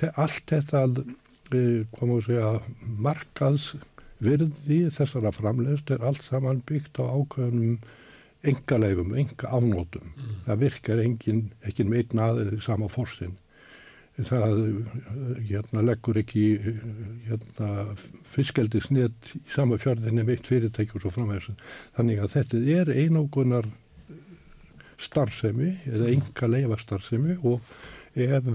Þe, 0.00 0.12
allt 0.24 0.54
þetta 0.54 0.84
e, 1.52 1.64
segja, 2.24 2.52
markaðs 2.80 3.72
virði 4.22 4.86
þessara 4.94 5.32
framlegst 5.34 5.90
er 5.90 6.04
allt 6.06 6.24
saman 6.24 6.62
byggt 6.68 7.02
á 7.02 7.04
ákveðnum 7.10 7.80
enga 8.42 8.78
leifum, 8.78 9.14
enga 9.18 9.50
afnótum 9.54 10.08
mm. 10.10 10.34
það 10.46 10.62
virkar 10.64 11.02
engin, 11.02 11.42
ekki 11.66 11.86
með 11.86 12.02
einn 12.02 12.22
aðeins 12.26 12.66
sama 12.66 12.88
fórsinn 12.90 13.36
það 14.28 14.58
hérna, 15.48 15.84
leggur 15.86 16.18
ekki 16.22 16.44
hérna, 17.28 17.70
fiskeldi 18.34 18.82
snett 18.84 19.32
í 19.36 19.42
sama 19.52 19.78
fjörðinni 19.80 20.26
meitt 20.28 20.48
fyrirtæki 20.48 20.98
og 20.98 21.04
svo 21.04 21.14
framhægast. 21.16 21.62
Þannig 21.96 22.22
að 22.22 22.36
þetta 22.36 22.62
er 22.76 22.92
einógunar 22.96 23.70
starfsemi 25.02 25.74
eða 25.90 26.12
enga 26.12 26.52
leifa 26.52 26.78
starfsemi 26.80 27.40
og 27.42 27.60
ef 28.14 28.48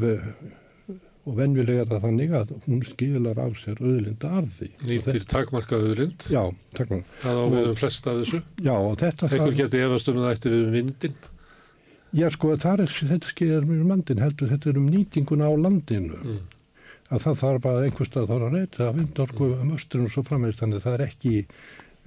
og 1.28 1.36
venjulega 1.36 1.84
er 1.84 1.90
það 1.92 2.04
þannig 2.06 2.36
að 2.40 2.52
hún 2.66 2.84
skilar 2.88 3.40
af 3.44 3.56
sér 3.60 3.82
auðlinda 3.84 4.30
arði. 4.40 4.70
Nýttir 4.88 5.26
takmarka 5.28 5.80
auðlind? 5.80 6.28
Já, 6.32 6.44
takmarka. 6.78 7.18
Það 7.24 7.42
á 7.44 7.46
við 7.52 7.66
um 7.72 7.80
flesta 7.82 8.14
af 8.14 8.22
þessu? 8.22 8.40
Já, 8.64 8.76
og 8.78 8.94
þetta... 9.02 9.32
Ekkur 9.36 9.58
geti 9.58 9.82
efast 9.84 10.12
um 10.12 10.22
það 10.22 10.36
eftir 10.38 10.56
við 10.56 10.70
vindin? 10.78 11.18
Já 12.16 12.30
sko 12.32 12.54
er, 12.56 12.86
þetta 12.88 13.32
skiljar 13.32 13.66
mjög 13.68 13.82
um 13.84 13.90
landin 13.92 14.22
heldur 14.24 14.52
þetta 14.54 14.72
er 14.72 14.78
um 14.80 14.86
nýtinguna 14.92 15.50
á 15.50 15.54
landinu 15.60 16.20
mm. 16.22 16.38
að 17.12 17.26
það 17.26 17.42
þarf 17.42 17.68
að 17.72 17.82
einhverstað 17.88 18.30
þarf 18.30 18.46
að 18.48 18.56
reyta 18.56 18.86
að 18.88 19.02
vindorku 19.02 19.50
um 19.58 19.74
östurinn 19.76 20.08
og 20.08 20.14
svo 20.16 20.24
framvegist 20.28 20.64
þannig 20.64 20.86
það 20.86 20.96
er 20.96 21.06
ekki 21.08 21.34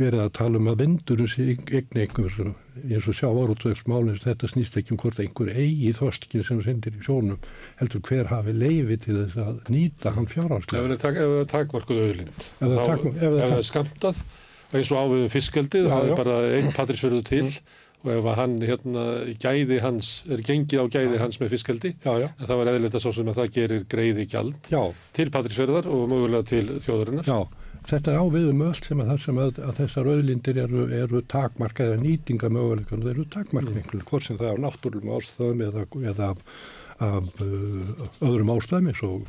verið 0.00 0.22
að 0.24 0.30
tala 0.38 0.56
um 0.56 0.70
að 0.70 0.78
vindurinn 0.80 1.28
sé 1.28 1.44
eigni 1.50 2.04
einhvers 2.06 2.38
eins 2.40 3.08
og 3.10 3.16
sjá 3.18 3.26
árútvegsmálins 3.28 4.22
þetta 4.24 4.48
snýst 4.48 4.78
ekki 4.80 4.94
um 4.94 5.00
hvort 5.02 5.20
einhver 5.20 5.50
eigi 5.52 5.92
þorskin 5.98 6.46
sem 6.48 6.62
sendir 6.64 6.96
í 6.96 7.02
sjónum 7.04 7.36
heldur 7.82 8.00
hver 8.08 8.30
hafi 8.32 8.54
leiði 8.56 8.96
til 9.04 9.18
þess 9.18 9.42
að 9.44 9.60
nýta 9.74 10.14
hann 10.16 10.30
fjárhásklega. 10.30 10.96
Ef 10.96 11.04
það 11.04 11.20
er 11.26 11.52
takmarkuð 11.52 12.00
auðlind, 12.06 12.48
ef 12.64 12.72
það 13.20 13.44
er 13.58 13.68
skamtað 13.68 14.24
eins 14.70 14.94
og 14.94 15.04
áviðu 15.04 15.30
fiskaldið, 15.34 15.92
það 15.92 16.08
er 16.08 16.20
bara 16.22 16.40
einn 16.56 16.72
patrísverðu 16.72 17.22
til 17.28 17.44
mm 17.50 17.79
og 18.00 18.10
ef 18.14 18.28
hann 18.38 18.58
hérna 18.64 19.04
gæði 19.42 19.80
hans, 19.84 20.10
er 20.30 20.42
gengið 20.44 20.80
á 20.80 20.86
gæði 20.96 21.20
hans 21.20 21.40
með 21.40 21.54
fiskaldi, 21.54 21.94
þá 22.00 22.52
er 22.56 22.70
eðlert 22.72 22.96
að 22.96 23.04
svo 23.04 23.12
sem 23.16 23.28
að 23.28 23.40
það 23.40 23.56
gerir 23.56 23.86
greiði 23.92 24.26
gjald 24.32 24.70
já. 24.72 24.80
til 25.16 25.28
patrísverðar 25.34 25.88
og 25.90 26.06
mögulega 26.08 26.48
til 26.48 26.64
þjóðarinnar. 26.86 27.28
Já, 27.28 27.76
þetta 27.92 28.14
er 28.14 28.20
áviðum 28.24 28.64
öll 28.70 28.80
sem 28.86 29.04
að, 29.04 29.14
sem 29.26 29.40
að, 29.44 29.62
að 29.68 29.82
þessar 29.82 30.10
auðlindir 30.14 30.62
eru, 30.64 30.86
eru 31.02 31.22
takmarka 31.28 31.90
eða 31.90 32.00
nýtinga 32.06 32.52
möguleika, 32.56 32.96
það 32.96 33.12
eru 33.14 33.28
takmarkminglu, 33.36 34.00
mm. 34.00 34.08
hvort 34.08 34.28
sem 34.28 34.40
það 34.40 34.52
er 34.52 34.60
á 34.60 34.64
náttúrulega 34.64 35.20
ástæðum 35.20 35.64
eða, 35.68 35.86
eða 36.14 36.30
af, 36.32 36.44
af 37.04 37.42
öðrum 38.24 38.54
ástæðum 38.56 38.92
eins 38.94 39.04
og 39.04 39.28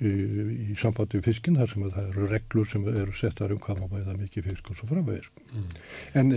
í, 0.00 0.74
sambandi 0.80 1.18
við 1.18 1.26
fiskinn 1.28 1.58
þar 1.60 1.72
sem 1.72 1.86
það 1.86 2.10
eru 2.10 2.28
reglur 2.30 2.68
sem 2.70 2.86
eru 2.88 3.16
settar 3.16 3.52
um 3.52 3.60
hvað 3.60 3.82
maður 3.82 3.96
bæða 3.98 4.16
mikið 4.22 4.48
fisk 4.50 4.70
og 4.72 4.78
svo 4.78 4.90
framvegir. 4.90 5.30
Mm. 5.52 5.70
En 6.20 6.34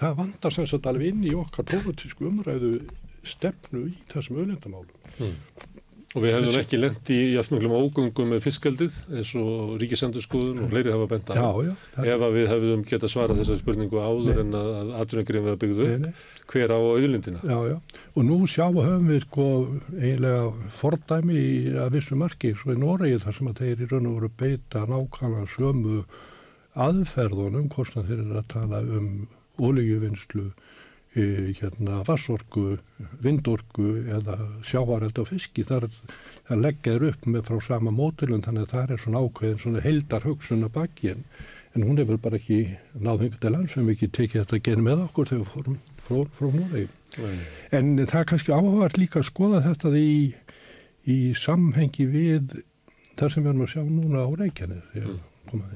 það 0.00 0.16
vandar 0.22 0.56
sem 0.56 0.68
sagt 0.70 0.88
alveg 0.90 1.14
inn 1.14 1.26
í 1.26 1.34
okkar 1.38 1.68
pólitísku 1.70 2.26
umræðu 2.30 2.72
stefnu 3.26 3.88
í 3.90 3.96
þessum 4.10 4.40
auðlendamálum. 4.40 5.02
Mm. 5.18 5.36
Og 6.16 6.24
við 6.24 6.32
hefðum 6.32 6.54
ekki 6.62 6.78
lent 6.80 7.10
í 7.12 7.16
jafnmjöglum 7.34 7.74
ógöngum 7.76 8.30
með 8.32 8.44
fiskaldið 8.46 8.94
eins 9.12 9.32
og 9.36 9.74
ríkisendurskoðun 9.82 10.62
og 10.64 10.70
fleiri 10.72 10.94
hafa 10.94 11.08
bent 11.10 11.28
á. 11.28 11.34
Já, 11.36 11.48
já. 11.66 11.72
Ef 12.14 12.24
að 12.24 12.36
við 12.38 12.46
hefðum 12.52 12.84
getað 12.88 13.12
svarað 13.12 13.40
þessari 13.42 13.60
spurningu 13.60 14.00
áður 14.00 14.40
en 14.40 14.56
að, 14.56 14.70
að 14.78 14.92
atvinnugriðum 15.02 15.48
við 15.48 15.52
að 15.52 15.60
byggðu 15.64 15.88
Nei, 15.88 15.92
upp, 15.92 16.06
nei. 16.06 16.46
hver 16.52 16.72
á 16.72 16.78
auðlindina? 16.80 17.42
Já, 17.44 17.58
já. 17.68 18.00
Og 18.16 18.26
nú 18.30 18.38
sjá 18.48 18.64
höfum 18.70 19.10
við 19.12 19.20
sko 19.26 19.48
eiginlega 19.92 20.70
fordæmi 20.78 21.42
að 21.84 21.92
vissu 21.98 22.18
marki, 22.22 22.54
svo 22.56 22.72
í 22.72 22.80
Noregi 22.80 23.20
þar 23.26 23.36
sem 23.36 23.52
að 23.52 23.60
þeir 23.60 23.84
í 23.84 23.90
raun 23.92 24.08
og 24.08 24.16
voru 24.16 24.32
beita 24.40 24.86
nákvæmlega 24.88 25.52
sömu 25.52 26.00
aðferðunum, 26.86 27.68
hvort 27.72 27.92
þeir 27.96 28.22
eru 28.22 28.40
að 28.40 28.48
tala 28.52 28.80
um 28.96 29.12
olíuvinnslu, 29.68 30.48
e, 30.48 30.75
hérna 31.16 32.02
vassorku, 32.06 32.76
vindorku 33.24 33.92
eða 34.18 34.36
sjávareld 34.66 35.18
og 35.22 35.30
fiski, 35.30 35.64
þar, 35.66 35.88
þar 36.48 36.62
leggja 36.62 36.96
þeir 36.96 37.06
upp 37.10 37.28
með 37.32 37.50
frá 37.50 37.60
sama 37.66 37.92
mótilun, 37.94 38.44
þannig 38.44 38.66
að 38.66 38.74
það 38.74 38.94
er 38.94 39.04
svona 39.04 39.22
ákveðin 39.24 39.62
svona 39.62 39.84
heildar 39.84 40.26
hugsun 40.28 40.66
að 40.66 40.74
baki 40.76 41.12
en, 41.14 41.24
en 41.74 41.86
hún 41.86 42.00
hefur 42.02 42.20
bara 42.22 42.40
ekki 42.40 42.60
náð 42.94 43.26
hinga 43.26 43.40
til 43.42 43.54
lands 43.54 43.76
sem 43.76 43.92
ekki 43.94 44.10
tekið 44.18 44.42
þetta 44.42 44.58
að 44.58 44.66
gera 44.68 44.86
með 44.88 45.04
okkur 45.06 45.32
þegar 45.32 45.42
við 45.44 45.52
fórum 45.54 45.80
frá, 46.06 46.20
frá 46.38 46.50
Noregi. 46.58 46.88
En 47.72 47.94
það 48.04 48.20
er 48.20 48.30
kannski 48.32 48.54
áhugavert 48.54 49.00
líka 49.00 49.22
að 49.22 49.30
skoða 49.30 49.64
þetta 49.70 49.94
í, 49.96 50.12
í 51.08 51.18
samhengi 51.38 52.06
við 52.12 52.60
það 53.16 53.32
sem 53.32 53.42
við 53.42 53.50
erum 53.54 53.66
að 53.66 53.72
sjá 53.72 53.82
núna 53.88 54.28
á 54.28 54.30
Reykjanes. 54.36 54.94
Mm. 55.00 55.66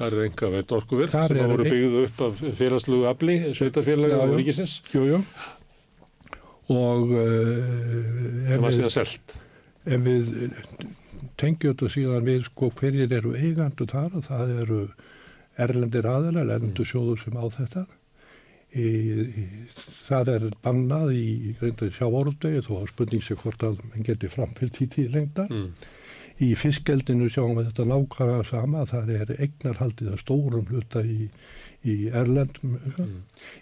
Það 0.00 0.06
er 0.16 0.24
enga 0.24 0.48
veit 0.54 0.72
orkuverk 0.72 1.12
Þar 1.12 1.34
sem 1.36 1.50
voru 1.52 1.64
byggðu 1.68 2.02
upp 2.06 2.20
af 2.24 2.38
félagslegu 2.56 3.08
afli, 3.10 3.34
sveitafélaga 3.58 4.20
já. 4.22 4.30
ríkisins. 4.38 4.74
Jú, 4.94 5.02
jú. 5.10 5.18
Og 6.72 7.12
uh, 7.18 8.48
Það 8.48 8.64
var 8.64 8.76
síðan 8.76 8.94
selt. 8.94 9.34
ef 9.84 10.04
við 10.06 10.28
tengjum 11.40 11.72
þetta 11.74 11.88
síðan 11.92 12.26
við 12.28 12.44
sko 12.48 12.70
hverjir 12.80 13.12
eru 13.18 13.32
eigandu 13.36 13.86
þar 13.90 14.16
og 14.20 14.24
það 14.28 14.52
eru 14.64 14.80
erlendir 15.60 16.06
aðelar, 16.08 16.48
erlendur 16.56 16.88
sjóður 16.88 17.20
sem 17.24 17.36
á 17.36 17.44
þetta. 17.58 17.84
Í, 18.70 18.86
í, 19.26 19.44
það 20.06 20.28
er 20.36 20.44
bannað 20.62 21.08
í, 21.18 21.24
reyndaði 21.60 21.96
sjávorðdegi 21.96 22.60
þó 22.68 22.74
að 22.78 22.90
spurning 22.92 23.24
sér 23.26 23.40
hvort 23.42 23.64
að 23.66 23.80
mann 23.88 24.06
geti 24.06 24.30
framfyllt 24.30 24.78
í 24.80 24.86
tíð 24.94 25.08
lengdar. 25.16 25.50
Mm. 25.50 25.72
Í 26.40 26.54
fiskgeldinu 26.56 27.26
sjáum 27.28 27.58
við 27.58 27.66
þetta 27.68 27.84
nákvæmlega 27.90 28.44
sama, 28.48 28.84
það 28.88 29.10
er 29.18 29.32
eignarhaldið 29.44 30.12
að 30.14 30.20
stórum 30.22 30.68
hluta 30.70 31.02
í, 31.04 31.26
í 31.84 31.96
Erlendum, 32.16 32.78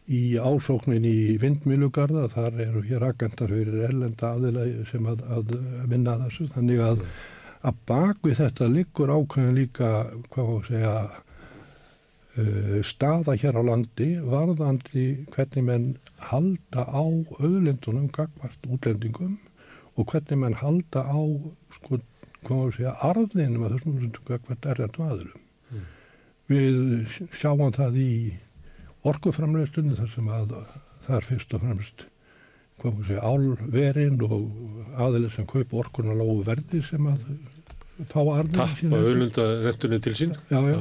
í 0.07 0.21
ásóknin 0.39 1.07
í 1.09 1.35
vindmilugarða, 1.43 2.29
þar 2.37 2.61
eru 2.69 2.83
hér 2.87 3.07
agendar 3.09 3.51
fyrir 3.51 3.81
Erlenda 3.89 4.31
aðila 4.37 4.67
sem 4.93 5.09
að, 5.11 5.25
að 5.27 5.57
vinna 5.91 6.15
þessu, 6.21 6.47
þannig 6.55 6.85
að, 6.87 7.03
að 7.67 7.81
bak 7.91 8.21
við 8.29 8.39
þetta 8.45 8.69
liggur 8.77 9.11
ákveðin 9.11 9.59
líka, 9.59 9.91
hvað 10.31 10.53
má 10.53 10.69
segja, 10.69 10.93
uh, 12.45 12.79
staða 12.87 13.35
hér 13.43 13.59
á 13.59 13.63
landi 13.73 14.09
varðandi 14.23 15.09
hvernig 15.35 15.67
menn 15.67 15.89
halda 16.31 16.87
á 16.87 17.03
auðlindunum 17.43 18.07
gagvart 18.15 18.71
útlendingum 18.71 19.35
og 19.99 20.13
hvernig 20.13 20.39
menn 20.45 20.57
halda 20.63 21.03
á 21.03 21.19
sko, 21.81 21.99
hvað 22.49 22.61
má 22.81 22.89
að 22.91 23.07
arðinum 23.11 23.65
að 23.69 23.75
þessum 23.77 23.95
útlendingum 23.95 24.29
gagvart 24.33 24.69
erlendum 24.73 25.09
aðurum. 25.09 25.47
Við 26.49 27.19
sjáum 27.37 27.73
það 27.77 27.99
í 28.01 28.13
orkuframlegstunni 29.09 29.97
þar 29.99 30.13
sem 30.15 30.31
að 30.33 30.55
það 31.07 31.17
er 31.19 31.27
fyrst 31.29 31.55
og 31.57 31.65
fremst 31.65 32.07
hvað 32.79 32.95
má 32.95 32.99
að 33.03 33.09
segja, 33.09 33.23
álverin 33.27 34.21
og 34.23 34.99
aðileg 35.03 35.33
sem 35.35 35.47
kaupa 35.51 35.81
orkuna 35.83 36.15
lágu 36.15 36.39
verði 36.47 36.81
sem 36.87 37.07
að 37.11 37.25
fá 38.13 38.21
arðin 38.23 38.55
Tappa 38.55 39.01
auðlunda 39.03 39.47
rentunni 39.65 39.99
til 40.05 40.15
sín. 40.15 40.35
Já, 40.53 40.61
já. 40.71 40.79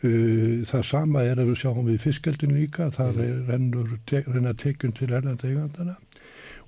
Uh, 0.00 0.62
það 0.64 0.84
sama 0.88 1.22
er 1.28 1.42
að 1.42 1.50
við 1.50 1.58
sjáum 1.60 1.84
við 1.84 1.98
fiskkeldinu 2.06 2.54
líka, 2.56 2.86
þar 2.94 3.10
Mm. 3.12 3.26
er 3.26 3.50
rennur 3.52 3.90
te, 4.08 4.22
renna 4.26 4.54
tekjun 4.56 4.94
til 4.96 5.10
erlenda 5.12 5.44
eigandana 5.44 5.96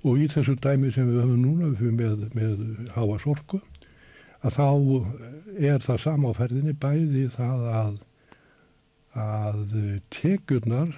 og 0.05 0.19
í 0.21 0.27
þessu 0.29 0.53
dæmi 0.61 0.91
sem 0.93 1.07
við 1.09 1.23
höfum 1.23 1.41
núna 1.41 1.71
við 1.71 1.79
höfum 1.81 1.97
með, 1.97 2.27
með 2.37 2.91
háa 2.93 3.17
sorku 3.23 3.57
að 4.43 4.57
þá 4.57 4.67
er 5.71 5.83
það 5.85 6.03
sama 6.03 6.33
á 6.33 6.37
ferðinni 6.39 6.75
bæði 6.85 7.27
það 7.35 7.67
að 7.79 8.01
að 9.23 9.73
tekjurnar 10.13 10.93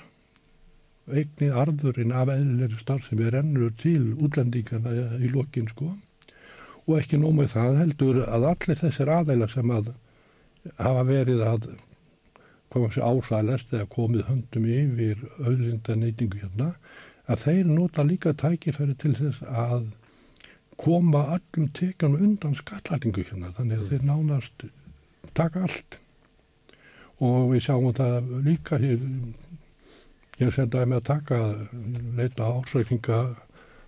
eignin 1.12 1.56
arðurinn 1.62 2.14
af 2.16 2.32
eðlilegri 2.34 2.80
starf 2.80 3.10
sem 3.10 3.22
er 3.22 3.36
rennur 3.36 3.74
til 3.82 4.14
útlendingana 4.16 4.94
í 5.20 5.30
lokin 5.34 5.68
sko. 5.70 5.92
Og 6.86 7.02
ekki 7.02 7.20
nóg 7.20 7.36
með 7.40 7.52
það 7.56 7.80
heldur 7.82 8.22
að 8.26 8.48
allir 8.52 8.80
þessir 8.80 9.12
aðeila 9.12 9.50
sem 9.52 9.74
að 9.74 9.92
hafa 10.80 11.04
verið 11.10 11.44
að 11.46 11.68
koma 12.74 12.90
sér 12.94 13.06
ásælast 13.10 13.74
eða 13.74 13.90
komið 13.92 14.26
höndum 14.30 14.66
yfir 14.80 15.22
auðlinda 15.44 15.98
neytingu 16.00 16.42
hérna 16.42 16.72
að 17.30 17.44
þeir 17.46 17.70
nota 17.70 18.06
líka 18.06 18.34
tækifæri 18.38 18.96
til 19.02 19.14
þess 19.20 19.44
að 19.46 19.86
koma 20.82 21.22
allum 21.36 21.70
tekjum 21.78 22.18
undan 22.20 22.56
skatlætingu 22.58 23.24
hérna 23.30 23.54
þannig 23.58 23.82
að 23.82 23.92
þeir 23.94 24.08
nánast 24.10 24.66
taka 25.38 25.66
allt. 25.68 26.00
Og 27.24 27.52
við 27.54 27.66
sjáum 27.68 27.94
það 27.96 28.32
líka 28.46 28.80
hér 28.82 29.00
ég 30.42 30.52
sendaði 30.52 30.92
með 30.92 31.00
að 31.00 31.10
taka 31.10 31.40
leita 32.20 32.50
ásækninga 32.60 33.20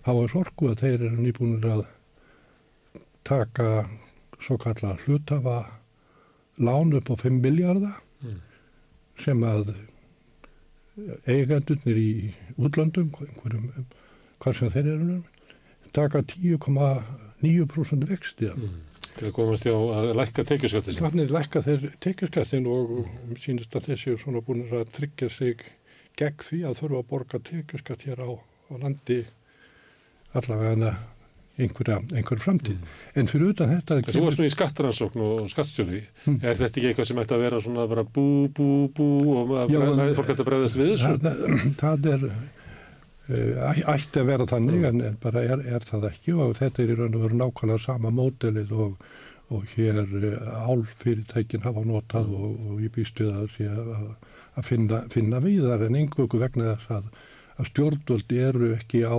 hafa 0.08 0.28
sorku 0.32 0.70
að 0.70 0.82
þeir 0.84 0.94
eru 0.98 1.16
nýbúinir 1.20 1.68
að 1.74 1.82
taka 3.28 3.68
svo 4.40 4.56
kalla 4.62 4.96
hlutafa 5.04 5.58
lán 6.58 6.94
upp 6.96 7.10
á 7.12 7.14
5 7.20 7.40
miljardar 7.44 8.00
sem 9.20 9.42
að 9.44 9.74
eigendurnir 11.30 11.98
í 12.00 12.12
útlöndum, 12.58 13.10
hvað 14.40 14.56
sem 14.58 14.72
þeir 14.72 14.88
eru, 14.94 15.18
taka 15.98 16.22
10,9% 16.34 18.08
vexti. 18.08 18.52
Mm. 18.54 18.78
Til 19.18 19.26
að 19.28 19.34
komast 19.34 19.66
hjá 19.66 19.74
að 19.74 20.12
lækka 20.20 20.44
tekjuskattin. 20.46 21.00
Þannig 21.02 21.34
lækka 21.34 21.64
þeir 21.66 21.88
tekjuskattin 22.04 22.70
og 22.70 22.94
sínist 23.42 23.74
að 23.74 23.90
þessi 23.90 24.14
er 24.14 24.22
svona 24.22 24.44
búin 24.46 24.66
að 24.70 24.92
tryggja 24.94 25.30
sig 25.32 25.66
gegn 26.18 26.44
því 26.46 26.62
að 26.68 26.80
þurfa 26.82 27.02
að 27.02 27.08
borga 27.12 27.42
tekjuskatt 27.50 28.06
hér 28.06 28.22
á, 28.22 28.30
á 28.38 28.74
landi 28.78 29.22
allavega 30.38 30.92
einhverja, 31.58 31.98
einhverja 32.14 32.44
framtíð. 32.44 32.82
En 33.18 33.30
fyrir 33.30 33.52
utan 33.52 33.72
þetta... 33.72 33.98
Þú 34.06 34.22
varst 34.22 34.38
nú 34.38 34.46
í 34.46 34.52
skattrannsókn 34.52 35.24
og 35.24 35.48
skattstjóri. 35.50 36.04
Er 36.36 36.60
þetta 36.60 36.68
ekki 36.68 36.92
eitthvað 36.92 37.08
sem 37.10 37.22
ætti 37.22 37.34
að 37.34 37.42
vera 37.46 37.62
svona 37.64 37.86
bara 37.90 38.04
bú, 38.06 38.26
bú, 38.54 38.68
bú 38.94 39.08
og 39.34 39.50
Já, 39.72 39.80
fólk 40.14 40.30
ætti 40.34 40.44
að 40.44 40.50
bregðast 40.52 40.78
við 40.78 40.92
þessu? 40.94 41.16
Það, 41.24 41.42
það 41.82 42.08
er 42.12 42.28
ætti 43.28 44.22
að 44.22 44.28
vera 44.30 44.46
þannig 44.48 44.84
en, 44.88 45.00
en 45.04 45.16
bara 45.20 45.42
er, 45.44 45.62
er 45.68 45.84
það 45.84 46.06
ekki 46.08 46.32
og 46.32 46.54
þetta 46.56 46.82
er 46.82 46.92
í 46.92 46.96
raun 46.96 47.16
og 47.18 47.24
veru 47.26 47.40
nákvæmlega 47.42 47.82
sama 47.82 48.12
mótelið 48.14 48.72
og, 48.72 49.04
og 49.52 49.66
hér 49.74 50.00
uh, 50.00 50.70
álfyrirtækin 50.70 51.66
hafa 51.66 51.84
notað 51.84 52.32
og, 52.32 52.56
og 52.70 52.80
ég 52.84 52.94
býst 52.94 53.20
við 53.20 53.34
að, 53.36 53.58
að, 53.68 54.08
að 54.56 54.68
finna, 54.70 55.02
finna 55.12 55.42
viðar 55.44 55.84
en 55.84 56.00
einhverju 56.00 56.40
vegna 56.40 56.72
þess 56.78 56.94
að, 56.98 57.12
að 57.58 57.70
stjórnvöldi 57.72 58.42
eru 58.48 58.72
ekki 58.78 59.04
á 59.04 59.18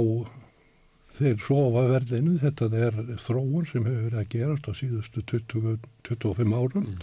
þeir 1.20 1.40
sofa 1.44 1.86
verðinu, 1.90 2.38
þetta 2.40 2.70
er 2.80 3.00
þróun 3.20 3.66
sem 3.68 3.86
hefur 3.86 4.06
verið 4.08 4.20
að 4.22 4.30
gerast 4.34 4.70
á 4.70 4.74
síðustu 4.80 5.24
20, 5.28 5.88
25 6.08 6.56
árum 6.56 6.94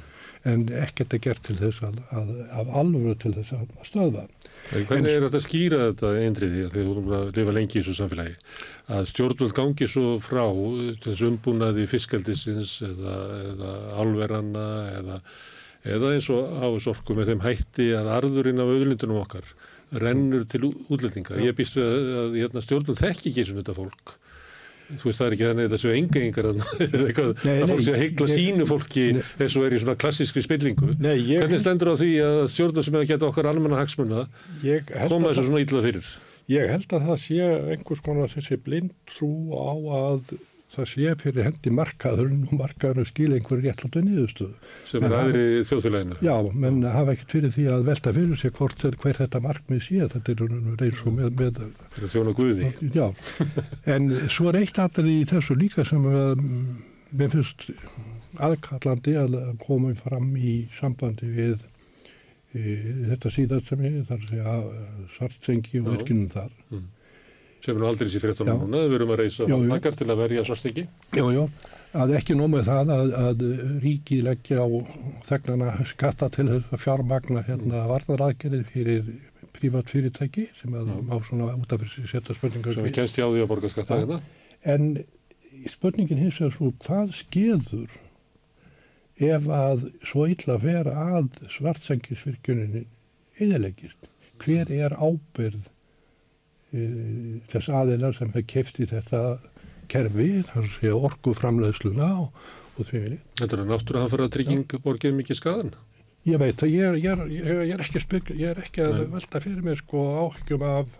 en 0.49 0.69
ekkert 0.83 1.15
er 1.15 1.23
gert 1.27 1.43
til 1.47 1.59
þess 1.61 1.85
að, 1.85 2.01
að, 2.17 2.33
að 2.51 2.73
alvöru 2.81 3.17
til 3.21 3.35
þess 3.37 3.55
að 3.59 3.75
stöða. 3.87 4.25
En 4.27 4.56
Hvernig 4.73 5.13
er 5.13 5.27
þetta 5.27 5.39
að 5.39 5.45
skýra 5.45 5.83
þetta 5.85 6.13
eindriði 6.23 6.65
að 6.67 6.73
þú 6.75 6.85
erum 6.85 7.13
að 7.17 7.29
lifa 7.39 7.55
lengi 7.55 7.77
í 7.77 7.83
þessu 7.83 7.95
samfélagi 8.01 8.35
að 8.97 9.11
stjórnvöld 9.13 9.55
gangi 9.57 9.89
svo 9.91 10.17
frá 10.23 10.43
þessu 11.05 11.31
umbúnaði 11.31 11.87
fiskaldisins 11.91 12.73
eða, 12.87 13.15
eða 13.53 13.77
álveranna 14.03 14.67
eða, 14.97 15.21
eða 15.95 16.13
eins 16.17 16.29
og 16.35 16.59
á 16.59 16.69
sorku 16.83 17.17
með 17.17 17.33
þeim 17.33 17.47
hætti 17.47 17.89
að 17.95 18.13
arðurinn 18.19 18.63
af 18.65 18.75
auðlindunum 18.75 19.23
okkar 19.23 19.55
rennur 19.95 20.47
til 20.51 20.67
útlendinga. 20.67 21.39
Ég 21.39 21.55
býst 21.57 21.79
við 21.79 21.87
að, 21.87 22.07
að 22.23 22.39
hérna, 22.41 22.63
stjórnvöld 22.65 23.03
þekki 23.03 23.31
ekki 23.31 23.45
sem 23.47 23.61
þetta 23.61 23.77
fólk. 23.77 24.17
Þú 24.87 25.09
veist 25.09 25.19
það 25.19 25.27
er 25.27 25.35
ekki 25.37 25.47
þannig 25.49 25.65
að 25.65 25.73
þetta 25.73 25.83
séu 25.83 25.95
engengar 25.97 26.49
að 26.53 27.73
fólk 27.73 27.83
sé 27.83 27.95
að 27.95 28.03
heikla 28.05 28.29
sínu 28.31 28.69
fólki 28.71 29.07
eins 29.17 29.57
og 29.59 29.67
er 29.67 29.75
í 29.75 29.81
svona 29.83 29.97
klassískri 29.99 30.45
spillingu. 30.45 30.93
Nei, 31.03 31.17
ég, 31.27 31.43
Hvernig 31.43 31.63
stendur 31.65 31.91
á 31.91 31.95
því 31.99 32.13
að 32.23 32.39
stjórnvöld 32.55 32.87
sem 32.87 32.99
hefur 32.99 33.11
geta 33.11 33.31
okkar 33.31 33.51
almenna 33.51 33.81
hagsmuna 33.81 34.27
koma 35.11 35.33
þessu 35.33 35.49
svona 35.49 35.65
illa 35.65 35.85
fyrir? 35.89 36.15
ég 36.51 36.71
held 36.71 36.93
að 36.95 37.09
það 37.09 37.23
sé 37.25 37.47
einhvers 37.75 38.03
konar 38.05 38.31
þessi 38.31 38.59
blind 38.63 38.93
trú 39.11 39.31
á 39.59 39.75
að 39.75 40.37
það 40.77 40.89
sé 40.91 41.13
fyrir 41.21 41.47
hendi 41.47 41.73
markaðurinn 41.75 42.47
og 42.47 42.55
markaðurinn 42.61 43.09
skil 43.09 43.29
einhverju 43.37 43.65
réttláttu 43.65 44.03
niðurstöðu. 44.05 44.73
Sem 44.89 45.07
er 45.07 45.15
aðri 45.17 45.45
þjóðfélaginu. 45.69 46.19
Já, 46.27 46.35
menn 46.65 46.81
hafa 46.85 47.15
ekkert 47.15 47.37
fyrir 47.37 47.55
því 47.57 47.67
að 47.75 47.87
velta 47.91 48.15
fyrir 48.17 48.41
sig 48.41 48.55
hvort 48.57 48.87
er 48.89 48.99
hver 49.03 49.21
þetta 49.21 49.43
markmið 49.45 49.85
sé, 49.87 50.01
þetta 50.15 50.35
er 50.35 50.43
eins 50.89 51.05
og 51.05 51.17
með... 51.17 51.31
með 51.41 51.63
fyrir 51.97 52.13
þjóna 52.17 52.35
guði. 52.41 52.73
Já, 52.97 53.07
en 53.97 54.11
svo 54.33 54.51
er 54.53 54.61
eitt 54.63 54.83
aðrið 54.83 55.13
í 55.13 55.31
þessu 55.33 55.57
líka 55.61 55.87
sem 55.89 56.11
að, 56.11 56.45
mér 57.17 57.33
finnst 57.37 57.71
aðkallandi 58.37 59.17
að 59.21 59.39
koma 59.63 59.95
fram 59.97 60.35
í 60.37 60.59
sambandi 60.77 61.31
við 61.33 61.57
e, 62.53 62.77
þetta 63.13 63.33
síðan 63.33 63.65
sem 63.65 63.87
ég, 63.89 64.03
þar 64.11 64.29
sé 64.29 64.43
að 64.45 64.69
svartsengi 65.17 65.81
og 65.81 65.95
virkinum 65.95 66.29
þar. 66.35 66.53
Mm 66.73 66.85
sem 67.67 67.79
er 67.81 67.87
aldrei 67.89 68.11
sér 68.13 68.23
fyrirtónum 68.23 68.63
núna, 68.63 68.85
við 68.85 68.95
verum 68.95 69.13
að 69.15 69.23
reysa 69.25 69.49
makar 69.67 69.97
til 69.99 70.07
að 70.07 70.21
verja 70.23 70.45
svarstingi. 70.47 70.87
Já, 71.17 71.25
já, 71.35 71.43
að 71.99 72.15
ekki 72.21 72.37
nómið 72.39 72.69
það 72.69 72.93
að, 72.95 73.15
að 73.23 73.45
ríki 73.83 74.21
leggja 74.27 74.63
á 74.63 74.69
þegnana 75.31 75.73
skatta 75.91 76.31
til 76.37 76.47
að 76.55 76.77
fjármagna 76.83 77.43
hérna 77.47 77.83
varnaraðgerið 77.91 78.65
fyrir 78.71 79.11
prívat 79.57 79.91
fyrirtæki 79.91 80.49
sem 80.59 80.75
að 80.77 80.91
má 81.09 81.17
svona 81.25 81.55
út 81.57 81.71
af 81.73 81.83
þessi 81.83 82.07
setja 82.11 82.37
spurningar. 82.37 82.77
Sem 82.77 82.91
kennst 82.93 83.19
hjá 83.19 83.27
því 83.27 83.45
að 83.45 83.53
borga 83.53 83.71
skatta 83.73 84.01
hérna. 84.03 84.19
En 84.67 84.91
spurningin 85.73 86.21
hins 86.21 86.41
er 86.45 86.53
svo 86.55 86.73
hvað 86.85 87.15
skeður 87.17 87.95
ef 89.17 89.47
að 89.49 89.87
svo 90.05 90.27
illa 90.29 90.59
vera 90.61 91.07
að 91.17 91.41
svartsengisvirkjuninni 91.57 92.85
eðalegist? 93.41 94.11
Hver 94.43 94.69
er 94.69 94.93
ábyrð 95.01 95.73
þess 97.51 97.71
aðeinar 97.73 98.17
sem 98.17 98.33
hefur 98.33 98.49
kefti 98.53 98.89
þetta 98.91 99.23
kerfi, 99.91 100.31
þar 100.47 100.71
sé 100.77 100.93
orguframleðsluna 100.95 102.09
og, 102.23 102.47
og 102.77 102.89
því 102.89 103.03
vilja. 103.03 103.21
Þetta 103.41 103.59
er 103.59 103.69
náttúrulega 103.71 104.09
að 104.09 104.15
fara 104.15 104.27
að 104.29 104.35
trygging 104.37 104.79
borgið 104.85 105.19
mikið 105.21 105.41
skadan? 105.41 105.75
Ég 106.27 106.41
veit 106.43 106.63
að 106.65 106.73
ég, 106.75 106.97
ég, 107.05 107.25
ég, 107.37 107.51
ég 107.71 107.75
er 107.77 107.85
ekki 107.85 108.23
ég 108.35 108.49
er 108.51 108.63
ekki 108.65 108.83
að 108.83 109.05
velta 109.13 109.43
fyrir 109.45 109.63
mig 109.63 109.79
sko 109.79 110.03
áhyggjum 110.25 110.65
af 110.67 110.91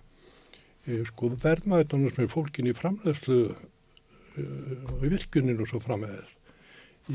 e, 0.87 1.01
sko 1.09 1.33
verðmætunum 1.43 2.15
sem 2.15 2.27
er 2.27 2.31
fólkin 2.31 2.71
í 2.71 2.75
framleðslu 2.79 3.41
e, 3.51 4.45
og 4.45 5.03
e, 5.03 5.11
virkunin 5.11 5.63
og 5.63 5.71
svo 5.73 5.83
frammeðis. 5.83 6.31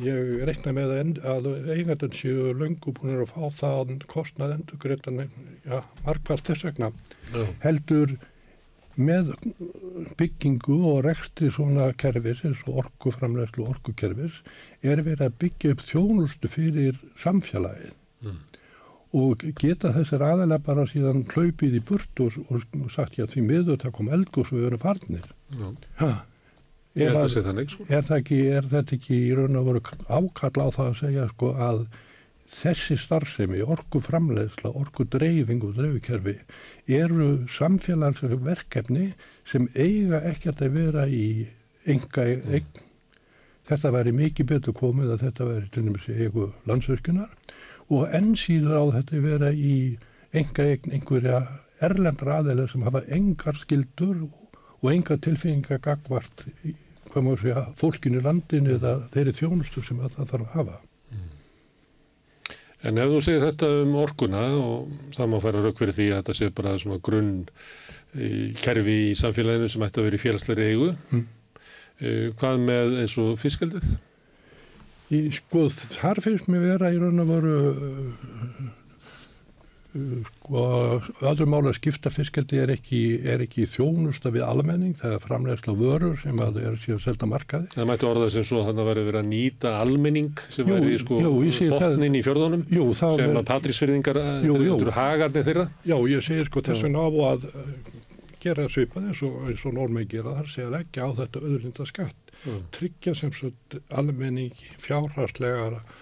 Ég 0.01 0.43
reikna 0.47 0.71
með 0.75 0.91
að, 0.95 1.17
að 1.27 1.47
eigandan 1.73 2.13
séu 2.15 2.51
löngu 2.55 2.93
búin 2.95 3.17
að 3.17 3.31
fá 3.31 3.41
það 3.57 3.95
kostnað 4.11 4.53
endur 4.55 4.79
greitan 4.79 5.25
ja, 5.65 5.81
markvælt 6.05 6.47
þess 6.47 6.67
vegna 6.67 6.91
heldur 7.63 8.13
með 9.01 9.33
byggingu 10.19 10.77
og 10.91 11.03
rekstri 11.07 11.51
svona 11.53 11.89
kerfis 11.99 12.43
eins 12.47 12.61
og 12.67 12.81
orkuframlegslu 12.85 13.65
og 13.65 13.75
orkukerfis 13.75 14.41
er 14.81 15.03
verið 15.05 15.27
að 15.27 15.37
byggja 15.43 15.75
upp 15.75 15.85
þjónustu 15.89 16.51
fyrir 16.51 16.99
samfélagið 17.21 17.93
mm. 18.25 18.39
og 19.21 19.45
geta 19.61 19.93
þessir 19.97 20.25
aðalega 20.25 20.65
bara 20.67 20.87
síðan 20.89 21.23
hlaupið 21.33 21.79
í 21.79 21.85
burt 21.91 22.23
og, 22.23 22.37
og, 22.49 22.67
og 22.81 22.91
sagt 22.93 23.19
já 23.19 23.27
því 23.29 23.47
miður 23.47 23.81
það 23.83 23.97
kom 23.97 24.11
elgós 24.17 24.53
og 24.53 24.59
við 24.59 24.69
erum 24.69 24.83
farnir 24.85 25.31
ha, 26.01 26.11
er, 26.95 27.17
það, 27.17 27.41
þannig, 27.49 27.75
sko. 27.75 27.89
er, 27.89 28.07
það 28.07 28.21
ekki, 28.21 28.39
er 28.59 28.71
þetta 28.75 28.97
ekki 28.99 29.19
í 29.19 29.35
raun 29.37 29.59
og 29.59 29.67
voru 29.69 29.83
ákall 30.07 30.55
á 30.63 30.67
það 30.69 30.87
að 30.87 30.97
segja 31.03 31.27
sko 31.33 31.53
að 31.69 31.85
þessi 32.51 32.97
starfsemi, 32.99 33.61
orkuframlegsla, 33.63 34.73
orkudreyfing 34.75 35.63
og 35.65 35.77
dreifikerfi 35.77 36.35
eru 36.99 37.47
samfélagsverkefni 37.49 39.11
sem 39.47 39.67
eiga 39.75 40.21
ekkert 40.31 40.63
að 40.65 40.77
vera 40.77 41.07
í 41.07 41.47
enga 41.89 42.27
eign. 42.27 42.67
Þetta 43.71 43.93
væri 43.95 44.13
mikið 44.17 44.49
betur 44.51 44.75
komið 44.75 45.15
að 45.15 45.25
þetta 45.27 45.47
væri 45.47 45.71
til 45.71 45.85
dæmis 45.87 46.07
eigu 46.11 46.47
landsverkunar 46.67 47.31
og 47.91 48.15
enn 48.17 48.33
síður 48.39 48.77
á 48.77 48.85
þetta 48.97 49.23
vera 49.25 49.51
í 49.55 49.75
enga 50.35 50.67
eign 50.73 50.95
einhverja 50.97 51.41
erlendra 51.81 52.39
aðeila 52.41 52.67
sem 52.69 52.83
hafa 52.85 53.03
engar 53.15 53.57
skildur 53.61 54.27
og 54.81 54.87
enga 54.91 55.17
tilfinninga 55.17 55.79
gagvart 55.81 56.45
fólkinu 57.11 58.21
í 58.21 58.23
landinu 58.25 58.77
eða 58.77 58.97
þeirri 59.13 59.33
þjónustu 59.39 59.83
sem 59.83 59.99
það 60.03 60.31
þarf 60.33 60.41
að 60.45 60.55
hafa. 60.55 60.79
En 62.87 62.97
ef 62.97 63.11
þú 63.11 63.19
segir 63.21 63.43
þetta 63.45 63.67
um 63.83 63.97
orkuna 64.01 64.43
og 64.57 65.13
það 65.15 65.31
má 65.31 65.37
færa 65.43 65.61
rauk 65.61 65.77
fyrir 65.77 65.97
því 65.97 66.07
að 66.11 66.21
þetta 66.21 66.37
sé 66.37 66.51
bara 66.57 66.77
svona 66.81 67.01
grunn 67.05 67.33
kerfi 68.61 68.95
í 69.11 69.11
samfélaginu 69.15 69.69
sem 69.71 69.83
ætti 69.85 70.01
að 70.01 70.07
vera 70.09 70.17
í 70.17 70.21
félagsleiri 70.21 70.69
eigu, 70.71 70.87
mm. 71.11 71.27
hvað 72.41 72.65
með 72.65 72.97
eins 73.03 73.13
og 73.21 73.37
fiskaldið? 73.39 73.85
Sko 75.35 75.65
þar 75.71 76.21
finnst 76.23 76.49
mér 76.51 76.65
vera 76.65 76.91
í 76.91 76.99
raun 76.99 77.23
og 77.23 77.31
voru 77.31 77.55
sko 79.91 80.61
öðru 81.27 81.45
máli 81.51 81.71
að 81.71 81.77
skipta 81.77 82.11
fiskeldi 82.13 82.59
er 82.61 82.71
ekki, 82.71 83.01
er 83.27 83.43
ekki 83.43 83.65
þjónusta 83.67 84.31
við 84.31 84.45
almenning, 84.45 84.93
það 85.01 85.15
er 85.17 85.23
framlegsla 85.25 85.75
vörur 85.75 86.15
sem 86.21 86.39
að 86.43 86.59
er 86.61 86.77
síðan 86.79 87.01
selta 87.03 87.27
markaði. 87.27 87.71
Það 87.73 87.89
mættu 87.89 88.07
orða 88.07 88.29
sem 88.31 88.45
svo 88.47 88.63
þannig 88.67 88.83
að 88.83 88.91
verið 88.91 89.09
verið 89.09 89.21
að 89.21 89.31
nýta 89.31 89.73
almenning 89.81 90.43
sem 90.47 90.63
jú, 90.63 90.77
verið 90.77 91.01
sko 91.03 91.19
botnin 91.75 92.15
í 92.15 92.23
fjörðunum 92.27 92.63
jú, 92.71 92.85
sem 92.95 93.17
veri, 93.19 93.39
að 93.41 93.49
patrísfyrðingar 93.51 94.21
eru 94.21 94.95
hagarnir 94.95 95.47
þeirra. 95.49 95.67
Já, 95.87 95.97
ég 96.13 96.25
segir 96.25 96.47
sko 96.47 96.63
þess 96.69 96.87
vegna 96.87 97.03
á 97.03 97.09
að 97.31 97.49
gera 98.41 98.69
svipað 98.71 99.09
eins 99.11 99.25
og, 99.27 99.41
og 99.51 99.73
normenn 99.75 100.07
gera 100.09 100.37
þar 100.39 100.53
segja 100.53 100.79
ekki 100.79 101.03
á 101.03 101.09
þetta 101.19 101.43
öðrlinda 101.43 101.89
skatt. 101.89 102.31
Mm. 102.41 102.61
Tryggja 102.73 103.11
sem 103.13 103.35
svo 103.35 103.51
almenning 103.93 104.55
fjárhagslegar 104.81 105.81
Uh, 105.81 106.00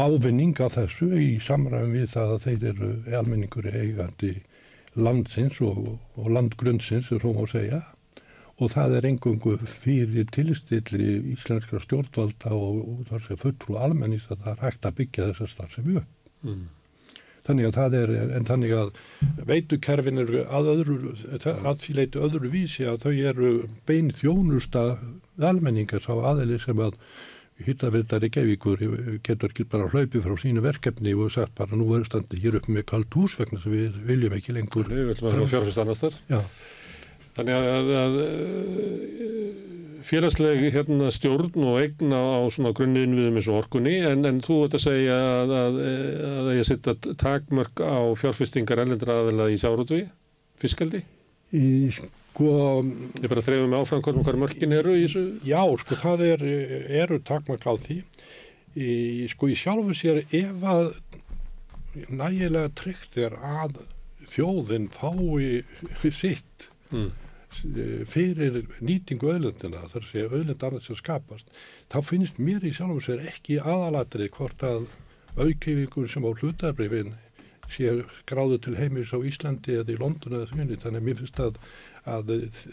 ávinning 0.00 0.56
á 0.56 0.68
þessu 0.72 1.10
í 1.18 1.36
samræðum 1.44 1.96
við 1.96 2.06
það 2.14 2.34
að 2.34 2.44
þeir 2.46 2.68
eru 2.72 2.92
almenningur 3.18 3.68
eigandi 3.68 4.32
landsins 4.96 5.58
og, 5.60 5.98
og 6.16 6.30
landgrunnsins, 6.32 7.10
er 7.12 7.24
hún 7.24 7.42
að 7.42 7.52
segja 7.52 7.82
og 8.62 8.70
það 8.72 8.98
er 8.98 9.08
engungu 9.08 9.56
fyrir 9.66 10.28
tilstilli 10.34 11.16
íslenskra 11.34 11.80
stjórnvalda 11.82 12.52
og, 12.54 12.78
og 12.84 13.02
þar 13.08 13.26
sem 13.26 13.40
fulltrú 13.40 13.78
almennist 13.80 14.30
að 14.30 14.44
það 14.44 14.52
er 14.52 14.62
hægt 14.66 14.86
að 14.86 14.96
byggja 15.00 15.28
þessa 15.30 15.48
starfsemi 15.50 15.98
upp. 16.00 16.14
Mm. 16.46 16.62
Þannig 17.42 17.66
að 17.66 17.74
það 17.74 17.96
er, 17.98 18.12
en 18.36 18.44
þannig 18.46 18.72
að 18.78 18.90
veitukerfin 19.48 20.22
eru 20.22 20.44
að 20.46 20.68
öðru, 20.76 20.98
að 21.50 21.80
því 21.82 21.96
leitu 21.98 22.22
öðru 22.22 22.52
vísi 22.52 22.86
að 22.86 23.00
þau 23.02 23.14
eru 23.32 23.52
bein 23.88 24.12
þjónusta 24.14 24.84
almenningar 25.42 26.04
sá 26.04 26.12
aðeli 26.14 26.60
sem 26.62 26.78
að 26.84 27.00
hittavildari 27.66 28.30
Gevíkur 28.32 28.84
getur 29.24 29.52
ekki 29.52 29.66
bara 29.70 29.88
hlaupið 29.92 30.26
frá 30.26 30.36
sínu 30.40 30.64
verkefni 30.64 31.14
og 31.16 31.32
sagt 31.34 31.56
bara 31.58 31.78
nú 31.78 31.88
er 31.96 32.06
standi 32.08 32.40
hér 32.42 32.60
upp 32.60 32.68
með 32.72 32.86
kalt 32.92 33.18
hús 33.18 33.36
vegna 33.40 33.60
sem 33.62 33.74
við 33.74 33.98
viljum 34.08 34.36
ekki 34.38 34.56
lengur 34.56 34.88
Nei, 34.88 35.02
við 35.02 35.12
viljum 35.22 35.44
að 35.44 35.52
fjárfyrst 35.54 35.82
annars 35.84 36.04
þar 36.04 36.20
Þannig 37.32 37.54
að, 37.56 37.66
að, 37.72 37.92
að 37.96 38.16
félagslegi 40.04 40.70
hérna, 40.74 41.10
stjórn 41.14 41.64
og 41.64 41.78
egna 41.80 42.18
á 42.18 42.40
svona 42.52 42.72
grunninn 42.76 43.14
við 43.16 43.30
með 43.32 43.46
svo 43.46 43.58
orkunni 43.60 43.94
en, 44.04 44.26
en 44.28 44.40
þú 44.44 44.58
ert 44.66 44.76
að 44.78 44.84
segja 44.84 45.18
að, 45.42 45.54
að 45.56 46.50
ég 46.58 46.68
sitta 46.68 46.96
takmörk 47.20 47.80
á 47.80 48.12
fjárfyrstingar 48.18 48.82
ellendra 48.84 49.20
aðeila 49.22 49.48
í 49.52 49.60
sjárótvi, 49.62 50.02
fiskaldi? 50.60 51.04
Í 51.56 51.64
Sko, 51.94 52.08
Ég 52.40 53.28
bara 53.28 53.44
þrefum 53.44 53.74
áfram 53.76 54.02
hvernig 54.04 54.24
hvað 54.24 54.38
mörgin 54.40 54.72
eru 54.72 54.94
í 54.96 55.04
þessu? 55.04 55.24
Já, 55.44 55.60
sko, 55.82 55.98
það 56.00 56.22
er, 56.30 56.44
eru 57.02 57.18
takmark 57.20 57.66
á 57.68 57.76
því. 57.76 57.98
Í, 58.72 58.92
sko, 59.28 59.50
í 59.52 59.56
sjálfu 59.58 59.96
sér 59.96 60.22
ef 60.24 60.62
að 60.64 60.94
nægilega 62.08 62.72
tryggt 62.78 63.18
er 63.20 63.36
að 63.36 63.82
þjóðin 64.32 64.88
fái 64.94 65.60
sitt 66.14 66.68
mm. 66.88 67.10
fyrir 68.08 68.62
nýtingu 68.80 69.28
öðlundina, 69.34 69.84
þar 69.92 70.08
sé 70.08 70.24
öðlund 70.24 70.64
annars 70.64 70.88
sem 70.88 70.96
skapast, 70.96 71.52
þá 71.92 71.98
finnst 72.06 72.40
mér 72.40 72.64
í 72.64 72.72
sjálfu 72.72 73.02
sér 73.04 73.26
ekki 73.28 73.60
aðalatrið 73.60 74.32
hvort 74.38 74.64
að 74.64 74.88
auðkeyfingur 75.36 76.08
sem 76.12 76.24
á 76.24 76.30
hlutabrifin 76.32 77.12
sé 77.72 77.92
gráðu 78.28 78.58
til 78.60 78.76
heimis 78.76 79.12
á 79.16 79.18
Íslandi 79.20 79.78
eða 79.80 79.94
í 79.94 80.00
London 80.00 80.36
eða 80.36 80.48
því 80.50 80.76
þannig 80.82 81.00
að 81.00 81.06
mér 81.06 81.20
finnst 81.20 81.40
að 81.40 81.60
að 82.08 82.30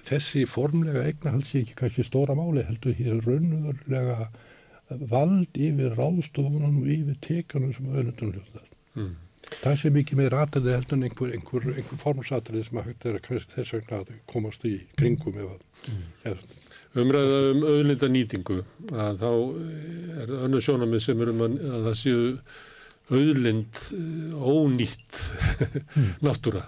þessi 0.08 0.46
formlega 0.50 1.06
eignahald 1.06 1.48
sé 1.48 1.64
ekki 1.64 1.78
kannski 1.78 2.06
stóra 2.08 2.36
máli 2.38 2.64
heldur 2.66 2.96
hér 2.98 3.20
raunverulega 3.26 4.30
vald 5.10 5.58
yfir 5.58 5.98
ráðstofunum 5.98 6.80
og 6.82 6.88
yfir 6.90 7.18
tekanum 7.26 7.74
sem 7.76 7.90
auðvitaðum 7.92 8.32
hljóðar. 8.38 8.72
Mm. 8.96 9.12
Það 9.50 9.76
sé 9.82 9.92
mikið 9.94 10.20
meira 10.20 10.42
aðriði 10.46 10.74
heldur 10.76 10.98
en 10.98 11.06
einhver, 11.08 11.36
einhver, 11.36 11.68
einhver 11.76 12.02
formsatriði 12.02 12.66
sem 12.68 12.82
hægt 12.86 13.06
er 13.06 13.20
að 13.20 13.46
þess 13.54 13.76
vegna 13.76 14.02
að 14.02 14.12
komast 14.30 14.66
í 14.70 14.76
kringum 14.98 15.38
ef 15.38 15.54
að 15.54 15.94
mm. 15.94 16.42
Umræða 16.98 17.38
um 17.52 17.64
auðlinda 17.70 18.08
nýtingu 18.10 18.64
að 18.98 19.20
þá 19.22 19.32
er 20.24 20.32
önnu 20.40 20.62
sjónamið 20.66 21.04
sem 21.06 21.20
er 21.22 21.30
um 21.36 21.44
að, 21.46 21.58
að 21.70 21.84
það 21.86 21.98
séu 22.00 22.24
auðlind 23.10 23.82
eh, 23.94 24.50
ónýtt 24.54 25.20
mm. 25.94 26.10
náttúra 26.26 26.66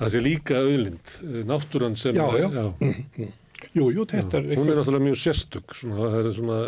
það 0.00 0.12
sé 0.14 0.22
líka 0.24 0.60
auðlind, 0.62 1.12
náttúran 1.50 1.96
sem 2.00 2.16
já, 2.18 2.26
já. 2.40 2.48
Já. 2.54 3.28
Jú, 3.74 3.90
jú, 3.96 4.04
þetta 4.10 4.40
er... 4.40 4.48
Hún 4.58 4.68
er 4.70 4.76
náttúrulega 4.80 5.06
mjög 5.08 5.20
sérstök, 5.22 5.72
svona, 5.78 6.08
það 6.12 6.18
er 6.28 6.34
svona, 6.36 6.58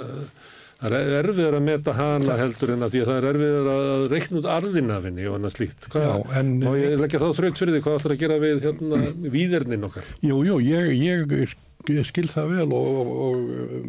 það 0.81 0.95
er 0.99 1.15
erfiðar 1.21 1.57
að 1.59 1.65
meta 1.67 1.93
hana 1.97 2.37
heldur 2.41 2.73
en 2.75 2.87
að 2.87 2.95
því 2.95 3.03
að 3.03 3.11
það 3.11 3.19
er 3.21 3.29
erfiðar 3.33 3.69
að 3.75 4.07
reikna 4.15 4.41
út 4.41 4.49
arðinafinni 4.55 5.27
og 5.31 5.37
annað 5.39 5.55
slíkt. 5.59 5.87
Hvað, 5.93 6.07
Já, 6.09 6.17
en- 6.41 6.55
Má 6.65 6.71
ég 6.81 6.97
leggja 7.03 7.21
þá 7.23 7.27
þraut 7.41 7.61
fyrir 7.63 7.77
því, 7.77 7.83
hvað 7.87 7.99
ætlar 8.01 8.17
að 8.17 8.23
gera 8.25 8.39
við 8.47 8.65
hérna 8.67 9.03
víðernin 9.37 9.87
okkar? 9.91 10.11
Jú, 10.25 10.41
jú, 10.49 10.59
ég, 10.65 10.91
ég 11.05 11.37
sk- 11.53 12.03
skil 12.11 12.27
það 12.33 12.51
vel 12.57 12.69
og, 12.75 12.91
og, 13.05 13.15
og 13.29 13.37
um, 13.37 13.89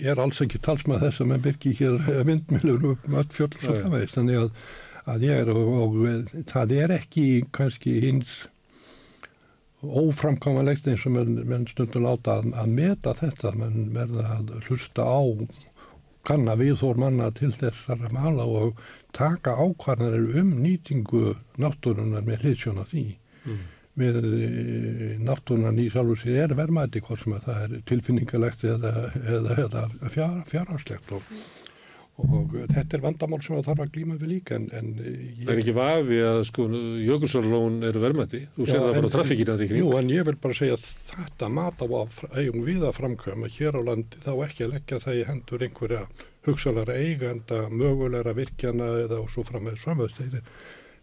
ég 0.00 0.10
er 0.14 0.20
alls 0.24 0.40
ekki 0.42 0.58
talsmað 0.64 1.04
þess 1.06 1.22
að 1.22 1.28
menn 1.34 1.44
byrki 1.44 1.74
hér 1.78 1.98
vindmilur 2.26 2.88
upp 2.94 3.06
um 3.06 3.18
öll 3.20 3.28
fjöll 3.34 3.52
og 3.52 3.60
svo 3.62 3.76
framvegist, 3.76 4.16
þannig 4.18 4.40
að, 4.40 4.48
að 5.14 5.26
ég 5.28 5.42
er 5.44 5.52
og, 5.54 5.74
og 5.84 6.32
það 6.50 6.74
er 6.82 6.96
ekki 6.98 7.26
kannski 7.54 7.98
hins 8.02 8.38
óframkvæmanlegt 9.82 10.88
eins 10.90 11.06
og 11.06 11.14
menn, 11.14 11.40
menn 11.46 11.66
stundum 11.70 12.06
láta 12.08 12.40
að, 12.40 12.52
að 12.58 12.70
meta 12.74 13.14
þetta, 13.18 13.52
menn 13.58 13.90
verða 13.94 14.24
að 14.38 14.54
hlusta 14.66 15.06
á 15.06 15.22
kanna 16.28 16.56
viðhór 16.58 16.98
manna 17.00 17.30
til 17.36 17.52
þessara 17.56 18.10
mala 18.12 18.44
og 18.44 18.80
taka 19.16 19.54
ákvarðanir 19.56 20.40
um 20.42 20.50
nýtingu 20.60 21.32
náttúrunar 21.62 22.26
með 22.26 22.44
hliðsjón 22.44 22.82
af 22.82 22.90
því. 22.92 23.04
Við 23.98 24.18
e, 24.18 24.48
náttúrunan 25.24 25.78
í 25.80 25.88
sjálfur 25.90 26.20
sér 26.20 26.42
er 26.44 26.56
verðmæti 26.58 27.00
hvort 27.06 27.24
sem 27.24 27.38
að 27.38 27.46
það 27.48 27.62
er 27.64 27.86
tilfinningalegt 27.90 28.66
eða, 28.74 28.92
eða, 29.24 29.56
eða 29.64 29.86
fjár, 30.14 30.36
fjárhagslegt 30.52 31.14
og, 31.16 31.32
og 32.18 32.54
þetta 32.66 32.96
er 32.96 33.02
vandamál 33.04 33.38
sem 33.44 33.54
það 33.54 33.68
þarf 33.68 33.82
að 33.84 33.90
glíma 33.94 34.16
við 34.18 34.30
líka 34.32 34.56
en, 34.56 34.64
en 34.74 34.88
e, 34.98 35.10
Það 35.44 35.52
er 35.52 35.60
ekki 35.62 35.74
vafi 35.76 36.16
að 36.26 36.38
sko 36.48 36.64
jökulsarlón 37.06 37.76
eru 37.86 38.00
verðmætti. 38.02 38.40
Þú 38.56 38.66
sér 38.66 38.82
það 38.82 38.96
bara 38.96 39.10
á 39.10 39.14
traffíkina 39.14 39.54
því 39.60 39.68
kring. 39.70 39.84
Jú, 39.84 39.92
en 40.00 40.10
ég 40.10 40.26
vil 40.26 40.34
bara 40.42 40.56
segja 40.58 40.78
að 40.78 40.88
þetta 41.12 41.50
mat 41.54 41.84
á 41.84 41.86
að 41.86 42.16
eigum 42.40 42.64
við 42.66 42.88
að 42.88 42.96
framkvæma 42.96 43.50
hér 43.54 43.78
á 43.78 43.80
landi 43.86 44.22
þá 44.24 44.32
ekki 44.48 44.66
að 44.66 44.74
leggja 44.74 44.98
það 45.04 45.20
í 45.20 45.22
hendur 45.28 45.64
einhverja 45.68 46.00
hugsalara 46.48 46.96
eiganda, 46.98 47.60
mögulegra 47.70 48.34
virkjana 48.34 48.88
eða 49.04 49.20
og 49.22 49.30
svo 49.30 49.44
framvegð 49.46 49.84
framvegð 49.84 50.18
þeir, 50.18 50.50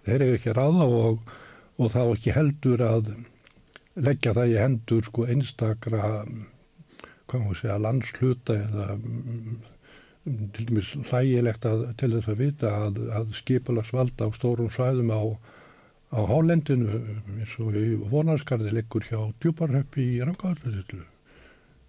þeir 0.07 0.17
eru 0.17 0.35
ekki 0.39 0.51
að 0.51 0.59
ráða 0.59 0.89
og, 0.99 1.31
og 1.79 1.93
þá 1.93 2.01
ekki 2.03 2.35
heldur 2.35 2.83
að 2.83 3.13
leggja 3.95 4.35
það 4.35 4.51
í 4.51 4.59
hendur 4.59 5.07
sko 5.07 5.29
einstakra 5.31 6.09
hvað 7.25 7.39
maður 7.39 7.61
segja, 7.61 7.79
landsluta 7.81 8.57
eða 8.65 8.89
til 10.25 10.67
dæmis 10.69 10.93
hlægilegt 11.09 11.65
að, 11.69 11.83
til 11.99 12.11
þess 12.15 12.31
að 12.31 12.39
vita 12.41 12.71
að, 12.87 13.01
að 13.19 13.35
skipulagsvalda 13.39 14.27
á 14.27 14.29
stórum 14.37 14.71
svæðum 14.73 15.13
á 15.13 15.21
á 16.15 16.19
hálendinu 16.29 17.01
eins 17.41 17.55
og 17.59 17.75
í 17.77 17.95
vonarskarði 18.09 18.71
liggur 18.73 19.05
hjá 19.05 19.19
djúparheppi 19.43 20.05
í 20.15 20.23
rangáðslu 20.23 21.01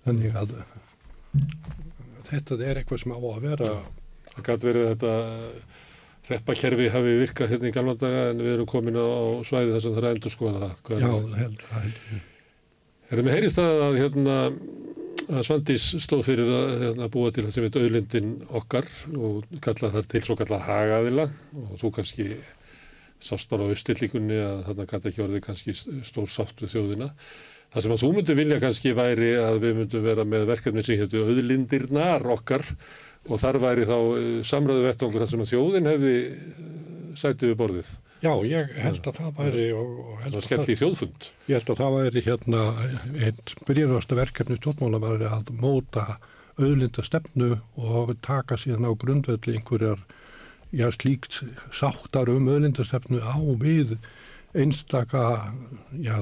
þannig 0.06 0.36
að 0.36 0.54
þetta 2.26 2.58
er 2.64 2.80
eitthvað 2.80 3.02
sem 3.02 3.14
á 3.14 3.18
að 3.20 3.44
vera. 3.44 3.74
Það 4.32 4.46
gæti 4.48 4.68
verið 4.68 4.88
þetta 4.92 5.12
reppakerfi 6.26 6.88
hafi 6.90 7.18
virkað 7.20 7.52
hérna 7.52 7.68
í 7.70 7.74
gamla 7.74 7.94
daga 8.00 8.22
en 8.32 8.40
við 8.42 8.54
erum 8.56 8.70
komin 8.70 8.98
á 8.98 9.06
svæði 9.46 9.74
þar 9.74 9.84
sem 9.84 9.94
það 9.94 10.00
er 10.00 10.08
að 10.08 10.16
endur 10.16 10.34
skoða 10.34 10.62
það. 10.64 11.04
já, 11.04 11.12
held, 11.42 11.66
held, 11.74 12.00
Erum 13.06 13.28
við 13.28 13.36
heyrist 13.36 13.60
að 13.62 14.00
hérna 14.00 14.36
að 15.26 15.42
Svandís 15.46 15.86
stóð 16.02 16.22
fyrir 16.28 16.50
að 16.52 16.74
hérna, 16.82 17.08
búa 17.12 17.32
til 17.32 17.46
það 17.46 17.54
sem 17.54 17.66
heit 17.66 17.78
auðlindin 17.80 18.30
okkar 18.60 18.86
og 19.16 19.58
kalla 19.64 19.90
það 19.96 20.08
til 20.12 20.22
svo 20.26 20.36
kalla 20.38 20.60
hagaðila 20.66 21.26
og 21.62 21.74
þú 21.80 21.92
kannski 21.98 22.28
sást 23.22 23.48
bara 23.50 23.66
á 23.66 23.72
uppstillingunni 23.72 24.38
að 24.44 24.62
þarna 24.68 24.88
gæti 24.90 25.10
ekki 25.10 25.24
orðið 25.24 25.44
kannski 25.46 25.74
stór 26.06 26.30
sátt 26.30 26.60
við 26.62 26.74
þjóðina. 26.74 27.10
Það 27.72 27.84
sem 27.84 27.94
að 27.94 28.02
þú 28.02 28.10
myndir 28.14 28.38
vilja 28.38 28.62
kannski 28.62 28.94
væri 28.96 29.30
að 29.40 29.60
við 29.64 29.78
myndum 29.80 30.04
vera 30.06 30.26
með 30.28 30.46
verkefni 30.52 30.84
sem 30.86 31.00
héttu 31.00 31.24
auðlindirnar 31.24 32.26
okkar 32.36 32.64
og 33.26 33.40
þar 33.42 33.60
væri 33.62 33.86
þá 33.88 33.98
samræðu 34.46 34.84
vettangur 34.86 35.24
þar 35.24 35.32
sem 35.32 35.44
að 35.44 35.52
þjóðin 35.54 35.90
hefði 35.90 36.16
eh, 36.16 36.42
sætið 37.18 37.52
við 37.52 37.58
borðið. 37.62 37.94
Já, 38.22 38.32
ég 38.48 38.72
held 38.80 39.06
að 39.06 39.18
það 39.20 39.32
væri 39.40 39.66
og, 39.76 39.92
og 40.02 40.22
held 40.24 40.38
Það 40.38 40.56
að 40.56 40.72
þjóðfund. 40.80 41.28
Ég 41.46 41.58
held 41.58 41.72
að 41.72 41.80
það 41.82 41.96
væri 41.96 42.24
hérna 42.26 42.62
einn 43.26 43.54
byrjurvasta 43.68 44.18
verkefni 44.18 44.58
stjórnmála 44.60 45.02
væri 45.02 45.30
að 45.30 45.52
móta 45.60 46.06
auðlinda 46.56 47.04
stefnu 47.04 47.50
og 47.76 48.14
taka 48.24 48.56
síðan 48.60 48.88
á 48.88 48.92
grundvelli 48.96 49.58
einhverjar 49.58 50.00
já, 50.72 50.88
slíkt 50.94 51.42
sáttar 51.74 52.30
um 52.32 52.48
auðlindastefnu 52.48 53.20
á 53.20 53.36
við 53.60 53.96
einstaka 54.56 55.52
já, 56.00 56.16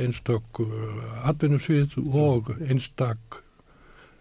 einstak 0.00 0.60
atvinnusvið 1.24 1.96
og 2.12 2.52
einstak 2.68 3.40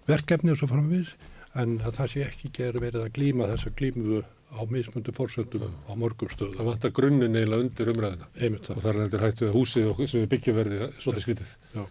verkefni 0.10 0.56
og 0.56 0.61
svo 0.61 0.72
framvís 0.72 1.14
en 1.60 1.80
að 1.84 1.99
það 1.99 2.11
sé 2.14 2.26
ekki 2.26 2.51
gerð 2.56 2.84
verið 2.85 3.06
að 3.06 3.15
glíma 3.18 3.49
þessa 3.51 3.73
glímu 3.77 4.23
á 4.49 4.59
mismundu 4.69 5.13
fórsöndum 5.15 5.65
á 5.85 5.93
mörgum 5.99 6.31
stöðum. 6.31 6.55
Það 6.57 6.69
vantar 6.71 6.93
grunninn 6.97 7.38
eiginlega 7.38 7.65
undir 7.65 7.91
umræðina. 7.93 8.30
Einmitt 8.39 8.69
og 8.73 8.81
þar 8.84 8.95
er 8.95 9.03
endur 9.05 9.26
hættu 9.26 9.45
við 9.47 9.57
húsið 9.57 9.89
okkur 9.93 10.09
sem 10.09 10.23
við 10.23 10.31
byggjum 10.34 10.57
verði 10.57 10.89
svolítið 10.97 11.26
skrítið. 11.26 11.51
Já. 11.76 11.84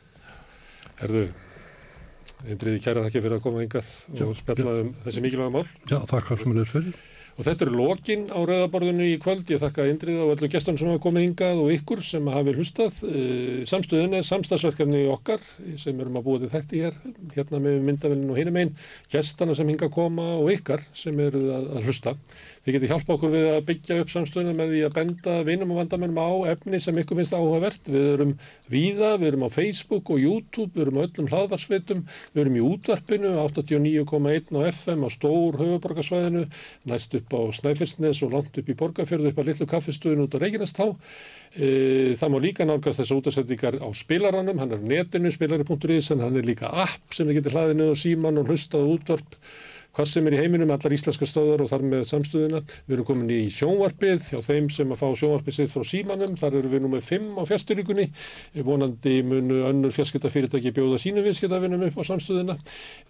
Herðu, 0.98 1.28
Indriði 2.46 2.80
kæra 2.84 3.02
þakki 3.06 3.22
fyrir 3.24 3.36
að 3.38 3.44
koma 3.46 3.62
hingað 3.64 3.88
Já. 4.14 4.24
og 4.26 4.34
spjalla 4.38 4.74
um 4.82 4.90
þessi 5.06 5.22
mikilvæga 5.24 5.54
mál. 5.54 5.64
Já, 5.90 5.98
þakka 6.10 6.36
sem 6.38 6.58
er 6.62 6.68
fyrir. 6.70 6.98
Og 7.38 7.46
þetta 7.46 7.68
eru 7.68 7.76
lokin 7.78 8.24
á 8.34 8.38
rauðaborðinu 8.42 9.04
í 9.12 9.18
kvöld. 9.22 9.46
Ég 9.52 9.60
þakka 9.62 9.84
Indriði 9.86 10.24
og 10.24 10.32
öllu 10.32 10.48
gestunum 10.50 10.78
sem 10.80 10.88
hafa 10.90 11.02
komið 11.04 11.22
hingað 11.22 11.60
og 11.62 11.70
ykkur 11.76 12.02
sem 12.02 12.30
hafi 12.34 12.54
hlustað. 12.56 12.98
Eh, 13.06 13.60
Samstöðin 13.70 14.16
er 14.18 14.26
samstagsverkefni 14.26 15.04
okkar 15.12 15.44
sem 15.78 16.02
erum 16.02 16.18
að 16.18 16.26
búa 16.26 16.42
til 16.42 16.50
þetta 16.50 16.80
hér, 16.80 16.98
hérna 17.36 17.60
með 17.62 17.78
myndavillin 17.86 18.32
og 18.34 18.40
hinum 18.40 18.58
einn, 18.58 18.74
gestana 19.12 19.54
sem 19.54 19.70
hinga 19.70 19.86
koma 19.94 20.26
og 20.40 20.50
ykkar 20.56 20.82
sem 20.98 21.22
eru 21.22 21.44
að, 21.54 21.70
að 21.78 21.86
hlusta. 21.86 22.16
Þið 22.68 22.74
getið 22.74 22.90
hjálpa 22.92 23.14
okkur 23.14 23.30
við 23.32 23.46
að 23.48 23.62
byggja 23.64 23.96
upp 24.02 24.10
samstöðuna 24.12 24.52
með 24.58 24.72
því 24.74 24.80
að 24.84 24.96
benda 24.98 25.34
vinum 25.46 25.70
og 25.72 25.78
vandamennum 25.78 26.18
á 26.20 26.28
efni 26.50 26.80
sem 26.84 26.98
ykkur 27.00 27.16
finnst 27.16 27.32
áhugavert. 27.32 27.86
Við 27.88 28.08
erum 28.10 28.34
víða, 28.68 29.12
við 29.22 29.28
erum 29.30 29.44
á 29.48 29.50
Facebook 29.54 30.10
og 30.12 30.20
YouTube, 30.20 30.74
við 30.74 30.82
erum 30.82 30.98
á 31.00 31.04
öllum 31.06 31.30
hlaðvarsveitum, 31.32 32.02
við 32.34 32.42
erum 32.42 32.58
í 32.58 32.64
útvarpinu 32.68 33.30
89,1 33.40 34.52
á 34.52 34.60
FM 34.68 35.00
á 35.00 35.08
stór 35.14 35.56
höfuborgarsvæðinu, 35.62 36.42
næst 36.92 37.16
upp 37.16 37.32
á 37.32 37.40
Snæfellsnes 37.56 38.20
og 38.28 38.36
langt 38.36 38.60
upp 38.60 38.68
í 38.68 38.76
Borgarfjörðu 38.82 39.32
upp 39.32 39.40
á 39.40 39.46
Lillu 39.48 39.70
kaffistöðinu 39.72 40.28
út 40.28 40.36
á 40.36 40.44
Reykjanestá. 40.44 40.90
E, 41.56 41.72
það 42.20 42.34
má 42.34 42.38
líka 42.44 42.68
nálgast 42.68 43.00
þessar 43.00 43.22
útasendingar 43.22 43.80
á 43.80 43.88
spilaranum, 43.96 44.60
hann 44.60 44.76
er 44.76 44.84
netinu, 44.84 45.32
spilari.is, 45.32 46.12
en 46.12 46.20
hann 46.26 46.36
er 46.36 46.44
líka 46.44 46.68
app 46.68 47.16
sem 47.16 47.24
þið 47.24 47.40
getur 47.40 47.56
hlaðið 47.56 47.80
niður 47.80 48.00
síman 48.04 48.44
og 48.44 48.52
hlustað 48.52 48.92
útvarp 48.92 49.40
hvað 49.98 50.06
sem 50.12 50.28
er 50.30 50.34
í 50.36 50.38
heiminum, 50.38 50.70
allar 50.70 50.94
íslenska 50.94 51.26
stöðar 51.26 51.64
og 51.64 51.68
þar 51.72 51.82
með 51.90 52.02
samstöðuna. 52.06 52.60
Við 52.86 52.94
erum 52.94 53.06
komin 53.08 53.30
í 53.34 53.38
sjónvarpið 53.50 54.28
hjá 54.28 54.38
þeim 54.46 54.68
sem 54.70 54.92
að 54.94 55.00
fá 55.00 55.08
sjónvarpið 55.18 55.56
sitt 55.56 55.72
frá 55.72 55.82
símanum. 55.90 56.36
Þar 56.38 56.58
erum 56.60 56.70
við 56.70 56.84
nú 56.84 56.90
með 56.92 57.02
fimm 57.08 57.32
á 57.34 57.42
fjastyríkunni. 57.48 58.04
Vonandi 58.68 59.14
munu 59.26 59.64
önnur 59.66 59.94
fjarskiptafyrirtæki 59.96 60.70
bjóða 60.76 61.00
sínum 61.02 61.26
viðskiptafinum 61.26 61.82
upp 61.88 61.98
á 61.98 62.02
samstöðuna. 62.12 62.56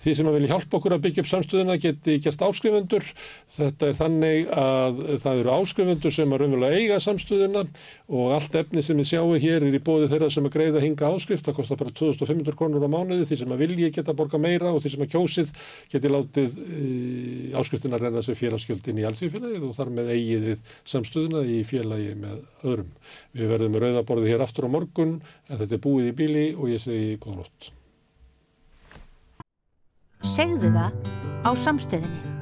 Þið 0.01 0.17
sem 0.17 0.31
að 0.31 0.39
vilja 0.39 0.53
hjálpa 0.55 0.79
okkur 0.81 0.97
að 0.97 1.05
byggja 1.05 1.25
upp 1.25 1.31
samstöðuna 1.35 1.77
geti 1.83 2.17
gæst 2.25 2.47
áskrifendur. 2.49 3.13
Þetta 3.59 3.91
er 3.91 4.01
þannig 4.01 4.49
að 4.57 5.05
það 5.27 5.43
eru 5.43 5.55
áskrifendur 5.59 6.17
sem 6.17 6.33
að 6.33 6.45
raunverulega 6.45 6.81
eiga 6.81 7.01
samstöðuna 7.05 7.67
og 8.09 8.33
allt 8.39 8.57
efni 8.63 8.81
sem 8.81 8.97
við 8.97 9.11
sjáum 9.13 9.37
hér 9.37 9.69
er 9.69 9.77
í 9.77 9.83
bóði 9.85 10.09
þeirra 10.09 10.33
sem 10.33 10.49
að 10.49 10.57
greiða 10.57 10.85
hinga 10.87 11.13
áskrift. 11.13 11.45
Það 11.45 11.59
kostar 11.61 11.83
bara 11.85 11.93
2500 12.01 12.57
krónur 12.57 12.89
á 12.89 12.89
mánuði. 12.89 13.29
Því 13.29 13.41
sem 13.43 13.53
að 13.53 13.65
vilji 13.67 13.93
geta 13.99 14.17
borga 14.17 14.41
meira 14.41 14.73
og 14.73 14.81
því 14.81 14.95
sem 14.95 15.05
að 15.05 15.13
kjósið 15.13 15.53
geti 15.93 16.13
látið 16.13 16.57
Eh, 16.79 17.59
áskriftina 17.59 17.99
renna 17.99 18.21
sér 18.23 18.37
félagsgjöldin 18.39 19.01
í 19.01 19.07
allsýfélagið 19.09 19.65
og 19.67 19.75
þar 19.75 19.91
með 19.97 20.11
eigiðið 20.15 20.75
samstöðuna 20.87 21.43
í 21.49 21.57
félagi 21.67 22.13
með 22.21 22.45
öðrum. 22.63 22.93
Við 23.35 23.51
verðum 23.51 23.79
rauðaborðið 23.83 24.31
hér 24.31 24.45
aftur 24.45 24.69
á 24.71 24.75
morgun 24.77 25.17
en 25.49 25.59
þetta 25.59 25.79
er 25.79 25.83
búið 25.89 26.13
í 26.13 26.17
bíli 26.21 26.47
og 26.55 26.71
ég 26.71 26.85
segi 26.85 27.19
góða 27.19 27.43
nótt. 27.43 27.71
Segðu 30.23 30.71
það 30.77 31.15
á 31.43 31.51
samstöðinni. 31.67 32.39